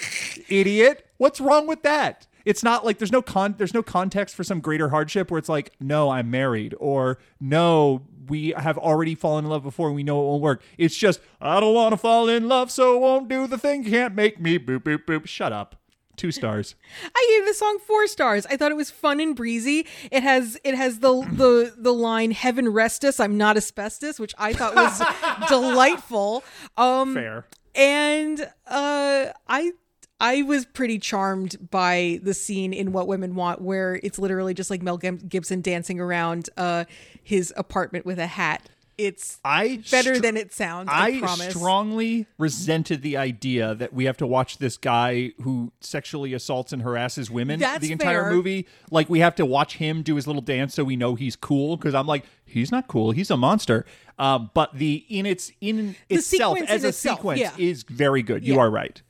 idiot. 0.48 1.06
What's 1.16 1.40
wrong 1.40 1.66
with 1.66 1.82
that? 1.82 2.26
It's 2.44 2.62
not 2.62 2.84
like 2.84 2.98
there's 2.98 3.12
no 3.12 3.22
con 3.22 3.56
there's 3.58 3.74
no 3.74 3.82
context 3.82 4.34
for 4.34 4.44
some 4.44 4.60
greater 4.60 4.88
hardship 4.88 5.30
where 5.30 5.38
it's 5.38 5.48
like, 5.48 5.72
no, 5.80 6.10
I'm 6.10 6.30
married, 6.30 6.74
or 6.78 7.18
no, 7.40 8.02
we 8.28 8.54
have 8.56 8.78
already 8.78 9.14
fallen 9.14 9.44
in 9.44 9.50
love 9.50 9.62
before 9.62 9.88
and 9.88 9.96
we 9.96 10.02
know 10.02 10.20
it 10.20 10.26
won't 10.26 10.42
work. 10.42 10.62
It's 10.76 10.96
just, 10.96 11.20
I 11.40 11.60
don't 11.60 11.74
want 11.74 11.92
to 11.92 11.96
fall 11.96 12.28
in 12.28 12.48
love, 12.48 12.70
so 12.70 12.96
it 12.96 13.00
won't 13.00 13.28
do 13.28 13.46
the 13.46 13.58
thing. 13.58 13.84
Can't 13.84 14.14
make 14.14 14.40
me 14.40 14.58
boop 14.58 14.80
boop 14.80 15.04
boop. 15.04 15.26
Shut 15.26 15.52
up. 15.52 15.76
Two 16.18 16.30
stars. 16.32 16.74
I 17.02 17.26
gave 17.38 17.46
the 17.46 17.54
song 17.54 17.78
four 17.86 18.06
stars. 18.08 18.44
I 18.46 18.56
thought 18.58 18.70
it 18.70 18.76
was 18.76 18.90
fun 18.90 19.20
and 19.20 19.34
breezy. 19.34 19.86
It 20.10 20.22
has 20.22 20.58
it 20.64 20.74
has 20.74 20.98
the 20.98 21.12
the 21.32 21.72
the 21.78 21.94
line 21.94 22.32
"Heaven 22.32 22.68
rest 22.68 23.04
us, 23.04 23.18
I'm 23.20 23.38
not 23.38 23.56
asbestos," 23.56 24.18
which 24.20 24.34
I 24.36 24.52
thought 24.52 24.74
was 24.74 25.00
delightful. 25.48 26.44
Um, 26.76 27.14
Fair. 27.14 27.46
and 27.74 28.40
uh, 28.66 29.26
I 29.48 29.72
I 30.20 30.42
was 30.42 30.64
pretty 30.66 30.98
charmed 30.98 31.70
by 31.70 32.18
the 32.24 32.34
scene 32.34 32.72
in 32.72 32.90
What 32.92 33.06
Women 33.06 33.36
Want, 33.36 33.60
where 33.62 34.00
it's 34.02 34.18
literally 34.18 34.52
just 34.52 34.68
like 34.70 34.82
Mel 34.82 34.98
Gibson 34.98 35.60
dancing 35.60 36.00
around 36.00 36.50
uh, 36.56 36.84
his 37.22 37.54
apartment 37.56 38.04
with 38.04 38.18
a 38.18 38.26
hat. 38.26 38.68
It's 38.98 39.38
I 39.44 39.80
better 39.92 40.16
str- 40.16 40.22
than 40.22 40.36
it 40.36 40.52
sounds. 40.52 40.88
I, 40.90 41.06
I 41.06 41.18
promise. 41.20 41.50
strongly 41.54 42.26
resented 42.36 43.00
the 43.02 43.16
idea 43.16 43.76
that 43.76 43.92
we 43.92 44.06
have 44.06 44.16
to 44.16 44.26
watch 44.26 44.58
this 44.58 44.76
guy 44.76 45.32
who 45.42 45.70
sexually 45.80 46.34
assaults 46.34 46.72
and 46.72 46.82
harasses 46.82 47.30
women 47.30 47.60
That's 47.60 47.78
the 47.80 47.92
entire 47.92 48.24
fair. 48.24 48.32
movie. 48.32 48.66
Like 48.90 49.08
we 49.08 49.20
have 49.20 49.36
to 49.36 49.46
watch 49.46 49.76
him 49.76 50.02
do 50.02 50.16
his 50.16 50.26
little 50.26 50.42
dance 50.42 50.74
so 50.74 50.82
we 50.82 50.96
know 50.96 51.14
he's 51.14 51.36
cool. 51.36 51.76
Because 51.76 51.94
I'm 51.94 52.08
like, 52.08 52.24
he's 52.44 52.72
not 52.72 52.88
cool. 52.88 53.12
He's 53.12 53.30
a 53.30 53.36
monster. 53.36 53.86
Um, 54.18 54.50
but 54.52 54.74
the 54.74 55.06
in 55.08 55.26
its 55.26 55.52
in 55.60 55.94
itself 56.08 56.58
as 56.62 56.80
in 56.82 56.86
a 56.86 56.88
itself, 56.88 57.18
sequence 57.18 57.40
yeah. 57.40 57.52
is 57.56 57.84
very 57.84 58.22
good. 58.24 58.44
You 58.44 58.54
Yeah. 58.54 58.60
are 58.62 58.70
right. 58.70 59.00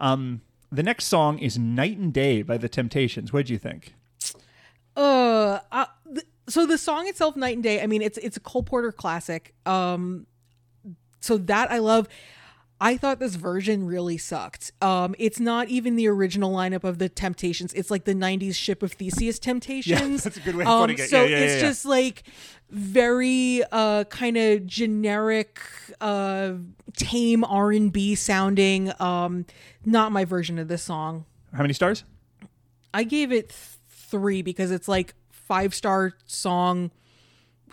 Um, 0.00 0.40
the 0.72 0.82
next 0.82 1.04
song 1.04 1.38
is 1.38 1.56
"Night 1.56 1.96
and 1.98 2.12
Day" 2.12 2.42
by 2.42 2.56
the 2.58 2.68
Temptations. 2.68 3.32
What 3.32 3.38
would 3.38 3.50
you 3.50 3.58
think? 3.58 3.94
uh, 4.96 5.60
uh 5.70 5.86
th- 6.12 6.26
so 6.48 6.66
the 6.66 6.78
song 6.78 7.06
itself 7.08 7.36
night 7.36 7.54
and 7.56 7.62
day 7.62 7.82
i 7.82 7.86
mean 7.86 8.02
it's 8.02 8.18
it's 8.18 8.36
a 8.36 8.40
cole 8.40 8.62
porter 8.62 8.92
classic. 8.92 9.54
Um 9.66 10.26
so 11.20 11.38
that 11.38 11.70
i 11.70 11.78
love. 11.78 12.08
I 12.78 12.98
thought 12.98 13.18
this 13.20 13.36
version 13.36 13.86
really 13.86 14.18
sucked. 14.18 14.70
Um 14.82 15.14
it's 15.18 15.40
not 15.40 15.68
even 15.68 15.96
the 15.96 16.08
original 16.08 16.52
lineup 16.52 16.84
of 16.84 16.98
the 16.98 17.08
temptations. 17.08 17.72
It's 17.72 17.90
like 17.90 18.04
the 18.04 18.14
90s 18.14 18.54
ship 18.54 18.82
of 18.82 18.92
theseus 18.92 19.38
temptations 19.38 20.00
Yeah, 20.00 20.16
that's 20.24 20.36
a 20.36 20.40
good 20.40 20.56
way 20.56 20.64
of 20.64 20.68
um, 20.68 20.90
it. 20.90 20.98
so 21.08 21.22
Yeah, 21.22 21.28
yeah, 21.28 21.38
it's 21.44 21.60
just 21.62 21.84
like 21.86 22.24
very 22.70 23.62
uh 23.72 24.04
kind 24.04 24.36
of 24.36 24.66
generic 24.66 25.58
uh 26.00 26.52
tame 26.96 27.44
r&b 27.44 28.14
sounding 28.14 28.92
um 29.00 29.46
not 29.84 30.12
my 30.12 30.24
version 30.26 30.58
of 30.58 30.68
this 30.68 30.82
song. 30.82 31.24
How 31.54 31.62
many 31.62 31.72
stars? 31.74 32.04
I 32.92 33.04
gave 33.04 33.32
it 33.32 33.48
th- 33.50 33.60
three 33.88 34.42
because 34.42 34.70
it's 34.70 34.88
like 34.88 35.14
five 35.46 35.74
star 35.74 36.12
song, 36.26 36.90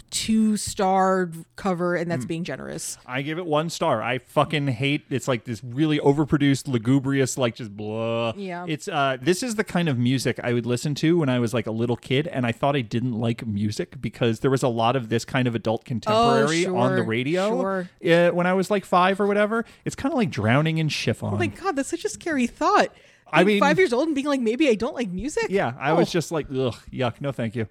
two 0.10 0.58
star 0.58 1.30
cover, 1.56 1.96
and 1.96 2.06
Hmm. 2.06 2.10
that's 2.10 2.26
being 2.26 2.44
generous. 2.44 2.98
I 3.06 3.22
give 3.22 3.38
it 3.38 3.46
one 3.46 3.70
star. 3.70 4.02
I 4.02 4.18
fucking 4.20 4.68
hate 4.68 5.04
it's 5.10 5.28
like 5.28 5.46
this 5.46 5.64
really 5.64 6.00
overproduced, 6.00 6.68
lugubrious, 6.68 7.38
like 7.38 7.56
just 7.56 7.76
blah. 7.76 8.34
Yeah. 8.36 8.66
It's 8.68 8.88
uh 8.88 9.18
this 9.22 9.42
is 9.44 9.56
the 9.56 9.64
kind 9.64 9.90
of 9.90 9.98
music 9.98 10.40
I 10.44 10.54
would 10.54 10.66
listen 10.66 10.94
to 10.96 11.18
when 11.18 11.30
I 11.30 11.40
was 11.40 11.54
like 11.54 11.68
a 11.68 11.72
little 11.72 11.96
kid 11.96 12.28
and 12.28 12.46
I 12.46 12.52
thought 12.52 12.76
I 12.76 12.82
didn't 12.82 13.14
like 13.14 13.46
music 13.46 14.00
because 14.02 14.40
there 14.42 14.52
was 14.52 14.64
a 14.64 14.68
lot 14.68 14.96
of 14.96 15.10
this 15.10 15.26
kind 15.26 15.48
of 15.48 15.56
adult 15.56 15.86
contemporary 15.86 16.66
on 16.66 16.96
the 16.96 17.04
radio 17.04 17.50
sure. 17.50 17.90
uh, 18.06 18.30
when 18.32 18.46
I 18.48 18.54
was 18.54 18.70
like 18.72 18.86
five 18.86 19.20
or 19.20 19.28
whatever. 19.28 19.66
It's 19.86 19.96
kind 19.96 20.12
of 20.12 20.18
like 20.18 20.30
drowning 20.32 20.78
in 20.80 20.90
chiffon. 20.90 21.34
Oh 21.34 21.38
my 21.38 21.48
god, 21.48 21.76
that's 21.76 21.90
such 21.90 22.06
a 22.06 22.10
scary 22.10 22.48
thought. 22.48 22.90
I 23.34 23.44
mean- 23.44 23.60
five 23.60 23.78
years 23.78 23.92
old 23.94 24.08
and 24.08 24.16
being 24.16 24.28
like, 24.28 24.42
maybe 24.42 24.70
I 24.70 24.76
don't 24.76 24.96
like 24.96 25.10
music. 25.10 25.48
yeah, 25.50 25.74
I 25.80 25.92
Oh. 25.92 25.96
was 25.96 26.12
just 26.12 26.32
like, 26.32 26.48
ugh, 26.50 26.76
yuck, 26.92 27.20
no 27.22 27.32
thank 27.32 27.56
you. 27.56 27.68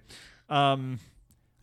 Um 0.49 0.99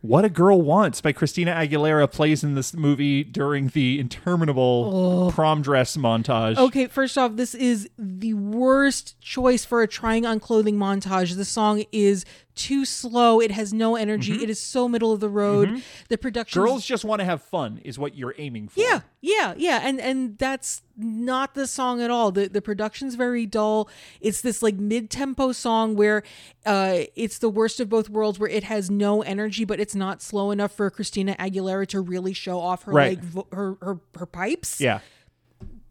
what 0.03 0.25
a 0.25 0.31
Girl 0.31 0.63
Wants 0.63 1.03
by 1.03 1.13
Christina 1.13 1.53
Aguilera 1.53 2.11
plays 2.11 2.43
in 2.43 2.55
this 2.55 2.73
movie 2.73 3.23
during 3.23 3.69
the 3.69 4.01
interminable 4.01 5.31
prom 5.35 5.61
dress 5.61 5.95
montage. 5.99 6.57
Okay, 6.57 6.87
first 6.87 7.19
off, 7.19 7.37
this 7.37 7.55
is 7.55 7.87
the 7.99 8.33
worst 8.33 9.21
choice 9.21 9.67
for 9.67 9.83
a 9.83 9.87
trying 9.87 10.25
on 10.25 10.41
clothing 10.41 10.77
montage. 10.77 11.37
The 11.37 11.45
song 11.45 11.85
is 11.93 12.25
too 12.55 12.85
slow. 12.85 13.41
It 13.41 13.51
has 13.51 13.73
no 13.73 13.97
energy. 13.97 14.33
Mm-hmm. 14.33 14.43
It 14.43 14.51
is 14.51 14.61
so 14.61 14.89
middle 14.89 15.13
of 15.13 15.21
the 15.21 15.29
road. 15.29 15.83
The 16.09 16.19
production 16.19 16.61
Girls 16.63 16.85
just 16.85 17.05
want 17.05 17.21
to 17.21 17.25
have 17.25 17.43
fun, 17.43 17.81
is 17.85 17.99
what 17.99 18.17
you're 18.17 18.35
aiming 18.39 18.69
for. 18.69 18.81
Yeah, 18.81 19.01
yeah, 19.21 19.55
yeah, 19.57 19.81
and 19.83 20.01
and 20.01 20.37
that's 20.39 20.83
not 20.97 21.55
the 21.55 21.67
song 21.67 22.03
at 22.03 22.11
all. 22.11 22.33
the 22.33 22.49
The 22.49 22.61
production's 22.61 23.15
very 23.15 23.47
dull. 23.47 23.89
It's 24.21 24.41
this 24.41 24.63
like 24.63 24.75
mid 24.77 25.11
tempo 25.11 25.53
song 25.53 25.97
where, 25.97 26.23
uh, 26.67 27.01
it's 27.17 27.39
the 27.39 27.49
worst 27.49 27.81
of 27.81 27.89
both 27.89 28.09
worlds, 28.11 28.39
where 28.39 28.51
it 28.51 28.65
has 28.65 28.91
no 28.91 29.23
energy, 29.23 29.65
but 29.65 29.81
it's 29.81 29.95
not 29.95 30.21
slow 30.21 30.51
enough 30.51 30.73
for 30.73 30.91
Christina 30.91 31.35
Aguilera 31.39 31.87
to 31.89 32.01
really 32.01 32.33
show 32.33 32.61
off 32.61 32.83
her 32.85 32.93
Right. 32.93 33.17
like 33.19 33.25
vo- 33.25 33.49
her 33.53 33.77
her 33.81 34.01
her 34.19 34.27
pipes. 34.27 34.81
Yeah. 34.81 35.01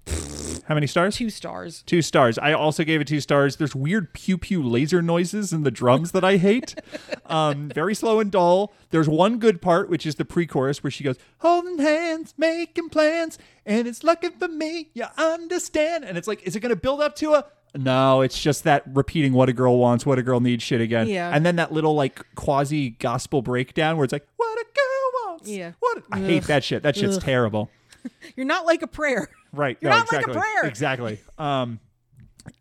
How 0.69 0.75
many 0.75 0.85
stars? 0.85 1.15
two 1.17 1.31
stars. 1.31 1.81
Two 1.87 2.03
stars. 2.03 2.37
I 2.37 2.53
also 2.53 2.83
gave 2.83 3.01
it 3.01 3.07
two 3.07 3.19
stars. 3.19 3.55
There's 3.55 3.73
weird 3.75 4.13
pew 4.13 4.37
pew 4.37 4.61
laser 4.61 5.01
noises 5.01 5.51
in 5.51 5.63
the 5.63 5.71
drums 5.71 6.11
that 6.11 6.23
I 6.23 6.37
hate. 6.37 6.75
Um, 7.25 7.69
very 7.69 7.93
slow 7.93 8.19
and 8.19 8.31
dull. 8.31 8.73
There's 8.89 9.07
one 9.07 9.37
good 9.37 9.61
part, 9.61 9.87
which 9.87 10.07
is 10.07 10.15
the 10.15 10.25
pre 10.25 10.47
chorus, 10.47 10.81
where 10.81 10.89
she 10.89 11.03
goes, 11.03 11.15
holding 11.37 11.77
hands, 11.77 12.33
making 12.39 12.89
plans, 12.89 13.37
and 13.67 13.87
it's 13.87 14.03
looking 14.03 14.31
for 14.31 14.47
me. 14.47 14.89
You 14.95 15.05
understand? 15.15 16.05
And 16.05 16.17
it's 16.17 16.27
like, 16.27 16.41
is 16.41 16.55
it 16.55 16.61
going 16.61 16.71
to 16.71 16.75
build 16.75 17.01
up 17.01 17.15
to 17.17 17.33
a. 17.35 17.45
No, 17.75 18.21
it's 18.21 18.41
just 18.41 18.63
that 18.63 18.81
repeating 18.87 19.33
what 19.33 19.47
a 19.47 19.53
girl 19.53 19.77
wants, 19.77 20.07
what 20.07 20.17
a 20.17 20.23
girl 20.23 20.39
needs 20.39 20.63
shit 20.63 20.81
again. 20.81 21.07
Yeah. 21.07 21.29
And 21.31 21.45
then 21.45 21.57
that 21.57 21.71
little 21.71 21.93
like 21.93 22.25
quasi 22.33 22.91
gospel 22.91 23.43
breakdown 23.43 23.97
where 23.97 24.05
it's 24.05 24.13
like, 24.13 24.27
what 24.37 24.57
a 24.59 24.63
girl 24.65 25.27
wants. 25.27 25.49
Yeah. 25.49 25.73
What 25.79 25.99
a-" 25.99 26.03
I 26.11 26.19
hate 26.19 26.45
that 26.45 26.63
shit. 26.63 26.81
That 26.81 26.95
shit's 26.95 27.17
Ugh. 27.17 27.23
terrible. 27.23 27.69
You're 28.35 28.45
not 28.45 28.65
like 28.65 28.81
a 28.81 28.87
prayer. 28.87 29.29
Right. 29.51 29.77
You're 29.81 29.91
no, 29.91 29.97
not 29.97 30.11
like 30.11 30.27
a 30.27 30.31
prayer. 30.31 30.63
Exactly. 30.63 31.19
Um, 31.37 31.79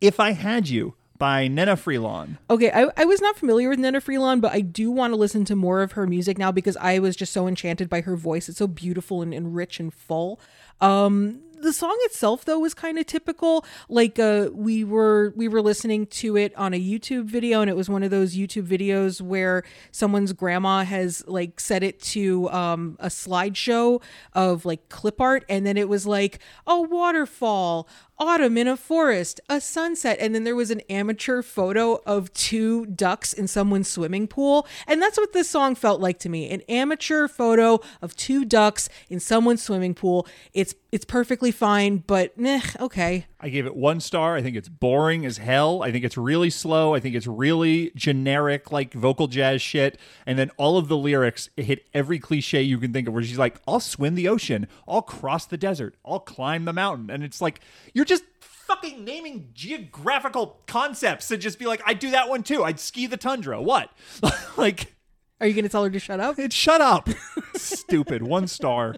if 0.01 0.21
I 0.21 0.33
had 0.33 0.69
you 0.69 0.95
by 1.19 1.49
Nnenna 1.49 1.77
Freelon. 1.77 2.39
Okay, 2.49 2.71
I, 2.71 2.91
I 2.97 3.05
was 3.05 3.21
not 3.21 3.37
familiar 3.37 3.69
with 3.69 3.81
Nnenna 3.81 3.97
Freelon, 3.97 4.41
but 4.41 4.53
I 4.53 4.61
do 4.61 4.91
want 4.91 5.13
to 5.13 5.17
listen 5.17 5.45
to 5.47 5.57
more 5.57 5.83
of 5.83 5.93
her 5.93 6.07
music 6.07 6.39
now 6.39 6.53
because 6.53 6.77
I 6.77 7.01
was 7.01 7.17
just 7.17 7.33
so 7.33 7.49
enchanted 7.49 7.89
by 7.89 8.03
her 8.03 8.17
voice. 8.17 8.49
It's 8.49 8.59
so 8.59 8.69
beautiful 8.69 9.21
and, 9.21 9.35
and 9.35 9.55
rich 9.55 9.81
and 9.81 9.93
full. 9.93 10.41
Um, 10.81 11.41
the 11.61 11.73
song 11.73 11.97
itself 12.03 12.45
though 12.45 12.59
was 12.59 12.75
kind 12.75 12.99
of 12.99 13.07
typical. 13.07 13.65
Like 13.89 14.19
uh, 14.19 14.51
we 14.53 14.85
were 14.85 15.33
we 15.37 15.49
were 15.49 15.63
listening 15.63 16.07
to 16.07 16.37
it 16.37 16.57
on 16.57 16.75
a 16.75 16.81
YouTube 16.81 17.25
video, 17.25 17.61
and 17.61 17.71
it 17.71 17.77
was 17.77 17.89
one 17.89 18.03
of 18.03 18.11
those 18.11 18.37
YouTube 18.37 18.67
videos 18.67 19.21
where 19.21 19.65
someone's 19.91 20.33
grandma 20.33 20.85
has 20.85 21.25
like 21.27 21.61
set 21.61 21.83
it 21.83 22.01
to 22.01 22.51
um, 22.51 22.97
a 23.01 23.09
slideshow 23.09 24.03
of 24.33 24.65
like 24.65 24.89
clip 24.89 25.21
art, 25.21 25.45
and 25.49 25.67
then 25.67 25.77
it 25.77 25.89
was 25.89 26.07
like 26.07 26.39
a 26.67 26.81
waterfall, 26.81 27.89
autumn 28.19 28.57
in 28.57 28.67
a 28.67 28.77
forest, 28.77 29.41
a 29.49 29.61
sunset, 29.61 30.19
and 30.21 30.35
then 30.35 30.45
there 30.45 30.57
was 30.57 30.71
an 30.71 30.81
amateur 30.89 31.43
photo 31.43 32.01
of 32.07 32.33
two 32.33 32.87
ducks 32.87 33.33
in 33.33 33.47
someone's 33.47 33.89
swimming 33.89 34.27
pool. 34.27 34.67
And 34.87 35.01
that's 35.01 35.19
what 35.19 35.33
this 35.33 35.49
song 35.49 35.75
felt 35.75 36.01
like 36.01 36.19
to 36.21 36.29
me. 36.29 36.51
An 36.51 36.63
amateur 36.69 37.29
photo 37.29 37.81
of 38.03 38.17
two 38.17 38.45
ducks 38.45 38.89
in 39.09 39.21
someone's 39.21 39.63
swimming 39.63 39.95
pool. 39.95 40.27
It's 40.53 40.75
it's 40.91 41.05
perfectly 41.05 41.48
fine, 41.51 41.99
but 41.99 42.37
meh, 42.39 42.61
okay. 42.81 43.27
I 43.41 43.49
gave 43.49 43.67
it 43.67 43.77
one 43.77 44.01
star. 44.01 44.37
I 44.37 44.43
think 44.43 44.57
it's 44.57 44.69
boring 44.69 45.25
as 45.27 45.39
hell. 45.39 45.83
I 45.83 45.93
think 45.93 46.05
it's 46.05 46.17
really 46.17 46.51
slow. 46.51 46.95
I 46.95 47.01
think 47.01 47.15
it's 47.15 47.27
really 47.27 47.93
generic, 47.95 48.73
like 48.73 48.93
vocal 48.95 49.27
jazz 49.27 49.63
shit. 49.63 49.99
And 50.27 50.39
then 50.39 50.51
all 50.57 50.77
of 50.79 50.89
the 50.89 50.97
lyrics 50.97 51.51
hit 51.57 51.87
every 51.95 52.19
cliche 52.19 52.63
you 52.63 52.79
can 52.79 52.93
think 52.93 53.09
of 53.09 53.15
where 53.15 53.23
she's 53.23 53.39
like, 53.39 53.61
I'll 53.67 53.81
swim 53.81 54.15
the 54.15 54.29
ocean, 54.29 54.69
I'll 54.87 55.03
cross 55.03 55.47
the 55.47 55.57
desert, 55.57 55.95
I'll 56.05 56.21
climb 56.21 56.65
the 56.65 56.73
mountain. 56.73 57.11
And 57.11 57.23
it's 57.23 57.41
like, 57.41 57.61
you're 57.95 58.05
just 58.05 58.25
fucking 58.41 59.05
naming 59.05 59.49
geographical 59.55 60.61
concepts 60.67 61.31
and 61.31 61.41
just 61.41 61.59
be 61.59 61.67
like, 61.67 61.81
I'd 61.87 61.99
do 61.99 62.11
that 62.11 62.29
one 62.29 62.43
too. 62.43 62.65
I'd 62.65 62.79
ski 62.79 63.07
the 63.07 63.17
tundra. 63.17 63.63
What? 63.63 63.91
like, 64.57 64.95
Are 65.41 65.47
you 65.47 65.55
going 65.55 65.65
to 65.65 65.71
tell 65.71 65.85
her 65.85 65.91
to 65.91 65.99
shut 65.99 66.21
up? 66.21 66.39
it's 66.39 66.55
shut 66.57 66.81
up. 66.81 67.09
Stupid. 67.55 68.23
One 68.23 68.47
star. 68.47 68.97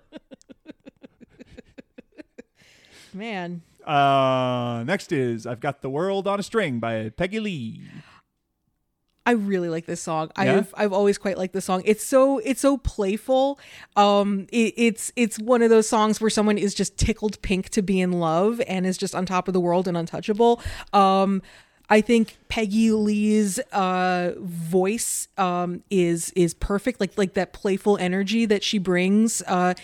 Man. 3.15 3.63
Uh, 3.87 4.85
next 4.87 5.13
is 5.13 5.47
I've 5.47 5.61
Got 5.61 5.83
the 5.83 5.91
World 5.91 6.27
on 6.27 6.39
a 6.39 6.43
String 6.43 6.79
by 6.81 7.11
Peggy 7.11 7.41
Lee. 7.41 7.83
I 9.27 9.33
really 9.33 9.69
like 9.69 9.87
this 9.87 10.01
song. 10.01 10.31
Yeah? 10.37 10.57
I've 10.57 10.75
I've 10.77 10.93
always 10.93 11.19
quite 11.19 11.39
liked 11.39 11.53
this 11.53 11.67
song. 11.67 11.83
It's 11.85 12.05
so 12.05 12.39
it's 12.39 12.61
so 12.61 12.79
playful. 12.79 13.59
Um, 13.95 14.47
it, 14.51 14.75
it's 14.77 15.13
it's 15.15 15.39
one 15.39 15.63
of 15.63 15.71
those 15.71 15.89
songs 15.89 16.21
where 16.21 16.31
someone 16.31 16.59
is 16.59 16.75
just 16.75 16.97
tickled 16.97 17.41
pink 17.43 17.69
to 17.71 17.83
be 17.83 18.01
in 18.01 18.13
love 18.13 18.61
and 18.67 18.87
is 18.87 18.97
just 18.97 19.15
on 19.15 19.27
top 19.27 19.47
of 19.47 19.55
the 19.55 19.61
world 19.61 19.87
and 19.87 19.97
untouchable. 19.97 20.61
Um, 20.93 21.43
I 21.93 22.01
think 22.01 22.39
Peggy 22.49 22.93
Lee's 22.93 23.59
uh, 23.73 24.35
voice 24.39 25.27
um, 25.37 25.83
is 25.91 26.31
is 26.37 26.55
perfect. 26.55 27.01
Like 27.01 27.19
like 27.19 27.35
that 27.35 27.53
playful 27.53 27.99
energy 27.99 28.47
that 28.47 28.63
she 28.63 28.79
brings, 28.79 29.43
uh, 29.43 29.75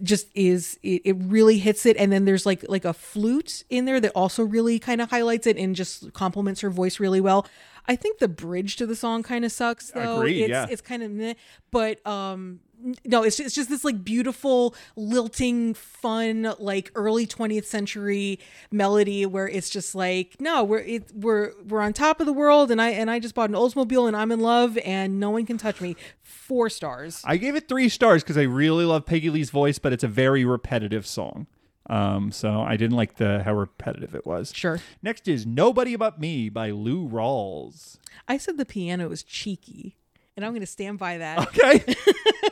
just 0.00 0.28
is 0.36 0.78
it, 0.84 1.02
it 1.04 1.16
really 1.18 1.58
hits 1.58 1.84
it. 1.84 1.96
And 1.96 2.12
then 2.12 2.24
there's 2.24 2.46
like 2.46 2.64
like 2.68 2.84
a 2.84 2.92
flute 2.92 3.64
in 3.68 3.84
there 3.84 4.00
that 4.00 4.12
also 4.14 4.44
really 4.44 4.78
kind 4.78 5.00
of 5.00 5.10
highlights 5.10 5.46
it 5.48 5.56
and 5.56 5.74
just 5.74 6.12
complements 6.12 6.60
her 6.60 6.70
voice 6.70 7.00
really 7.00 7.20
well. 7.20 7.46
I 7.88 7.96
think 7.96 8.18
the 8.18 8.28
bridge 8.28 8.76
to 8.76 8.86
the 8.86 8.96
song 8.96 9.22
kind 9.22 9.44
of 9.44 9.52
sucks 9.52 9.90
though. 9.90 10.18
Agreed, 10.18 10.42
it's 10.42 10.50
yeah. 10.50 10.66
it's 10.68 10.82
kind 10.82 11.02
of 11.02 11.10
meh, 11.10 11.34
but 11.70 12.04
um 12.06 12.60
no, 13.04 13.22
it's 13.22 13.36
just, 13.36 13.46
it's 13.46 13.54
just 13.54 13.68
this 13.68 13.84
like 13.84 14.04
beautiful, 14.04 14.74
lilting, 14.96 15.74
fun, 15.74 16.54
like 16.58 16.90
early 16.94 17.26
20th 17.26 17.64
century 17.64 18.38
melody 18.70 19.24
where 19.24 19.48
it's 19.48 19.70
just 19.70 19.94
like, 19.94 20.36
no, 20.40 20.62
we're 20.62 20.80
it, 20.80 21.10
we're 21.14 21.52
we're 21.66 21.80
on 21.80 21.92
top 21.92 22.20
of 22.20 22.26
the 22.26 22.32
world, 22.32 22.70
and 22.70 22.80
I 22.80 22.90
and 22.90 23.10
I 23.10 23.18
just 23.18 23.34
bought 23.34 23.50
an 23.50 23.56
Oldsmobile, 23.56 24.06
and 24.06 24.16
I'm 24.16 24.30
in 24.30 24.40
love, 24.40 24.78
and 24.84 25.18
no 25.18 25.30
one 25.30 25.46
can 25.46 25.58
touch 25.58 25.80
me. 25.80 25.96
Four 26.22 26.68
stars. 26.68 27.22
I 27.24 27.38
gave 27.38 27.56
it 27.56 27.68
three 27.68 27.88
stars 27.88 28.22
because 28.22 28.36
I 28.36 28.42
really 28.42 28.84
love 28.84 29.06
Peggy 29.06 29.30
Lee's 29.30 29.50
voice, 29.50 29.78
but 29.78 29.92
it's 29.92 30.04
a 30.04 30.08
very 30.08 30.44
repetitive 30.44 31.06
song. 31.06 31.46
Um, 31.88 32.32
so 32.32 32.62
I 32.62 32.76
didn't 32.76 32.96
like 32.96 33.16
the 33.16 33.42
how 33.44 33.54
repetitive 33.54 34.14
it 34.14 34.26
was. 34.26 34.52
Sure. 34.54 34.80
Next 35.02 35.28
is 35.28 35.46
Nobody 35.46 35.94
But 35.96 36.18
Me 36.20 36.48
by 36.48 36.70
Lou 36.70 37.08
Rawls. 37.08 37.98
I 38.26 38.38
said 38.38 38.58
the 38.58 38.66
piano 38.66 39.08
was 39.08 39.22
cheeky, 39.22 39.96
and 40.36 40.44
I'm 40.44 40.52
going 40.52 40.60
to 40.62 40.66
stand 40.66 40.98
by 40.98 41.18
that. 41.18 41.38
Okay. 41.48 41.94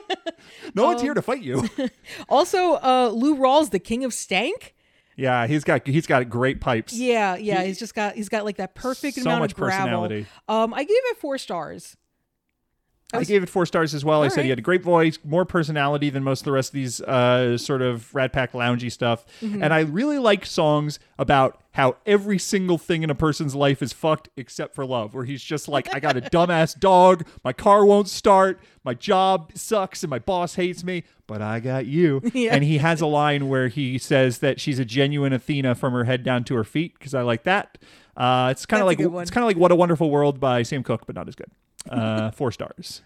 no 0.74 0.85
one's 0.85 1.02
here 1.02 1.15
to 1.15 1.23
fight 1.23 1.43
you. 1.43 1.69
also, 2.28 2.74
uh, 2.74 3.11
Lou 3.12 3.36
Rawls, 3.36 3.70
the 3.70 3.78
king 3.81 4.05
of 4.05 4.15
stank. 4.15 4.74
Yeah, 5.16 5.47
he's 5.47 5.62
got 5.62 5.86
he's 5.86 6.06
got 6.09 6.28
great 6.28 6.61
pipes. 6.61 6.93
Yeah, 6.93 7.36
yeah, 7.36 7.62
he's 7.62 7.78
just 7.78 7.94
got 7.94 8.15
he's 8.15 8.28
got 8.28 8.44
like 8.44 8.56
that 8.56 8.74
perfect 8.74 9.16
So 9.16 9.23
amount 9.23 9.43
much 9.43 9.52
of 9.52 9.56
gravel. 9.59 9.86
personality. 9.86 10.27
Um, 10.48 10.74
I 10.74 10.82
gave 10.82 10.97
it 10.97 11.19
four 11.19 11.39
stars. 11.39 11.97
I 13.15 13.24
gave 13.24 13.43
it 13.43 13.49
four 13.49 13.66
stars 13.66 13.95
as 13.95 14.05
well. 14.05 14.23
I 14.23 14.28
said 14.28 14.45
he 14.45 14.51
had 14.51 14.59
a 14.59 14.62
great 14.62 14.82
voice, 14.82 15.19
more 15.24 15.45
personality 15.45 16.11
than 16.11 16.23
most 16.23 16.41
of 16.41 16.45
the 16.45 16.53
rest 16.53 16.70
of 16.70 16.74
these 16.74 17.01
uh, 17.01 17.57
sort 17.59 17.82
of 17.82 18.15
Rat 18.15 18.32
Pack 18.32 18.53
loungy 18.53 18.91
stuff. 18.91 19.24
Mm-hmm. 19.41 19.62
And 19.62 19.73
I 19.73 19.81
really 19.81 20.19
like 20.19 20.47
songs 20.47 20.99
about 21.19 21.61
how 21.73 21.97
every 22.07 22.39
single 22.39 22.78
thing 22.78 23.03
in 23.03 23.11
a 23.11 23.15
person's 23.15 23.55
life 23.55 23.82
is 23.82 23.93
fucked 23.93 24.28
except 24.36 24.74
for 24.74 24.86
love, 24.86 25.12
where 25.12 25.24
he's 25.24 25.43
just 25.43 25.66
like, 25.69 25.93
I 25.93 25.99
got 25.99 26.16
a 26.16 26.20
dumbass 26.20 26.78
dog, 26.78 27.27
my 27.43 27.53
car 27.53 27.85
won't 27.85 28.09
start, 28.09 28.61
my 28.85 28.95
job 28.95 29.51
sucks, 29.55 30.03
and 30.05 30.11
my 30.11 30.20
boss 30.20 30.55
hates 30.55 30.85
me, 30.85 31.03
but 31.27 31.43
I 31.43 31.61
got 31.61 31.86
you. 31.86 32.20
Yeah. 32.35 32.55
And 32.55 32.65
he 32.65 32.78
has 32.78 33.01
a 33.01 33.07
line 33.07 33.49
where 33.49 33.69
he 33.69 33.97
says 33.97 34.39
that 34.39 34.61
she's 34.61 34.78
a 34.81 34.85
genuine 34.85 35.32
Athena 35.32 35.77
from 35.77 35.93
her 35.93 36.05
head 36.05 36.24
down 36.24 36.43
to 36.45 36.55
her 36.57 36.65
feet, 36.65 36.99
because 36.99 37.15
I 37.15 37.23
like 37.23 37.45
that. 37.45 37.78
Uh, 38.16 38.49
it's 38.51 38.66
kind 38.66 38.81
of 38.81 38.86
like 38.86 39.01
it's 39.01 39.31
kind 39.31 39.45
of 39.45 39.49
like 39.49 39.57
What 39.57 39.73
a 39.73 39.77
Wonderful 39.77 40.11
World 40.11 40.41
by 40.41 40.62
Sam 40.62 40.82
Cooke, 40.82 41.07
but 41.07 41.15
not 41.15 41.28
as 41.28 41.35
good. 41.35 41.51
Uh, 41.89 42.31
four 42.31 42.51
stars. 42.52 43.02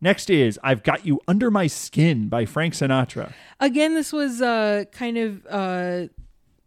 Next 0.00 0.28
is 0.28 0.58
I've 0.62 0.82
Got 0.82 1.06
You 1.06 1.20
Under 1.26 1.50
My 1.50 1.66
Skin 1.66 2.28
by 2.28 2.44
Frank 2.44 2.74
Sinatra. 2.74 3.32
again 3.60 3.94
this 3.94 4.12
was 4.12 4.42
uh 4.42 4.84
kind 4.92 5.16
of 5.16 5.46
uh 5.48 6.06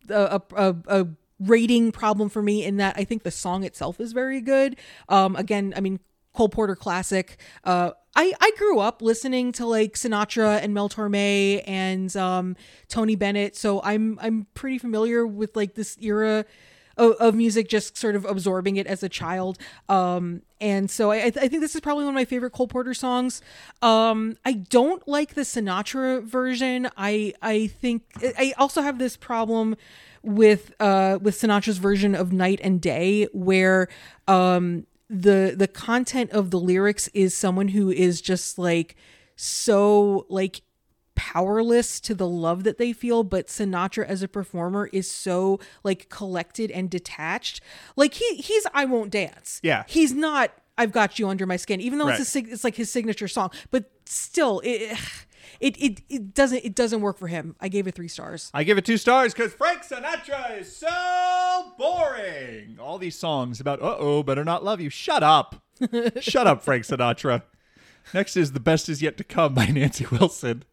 a, 0.10 0.42
a, 0.56 0.76
a 0.88 1.08
rating 1.40 1.92
problem 1.92 2.30
for 2.30 2.42
me 2.42 2.64
in 2.64 2.78
that 2.78 2.96
i 2.98 3.04
think 3.04 3.22
the 3.22 3.30
song 3.30 3.64
itself 3.64 4.00
is 4.00 4.12
very 4.14 4.42
good 4.42 4.76
um 5.10 5.36
again 5.36 5.72
i 5.76 5.80
mean 5.82 6.00
cole 6.34 6.50
porter 6.50 6.76
classic 6.76 7.38
uh 7.64 7.92
I, 8.16 8.34
I 8.42 8.52
grew 8.58 8.80
up 8.80 9.04
listening 9.04 9.52
to 9.52 9.68
like 9.68 9.94
Sinatra 9.94 10.60
and 10.64 10.74
Mel 10.74 10.90
Torme 10.90 11.62
and 11.68 12.16
um, 12.18 12.56
Tony 12.88 13.16
Bennett, 13.16 13.56
so 13.56 13.80
I'm 13.84 14.18
I'm 14.20 14.48
pretty 14.56 14.80
familiar 14.80 15.28
with 15.28 15.56
like 15.56 15.76
this 15.76 15.96
era 16.02 16.44
of, 16.98 17.12
of 17.14 17.36
music, 17.36 17.70
just 17.70 17.98
sort 17.98 18.16
of 18.16 18.26
absorbing 18.26 18.78
it 18.78 18.88
as 18.88 19.04
a 19.04 19.10
child. 19.10 19.58
Um, 19.88 20.42
and 20.60 20.90
so 20.90 21.12
I, 21.12 21.26
I 21.26 21.30
think 21.32 21.62
this 21.62 21.76
is 21.76 21.82
probably 21.82 22.06
one 22.06 22.14
of 22.14 22.16
my 22.16 22.26
favorite 22.26 22.52
Cole 22.52 22.68
Porter 22.68 22.94
songs. 22.94 23.42
Um, 23.82 24.38
I 24.44 24.54
don't 24.54 25.08
like 25.08 25.36
the 25.36 25.42
Sinatra 25.42 26.24
version. 26.24 26.90
I 26.98 27.34
I 27.42 27.68
think 27.68 28.04
I 28.22 28.54
also 28.58 28.82
have 28.82 28.98
this 28.98 29.16
problem 29.18 29.76
with 30.24 30.74
uh 30.80 31.20
with 31.22 31.40
Sinatra's 31.40 31.78
version 31.78 32.16
of 32.16 32.34
Night 32.34 32.60
and 32.64 32.82
Day, 32.82 33.28
where 33.34 33.88
um 34.28 34.86
the 35.10 35.54
the 35.56 35.68
content 35.68 36.32
of 36.32 36.52
the 36.52 36.60
lyrics 36.60 37.08
is 37.14 37.36
someone 37.36 37.70
who 37.70 37.90
is 37.92 38.20
just 38.20 38.58
like 38.58 38.96
so 39.36 40.26
like 40.30 40.62
powerless 41.20 42.00
to 42.00 42.14
the 42.16 42.28
love 42.28 42.64
that 42.64 42.78
they 42.78 42.94
feel 42.94 43.24
but 43.24 43.48
Sinatra 43.48 44.06
as 44.06 44.22
a 44.22 44.28
performer 44.28 44.88
is 44.94 45.10
so 45.10 45.60
like 45.84 46.08
collected 46.10 46.70
and 46.72 46.90
detached 46.90 47.60
like 47.96 48.14
he 48.14 48.36
he's 48.36 48.66
I 48.74 48.86
won't 48.86 49.10
dance 49.12 49.60
Yeah. 49.64 49.84
he's 49.88 50.14
not 50.14 50.52
I've 50.78 50.92
got 50.92 51.18
you 51.18 51.28
under 51.28 51.48
my 51.48 51.56
skin 51.58 51.82
even 51.82 51.98
though 51.98 52.06
Right. 52.06 52.20
it's 52.20 52.36
a 52.36 52.40
it's 52.40 52.64
like 52.64 52.76
his 52.76 52.92
signature 52.92 53.28
song 53.28 53.50
but 53.72 53.90
still 54.06 54.62
it 54.64 54.96
it, 55.60 55.76
it 55.82 56.02
it 56.08 56.34
doesn't 56.36 56.64
it 56.64 56.76
doesn't 56.76 57.02
work 57.02 57.18
for 57.18 57.28
him 57.28 57.56
I 57.60 57.68
gave 57.68 57.88
it 57.88 57.96
3 57.96 58.08
stars 58.08 58.52
I 58.54 58.64
give 58.64 58.78
it 58.78 58.86
two 58.86 58.98
stars 58.98 59.34
because 59.34 59.54
Frank 59.54 59.82
Sinatra 59.82 60.60
is 60.62 60.76
so 60.78 61.74
boring. 61.80 62.78
All 62.80 63.00
these 63.00 63.18
songs 63.18 63.60
about 63.60 63.82
uh 63.82 63.96
oh, 63.98 64.22
better 64.24 64.44
not 64.46 64.64
love 64.64 64.80
you. 64.80 64.90
Shut 64.92 65.24
up. 65.24 65.64
Shut 66.20 66.46
up, 66.48 66.62
Frank 66.64 66.84
Sinatra. 66.86 67.42
Next 68.14 68.38
is 68.38 68.52
The 68.54 68.60
Best 68.60 68.88
Is 68.90 69.02
Yet 69.02 69.18
to 69.18 69.24
Come 69.24 69.54
by 69.54 69.66
Nancy 69.68 70.06
Wilson. 70.12 70.64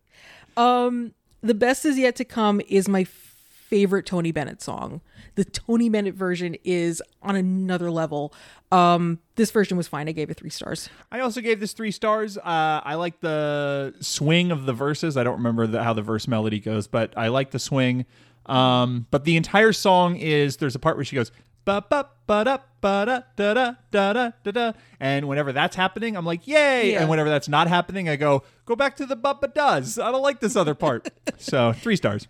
The 0.57 1.55
best 1.55 1.85
is 1.85 1.99
yet 1.99 2.17
to 2.17 2.25
come 2.25 2.63
is 2.69 2.89
my 2.89 3.05
favorite 3.05 4.07
Tony 4.07 4.33
Bennett 4.33 4.63
song. 4.63 5.03
The 5.35 5.45
Tony 5.45 5.89
Bennett 5.91 6.15
version 6.15 6.57
is 6.65 7.03
on 7.23 7.37
another 7.37 7.91
level. 7.91 8.33
Um, 8.73 9.19
this 9.37 9.51
version 9.51 9.77
was 9.77 9.87
fine. 9.87 10.09
I 10.09 10.13
gave 10.13 10.31
it 10.31 10.39
three 10.39 10.49
stars. 10.49 10.89
I 11.13 11.21
also 11.21 11.41
gave 11.41 11.61
this 11.61 11.73
three 11.73 11.91
stars. 11.91 12.39
Uh, 12.39 12.81
I 12.83 12.95
like 12.95 13.21
the 13.21 13.95
swing 14.01 14.53
of 14.53 14.65
the 14.65 14.73
verses. 14.73 15.17
I 15.17 15.23
don't 15.23 15.37
remember 15.37 15.67
the, 15.67 15.83
how 15.83 15.93
the 15.93 16.03
verse 16.03 16.27
melody 16.27 16.61
goes, 16.61 16.87
but 16.87 17.13
I 17.17 17.29
like 17.29 17.51
the 17.51 17.59
swing. 17.59 18.07
Um, 18.47 19.07
but 19.11 19.25
the 19.25 19.37
entire 19.37 19.73
song 19.73 20.17
is 20.17 20.59
there's 20.59 20.75
a 20.75 20.79
part 20.79 20.97
where 20.97 21.05
she 21.05 21.17
goes 21.17 21.31
ba 21.65 21.85
ba 21.89 22.09
ba 22.27 22.45
da 22.45 22.59
ba 22.81 23.05
da 23.07 23.23
da 23.37 23.55
da 23.55 23.75
da 23.91 24.13
da 24.13 24.31
da 24.45 24.51
da, 24.51 24.73
and 25.01 25.29
whenever 25.29 25.53
that's 25.53 25.77
happening, 25.77 26.17
I'm 26.17 26.25
like 26.27 26.47
yay, 26.47 26.93
Yeah. 26.93 27.01
and 27.01 27.11
whenever 27.11 27.29
that's 27.29 27.49
not 27.49 27.69
happening, 27.69 28.09
I 28.09 28.17
go 28.17 28.43
go 28.67 28.77
back 28.77 28.97
to 28.97 29.07
the 29.07 29.17
ba 29.17 29.35
ba 29.41 29.49
does. 29.49 29.99
I 29.99 30.11
don't 30.11 30.23
like 30.23 30.41
this 30.41 30.57
other 30.57 30.75
part. 30.75 31.09
so 31.39 31.73
three 31.73 31.97
stars. 31.97 32.29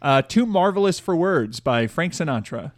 Uh, 0.00 0.22
Too 0.22 0.46
Marvelous 0.46 1.00
for 1.00 1.16
Words 1.16 1.58
by 1.60 1.86
Frank 1.88 2.12
Sinatra. 2.12 2.72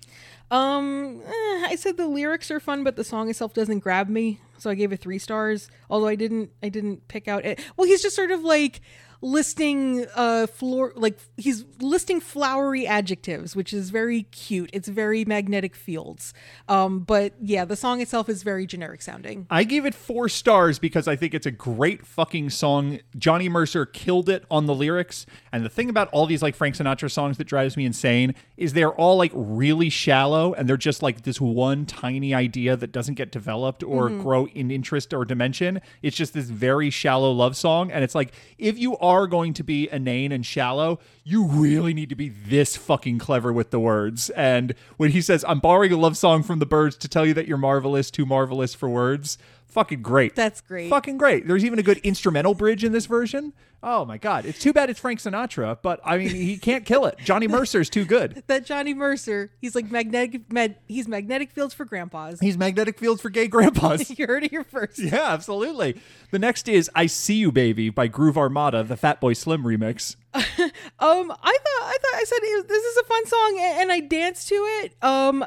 Um, 0.50 1.20
eh, 1.26 1.66
I 1.68 1.76
said 1.78 1.96
the 1.96 2.06
lyrics 2.08 2.50
are 2.50 2.58
fun, 2.60 2.82
but 2.82 2.96
the 2.96 3.04
song 3.04 3.28
itself 3.28 3.54
doesn't 3.54 3.80
grab 3.80 4.08
me, 4.08 4.40
so 4.58 4.68
I 4.70 4.74
gave 4.74 4.90
it 4.92 4.98
three 5.00 5.18
stars. 5.18 5.68
Although 5.88 6.08
I 6.08 6.16
didn't, 6.16 6.50
I 6.62 6.68
didn't 6.70 7.06
pick 7.08 7.28
out 7.28 7.44
it. 7.44 7.60
Well, 7.76 7.86
he's 7.86 8.02
just 8.02 8.16
sort 8.16 8.30
of 8.32 8.42
like, 8.42 8.80
listing 9.22 10.06
uh 10.14 10.46
floor 10.46 10.92
like 10.96 11.18
he's 11.36 11.64
listing 11.80 12.20
flowery 12.20 12.86
adjectives 12.86 13.54
which 13.54 13.72
is 13.72 13.90
very 13.90 14.22
cute 14.24 14.70
it's 14.72 14.88
very 14.88 15.24
magnetic 15.24 15.76
fields 15.76 16.32
um 16.68 17.00
but 17.00 17.34
yeah 17.40 17.64
the 17.64 17.76
song 17.76 18.00
itself 18.00 18.28
is 18.28 18.42
very 18.42 18.66
generic 18.66 19.02
sounding 19.02 19.46
I 19.50 19.64
gave 19.64 19.84
it 19.84 19.94
four 19.94 20.28
stars 20.28 20.78
because 20.78 21.08
I 21.08 21.16
think 21.16 21.34
it's 21.34 21.46
a 21.46 21.50
great 21.50 22.06
fucking 22.06 22.50
song. 22.50 23.00
Johnny 23.18 23.48
Mercer 23.48 23.84
killed 23.84 24.28
it 24.28 24.44
on 24.48 24.66
the 24.66 24.74
lyrics. 24.74 25.26
And 25.52 25.64
the 25.64 25.68
thing 25.68 25.90
about 25.90 26.08
all 26.12 26.24
these 26.26 26.40
like 26.40 26.54
Frank 26.54 26.76
Sinatra 26.76 27.10
songs 27.10 27.36
that 27.38 27.44
drives 27.44 27.76
me 27.76 27.84
insane 27.84 28.36
is 28.56 28.72
they're 28.72 28.94
all 28.94 29.16
like 29.16 29.32
really 29.34 29.90
shallow 29.90 30.54
and 30.54 30.68
they're 30.68 30.76
just 30.76 31.02
like 31.02 31.22
this 31.22 31.40
one 31.40 31.84
tiny 31.84 32.32
idea 32.32 32.76
that 32.76 32.92
doesn't 32.92 33.14
get 33.14 33.32
developed 33.32 33.82
or 33.82 34.08
grow 34.08 34.46
in 34.46 34.70
interest 34.70 35.12
or 35.12 35.24
dimension. 35.24 35.80
It's 36.00 36.16
just 36.16 36.32
this 36.32 36.46
very 36.46 36.90
shallow 36.90 37.32
love 37.32 37.56
song. 37.56 37.90
And 37.90 38.04
it's 38.04 38.14
like, 38.14 38.32
if 38.56 38.78
you 38.78 38.96
are 38.98 39.09
going 39.26 39.54
to 39.54 39.62
be 39.62 39.88
inane 39.90 40.32
and 40.32 40.44
shallow, 40.44 40.98
you 41.24 41.44
really 41.44 41.94
need 41.94 42.08
to 42.08 42.14
be 42.14 42.28
this 42.28 42.76
fucking 42.76 43.18
clever 43.18 43.52
with 43.52 43.70
the 43.70 43.80
words. 43.80 44.30
And 44.30 44.74
when 44.96 45.10
he 45.10 45.20
says, 45.20 45.44
I'm 45.46 45.60
borrowing 45.60 45.92
a 45.92 45.96
love 45.96 46.16
song 46.16 46.42
from 46.42 46.58
the 46.58 46.66
birds 46.66 46.96
to 46.98 47.08
tell 47.08 47.26
you 47.26 47.34
that 47.34 47.46
you're 47.46 47.58
marvelous, 47.58 48.10
too 48.10 48.26
marvelous 48.26 48.74
for 48.74 48.88
words, 48.88 49.38
fucking 49.66 50.02
great. 50.02 50.34
That's 50.34 50.60
great. 50.60 50.90
Fucking 50.90 51.18
great. 51.18 51.46
There's 51.46 51.64
even 51.64 51.78
a 51.78 51.82
good 51.82 51.98
instrumental 51.98 52.54
bridge 52.54 52.84
in 52.84 52.92
this 52.92 53.06
version. 53.06 53.52
Oh 53.82 54.04
my 54.04 54.18
God. 54.18 54.44
It's 54.44 54.58
too 54.58 54.72
bad 54.72 54.90
it's 54.90 55.00
Frank 55.00 55.20
Sinatra, 55.20 55.78
but 55.80 56.00
I 56.04 56.18
mean, 56.18 56.28
he 56.28 56.58
can't 56.58 56.84
kill 56.84 57.06
it. 57.06 57.18
Johnny 57.24 57.48
Mercer's 57.48 57.88
too 57.88 58.04
good. 58.04 58.42
that 58.46 58.64
Johnny 58.64 58.94
Mercer 58.94 59.52
he's 59.60 59.74
like 59.74 59.90
magnetic 59.90 60.52
med, 60.52 60.76
he's 60.86 61.08
magnetic 61.08 61.50
fields 61.50 61.72
for 61.74 61.84
grandpas 61.84 62.40
He's 62.40 62.58
magnetic 62.58 62.98
fields 62.98 63.22
for 63.22 63.30
gay 63.30 63.46
grandpas. 63.46 64.10
you 64.18 64.26
heard 64.26 64.44
it 64.44 64.50
here 64.50 64.64
first 64.64 64.98
Yeah, 64.98 65.32
absolutely. 65.32 66.00
The 66.30 66.38
next 66.38 66.68
is 66.68 66.90
I 66.94 67.06
See 67.06 67.36
You 67.36 67.52
Baby 67.52 67.90
by 67.90 68.06
Groove 68.06 68.36
Armada, 68.36 68.82
the 68.82 68.96
Fatboy 68.96 69.36
Slim 69.36 69.64
remix. 69.64 70.16
Um, 70.34 70.44
I 71.00 71.58
thought 71.58 71.82
I 71.82 71.96
thought 72.00 72.14
I 72.14 72.24
said 72.24 72.38
this 72.68 72.84
is 72.84 72.96
a 72.98 73.04
fun 73.04 73.26
song, 73.26 73.58
and 73.60 73.90
I 73.90 74.00
danced 74.00 74.46
to 74.48 74.54
it. 74.54 74.92
Um, 75.02 75.42
uh, 75.42 75.46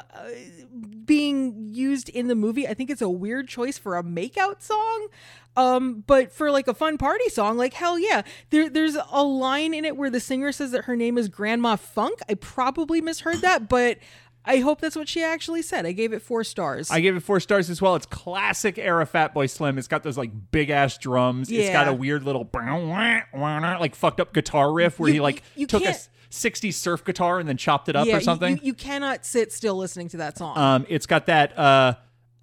being 0.84 1.68
used 1.72 2.08
in 2.08 2.28
the 2.28 2.34
movie, 2.34 2.66
I 2.68 2.74
think 2.74 2.90
it's 2.90 3.02
a 3.02 3.08
weird 3.08 3.48
choice 3.48 3.78
for 3.78 3.96
a 3.96 4.02
makeout 4.02 4.62
song. 4.62 5.08
Um, 5.56 6.02
but 6.06 6.32
for 6.32 6.50
like 6.50 6.66
a 6.66 6.74
fun 6.74 6.98
party 6.98 7.28
song, 7.28 7.56
like 7.56 7.74
hell 7.74 7.98
yeah. 7.98 8.22
There, 8.50 8.68
there's 8.68 8.96
a 9.10 9.22
line 9.22 9.72
in 9.72 9.84
it 9.84 9.96
where 9.96 10.10
the 10.10 10.20
singer 10.20 10.50
says 10.50 10.72
that 10.72 10.84
her 10.84 10.96
name 10.96 11.16
is 11.16 11.28
Grandma 11.28 11.76
Funk. 11.76 12.18
I 12.28 12.34
probably 12.34 13.00
misheard 13.00 13.40
that, 13.42 13.68
but 13.68 13.98
I 14.46 14.58
hope 14.58 14.80
that's 14.80 14.94
what 14.96 15.08
she 15.08 15.22
actually 15.22 15.62
said. 15.62 15.86
I 15.86 15.92
gave 15.92 16.12
it 16.12 16.20
four 16.20 16.44
stars. 16.44 16.90
I 16.90 17.00
gave 17.00 17.16
it 17.16 17.20
four 17.20 17.40
stars 17.40 17.70
as 17.70 17.80
well. 17.80 17.94
It's 17.96 18.06
classic 18.06 18.78
era 18.78 19.06
Fatboy 19.06 19.48
Slim. 19.48 19.78
It's 19.78 19.88
got 19.88 20.02
those 20.02 20.18
like 20.18 20.30
big 20.50 20.70
ass 20.70 20.98
drums. 20.98 21.50
It's 21.50 21.70
got 21.70 21.88
a 21.88 21.92
weird 21.94 22.22
little 22.24 22.48
like 22.52 23.94
fucked 23.94 24.20
up 24.20 24.32
guitar 24.34 24.72
riff 24.72 24.98
where 24.98 25.08
You- 25.08 25.14
he 25.14 25.20
like 25.20 25.42
you- 25.56 25.66
took 25.66 25.82
a 25.82 25.86
can't- 25.86 26.08
60s 26.30 26.74
surf 26.74 27.04
guitar 27.04 27.38
and 27.38 27.48
then 27.48 27.56
chopped 27.56 27.88
it 27.88 27.94
up 27.96 28.06
yeah, 28.06 28.16
or 28.16 28.20
something. 28.20 28.56
You, 28.56 28.62
you 28.64 28.74
cannot 28.74 29.24
sit 29.24 29.52
still 29.52 29.76
listening 29.76 30.08
to 30.10 30.16
that 30.18 30.36
song. 30.36 30.58
Um, 30.58 30.86
it's 30.88 31.06
got 31.06 31.26
that 31.26 31.56
uh 31.58 31.94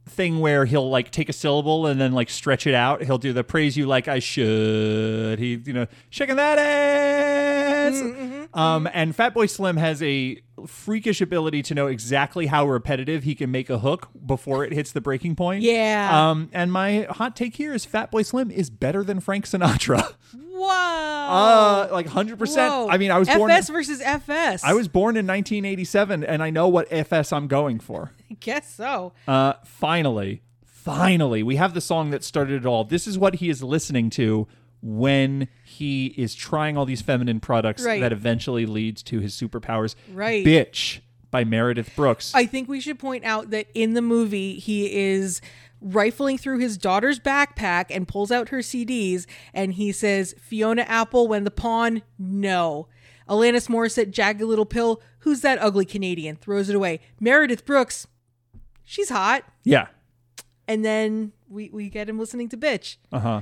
thing 0.07 0.39
where 0.39 0.65
he'll 0.65 0.89
like 0.89 1.11
take 1.11 1.29
a 1.29 1.33
syllable 1.33 1.85
and 1.85 1.99
then 2.01 2.11
like 2.13 2.29
stretch 2.29 2.65
it 2.65 2.73
out. 2.73 3.03
He'll 3.03 3.17
do 3.19 3.33
the 3.33 3.43
praise 3.43 3.77
you 3.77 3.85
like 3.85 4.07
I 4.07 4.19
should. 4.19 5.39
He, 5.39 5.61
you 5.65 5.73
know, 5.73 5.87
shaking 6.09 6.37
that 6.37 6.57
ass. 6.57 7.93
Mm-hmm, 7.95 8.40
Um, 8.53 8.89
and 8.93 9.15
Fatboy 9.15 9.49
Slim 9.49 9.77
has 9.77 10.01
a 10.03 10.41
freakish 10.67 11.21
ability 11.21 11.63
to 11.63 11.73
know 11.73 11.87
exactly 11.87 12.47
how 12.47 12.67
repetitive 12.67 13.23
he 13.23 13.35
can 13.35 13.51
make 13.51 13.69
a 13.69 13.79
hook 13.79 14.09
before 14.25 14.63
it 14.65 14.73
hits 14.73 14.91
the 14.91 15.01
breaking 15.01 15.35
point. 15.35 15.63
Yeah. 15.63 16.29
Um, 16.29 16.49
and 16.51 16.71
my 16.71 17.07
hot 17.09 17.35
take 17.35 17.55
here 17.55 17.73
is 17.73 17.85
Fatboy 17.85 18.25
Slim 18.25 18.51
is 18.51 18.69
better 18.69 19.03
than 19.03 19.19
Frank 19.19 19.45
Sinatra. 19.45 20.15
Whoa. 20.33 20.67
uh, 20.67 21.87
like 21.91 22.07
hundred 22.07 22.37
percent. 22.37 22.71
Whoa. 22.71 22.89
I 22.89 22.97
mean, 22.97 23.09
I 23.09 23.17
was 23.17 23.27
born. 23.27 23.49
FS 23.49 23.69
versus 23.69 24.01
FS. 24.01 24.63
I 24.63 24.73
was 24.73 24.87
born 24.87 25.17
in 25.17 25.25
1987, 25.25 26.23
and 26.23 26.43
I 26.43 26.51
know 26.51 26.67
what 26.67 26.87
FS 26.91 27.33
I'm 27.33 27.47
going 27.47 27.79
for. 27.79 28.11
I 28.29 28.33
guess 28.39 28.71
so. 28.71 29.13
Uh, 29.27 29.53
finally, 29.63 30.43
finally, 30.63 31.41
we 31.41 31.55
have 31.55 31.73
the 31.73 31.81
song 31.81 32.11
that 32.11 32.23
started 32.23 32.61
it 32.61 32.65
all. 32.67 32.83
This 32.83 33.07
is 33.07 33.17
what 33.17 33.35
he 33.35 33.49
is 33.49 33.63
listening 33.63 34.11
to 34.11 34.47
when 34.81 35.47
he 35.63 36.07
is 36.17 36.33
trying 36.35 36.77
all 36.77 36.85
these 36.85 37.01
feminine 37.01 37.39
products 37.39 37.83
Right. 37.83 38.01
that 38.01 38.11
eventually 38.11 38.65
leads 38.65 39.03
to 39.03 39.19
his 39.19 39.33
superpowers. 39.35 39.95
Right. 40.11 40.45
Bitch 40.45 40.99
by 41.29 41.43
Meredith 41.43 41.95
Brooks. 41.95 42.33
I 42.35 42.45
think 42.45 42.67
we 42.67 42.81
should 42.81 42.99
point 42.99 43.23
out 43.23 43.51
that 43.51 43.67
in 43.73 43.93
the 43.93 44.01
movie, 44.01 44.55
he 44.59 44.91
is 44.93 45.39
rifling 45.79 46.37
through 46.37 46.59
his 46.59 46.77
daughter's 46.77 47.19
backpack 47.19 47.85
and 47.89 48.07
pulls 48.07 48.31
out 48.31 48.49
her 48.49 48.59
CDs 48.59 49.25
and 49.53 49.73
he 49.73 49.91
says, 49.91 50.35
Fiona 50.39 50.81
Apple, 50.83 51.27
When 51.27 51.43
the 51.43 51.51
Pawn, 51.51 52.01
no. 52.19 52.87
Alanis 53.29 53.69
Morissette, 53.69 54.11
Jagged 54.11 54.41
Little 54.41 54.65
Pill, 54.65 55.01
who's 55.19 55.41
that 55.41 55.57
ugly 55.61 55.85
Canadian? 55.85 56.35
Throws 56.35 56.69
it 56.69 56.75
away. 56.75 56.99
Meredith 57.19 57.65
Brooks, 57.65 58.07
she's 58.83 59.09
hot. 59.09 59.43
yeah. 59.63 59.87
And 60.67 60.85
then 60.85 61.33
we, 61.49 61.69
we 61.73 61.89
get 61.89 62.07
him 62.07 62.17
listening 62.19 62.47
to 62.49 62.57
Bitch. 62.57 62.97
Uh 63.11 63.19
huh. 63.19 63.41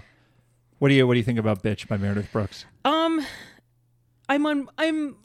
What 0.79 0.89
do 0.89 0.95
you 0.95 1.05
What 1.05 1.13
do 1.13 1.19
you 1.19 1.25
think 1.25 1.39
about 1.39 1.61
Bitch 1.61 1.87
by 1.87 1.97
Meredith 1.97 2.31
Brooks? 2.31 2.65
Um, 2.85 3.25
I'm 4.29 4.45
on. 4.45 4.69
I'm 4.77 5.17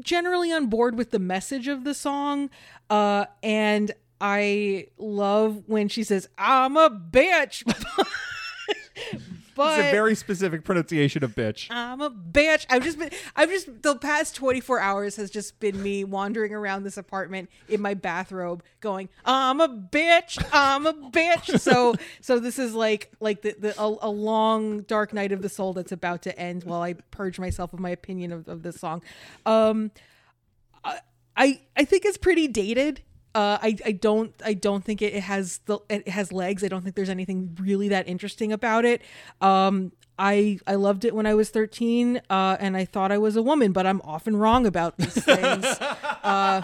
generally 0.00 0.52
on 0.52 0.66
board 0.66 0.98
with 0.98 1.10
the 1.12 1.18
message 1.18 1.68
of 1.68 1.84
the 1.84 1.94
song, 1.94 2.50
uh, 2.88 3.26
and 3.42 3.92
I 4.20 4.88
love 4.98 5.62
when 5.66 5.88
she 5.88 6.02
says, 6.02 6.28
"I'm 6.36 6.76
a 6.76 6.90
bitch," 6.90 7.62
but 9.60 9.78
It's 9.78 9.88
a 9.88 9.90
very 9.90 10.14
specific 10.14 10.64
pronunciation 10.64 11.22
of 11.22 11.34
bitch. 11.34 11.66
I'm 11.70 12.00
a 12.00 12.10
bitch. 12.10 12.66
I've 12.70 12.82
just 12.82 12.98
been. 12.98 13.10
I've 13.36 13.50
just 13.50 13.82
the 13.82 13.96
past 13.96 14.34
24 14.34 14.80
hours 14.80 15.16
has 15.16 15.30
just 15.30 15.60
been 15.60 15.82
me 15.82 16.04
wandering 16.04 16.54
around 16.54 16.84
this 16.84 16.96
apartment 16.96 17.50
in 17.68 17.82
my 17.82 17.94
bathrobe, 17.94 18.62
going, 18.80 19.08
"I'm 19.24 19.60
a 19.60 19.68
bitch. 19.68 20.42
I'm 20.52 20.86
a 20.86 20.92
bitch." 20.92 21.58
So, 21.70 21.94
so 22.22 22.38
this 22.38 22.58
is 22.58 22.74
like 22.74 23.10
like 23.20 23.42
the, 23.42 23.54
the 23.58 23.80
a, 23.80 23.96
a 24.02 24.10
long 24.10 24.80
dark 24.82 25.12
night 25.12 25.30
of 25.30 25.42
the 25.42 25.48
soul 25.50 25.74
that's 25.74 25.92
about 25.92 26.22
to 26.22 26.38
end 26.38 26.64
while 26.64 26.80
I 26.80 26.94
purge 26.94 27.38
myself 27.38 27.74
of 27.74 27.80
my 27.80 27.90
opinion 27.90 28.32
of, 28.32 28.48
of 28.48 28.62
this 28.62 28.80
song. 28.80 29.02
Um, 29.44 29.90
I 31.36 31.60
I 31.76 31.84
think 31.84 32.04
it's 32.04 32.16
pretty 32.16 32.48
dated. 32.48 33.02
Uh, 33.34 33.58
I 33.62 33.76
I 33.84 33.92
don't 33.92 34.34
I 34.44 34.54
don't 34.54 34.84
think 34.84 35.02
it 35.02 35.14
has 35.14 35.58
the 35.66 35.78
it 35.88 36.08
has 36.08 36.32
legs. 36.32 36.64
I 36.64 36.68
don't 36.68 36.82
think 36.82 36.96
there's 36.96 37.08
anything 37.08 37.56
really 37.60 37.88
that 37.88 38.08
interesting 38.08 38.52
about 38.52 38.84
it. 38.84 39.02
Um, 39.40 39.92
I 40.18 40.58
I 40.66 40.74
loved 40.74 41.04
it 41.04 41.14
when 41.14 41.26
I 41.26 41.34
was 41.34 41.50
13, 41.50 42.20
uh, 42.28 42.56
and 42.60 42.76
I 42.76 42.84
thought 42.84 43.12
I 43.12 43.18
was 43.18 43.36
a 43.36 43.42
woman, 43.42 43.72
but 43.72 43.86
I'm 43.86 44.00
often 44.02 44.36
wrong 44.36 44.66
about 44.66 44.96
these 44.98 45.14
things. 45.24 45.64
uh, 46.22 46.62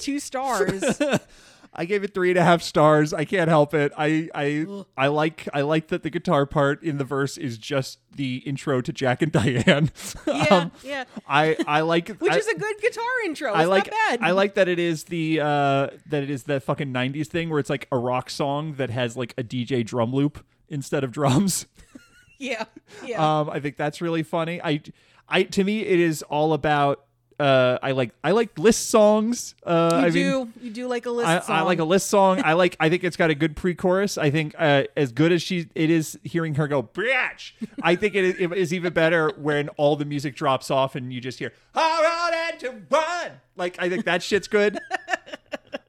two 0.00 0.18
stars. 0.18 1.00
I 1.78 1.84
gave 1.84 2.02
it 2.02 2.12
three 2.12 2.30
and 2.30 2.38
a 2.38 2.42
half 2.42 2.60
stars. 2.60 3.14
I 3.14 3.24
can't 3.24 3.48
help 3.48 3.72
it. 3.72 3.92
I 3.96 4.28
I 4.34 4.66
I 4.96 5.06
like 5.06 5.48
I 5.54 5.60
like 5.62 5.88
that 5.88 6.02
the 6.02 6.10
guitar 6.10 6.44
part 6.44 6.82
in 6.82 6.98
the 6.98 7.04
verse 7.04 7.38
is 7.38 7.56
just 7.56 8.00
the 8.14 8.38
intro 8.38 8.80
to 8.80 8.92
Jack 8.92 9.22
and 9.22 9.30
Diane. 9.38 9.90
Yeah, 10.26 10.70
yeah. 10.82 11.04
I 11.26 11.56
I 11.66 11.82
like 11.82 12.08
Which 12.08 12.32
I, 12.32 12.36
is 12.36 12.48
a 12.48 12.58
good 12.58 12.80
guitar 12.80 13.04
intro. 13.24 13.50
It's 13.50 13.58
I 13.58 13.64
like 13.64 13.86
not 13.86 13.92
bad. 13.92 14.18
I 14.22 14.32
like 14.32 14.54
that 14.54 14.68
it 14.68 14.80
is 14.80 15.04
the 15.04 15.40
uh 15.40 15.88
that 16.06 16.22
it 16.24 16.30
is 16.30 16.42
the 16.42 16.60
fucking 16.60 16.92
90s 16.92 17.28
thing 17.28 17.48
where 17.48 17.60
it's 17.60 17.70
like 17.70 17.86
a 17.92 17.96
rock 17.96 18.28
song 18.28 18.74
that 18.74 18.90
has 18.90 19.16
like 19.16 19.32
a 19.38 19.44
DJ 19.44 19.86
drum 19.86 20.12
loop 20.12 20.44
instead 20.68 21.04
of 21.04 21.12
drums. 21.12 21.66
Yeah, 22.40 22.66
yeah. 23.04 23.40
Um, 23.40 23.50
I 23.50 23.58
think 23.58 23.76
that's 23.76 24.00
really 24.00 24.22
funny. 24.22 24.62
I, 24.62 24.80
I 25.28 25.42
to 25.42 25.64
me, 25.64 25.80
it 25.80 25.98
is 25.98 26.22
all 26.22 26.52
about. 26.52 27.04
Uh, 27.38 27.78
I 27.82 27.92
like 27.92 28.12
I 28.24 28.32
like 28.32 28.58
list 28.58 28.90
songs. 28.90 29.54
Uh, 29.64 29.90
you 29.92 29.98
I 29.98 30.10
do 30.10 30.38
mean, 30.44 30.52
you 30.60 30.70
do 30.70 30.86
like 30.88 31.06
a 31.06 31.10
list 31.10 31.28
I, 31.28 31.40
song. 31.40 31.56
I 31.56 31.62
like 31.62 31.78
a 31.78 31.84
list 31.84 32.08
song. 32.08 32.42
I 32.44 32.52
like. 32.54 32.76
I 32.80 32.88
think 32.88 33.04
it's 33.04 33.16
got 33.16 33.30
a 33.30 33.34
good 33.34 33.54
pre-chorus. 33.56 34.18
I 34.18 34.30
think 34.30 34.54
uh, 34.58 34.84
as 34.96 35.12
good 35.12 35.30
as 35.30 35.42
she 35.42 35.68
it 35.74 35.90
is 35.90 36.18
hearing 36.24 36.56
her 36.56 36.66
go 36.66 36.82
bitch. 36.82 37.52
I 37.82 37.94
think 37.94 38.14
it 38.14 38.24
is, 38.24 38.34
it 38.40 38.52
is 38.52 38.74
even 38.74 38.92
better 38.92 39.32
when 39.36 39.68
all 39.70 39.94
the 39.96 40.04
music 40.04 40.34
drops 40.34 40.70
off 40.70 40.96
and 40.96 41.12
you 41.12 41.20
just 41.20 41.38
hear 41.38 41.52
"All 41.74 42.02
right 42.02 42.50
and 42.50 42.60
to 42.60 42.74
run." 42.90 43.32
Like 43.56 43.76
I 43.78 43.88
think 43.88 44.04
that 44.04 44.22
shit's 44.22 44.48
good. 44.48 44.78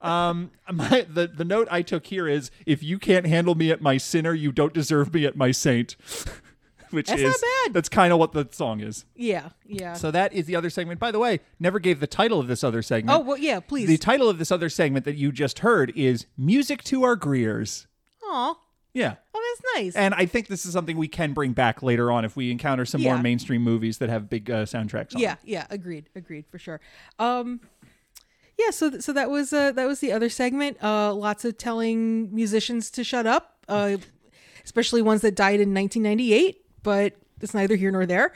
Um, 0.01 0.51
my 0.71 1.05
the 1.09 1.27
the 1.27 1.43
note 1.43 1.67
I 1.69 1.81
took 1.81 2.05
here 2.05 2.27
is 2.27 2.51
if 2.65 2.81
you 2.81 2.99
can't 2.99 3.25
handle 3.25 3.55
me 3.55 3.69
at 3.69 3.81
my 3.81 3.97
sinner, 3.97 4.33
you 4.33 4.51
don't 4.51 4.73
deserve 4.73 5.13
me 5.13 5.25
at 5.25 5.35
my 5.35 5.51
saint. 5.51 5.95
Which 6.91 7.07
That's 7.07 7.21
is 7.21 7.27
not 7.41 7.41
bad. 7.65 7.73
that's 7.73 7.89
kind 7.89 8.11
of 8.11 8.19
what 8.19 8.31
the 8.33 8.47
song 8.51 8.79
is. 8.81 9.05
yeah, 9.15 9.49
yeah. 9.65 9.93
So 9.93 10.11
that 10.11 10.33
is 10.33 10.45
the 10.45 10.55
other 10.55 10.69
segment. 10.69 10.99
By 10.99 11.11
the 11.11 11.19
way, 11.19 11.39
never 11.59 11.79
gave 11.79 11.99
the 11.99 12.07
title 12.07 12.39
of 12.39 12.47
this 12.47 12.63
other 12.63 12.81
segment. 12.81 13.17
oh 13.17 13.21
well, 13.21 13.37
yeah. 13.37 13.59
Please. 13.59 13.87
The 13.87 13.97
title 13.97 14.27
of 14.29 14.37
this 14.39 14.51
other 14.51 14.69
segment 14.69 15.05
that 15.05 15.15
you 15.15 15.31
just 15.31 15.59
heard 15.59 15.91
is 15.95 16.25
Music 16.37 16.83
to 16.85 17.03
Our 17.03 17.15
Greers. 17.15 17.87
Aw. 18.23 18.55
Yeah. 18.93 19.15
Oh, 19.35 19.55
that's 19.61 19.75
nice. 19.75 19.95
And 19.95 20.13
I 20.15 20.25
think 20.25 20.47
this 20.47 20.65
is 20.65 20.73
something 20.73 20.97
we 20.97 21.07
can 21.07 21.33
bring 21.33 21.53
back 21.53 21.83
later 21.83 22.11
on 22.11 22.25
if 22.25 22.35
we 22.35 22.49
encounter 22.51 22.85
some 22.85 23.01
more 23.03 23.19
mainstream 23.19 23.61
movies 23.61 23.99
that 23.99 24.09
have 24.09 24.29
big 24.29 24.49
uh, 24.49 24.65
soundtracks 24.65 25.15
on. 25.15 25.21
yeah, 25.21 25.35
yeah. 25.43 25.67
Agreed. 25.69 26.09
Agreed 26.15 26.45
for 26.49 26.57
sure. 26.57 26.81
Um, 27.19 27.61
yeah. 28.57 28.71
So 28.71 28.89
th- 28.89 29.03
so 29.03 29.13
that 29.13 29.29
was 29.29 29.53
uh 29.53 29.71
that 29.73 29.85
was 29.87 29.99
the 29.99 30.11
other 30.11 30.27
segment. 30.29 30.83
Uh, 30.83 31.13
lots 31.13 31.45
of 31.45 31.57
telling 31.57 32.33
musicians 32.33 32.89
to 32.91 33.03
shut 33.03 33.27
up. 33.27 33.57
Uh, 33.69 33.97
especially 34.65 35.01
ones 35.01 35.21
that 35.21 35.35
died 35.35 35.59
in 35.59 35.73
1998. 35.73 36.57
But 36.83 37.15
it's 37.41 37.53
neither 37.53 37.75
here 37.75 37.91
nor 37.91 38.05
there. 38.05 38.33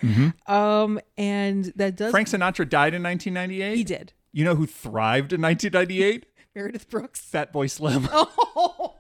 Um, 0.47 0.99
and 1.17 1.65
that 1.75 1.95
does 1.95 2.11
Frank 2.11 2.27
Sinatra 2.27 2.67
died 2.67 2.93
in 2.93 3.03
1998. 3.03 3.75
he 3.77 3.83
did 3.83 4.13
You 4.31 4.45
know 4.45 4.55
who 4.55 4.65
thrived 4.65 5.33
in 5.33 5.41
1998? 5.41 6.25
Meredith 6.55 6.89
Brooks. 6.89 7.27
Fatboy 7.33 7.69
Slim. 7.69 8.07
Oh, 8.11 8.95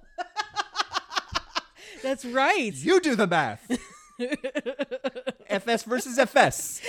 that's 2.03 2.25
right. 2.25 2.73
You 2.73 2.99
do 2.99 3.15
the 3.15 3.27
math. 3.27 3.69
FS 5.49 5.83
versus 5.83 6.17
FS. 6.17 6.81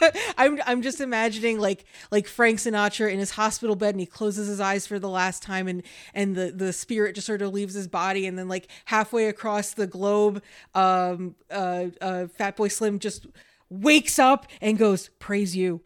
I'm 0.38 0.60
I'm 0.66 0.82
just 0.82 1.00
imagining 1.00 1.58
like 1.58 1.84
like 2.10 2.26
Frank 2.26 2.58
Sinatra 2.58 3.12
in 3.12 3.18
his 3.18 3.32
hospital 3.32 3.76
bed 3.76 3.94
and 3.94 4.00
he 4.00 4.06
closes 4.06 4.48
his 4.48 4.60
eyes 4.60 4.86
for 4.86 4.98
the 4.98 5.08
last 5.08 5.42
time 5.42 5.68
and 5.68 5.82
and 6.14 6.34
the 6.34 6.52
the 6.52 6.72
spirit 6.72 7.14
just 7.14 7.26
sort 7.26 7.42
of 7.42 7.52
leaves 7.52 7.74
his 7.74 7.88
body 7.88 8.26
and 8.26 8.38
then 8.38 8.48
like 8.48 8.68
halfway 8.86 9.26
across 9.26 9.74
the 9.74 9.86
globe 9.86 10.42
um 10.74 11.34
uh 11.50 11.86
uh 12.00 12.26
Fatboy 12.38 12.70
Slim 12.70 12.98
just 12.98 13.26
wakes 13.70 14.18
up 14.18 14.46
and 14.60 14.78
goes 14.78 15.10
praise 15.18 15.56
you. 15.56 15.82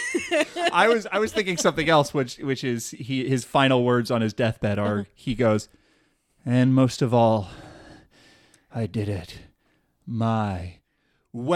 I 0.72 0.88
was 0.88 1.06
I 1.10 1.18
was 1.18 1.32
thinking 1.32 1.56
something 1.56 1.88
else, 1.88 2.14
which 2.14 2.38
which 2.38 2.64
is 2.64 2.90
he 2.90 3.28
his 3.28 3.44
final 3.44 3.84
words 3.84 4.10
on 4.10 4.20
his 4.20 4.32
deathbed 4.32 4.78
are 4.78 5.06
he 5.14 5.34
goes, 5.34 5.68
and 6.44 6.74
most 6.74 7.02
of 7.02 7.14
all, 7.14 7.48
I 8.74 8.86
did 8.86 9.08
it 9.08 9.38
my 10.06 10.78
way. 11.32 11.54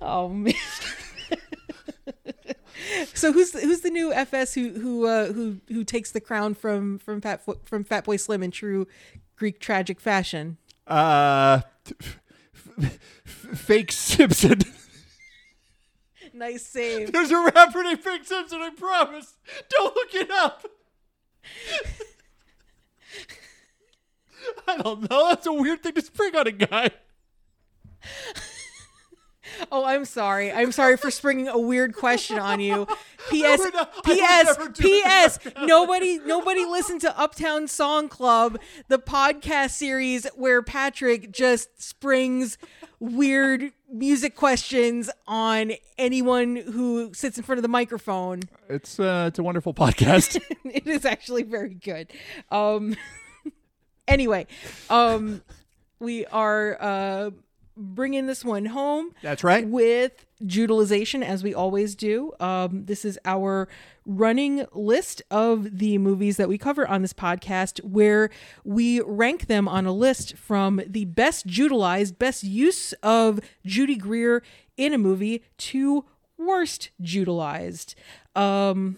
Oh 0.00 0.28
man. 0.28 0.52
so 3.14 3.32
who's 3.32 3.52
the, 3.52 3.60
who's 3.60 3.80
the 3.80 3.90
new 3.90 4.12
FS 4.12 4.54
who 4.54 4.70
who 4.70 5.06
uh, 5.06 5.32
who 5.32 5.58
who 5.68 5.84
takes 5.84 6.10
the 6.10 6.20
crown 6.20 6.54
from 6.54 6.98
from 6.98 7.20
Fat 7.20 7.42
from 7.64 7.84
Fatboy 7.84 8.18
Slim 8.18 8.42
in 8.42 8.50
true 8.50 8.86
Greek 9.36 9.60
tragic 9.60 10.00
fashion? 10.00 10.56
uh, 10.88 11.60
f- 12.02 12.20
f- 12.82 12.98
fake 13.24 13.92
Simpson. 13.92 14.60
Nice 16.34 16.66
save. 16.66 17.12
There's 17.12 17.30
a 17.30 17.50
rapper 17.54 17.82
named 17.82 18.00
Fake 18.00 18.24
Simpson. 18.24 18.62
I 18.62 18.70
promise. 18.70 19.34
Don't 19.68 19.94
look 19.94 20.14
it 20.14 20.30
up. 20.30 20.64
I 24.66 24.78
don't 24.78 25.10
know. 25.10 25.28
That's 25.28 25.46
a 25.46 25.52
weird 25.52 25.82
thing 25.82 25.92
to 25.94 26.02
spring 26.02 26.34
on 26.34 26.46
a 26.46 26.52
guy. 26.52 26.90
Oh, 29.70 29.84
I'm 29.84 30.04
sorry. 30.04 30.50
I'm 30.52 30.72
sorry 30.72 30.96
for 30.96 31.10
springing 31.10 31.48
a 31.48 31.58
weird 31.58 31.94
question 31.94 32.38
on 32.38 32.60
you. 32.60 32.86
P.S. 33.30 33.60
not- 33.72 34.04
P.S. 34.04 34.56
P.S. 34.78 35.38
Nobody, 35.62 36.18
nobody 36.18 36.64
listened 36.64 37.00
to 37.02 37.18
Uptown 37.18 37.68
Song 37.68 38.08
Club, 38.08 38.58
the 38.88 38.98
podcast 38.98 39.70
series 39.70 40.26
where 40.34 40.62
Patrick 40.62 41.30
just 41.30 41.80
springs 41.82 42.58
weird 42.98 43.72
music 43.92 44.36
questions 44.36 45.10
on 45.26 45.72
anyone 45.98 46.56
who 46.56 47.12
sits 47.14 47.36
in 47.36 47.44
front 47.44 47.58
of 47.58 47.62
the 47.62 47.68
microphone. 47.68 48.40
It's 48.68 48.98
uh, 48.98 49.26
it's 49.28 49.38
a 49.38 49.42
wonderful 49.42 49.74
podcast. 49.74 50.40
it 50.64 50.86
is 50.86 51.04
actually 51.04 51.42
very 51.42 51.74
good. 51.74 52.10
Um, 52.50 52.96
anyway, 54.08 54.46
um, 54.90 55.42
we 55.98 56.26
are 56.26 56.76
uh, 56.80 57.30
bringing 57.82 58.26
this 58.26 58.44
one 58.44 58.66
home. 58.66 59.12
That's 59.22 59.44
right. 59.44 59.66
With 59.66 60.24
Judalization, 60.44 61.22
as 61.24 61.42
we 61.42 61.54
always 61.54 61.94
do. 61.94 62.32
Um, 62.40 62.84
this 62.86 63.04
is 63.04 63.18
our 63.24 63.68
running 64.04 64.66
list 64.72 65.22
of 65.30 65.78
the 65.78 65.98
movies 65.98 66.36
that 66.36 66.48
we 66.48 66.58
cover 66.58 66.86
on 66.86 67.02
this 67.02 67.12
podcast, 67.12 67.82
where 67.84 68.30
we 68.64 69.00
rank 69.00 69.46
them 69.46 69.68
on 69.68 69.86
a 69.86 69.92
list 69.92 70.36
from 70.36 70.80
the 70.86 71.04
best 71.04 71.46
Judalized, 71.46 72.18
best 72.18 72.42
use 72.42 72.92
of 73.02 73.40
Judy 73.64 73.96
Greer 73.96 74.42
in 74.76 74.92
a 74.92 74.98
movie 74.98 75.44
to 75.58 76.04
worst 76.36 76.90
Judalized. 77.00 77.94
Um, 78.34 78.96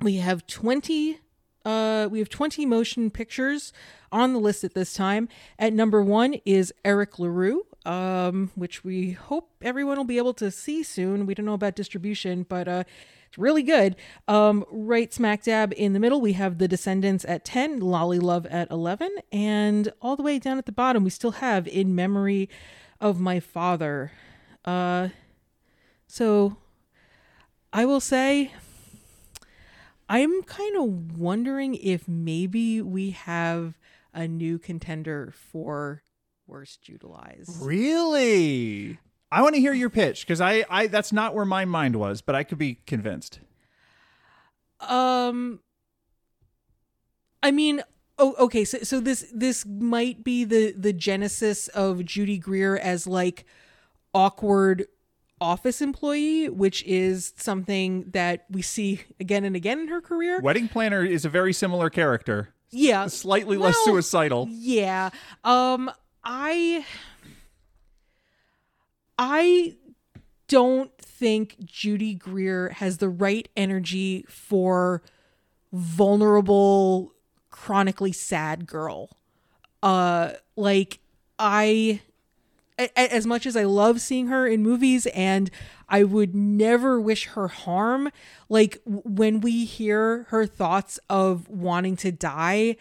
we 0.00 0.16
have 0.16 0.46
20 0.46 1.20
uh 1.64 2.08
we 2.10 2.20
have 2.20 2.28
20 2.28 2.64
motion 2.66 3.10
pictures 3.10 3.72
on 4.12 4.32
the 4.32 4.38
list 4.38 4.62
at 4.62 4.74
this 4.74 4.94
time 4.94 5.28
at 5.58 5.72
number 5.72 6.00
one 6.00 6.34
is 6.44 6.72
eric 6.84 7.18
larue 7.18 7.66
um 7.88 8.50
which 8.54 8.84
we 8.84 9.12
hope 9.12 9.50
everyone 9.62 9.96
will 9.96 10.04
be 10.04 10.18
able 10.18 10.34
to 10.34 10.50
see 10.50 10.82
soon. 10.82 11.26
We 11.26 11.34
don't 11.34 11.46
know 11.46 11.54
about 11.54 11.74
distribution 11.74 12.44
but 12.48 12.68
uh 12.68 12.84
it's 13.26 13.38
really 13.38 13.62
good. 13.62 13.96
Um 14.28 14.64
right 14.70 15.12
smack 15.12 15.42
dab 15.42 15.72
in 15.76 15.94
the 15.94 16.00
middle 16.00 16.20
we 16.20 16.34
have 16.34 16.58
the 16.58 16.68
descendants 16.68 17.24
at 17.26 17.44
10 17.44 17.80
Lollilove 17.80 18.46
at 18.50 18.70
11 18.70 19.16
and 19.32 19.92
all 20.02 20.16
the 20.16 20.22
way 20.22 20.38
down 20.38 20.58
at 20.58 20.66
the 20.66 20.72
bottom 20.72 21.02
we 21.02 21.10
still 21.10 21.32
have 21.32 21.66
in 21.66 21.94
memory 21.94 22.48
of 23.00 23.20
my 23.20 23.40
father. 23.40 24.12
Uh 24.64 25.08
so 26.06 26.56
i 27.72 27.84
will 27.84 28.00
say 28.00 28.52
I'm 30.10 30.42
kind 30.42 30.76
of 30.76 31.18
wondering 31.18 31.74
if 31.74 32.08
maybe 32.08 32.80
we 32.80 33.10
have 33.10 33.78
a 34.14 34.26
new 34.26 34.58
contender 34.58 35.34
for 35.36 36.02
worst 36.48 36.88
utilized. 36.88 37.62
Really? 37.62 38.98
I 39.30 39.42
want 39.42 39.54
to 39.54 39.60
hear 39.60 39.74
your 39.74 39.90
pitch 39.90 40.22
because 40.26 40.40
I, 40.40 40.64
I 40.70 40.86
that's 40.86 41.12
not 41.12 41.34
where 41.34 41.44
my 41.44 41.64
mind 41.66 41.96
was, 41.96 42.22
but 42.22 42.34
I 42.34 42.42
could 42.44 42.58
be 42.58 42.78
convinced. 42.86 43.40
Um 44.80 45.60
I 47.42 47.50
mean, 47.50 47.82
oh 48.18 48.34
okay, 48.38 48.64
so 48.64 48.78
so 48.78 49.00
this 49.00 49.26
this 49.32 49.66
might 49.66 50.24
be 50.24 50.44
the 50.44 50.72
the 50.72 50.92
genesis 50.92 51.68
of 51.68 52.04
Judy 52.04 52.38
Greer 52.38 52.76
as 52.76 53.06
like 53.06 53.44
awkward 54.14 54.86
office 55.40 55.80
employee, 55.80 56.48
which 56.48 56.82
is 56.84 57.32
something 57.36 58.10
that 58.12 58.44
we 58.50 58.62
see 58.62 59.02
again 59.20 59.44
and 59.44 59.54
again 59.54 59.78
in 59.78 59.88
her 59.88 60.00
career. 60.00 60.40
Wedding 60.40 60.68
Planner 60.68 61.04
is 61.04 61.24
a 61.24 61.28
very 61.28 61.52
similar 61.52 61.90
character, 61.90 62.54
Yeah. 62.70 63.06
slightly 63.06 63.56
less 63.56 63.76
suicidal. 63.84 64.48
Yeah. 64.50 65.10
Um 65.44 65.90
I 66.24 66.84
I 69.18 69.76
don't 70.46 70.96
think 70.98 71.56
Judy 71.64 72.14
Greer 72.14 72.70
has 72.70 72.98
the 72.98 73.08
right 73.08 73.48
energy 73.56 74.24
for 74.28 75.02
vulnerable 75.72 77.12
chronically 77.50 78.12
sad 78.12 78.66
girl. 78.66 79.10
Uh 79.82 80.32
like 80.56 81.00
I 81.38 82.00
as 82.96 83.26
much 83.26 83.44
as 83.44 83.56
I 83.56 83.64
love 83.64 84.00
seeing 84.00 84.28
her 84.28 84.46
in 84.46 84.62
movies 84.62 85.06
and 85.06 85.50
I 85.88 86.04
would 86.04 86.34
never 86.34 87.00
wish 87.00 87.26
her 87.28 87.48
harm, 87.48 88.10
like 88.48 88.80
when 88.84 89.40
we 89.40 89.64
hear 89.64 90.24
her 90.28 90.46
thoughts 90.46 91.00
of 91.10 91.48
wanting 91.48 91.96
to 91.96 92.12
die, 92.12 92.76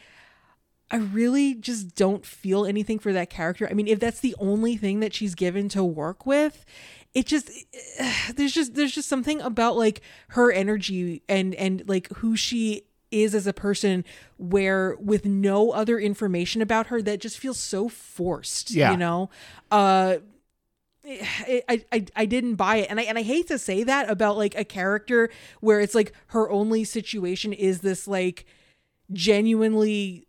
I 0.89 0.97
really 0.97 1.53
just 1.53 1.95
don't 1.95 2.26
feel 2.26 2.65
anything 2.65 2.97
for 2.99 3.11
that 3.14 3.30
character. 3.30 3.68
I 3.69 3.73
mean, 3.73 3.88
if 3.88 3.99
that's 3.99 4.22
the 4.22 4.35
only 4.39 4.77
thing 4.77 5.01
that 5.01 5.14
she's 5.14 5.35
given 5.35 5.68
to 5.69 5.84
work 5.84 6.26
with, 6.26 6.65
it 7.14 7.26
just 7.26 7.49
there's 8.35 8.53
just 8.53 8.76
there's 8.76 8.93
just 8.93 9.09
something 9.09 9.41
about 9.41 9.76
like 9.77 10.01
her 10.30 10.51
energy 10.51 11.23
and 11.27 11.53
and 11.55 11.84
like 11.88 12.07
who 12.18 12.35
she 12.35 12.84
is 13.11 13.34
as 13.34 13.47
a 13.47 13.53
person 13.53 14.03
where 14.38 14.95
with 14.99 15.26
no 15.26 15.72
other 15.72 15.97
information 15.99 16.61
about 16.61 16.88
her 16.88 17.01
that 17.01 17.19
just 17.22 17.38
feels 17.39 17.57
so 17.59 17.88
forced, 17.89 18.72
Yeah. 18.72 18.91
you 18.91 18.97
know. 18.97 19.30
Uh 19.72 20.18
I, 21.09 21.84
I 21.91 22.05
I 22.18 22.26
didn't 22.26 22.55
buy 22.55 22.77
it 22.77 22.88
and 22.89 22.99
I 22.99 23.03
and 23.03 23.18
I 23.18 23.22
hate 23.23 23.47
to 23.47 23.57
say 23.57 23.84
that 23.84 24.09
about 24.09 24.35
like 24.38 24.55
a 24.55 24.65
character 24.65 25.30
where 25.61 25.80
it's 25.80 25.95
like 25.95 26.11
her 26.27 26.49
only 26.49 26.84
situation 26.84 27.53
is 27.53 27.80
this 27.80 28.07
like 28.07 28.45
genuinely 29.14 30.26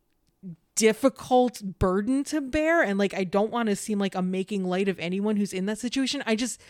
difficult 0.78 1.60
burden 1.80 2.22
to 2.22 2.40
bear 2.40 2.82
and 2.82 2.98
like 3.00 3.12
I 3.12 3.24
don't 3.24 3.50
want 3.50 3.68
to 3.68 3.74
seem 3.74 3.98
like 3.98 4.14
I'm 4.14 4.30
making 4.30 4.64
light 4.64 4.88
of 4.88 4.96
anyone 5.00 5.36
who's 5.36 5.52
in 5.52 5.66
that 5.66 5.78
situation. 5.78 6.22
I 6.24 6.36
just 6.36 6.60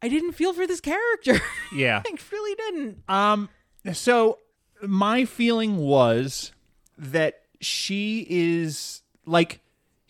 I 0.00 0.08
didn't 0.08 0.32
feel 0.32 0.54
for 0.54 0.66
this 0.66 0.80
character. 0.80 1.40
Yeah. 1.74 2.02
I 2.06 2.14
really 2.32 2.54
didn't. 2.54 3.02
Um. 3.08 3.48
So 3.92 4.38
my 4.80 5.24
feeling 5.24 5.76
was 5.76 6.52
that 6.96 7.42
she 7.60 8.24
is 8.30 9.02
like 9.26 9.60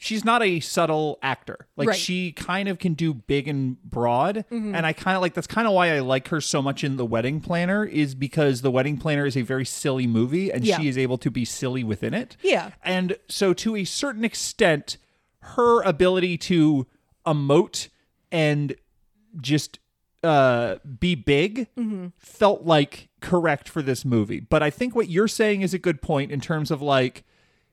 she's 0.05 0.25
not 0.25 0.43
a 0.43 0.61
subtle 0.61 1.19
actor. 1.23 1.67
Like 1.77 1.89
Right. 1.89 1.97
she 1.99 2.31
kind 2.33 2.69
of 2.69 2.79
can 2.79 2.93
do 2.95 3.15
big 3.15 3.49
and 3.49 3.83
broad, 3.83 4.45
Mm-hmm. 4.51 4.75
and 4.75 4.85
I 4.85 4.93
kind 4.93 5.17
of 5.17 5.23
like 5.23 5.33
that's 5.35 5.47
kind 5.47 5.67
of 5.67 5.73
why 5.73 5.95
I 5.95 6.01
like 6.01 6.29
her 6.29 6.41
so 6.41 6.61
much 6.61 6.85
in 6.85 6.97
The 6.97 7.07
Wedding 7.07 7.41
Planner 7.41 7.85
is 7.85 8.15
because 8.15 8.61
The 8.61 8.71
Wedding 8.71 8.99
Planner 8.99 9.25
is 9.25 9.37
a 9.37 9.43
very 9.43 9.65
silly 9.65 10.07
movie, 10.07 10.51
and 10.53 10.65
Yeah. 10.65 10.79
she 10.79 10.89
is 10.89 10.99
able 10.99 11.17
to 11.19 11.31
be 11.31 11.45
silly 11.45 11.83
within 11.83 12.13
it. 12.13 12.37
Yeah. 12.43 12.73
And 12.85 13.17
so, 13.29 13.55
to 13.55 13.77
a 13.77 13.85
certain 13.85 14.25
extent, 14.25 14.99
her 15.41 15.81
ability 15.83 16.37
to 16.39 16.87
emote 17.27 17.89
and 18.31 18.75
just 19.41 19.79
uh, 20.23 20.77
be 21.01 21.15
big 21.15 21.69
felt 22.19 22.63
like 22.65 23.09
correct 23.21 23.69
for 23.69 23.83
this 23.83 24.05
movie. 24.05 24.41
But 24.41 24.63
I 24.63 24.71
think 24.71 24.95
what 24.97 25.09
you're 25.11 25.29
saying 25.29 25.61
is 25.63 25.75
a 25.75 25.79
good 25.79 26.01
point 26.01 26.31
in 26.31 26.41
terms 26.41 26.71
of 26.71 26.81
like 26.81 27.25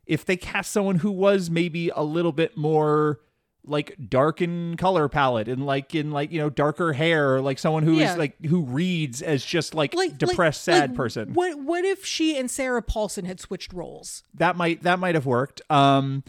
if 0.05 0.25
they 0.25 0.35
cast 0.37 0.71
someone 0.71 0.97
who 0.97 1.11
was 1.11 1.49
maybe 1.49 1.89
a 1.89 2.01
little 2.03 2.31
bit 2.31 2.57
more 2.57 3.19
like 3.63 3.95
dark 4.09 4.41
in 4.41 4.75
color 4.75 5.07
palette 5.07 5.47
and 5.47 5.65
like 5.67 5.93
in 5.93 6.09
like 6.09 6.31
you 6.31 6.39
know 6.39 6.49
darker 6.49 6.93
hair 6.93 7.35
or 7.35 7.41
like 7.41 7.59
someone 7.59 7.83
who 7.83 7.93
is 7.93 7.99
Yeah. 8.01 8.15
like 8.15 8.43
who 8.45 8.61
reads 8.63 9.21
as 9.21 9.45
just 9.45 9.75
like, 9.75 9.93
like 9.93 10.17
depressed 10.17 10.67
like- 10.67 10.77
sad 10.77 10.89
like, 10.89 10.97
person 10.97 11.33
What 11.33 11.59
what 11.59 11.85
if 11.85 12.03
she 12.03 12.35
and 12.37 12.49
Sarah 12.49 12.81
Paulson 12.81 13.25
had 13.25 13.39
switched 13.39 13.71
roles? 13.71 14.23
that 14.33 14.55
might 14.55 14.81
that 14.81 14.97
might 14.97 15.13
have 15.13 15.27
worked 15.27 15.61
um 15.69 16.23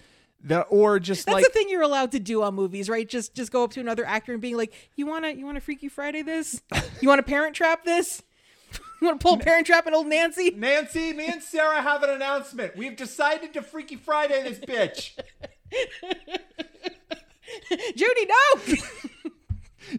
the 0.44 0.60
or 0.62 0.98
just 0.98 1.24
That's 1.24 1.34
like 1.36 1.44
the 1.44 1.50
thing 1.52 1.68
you're 1.70 1.82
allowed 1.82 2.10
to 2.12 2.18
do 2.20 2.42
on 2.42 2.54
movies, 2.54 2.90
right? 2.90 3.08
Just 3.08 3.32
just 3.34 3.50
go 3.52 3.62
up 3.64 3.70
to 3.74 3.80
another 3.80 4.04
actor 4.04 4.32
and 4.32 4.42
being 4.42 4.56
like, 4.56 4.74
"You 4.96 5.06
wanna 5.06 5.30
you 5.30 5.46
wanna 5.46 5.60
Freaky 5.60 5.88
Friday 5.88 6.22
this? 6.22 6.60
You 7.00 7.08
wanna 7.08 7.22
Parent 7.22 7.54
Trap 7.54 7.84
this? 7.84 8.22
You 9.02 9.08
wanna 9.08 9.18
pull 9.18 9.34
a 9.34 9.38
Parent 9.38 9.66
Trap 9.66 9.86
and 9.86 9.96
old 9.96 10.06
Nancy?" 10.06 10.52
Nancy, 10.56 11.12
me 11.12 11.26
and 11.26 11.42
Sarah 11.42 11.82
have 11.82 12.04
an 12.04 12.10
announcement. 12.10 12.76
We've 12.76 12.94
decided 12.94 13.52
to 13.54 13.62
Freaky 13.62 13.96
Friday 13.96 14.40
this 14.44 14.60
bitch. 14.60 15.18
Judy, 17.96 18.26
no. 18.26 18.74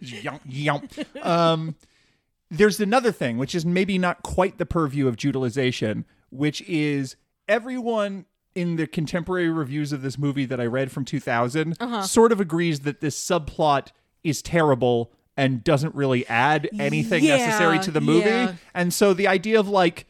Yump, 0.00 0.40
yump. 0.48 0.92
Um, 1.24 1.76
there's 2.50 2.80
another 2.80 3.12
thing, 3.12 3.36
which 3.36 3.54
is 3.54 3.66
maybe 3.66 3.98
not 3.98 4.22
quite 4.22 4.56
the 4.58 4.64
purview 4.66 5.06
of 5.06 5.22
utilization, 5.22 6.06
which 6.30 6.62
is 6.62 7.16
everyone 7.46 8.24
in 8.54 8.76
the 8.76 8.86
contemporary 8.86 9.50
reviews 9.50 9.92
of 9.92 10.00
this 10.02 10.16
movie 10.18 10.46
that 10.46 10.58
I 10.60 10.66
read 10.66 10.90
from 10.90 11.04
2000 11.04 11.76
Uh-huh. 11.78 12.02
sort 12.02 12.32
of 12.32 12.40
agrees 12.40 12.80
that 12.80 13.00
this 13.02 13.22
subplot 13.22 13.88
is 14.24 14.40
terrible 14.40 15.12
and 15.36 15.64
doesn't 15.64 15.94
really 15.94 16.26
add 16.28 16.68
anything 16.78 17.24
Yeah, 17.24 17.36
necessary 17.38 17.78
to 17.80 17.90
the 17.90 18.00
movie. 18.00 18.28
yeah. 18.28 18.54
And 18.72 18.92
so 18.94 19.12
the 19.14 19.26
idea 19.28 19.58
of 19.58 19.68
like, 19.68 20.06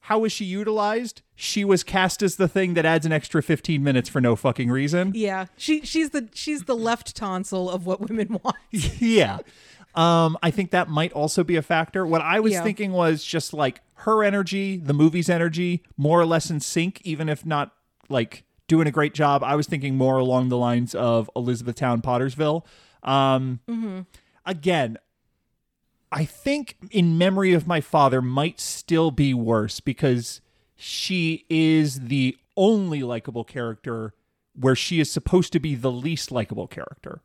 how 0.00 0.18
was 0.18 0.32
she 0.32 0.44
utilized? 0.44 1.22
She 1.36 1.64
was 1.64 1.82
cast 1.82 2.22
as 2.22 2.36
the 2.36 2.48
thing 2.48 2.74
that 2.74 2.84
adds 2.84 3.06
an 3.06 3.12
extra 3.12 3.42
15 3.42 3.82
minutes 3.82 4.08
for 4.08 4.20
no 4.20 4.36
fucking 4.36 4.70
reason. 4.70 5.12
yeah, 5.14 5.46
she 5.56 5.80
she's 5.82 6.10
the 6.10 6.28
she's 6.34 6.64
the 6.64 6.76
left 6.76 7.16
tonsil 7.16 7.70
of 7.70 7.86
what 7.86 8.00
women 8.00 8.38
want. 8.42 8.56
yeah. 8.70 9.38
Um, 9.94 10.36
I 10.42 10.50
think 10.50 10.72
that 10.72 10.88
might 10.88 11.12
also 11.12 11.44
be 11.44 11.54
a 11.56 11.62
factor. 11.62 12.04
What 12.04 12.20
I 12.20 12.40
was 12.40 12.52
Yeah. 12.54 12.62
thinking 12.64 12.92
was 12.92 13.22
just 13.24 13.54
like 13.54 13.80
her 13.98 14.24
energy, 14.24 14.76
the 14.76 14.92
movie's 14.92 15.30
energy, 15.30 15.82
more 15.96 16.20
or 16.20 16.26
less 16.26 16.50
in 16.50 16.58
sync, 16.60 17.00
even 17.04 17.28
if 17.28 17.46
not 17.46 17.72
like 18.08 18.42
doing 18.66 18.86
a 18.86 18.90
great 18.90 19.14
job. 19.14 19.42
I 19.44 19.54
was 19.54 19.66
thinking 19.68 19.96
more 19.96 20.18
along 20.18 20.48
the 20.48 20.56
lines 20.56 20.94
of 20.96 21.30
Elizabethtown 21.36 22.02
Pottersville. 22.02 22.64
Um, 23.04 23.60
Again, 24.46 24.98
I 26.12 26.24
think 26.24 26.76
in 26.90 27.18
memory 27.18 27.52
of 27.54 27.66
my 27.66 27.80
father 27.80 28.22
might 28.22 28.60
still 28.60 29.10
be 29.10 29.34
worse 29.34 29.80
because 29.80 30.40
she 30.76 31.44
is 31.48 32.00
the 32.00 32.36
only 32.56 33.02
likable 33.02 33.44
character 33.44 34.14
where 34.54 34.76
she 34.76 35.00
is 35.00 35.10
supposed 35.10 35.52
to 35.52 35.58
be 35.58 35.74
the 35.74 35.90
least 35.90 36.30
likable 36.30 36.68
character 36.68 37.20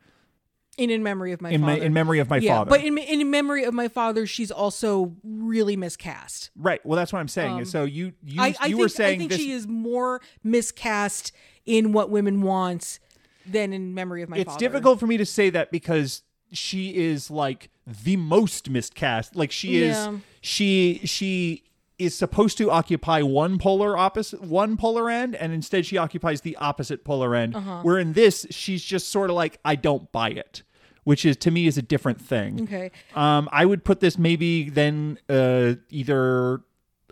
In 0.78 0.90
in 0.90 1.04
memory 1.04 1.32
of 1.34 1.42
my 1.42 1.52
in 1.52 1.62
father. 1.62 1.78
my 1.78 1.86
in 1.86 1.94
memory 1.94 2.18
of 2.20 2.30
my 2.30 2.38
yeah, 2.38 2.56
father. 2.58 2.70
but 2.70 2.84
in 2.84 2.98
in 2.98 3.30
memory 3.30 3.64
of 3.66 3.74
my 3.76 3.88
father, 3.88 4.26
she's 4.26 4.50
also 4.50 5.16
really 5.24 5.76
miscast. 5.76 6.50
right. 6.56 6.84
Well, 6.84 6.96
that's 6.98 7.14
what 7.14 7.20
I'm 7.20 7.28
saying. 7.28 7.52
Um, 7.58 7.66
so 7.66 7.84
you 7.84 8.14
you 8.24 8.42
I, 8.42 8.56
I 8.60 8.66
you 8.68 8.76
think, 8.76 8.80
were 8.80 8.90
saying 8.90 9.16
I 9.16 9.18
think 9.20 9.32
this. 9.32 9.40
she 9.40 9.52
is 9.52 9.68
more 9.68 10.22
miscast 10.44 11.32
in 11.68 11.92
what 11.92 12.10
women 12.10 12.42
want 12.42 12.98
than 13.46 13.74
in 13.74 13.94
memory 13.94 14.24
of 14.24 14.30
my 14.30 14.38
father. 14.38 14.42
it's 14.42 14.52
father. 14.54 14.60
difficult 14.60 15.00
for 15.00 15.06
me 15.06 15.18
to 15.18 15.26
say 15.26 15.52
that 15.52 15.70
because 15.72 16.24
she 16.52 16.96
is 16.96 17.30
like 17.30 17.70
the 17.86 18.18
most 18.18 18.70
miscast. 18.70 19.36
Like 19.36 19.52
she 19.52 19.84
is 19.84 20.10
she 20.42 21.02
she 21.04 21.64
is 21.98 22.16
supposed 22.18 22.58
to 22.58 22.72
occupy 22.72 23.22
one 23.22 23.58
polar 23.58 23.98
opposite 23.98 24.42
one 24.42 24.78
polar 24.78 25.10
end 25.10 25.36
and 25.36 25.52
instead 25.52 25.86
she 25.86 25.98
occupies 25.98 26.42
the 26.42 26.56
opposite 26.58 27.04
polar 27.04 27.36
end. 27.36 27.56
Uh-huh. 27.56 27.82
Where 27.82 27.98
in 28.00 28.14
this 28.14 28.46
she's 28.50 28.84
just 28.84 29.10
sort 29.10 29.30
of 29.30 29.36
like 29.36 29.60
I 29.66 29.76
don't 29.76 30.12
buy 30.12 30.30
it, 30.30 30.64
which 31.04 31.26
is 31.26 31.36
to 31.38 31.52
me 31.52 31.68
is 31.68 31.78
a 31.78 31.82
different 31.82 32.22
thing. 32.22 32.64
Okay. 32.64 32.92
Um, 33.16 33.50
I 33.52 33.66
would 33.66 33.84
put 33.84 34.00
this 34.00 34.18
maybe 34.18 34.70
then 34.70 35.20
uh, 35.28 35.76
either 35.90 36.62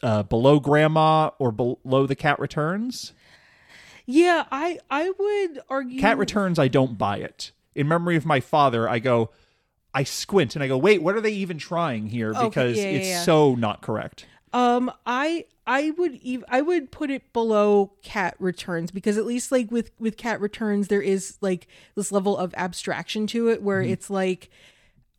uh, 0.03 0.23
below 0.23 0.59
Grandma 0.59 1.31
or 1.39 1.51
below 1.51 2.05
The 2.05 2.15
Cat 2.15 2.39
Returns. 2.39 3.14
Yeah, 4.05 4.45
I 4.51 4.80
I 4.89 5.09
would 5.09 5.59
argue 5.69 5.99
Cat 5.99 6.18
Returns, 6.18 6.57
I 6.59 6.69
don't 6.69 6.97
buy 6.97 7.18
it. 7.18 7.51
In 7.78 7.88
memory 7.88 8.16
of 8.16 8.26
my 8.26 8.40
father, 8.40 8.90
I 8.90 8.99
go, 8.99 9.30
I 9.94 10.04
squint 10.04 10.56
and 10.56 10.64
I 10.64 10.68
go, 10.68 10.78
wait, 10.78 11.02
what 11.02 11.16
are 11.16 11.22
they 11.22 11.32
even 11.32 11.58
trying 11.58 12.08
here? 12.08 12.32
Okay, 12.32 12.48
Because 12.48 12.78
yeah, 12.78 12.84
yeah, 12.84 12.98
it's 12.98 13.08
yeah. 13.08 13.22
so 13.22 13.56
not 13.56 13.82
correct. 13.82 14.26
Um, 14.54 14.91
I 15.06 15.45
I 15.66 15.91
would 15.91 16.20
ev- 16.26 16.45
I 16.49 16.62
would 16.62 16.91
put 16.91 17.12
it 17.12 17.34
below 17.34 17.91
Cat 18.02 18.36
Returns 18.40 18.91
because 18.91 19.18
at 19.18 19.26
least 19.26 19.52
like 19.52 19.70
with 19.72 19.91
with 19.99 20.18
Cat 20.18 20.40
Returns 20.40 20.88
there 20.88 21.02
is 21.02 21.38
like 21.41 21.68
this 21.95 22.12
level 22.12 22.38
of 22.38 22.54
abstraction 22.56 23.28
to 23.28 23.49
it 23.49 23.62
where 23.62 23.82
it's 23.82 24.10
like 24.10 24.49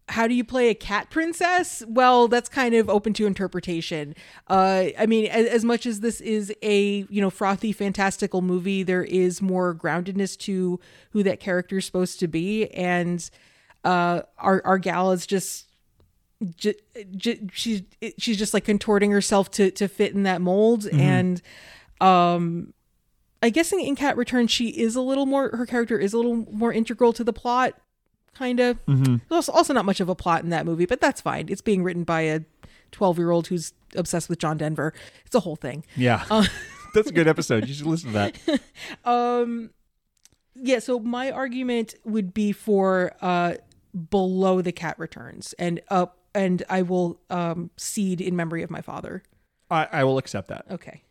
how 0.09 0.27
do 0.27 0.35
you 0.35 0.45
play 0.45 0.71
a 0.71 0.75
cat 0.75 1.11
princess? 1.11 1.83
Well, 1.87 2.29
that's 2.29 2.49
kind 2.49 2.75
of 2.75 2.89
open 2.89 3.13
to 3.15 3.27
interpretation. 3.27 4.15
Uh, 4.49 4.87
I 4.99 5.07
mean, 5.07 5.27
as, 5.27 5.47
as 5.47 5.65
much 5.65 5.87
as 5.87 6.01
this 6.01 6.21
is 6.21 6.53
a 6.63 7.07
you 7.09 7.21
know 7.21 7.31
frothy, 7.31 7.73
fantastical 7.73 8.43
movie, 8.43 8.83
there 8.83 9.05
is 9.05 9.43
more 9.43 9.75
groundedness 9.75 10.37
to 10.39 10.81
who 11.11 11.23
that 11.23 11.41
character 11.41 11.79
is 11.79 11.87
supposed 11.87 12.21
to 12.21 12.29
be, 12.29 12.69
and 12.69 13.29
uh, 13.85 14.23
our 14.39 14.63
our 14.65 14.79
gal 14.79 15.13
is 15.13 15.27
just 15.27 15.69
j- 16.57 16.75
j- 17.17 17.41
she's 17.53 17.83
she's 18.19 18.37
just 18.37 18.55
like 18.55 18.65
contorting 18.65 19.11
herself 19.11 19.51
to 19.53 19.71
to 19.73 19.89
fit 19.89 20.15
in 20.15 20.23
that 20.23 20.41
mold 20.41 20.87
and 20.87 21.43
um 22.01 22.73
i 23.43 23.51
guess 23.51 23.73
in, 23.73 23.81
in 23.81 23.97
cat 23.97 24.17
return 24.17 24.47
she 24.47 24.69
is 24.69 24.95
a 24.95 25.01
little 25.01 25.27
more 25.27 25.51
her 25.57 25.67
character 25.67 25.99
is 25.99 26.13
a 26.13 26.17
little 26.17 26.47
more 26.53 26.73
integral 26.73 27.13
to 27.13 27.25
the 27.25 27.33
plot 27.33 27.75
kind 28.39 28.61
of 28.61 28.79
also, 29.31 29.51
also 29.53 29.73
not 29.75 29.85
much 29.85 30.01
of 30.01 30.09
a 30.09 30.15
plot 30.15 30.45
in 30.45 30.51
that 30.51 30.65
movie 30.65 30.87
but 30.87 31.01
that's 31.01 31.21
fine 31.21 31.47
it's 31.49 31.61
being 31.61 31.83
written 31.83 32.05
by 32.05 32.21
a 32.21 32.41
12 32.93 33.19
year 33.19 33.31
old 33.31 33.47
who's 33.49 33.73
obsessed 33.97 34.29
with 34.29 34.39
john 34.39 34.57
denver 34.57 34.93
it's 35.27 35.35
a 35.35 35.41
whole 35.41 35.57
thing 35.57 35.85
Yeah. 35.97 36.25
That's 36.95 37.11
a 37.11 37.13
good 37.13 37.29
episode. 37.29 37.69
You 37.69 37.75
should 37.75 37.87
listen 37.87 38.13
to 38.13 38.31
that. 39.05 39.69
yeah 40.55 40.79
so 40.79 40.99
my 40.99 41.31
argument 41.31 41.95
would 42.05 42.33
be 42.35 42.53
for 42.53 43.13
uh 43.21 43.55
below 44.11 44.61
the 44.63 44.73
cat 44.73 44.99
returns 44.99 45.55
and 45.59 45.81
up 45.91 46.19
and 46.35 46.63
i 46.69 46.83
will 46.83 47.21
um 47.31 47.71
cede 47.77 48.21
in 48.21 48.35
memory 48.37 48.63
of 48.63 48.71
my 48.71 48.81
father 48.81 49.23
I, 49.71 49.87
I 49.93 50.05
will 50.05 50.17
accept 50.17 50.49
that. 50.49 50.65
Okay. 50.71 51.03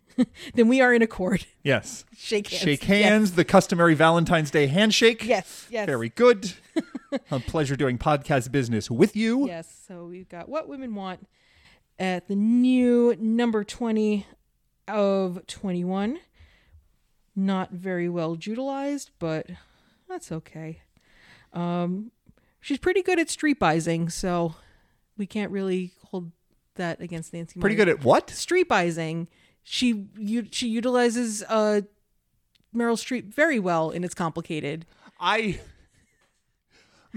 then 0.55 0.67
we 0.67 0.81
are 0.81 0.91
in 0.91 1.03
accord. 1.03 1.45
Yes. 1.61 2.05
Shake 2.17 2.47
hands. 2.47 2.63
Shake 2.63 2.83
hands, 2.85 3.31
the 3.33 3.45
customary 3.45 3.93
Valentine's 3.93 4.49
Day 4.49 4.65
handshake. 4.65 5.23
Yes. 5.23 5.67
Yes. 5.69 5.85
Very 5.85 6.09
good. 6.09 6.53
a 7.31 7.39
pleasure 7.39 7.75
doing 7.75 7.97
podcast 7.97 8.51
business 8.51 8.89
with 8.91 9.15
you. 9.15 9.47
Yes. 9.47 9.83
So 9.87 10.05
we've 10.05 10.29
got 10.29 10.49
what 10.49 10.67
women 10.67 10.95
want 10.95 11.27
at 11.99 12.27
the 12.27 12.35
new 12.35 13.15
number 13.19 13.63
20 13.63 14.25
of 14.87 15.45
21. 15.47 16.19
Not 17.35 17.71
very 17.71 18.09
well 18.09 18.37
utilized, 18.39 19.11
but 19.19 19.47
that's 20.09 20.31
okay. 20.31 20.81
Um, 21.53 22.11
she's 22.59 22.79
pretty 22.79 23.01
good 23.03 23.19
at 23.19 23.29
street 23.29 23.59
bizing, 23.59 24.09
so 24.09 24.55
we 25.17 25.25
can't 25.27 25.51
really 25.51 25.91
hold 26.05 26.31
that 26.75 26.99
against 27.01 27.33
Nancy. 27.33 27.59
Pretty 27.59 27.75
Meyer. 27.75 27.85
good 27.85 27.89
at 27.99 28.03
what? 28.03 28.29
street 28.29 28.67
bizing. 28.67 29.27
She 29.63 30.07
you, 30.17 30.47
she 30.51 30.67
utilizes 30.67 31.43
uh 31.47 31.81
Meryl 32.75 32.95
Streep 32.95 33.33
very 33.33 33.59
well 33.59 33.89
and 33.91 34.05
it's 34.05 34.15
complicated. 34.15 34.85
I. 35.19 35.59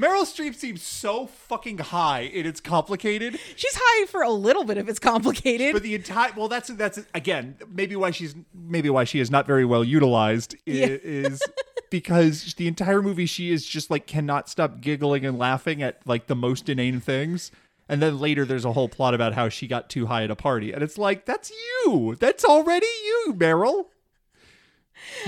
Meryl 0.01 0.23
Streep 0.23 0.55
seems 0.55 0.83
so 0.83 1.27
fucking 1.27 1.79
high 1.79 2.31
and 2.35 2.47
it's 2.47 2.61
complicated. 2.61 3.39
She's 3.57 3.75
high 3.77 4.07
for 4.07 4.23
a 4.23 4.31
little 4.31 4.65
bit 4.65 4.79
if 4.79 4.89
it's 4.89 4.99
complicated. 4.99 5.73
But 5.75 5.83
the 5.83 5.95
entire 5.95 6.33
well, 6.37 6.49
that's 6.49 6.69
that's 6.69 7.01
again 7.15 7.57
maybe 7.71 7.97
why 7.97 8.11
she's 8.11 8.35
maybe 8.55 8.89
why 8.89 9.05
she 9.05 9.21
is 9.21 9.31
not 9.31 9.47
very 9.47 9.65
well 9.65 9.85
utilized 9.85 10.57
Yeah. 10.65 10.87
is 11.03 11.43
because 11.91 12.55
the 12.55 12.67
entire 12.69 13.03
movie 13.03 13.27
she 13.27 13.51
is 13.53 13.67
just 13.67 13.91
like 13.91 14.07
cannot 14.07 14.49
stop 14.49 14.81
giggling 14.81 15.27
and 15.27 15.39
laughing 15.39 15.83
at 15.83 16.01
like 16.07 16.27
the 16.29 16.37
most 16.37 16.69
inane 16.69 17.01
things. 17.01 17.51
And 17.89 18.01
then 18.01 18.21
later 18.21 18.45
there's 18.45 18.65
a 18.65 18.73
whole 18.73 18.89
plot 18.89 19.15
about 19.15 19.35
how 19.35 19.49
she 19.49 19.67
got 19.67 19.91
too 19.91 20.07
high 20.07 20.23
at 20.23 20.31
a 20.31 20.37
party. 20.37 20.73
And 20.73 20.81
it's 20.83 20.97
like, 20.97 21.27
that's 21.27 21.51
you. 21.85 22.17
That's 22.21 22.45
already 22.45 22.87
you, 23.05 23.35
Meryl. 23.37 23.87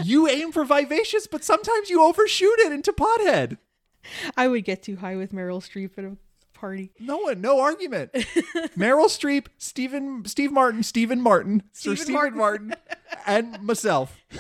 You 0.05 0.29
aim 0.29 0.53
for 0.53 0.65
vivacious, 0.65 1.27
but 1.27 1.43
sometimes 1.43 1.91
you 1.91 2.03
overshoot 2.03 2.59
it 2.61 2.73
into 2.73 2.93
pothead. 2.93 3.59
I 4.37 4.49
would 4.49 4.65
get 4.65 4.83
too 4.83 4.97
high 4.97 5.17
with 5.17 5.33
Meryl 5.33 5.61
Streep 5.61 5.99
at 5.99 6.05
a 6.05 6.17
party. 6.53 6.93
No 7.01 7.19
one, 7.19 7.41
no 7.41 7.61
argument. 7.61 8.13
Meryl 8.77 9.07
Streep, 9.07 9.47
Stephen, 9.59 10.25
Steve 10.25 10.53
Martin, 10.53 10.83
Stephen 10.83 11.21
Martin, 11.21 11.63
Sir 11.73 11.95
Stephen 11.97 12.05
Stephen 12.05 12.39
Martin, 12.39 12.75
and 13.27 13.61
myself. 13.63 14.17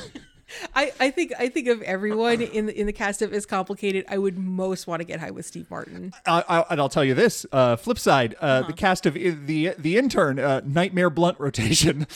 I, 0.74 0.92
I 1.00 1.10
think 1.10 1.32
I 1.38 1.48
think 1.48 1.66
of 1.68 1.80
everyone 1.82 2.42
in 2.42 2.66
the 2.66 2.78
in 2.78 2.86
the 2.86 2.92
cast 2.92 3.22
of 3.22 3.32
Is 3.32 3.46
Complicated, 3.46 4.04
I 4.08 4.18
would 4.18 4.36
most 4.36 4.86
want 4.86 5.00
to 5.00 5.04
get 5.04 5.18
high 5.18 5.30
with 5.30 5.46
Steve 5.46 5.70
Martin. 5.70 6.12
I, 6.26 6.44
I, 6.46 6.64
and 6.70 6.80
I'll 6.80 6.90
tell 6.90 7.04
you 7.04 7.14
this. 7.14 7.46
Uh, 7.50 7.76
flip 7.76 7.98
side, 7.98 8.34
uh, 8.38 8.62
the 8.62 8.74
cast 8.74 9.06
of 9.06 9.14
the 9.14 9.74
the 9.78 9.96
intern, 9.96 10.38
uh, 10.38 10.60
Nightmare 10.64 11.08
Blunt 11.08 11.40
rotation. 11.40 12.06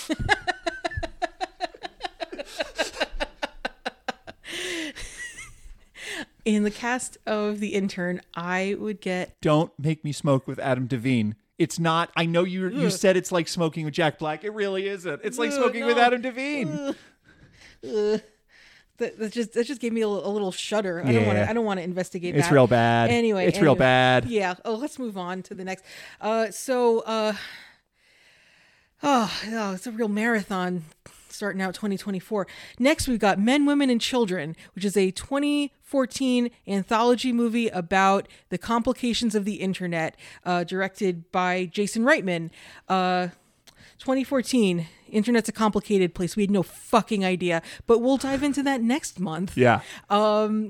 In 6.47 6.63
the 6.63 6.71
cast 6.71 7.19
of 7.27 7.59
The 7.59 7.75
Intern, 7.75 8.21
I 8.37 8.77
would 8.79 9.01
get 9.01 9.35
Don't 9.43 9.73
make 9.81 10.05
me 10.05 10.13
smoke 10.13 10.47
with 10.47 10.59
Adam 10.61 10.87
Devine. 10.87 11.35
It's 11.59 11.79
not. 11.81 12.11
I 12.17 12.25
know 12.25 12.45
you. 12.45 12.69
You 12.69 12.89
said 12.89 13.17
it's 13.17 13.33
like 13.33 13.49
smoking 13.49 13.85
with 13.85 13.95
Jack 13.95 14.19
Black. 14.21 14.45
It 14.45 14.51
really 14.53 14.87
isn't. 14.87 15.23
It's 15.25 15.39
like 15.39 15.51
Ugh, 15.51 15.57
smoking 15.57 15.85
with. 15.87 15.99
Adam 15.99 16.23
Devine. 16.23 16.95
that, 17.83 18.23
that 18.99 19.33
just 19.33 19.55
that 19.55 19.67
just 19.67 19.81
gave 19.81 19.93
me 19.93 20.03
a, 20.03 20.09
little- 20.09 20.31
a 20.31 20.33
little 20.33 20.53
shudder. 20.53 21.01
I 21.05 21.13
don't 21.13 21.27
want 21.27 21.39
Yeah. 21.39 21.45
to 21.47 21.51
I 21.51 21.53
don't 21.53 21.65
want 21.65 21.79
to 21.81 21.85
investigate 21.85 22.37
It's 22.37 22.47
that. 22.47 22.55
real 22.55 22.67
bad. 22.69 23.11
Anyway, 23.11 23.47
It's 23.47 23.59
real 23.59 23.73
anyway. 23.73 23.79
bad. 23.81 24.25
Yeah. 24.27 24.55
Oh, 24.65 24.75
let's 24.77 24.99
move 25.01 25.17
on 25.19 25.43
to 25.45 25.55
the 25.55 25.65
next. 25.65 25.85
Uh, 26.21 26.51
so 26.53 27.01
uh, 27.01 27.33
oh, 29.03 29.33
oh, 29.49 29.73
it's 29.75 29.87
a 29.87 29.91
real 29.93 30.09
marathon 30.09 30.85
starting 31.37 31.63
out 31.63 31.75
2024. 31.75 32.47
Next, 32.79 33.07
we've 33.07 33.19
got 33.19 33.39
Men, 33.39 33.67
Women, 33.67 33.91
and 33.91 34.01
Children, 34.01 34.57
which 34.75 34.85
is 34.85 34.97
a 34.97 35.11
2014 35.13 36.51
anthology 36.67 37.33
movie 37.33 37.69
about 37.69 38.29
the 38.49 38.59
complications 38.59 39.35
of 39.35 39.45
the 39.45 39.57
internet, 39.57 40.17
uh, 40.45 40.65
directed 40.65 41.31
by 41.31 41.67
Jason 41.67 42.03
Reitman. 42.03 42.51
Uh, 42.89 43.29
2014, 43.99 44.87
internet's 45.09 45.49
a 45.49 45.53
complicated 45.53 46.15
place. 46.15 46.37
We 46.37 46.43
had 46.43 46.51
no 46.51 46.63
fucking 46.63 47.25
idea, 47.25 47.63
but 47.87 48.01
we'll 48.01 48.19
dive 48.19 48.43
into 48.43 48.63
that 48.63 48.83
next 48.83 49.21
month. 49.21 49.57
Yeah. 49.57 49.81
Um, 50.11 50.69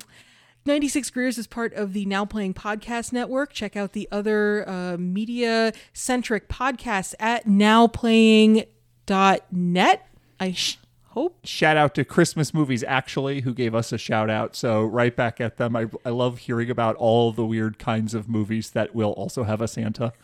96 0.67 1.11
Greers 1.11 1.39
is 1.39 1.47
part 1.47 1.73
of 1.75 1.93
the 1.93 2.05
Now 2.07 2.25
Playing 2.25 2.55
Podcast 2.55 3.13
Network. 3.13 3.53
Check 3.53 3.77
out 3.77 3.93
the 3.93 4.09
other 4.11 4.69
uh, 4.69 4.97
media 4.99 5.73
centric 5.93 6.49
podcasts 6.49 7.15
at 7.21 7.47
nowplaying.net. 7.47 10.09
I 10.39 10.53
sh- 10.53 10.79
hope. 11.11 11.39
Shout 11.45 11.77
out 11.77 11.95
to 11.95 12.05
Christmas 12.05 12.53
Movies 12.53 12.85
Actually, 12.87 13.41
who 13.41 13.55
gave 13.55 13.75
us 13.75 13.93
a 13.93 13.99
shout 13.99 14.29
out. 14.31 14.55
So 14.55 14.85
right 14.85 15.15
back 15.15 15.41
at 15.41 15.57
them. 15.57 15.75
I 15.75 15.87
I 16.05 16.11
love 16.11 16.39
hearing 16.39 16.71
about 16.71 16.97
all 16.97 17.33
the 17.33 17.45
weird 17.45 17.79
kinds 17.79 18.15
of 18.15 18.29
movies 18.29 18.71
that 18.71 18.95
will 18.95 19.13
also 19.13 19.45
have 19.45 19.61
a 19.61 19.69
Santa. 19.69 20.13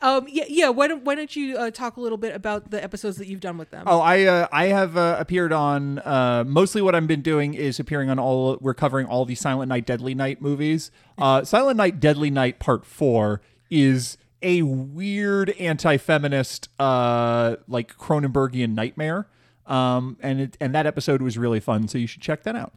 Um, 0.00 0.26
yeah, 0.28 0.44
yeah. 0.48 0.68
Why 0.68 0.86
don't 0.86 1.04
Why 1.04 1.14
don't 1.14 1.34
you 1.34 1.56
uh, 1.56 1.70
talk 1.70 1.96
a 1.96 2.00
little 2.00 2.18
bit 2.18 2.34
about 2.34 2.70
the 2.70 2.82
episodes 2.82 3.16
that 3.18 3.26
you've 3.26 3.40
done 3.40 3.58
with 3.58 3.70
them? 3.70 3.84
Oh, 3.86 4.00
I 4.00 4.22
uh, 4.22 4.48
I 4.52 4.66
have 4.66 4.96
uh, 4.96 5.16
appeared 5.18 5.52
on 5.52 5.98
uh, 5.98 6.44
mostly 6.46 6.80
what 6.82 6.94
I've 6.94 7.06
been 7.06 7.20
doing 7.20 7.54
is 7.54 7.78
appearing 7.78 8.08
on 8.08 8.18
all. 8.18 8.56
We're 8.60 8.74
covering 8.74 9.06
all 9.06 9.24
the 9.24 9.34
Silent 9.34 9.68
Night, 9.68 9.84
Deadly 9.84 10.14
Night 10.14 10.40
movies. 10.40 10.90
Uh, 11.18 11.44
Silent 11.44 11.76
Night, 11.76 12.00
Deadly 12.00 12.30
Night 12.30 12.58
Part 12.58 12.86
Four 12.86 13.40
is 13.68 14.16
a 14.46 14.62
weird 14.62 15.50
anti-feminist, 15.50 16.68
uh, 16.78 17.56
like 17.66 17.96
Cronenbergian 17.98 18.74
nightmare. 18.74 19.26
Um, 19.66 20.16
and 20.20 20.40
it, 20.40 20.56
and 20.60 20.72
that 20.72 20.86
episode 20.86 21.20
was 21.20 21.36
really 21.36 21.58
fun, 21.58 21.88
so 21.88 21.98
you 21.98 22.06
should 22.06 22.22
check 22.22 22.44
that 22.44 22.54
out. 22.54 22.72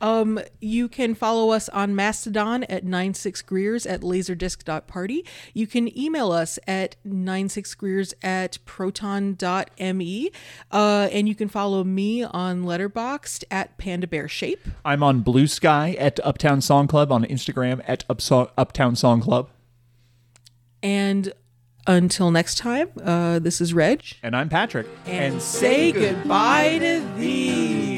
Um, 0.00 0.38
you 0.60 0.88
can 0.88 1.14
follow 1.14 1.50
us 1.50 1.68
on 1.70 1.94
Mastodon 1.94 2.64
at 2.64 2.84
96greers 2.84 3.90
at 3.90 4.02
laserdisc.party. 4.02 5.24
You 5.54 5.66
can 5.66 5.98
email 5.98 6.30
us 6.30 6.58
at 6.66 6.96
96greers 7.06 8.14
at 8.22 8.58
proton.me. 8.64 10.30
Uh, 10.70 11.08
and 11.10 11.28
you 11.28 11.34
can 11.34 11.48
follow 11.48 11.84
me 11.84 12.22
on 12.22 12.64
Letterboxd 12.64 13.44
at 13.50 13.76
Panda 13.78 14.06
Bear 14.06 14.28
Shape. 14.28 14.60
I'm 14.84 15.02
on 15.02 15.22
Blue 15.22 15.46
Sky 15.46 15.96
at 15.98 16.20
Uptown 16.24 16.60
Song 16.60 16.86
Club 16.86 17.10
on 17.10 17.24
Instagram 17.24 17.82
at 17.88 18.06
Upso- 18.08 18.50
Uptown 18.56 18.94
Song 18.94 19.20
Club, 19.20 19.48
And 20.86 21.32
until 21.88 22.30
next 22.30 22.58
time, 22.58 22.90
uh, 23.02 23.40
this 23.40 23.60
is 23.60 23.74
Reg. 23.74 24.04
and 24.22 24.36
I'm 24.36 24.48
Patrick. 24.48 24.86
And 25.04 25.42
say 25.42 25.90
goodbye 25.90 26.78
to 26.78 27.04
thee. 27.18 27.95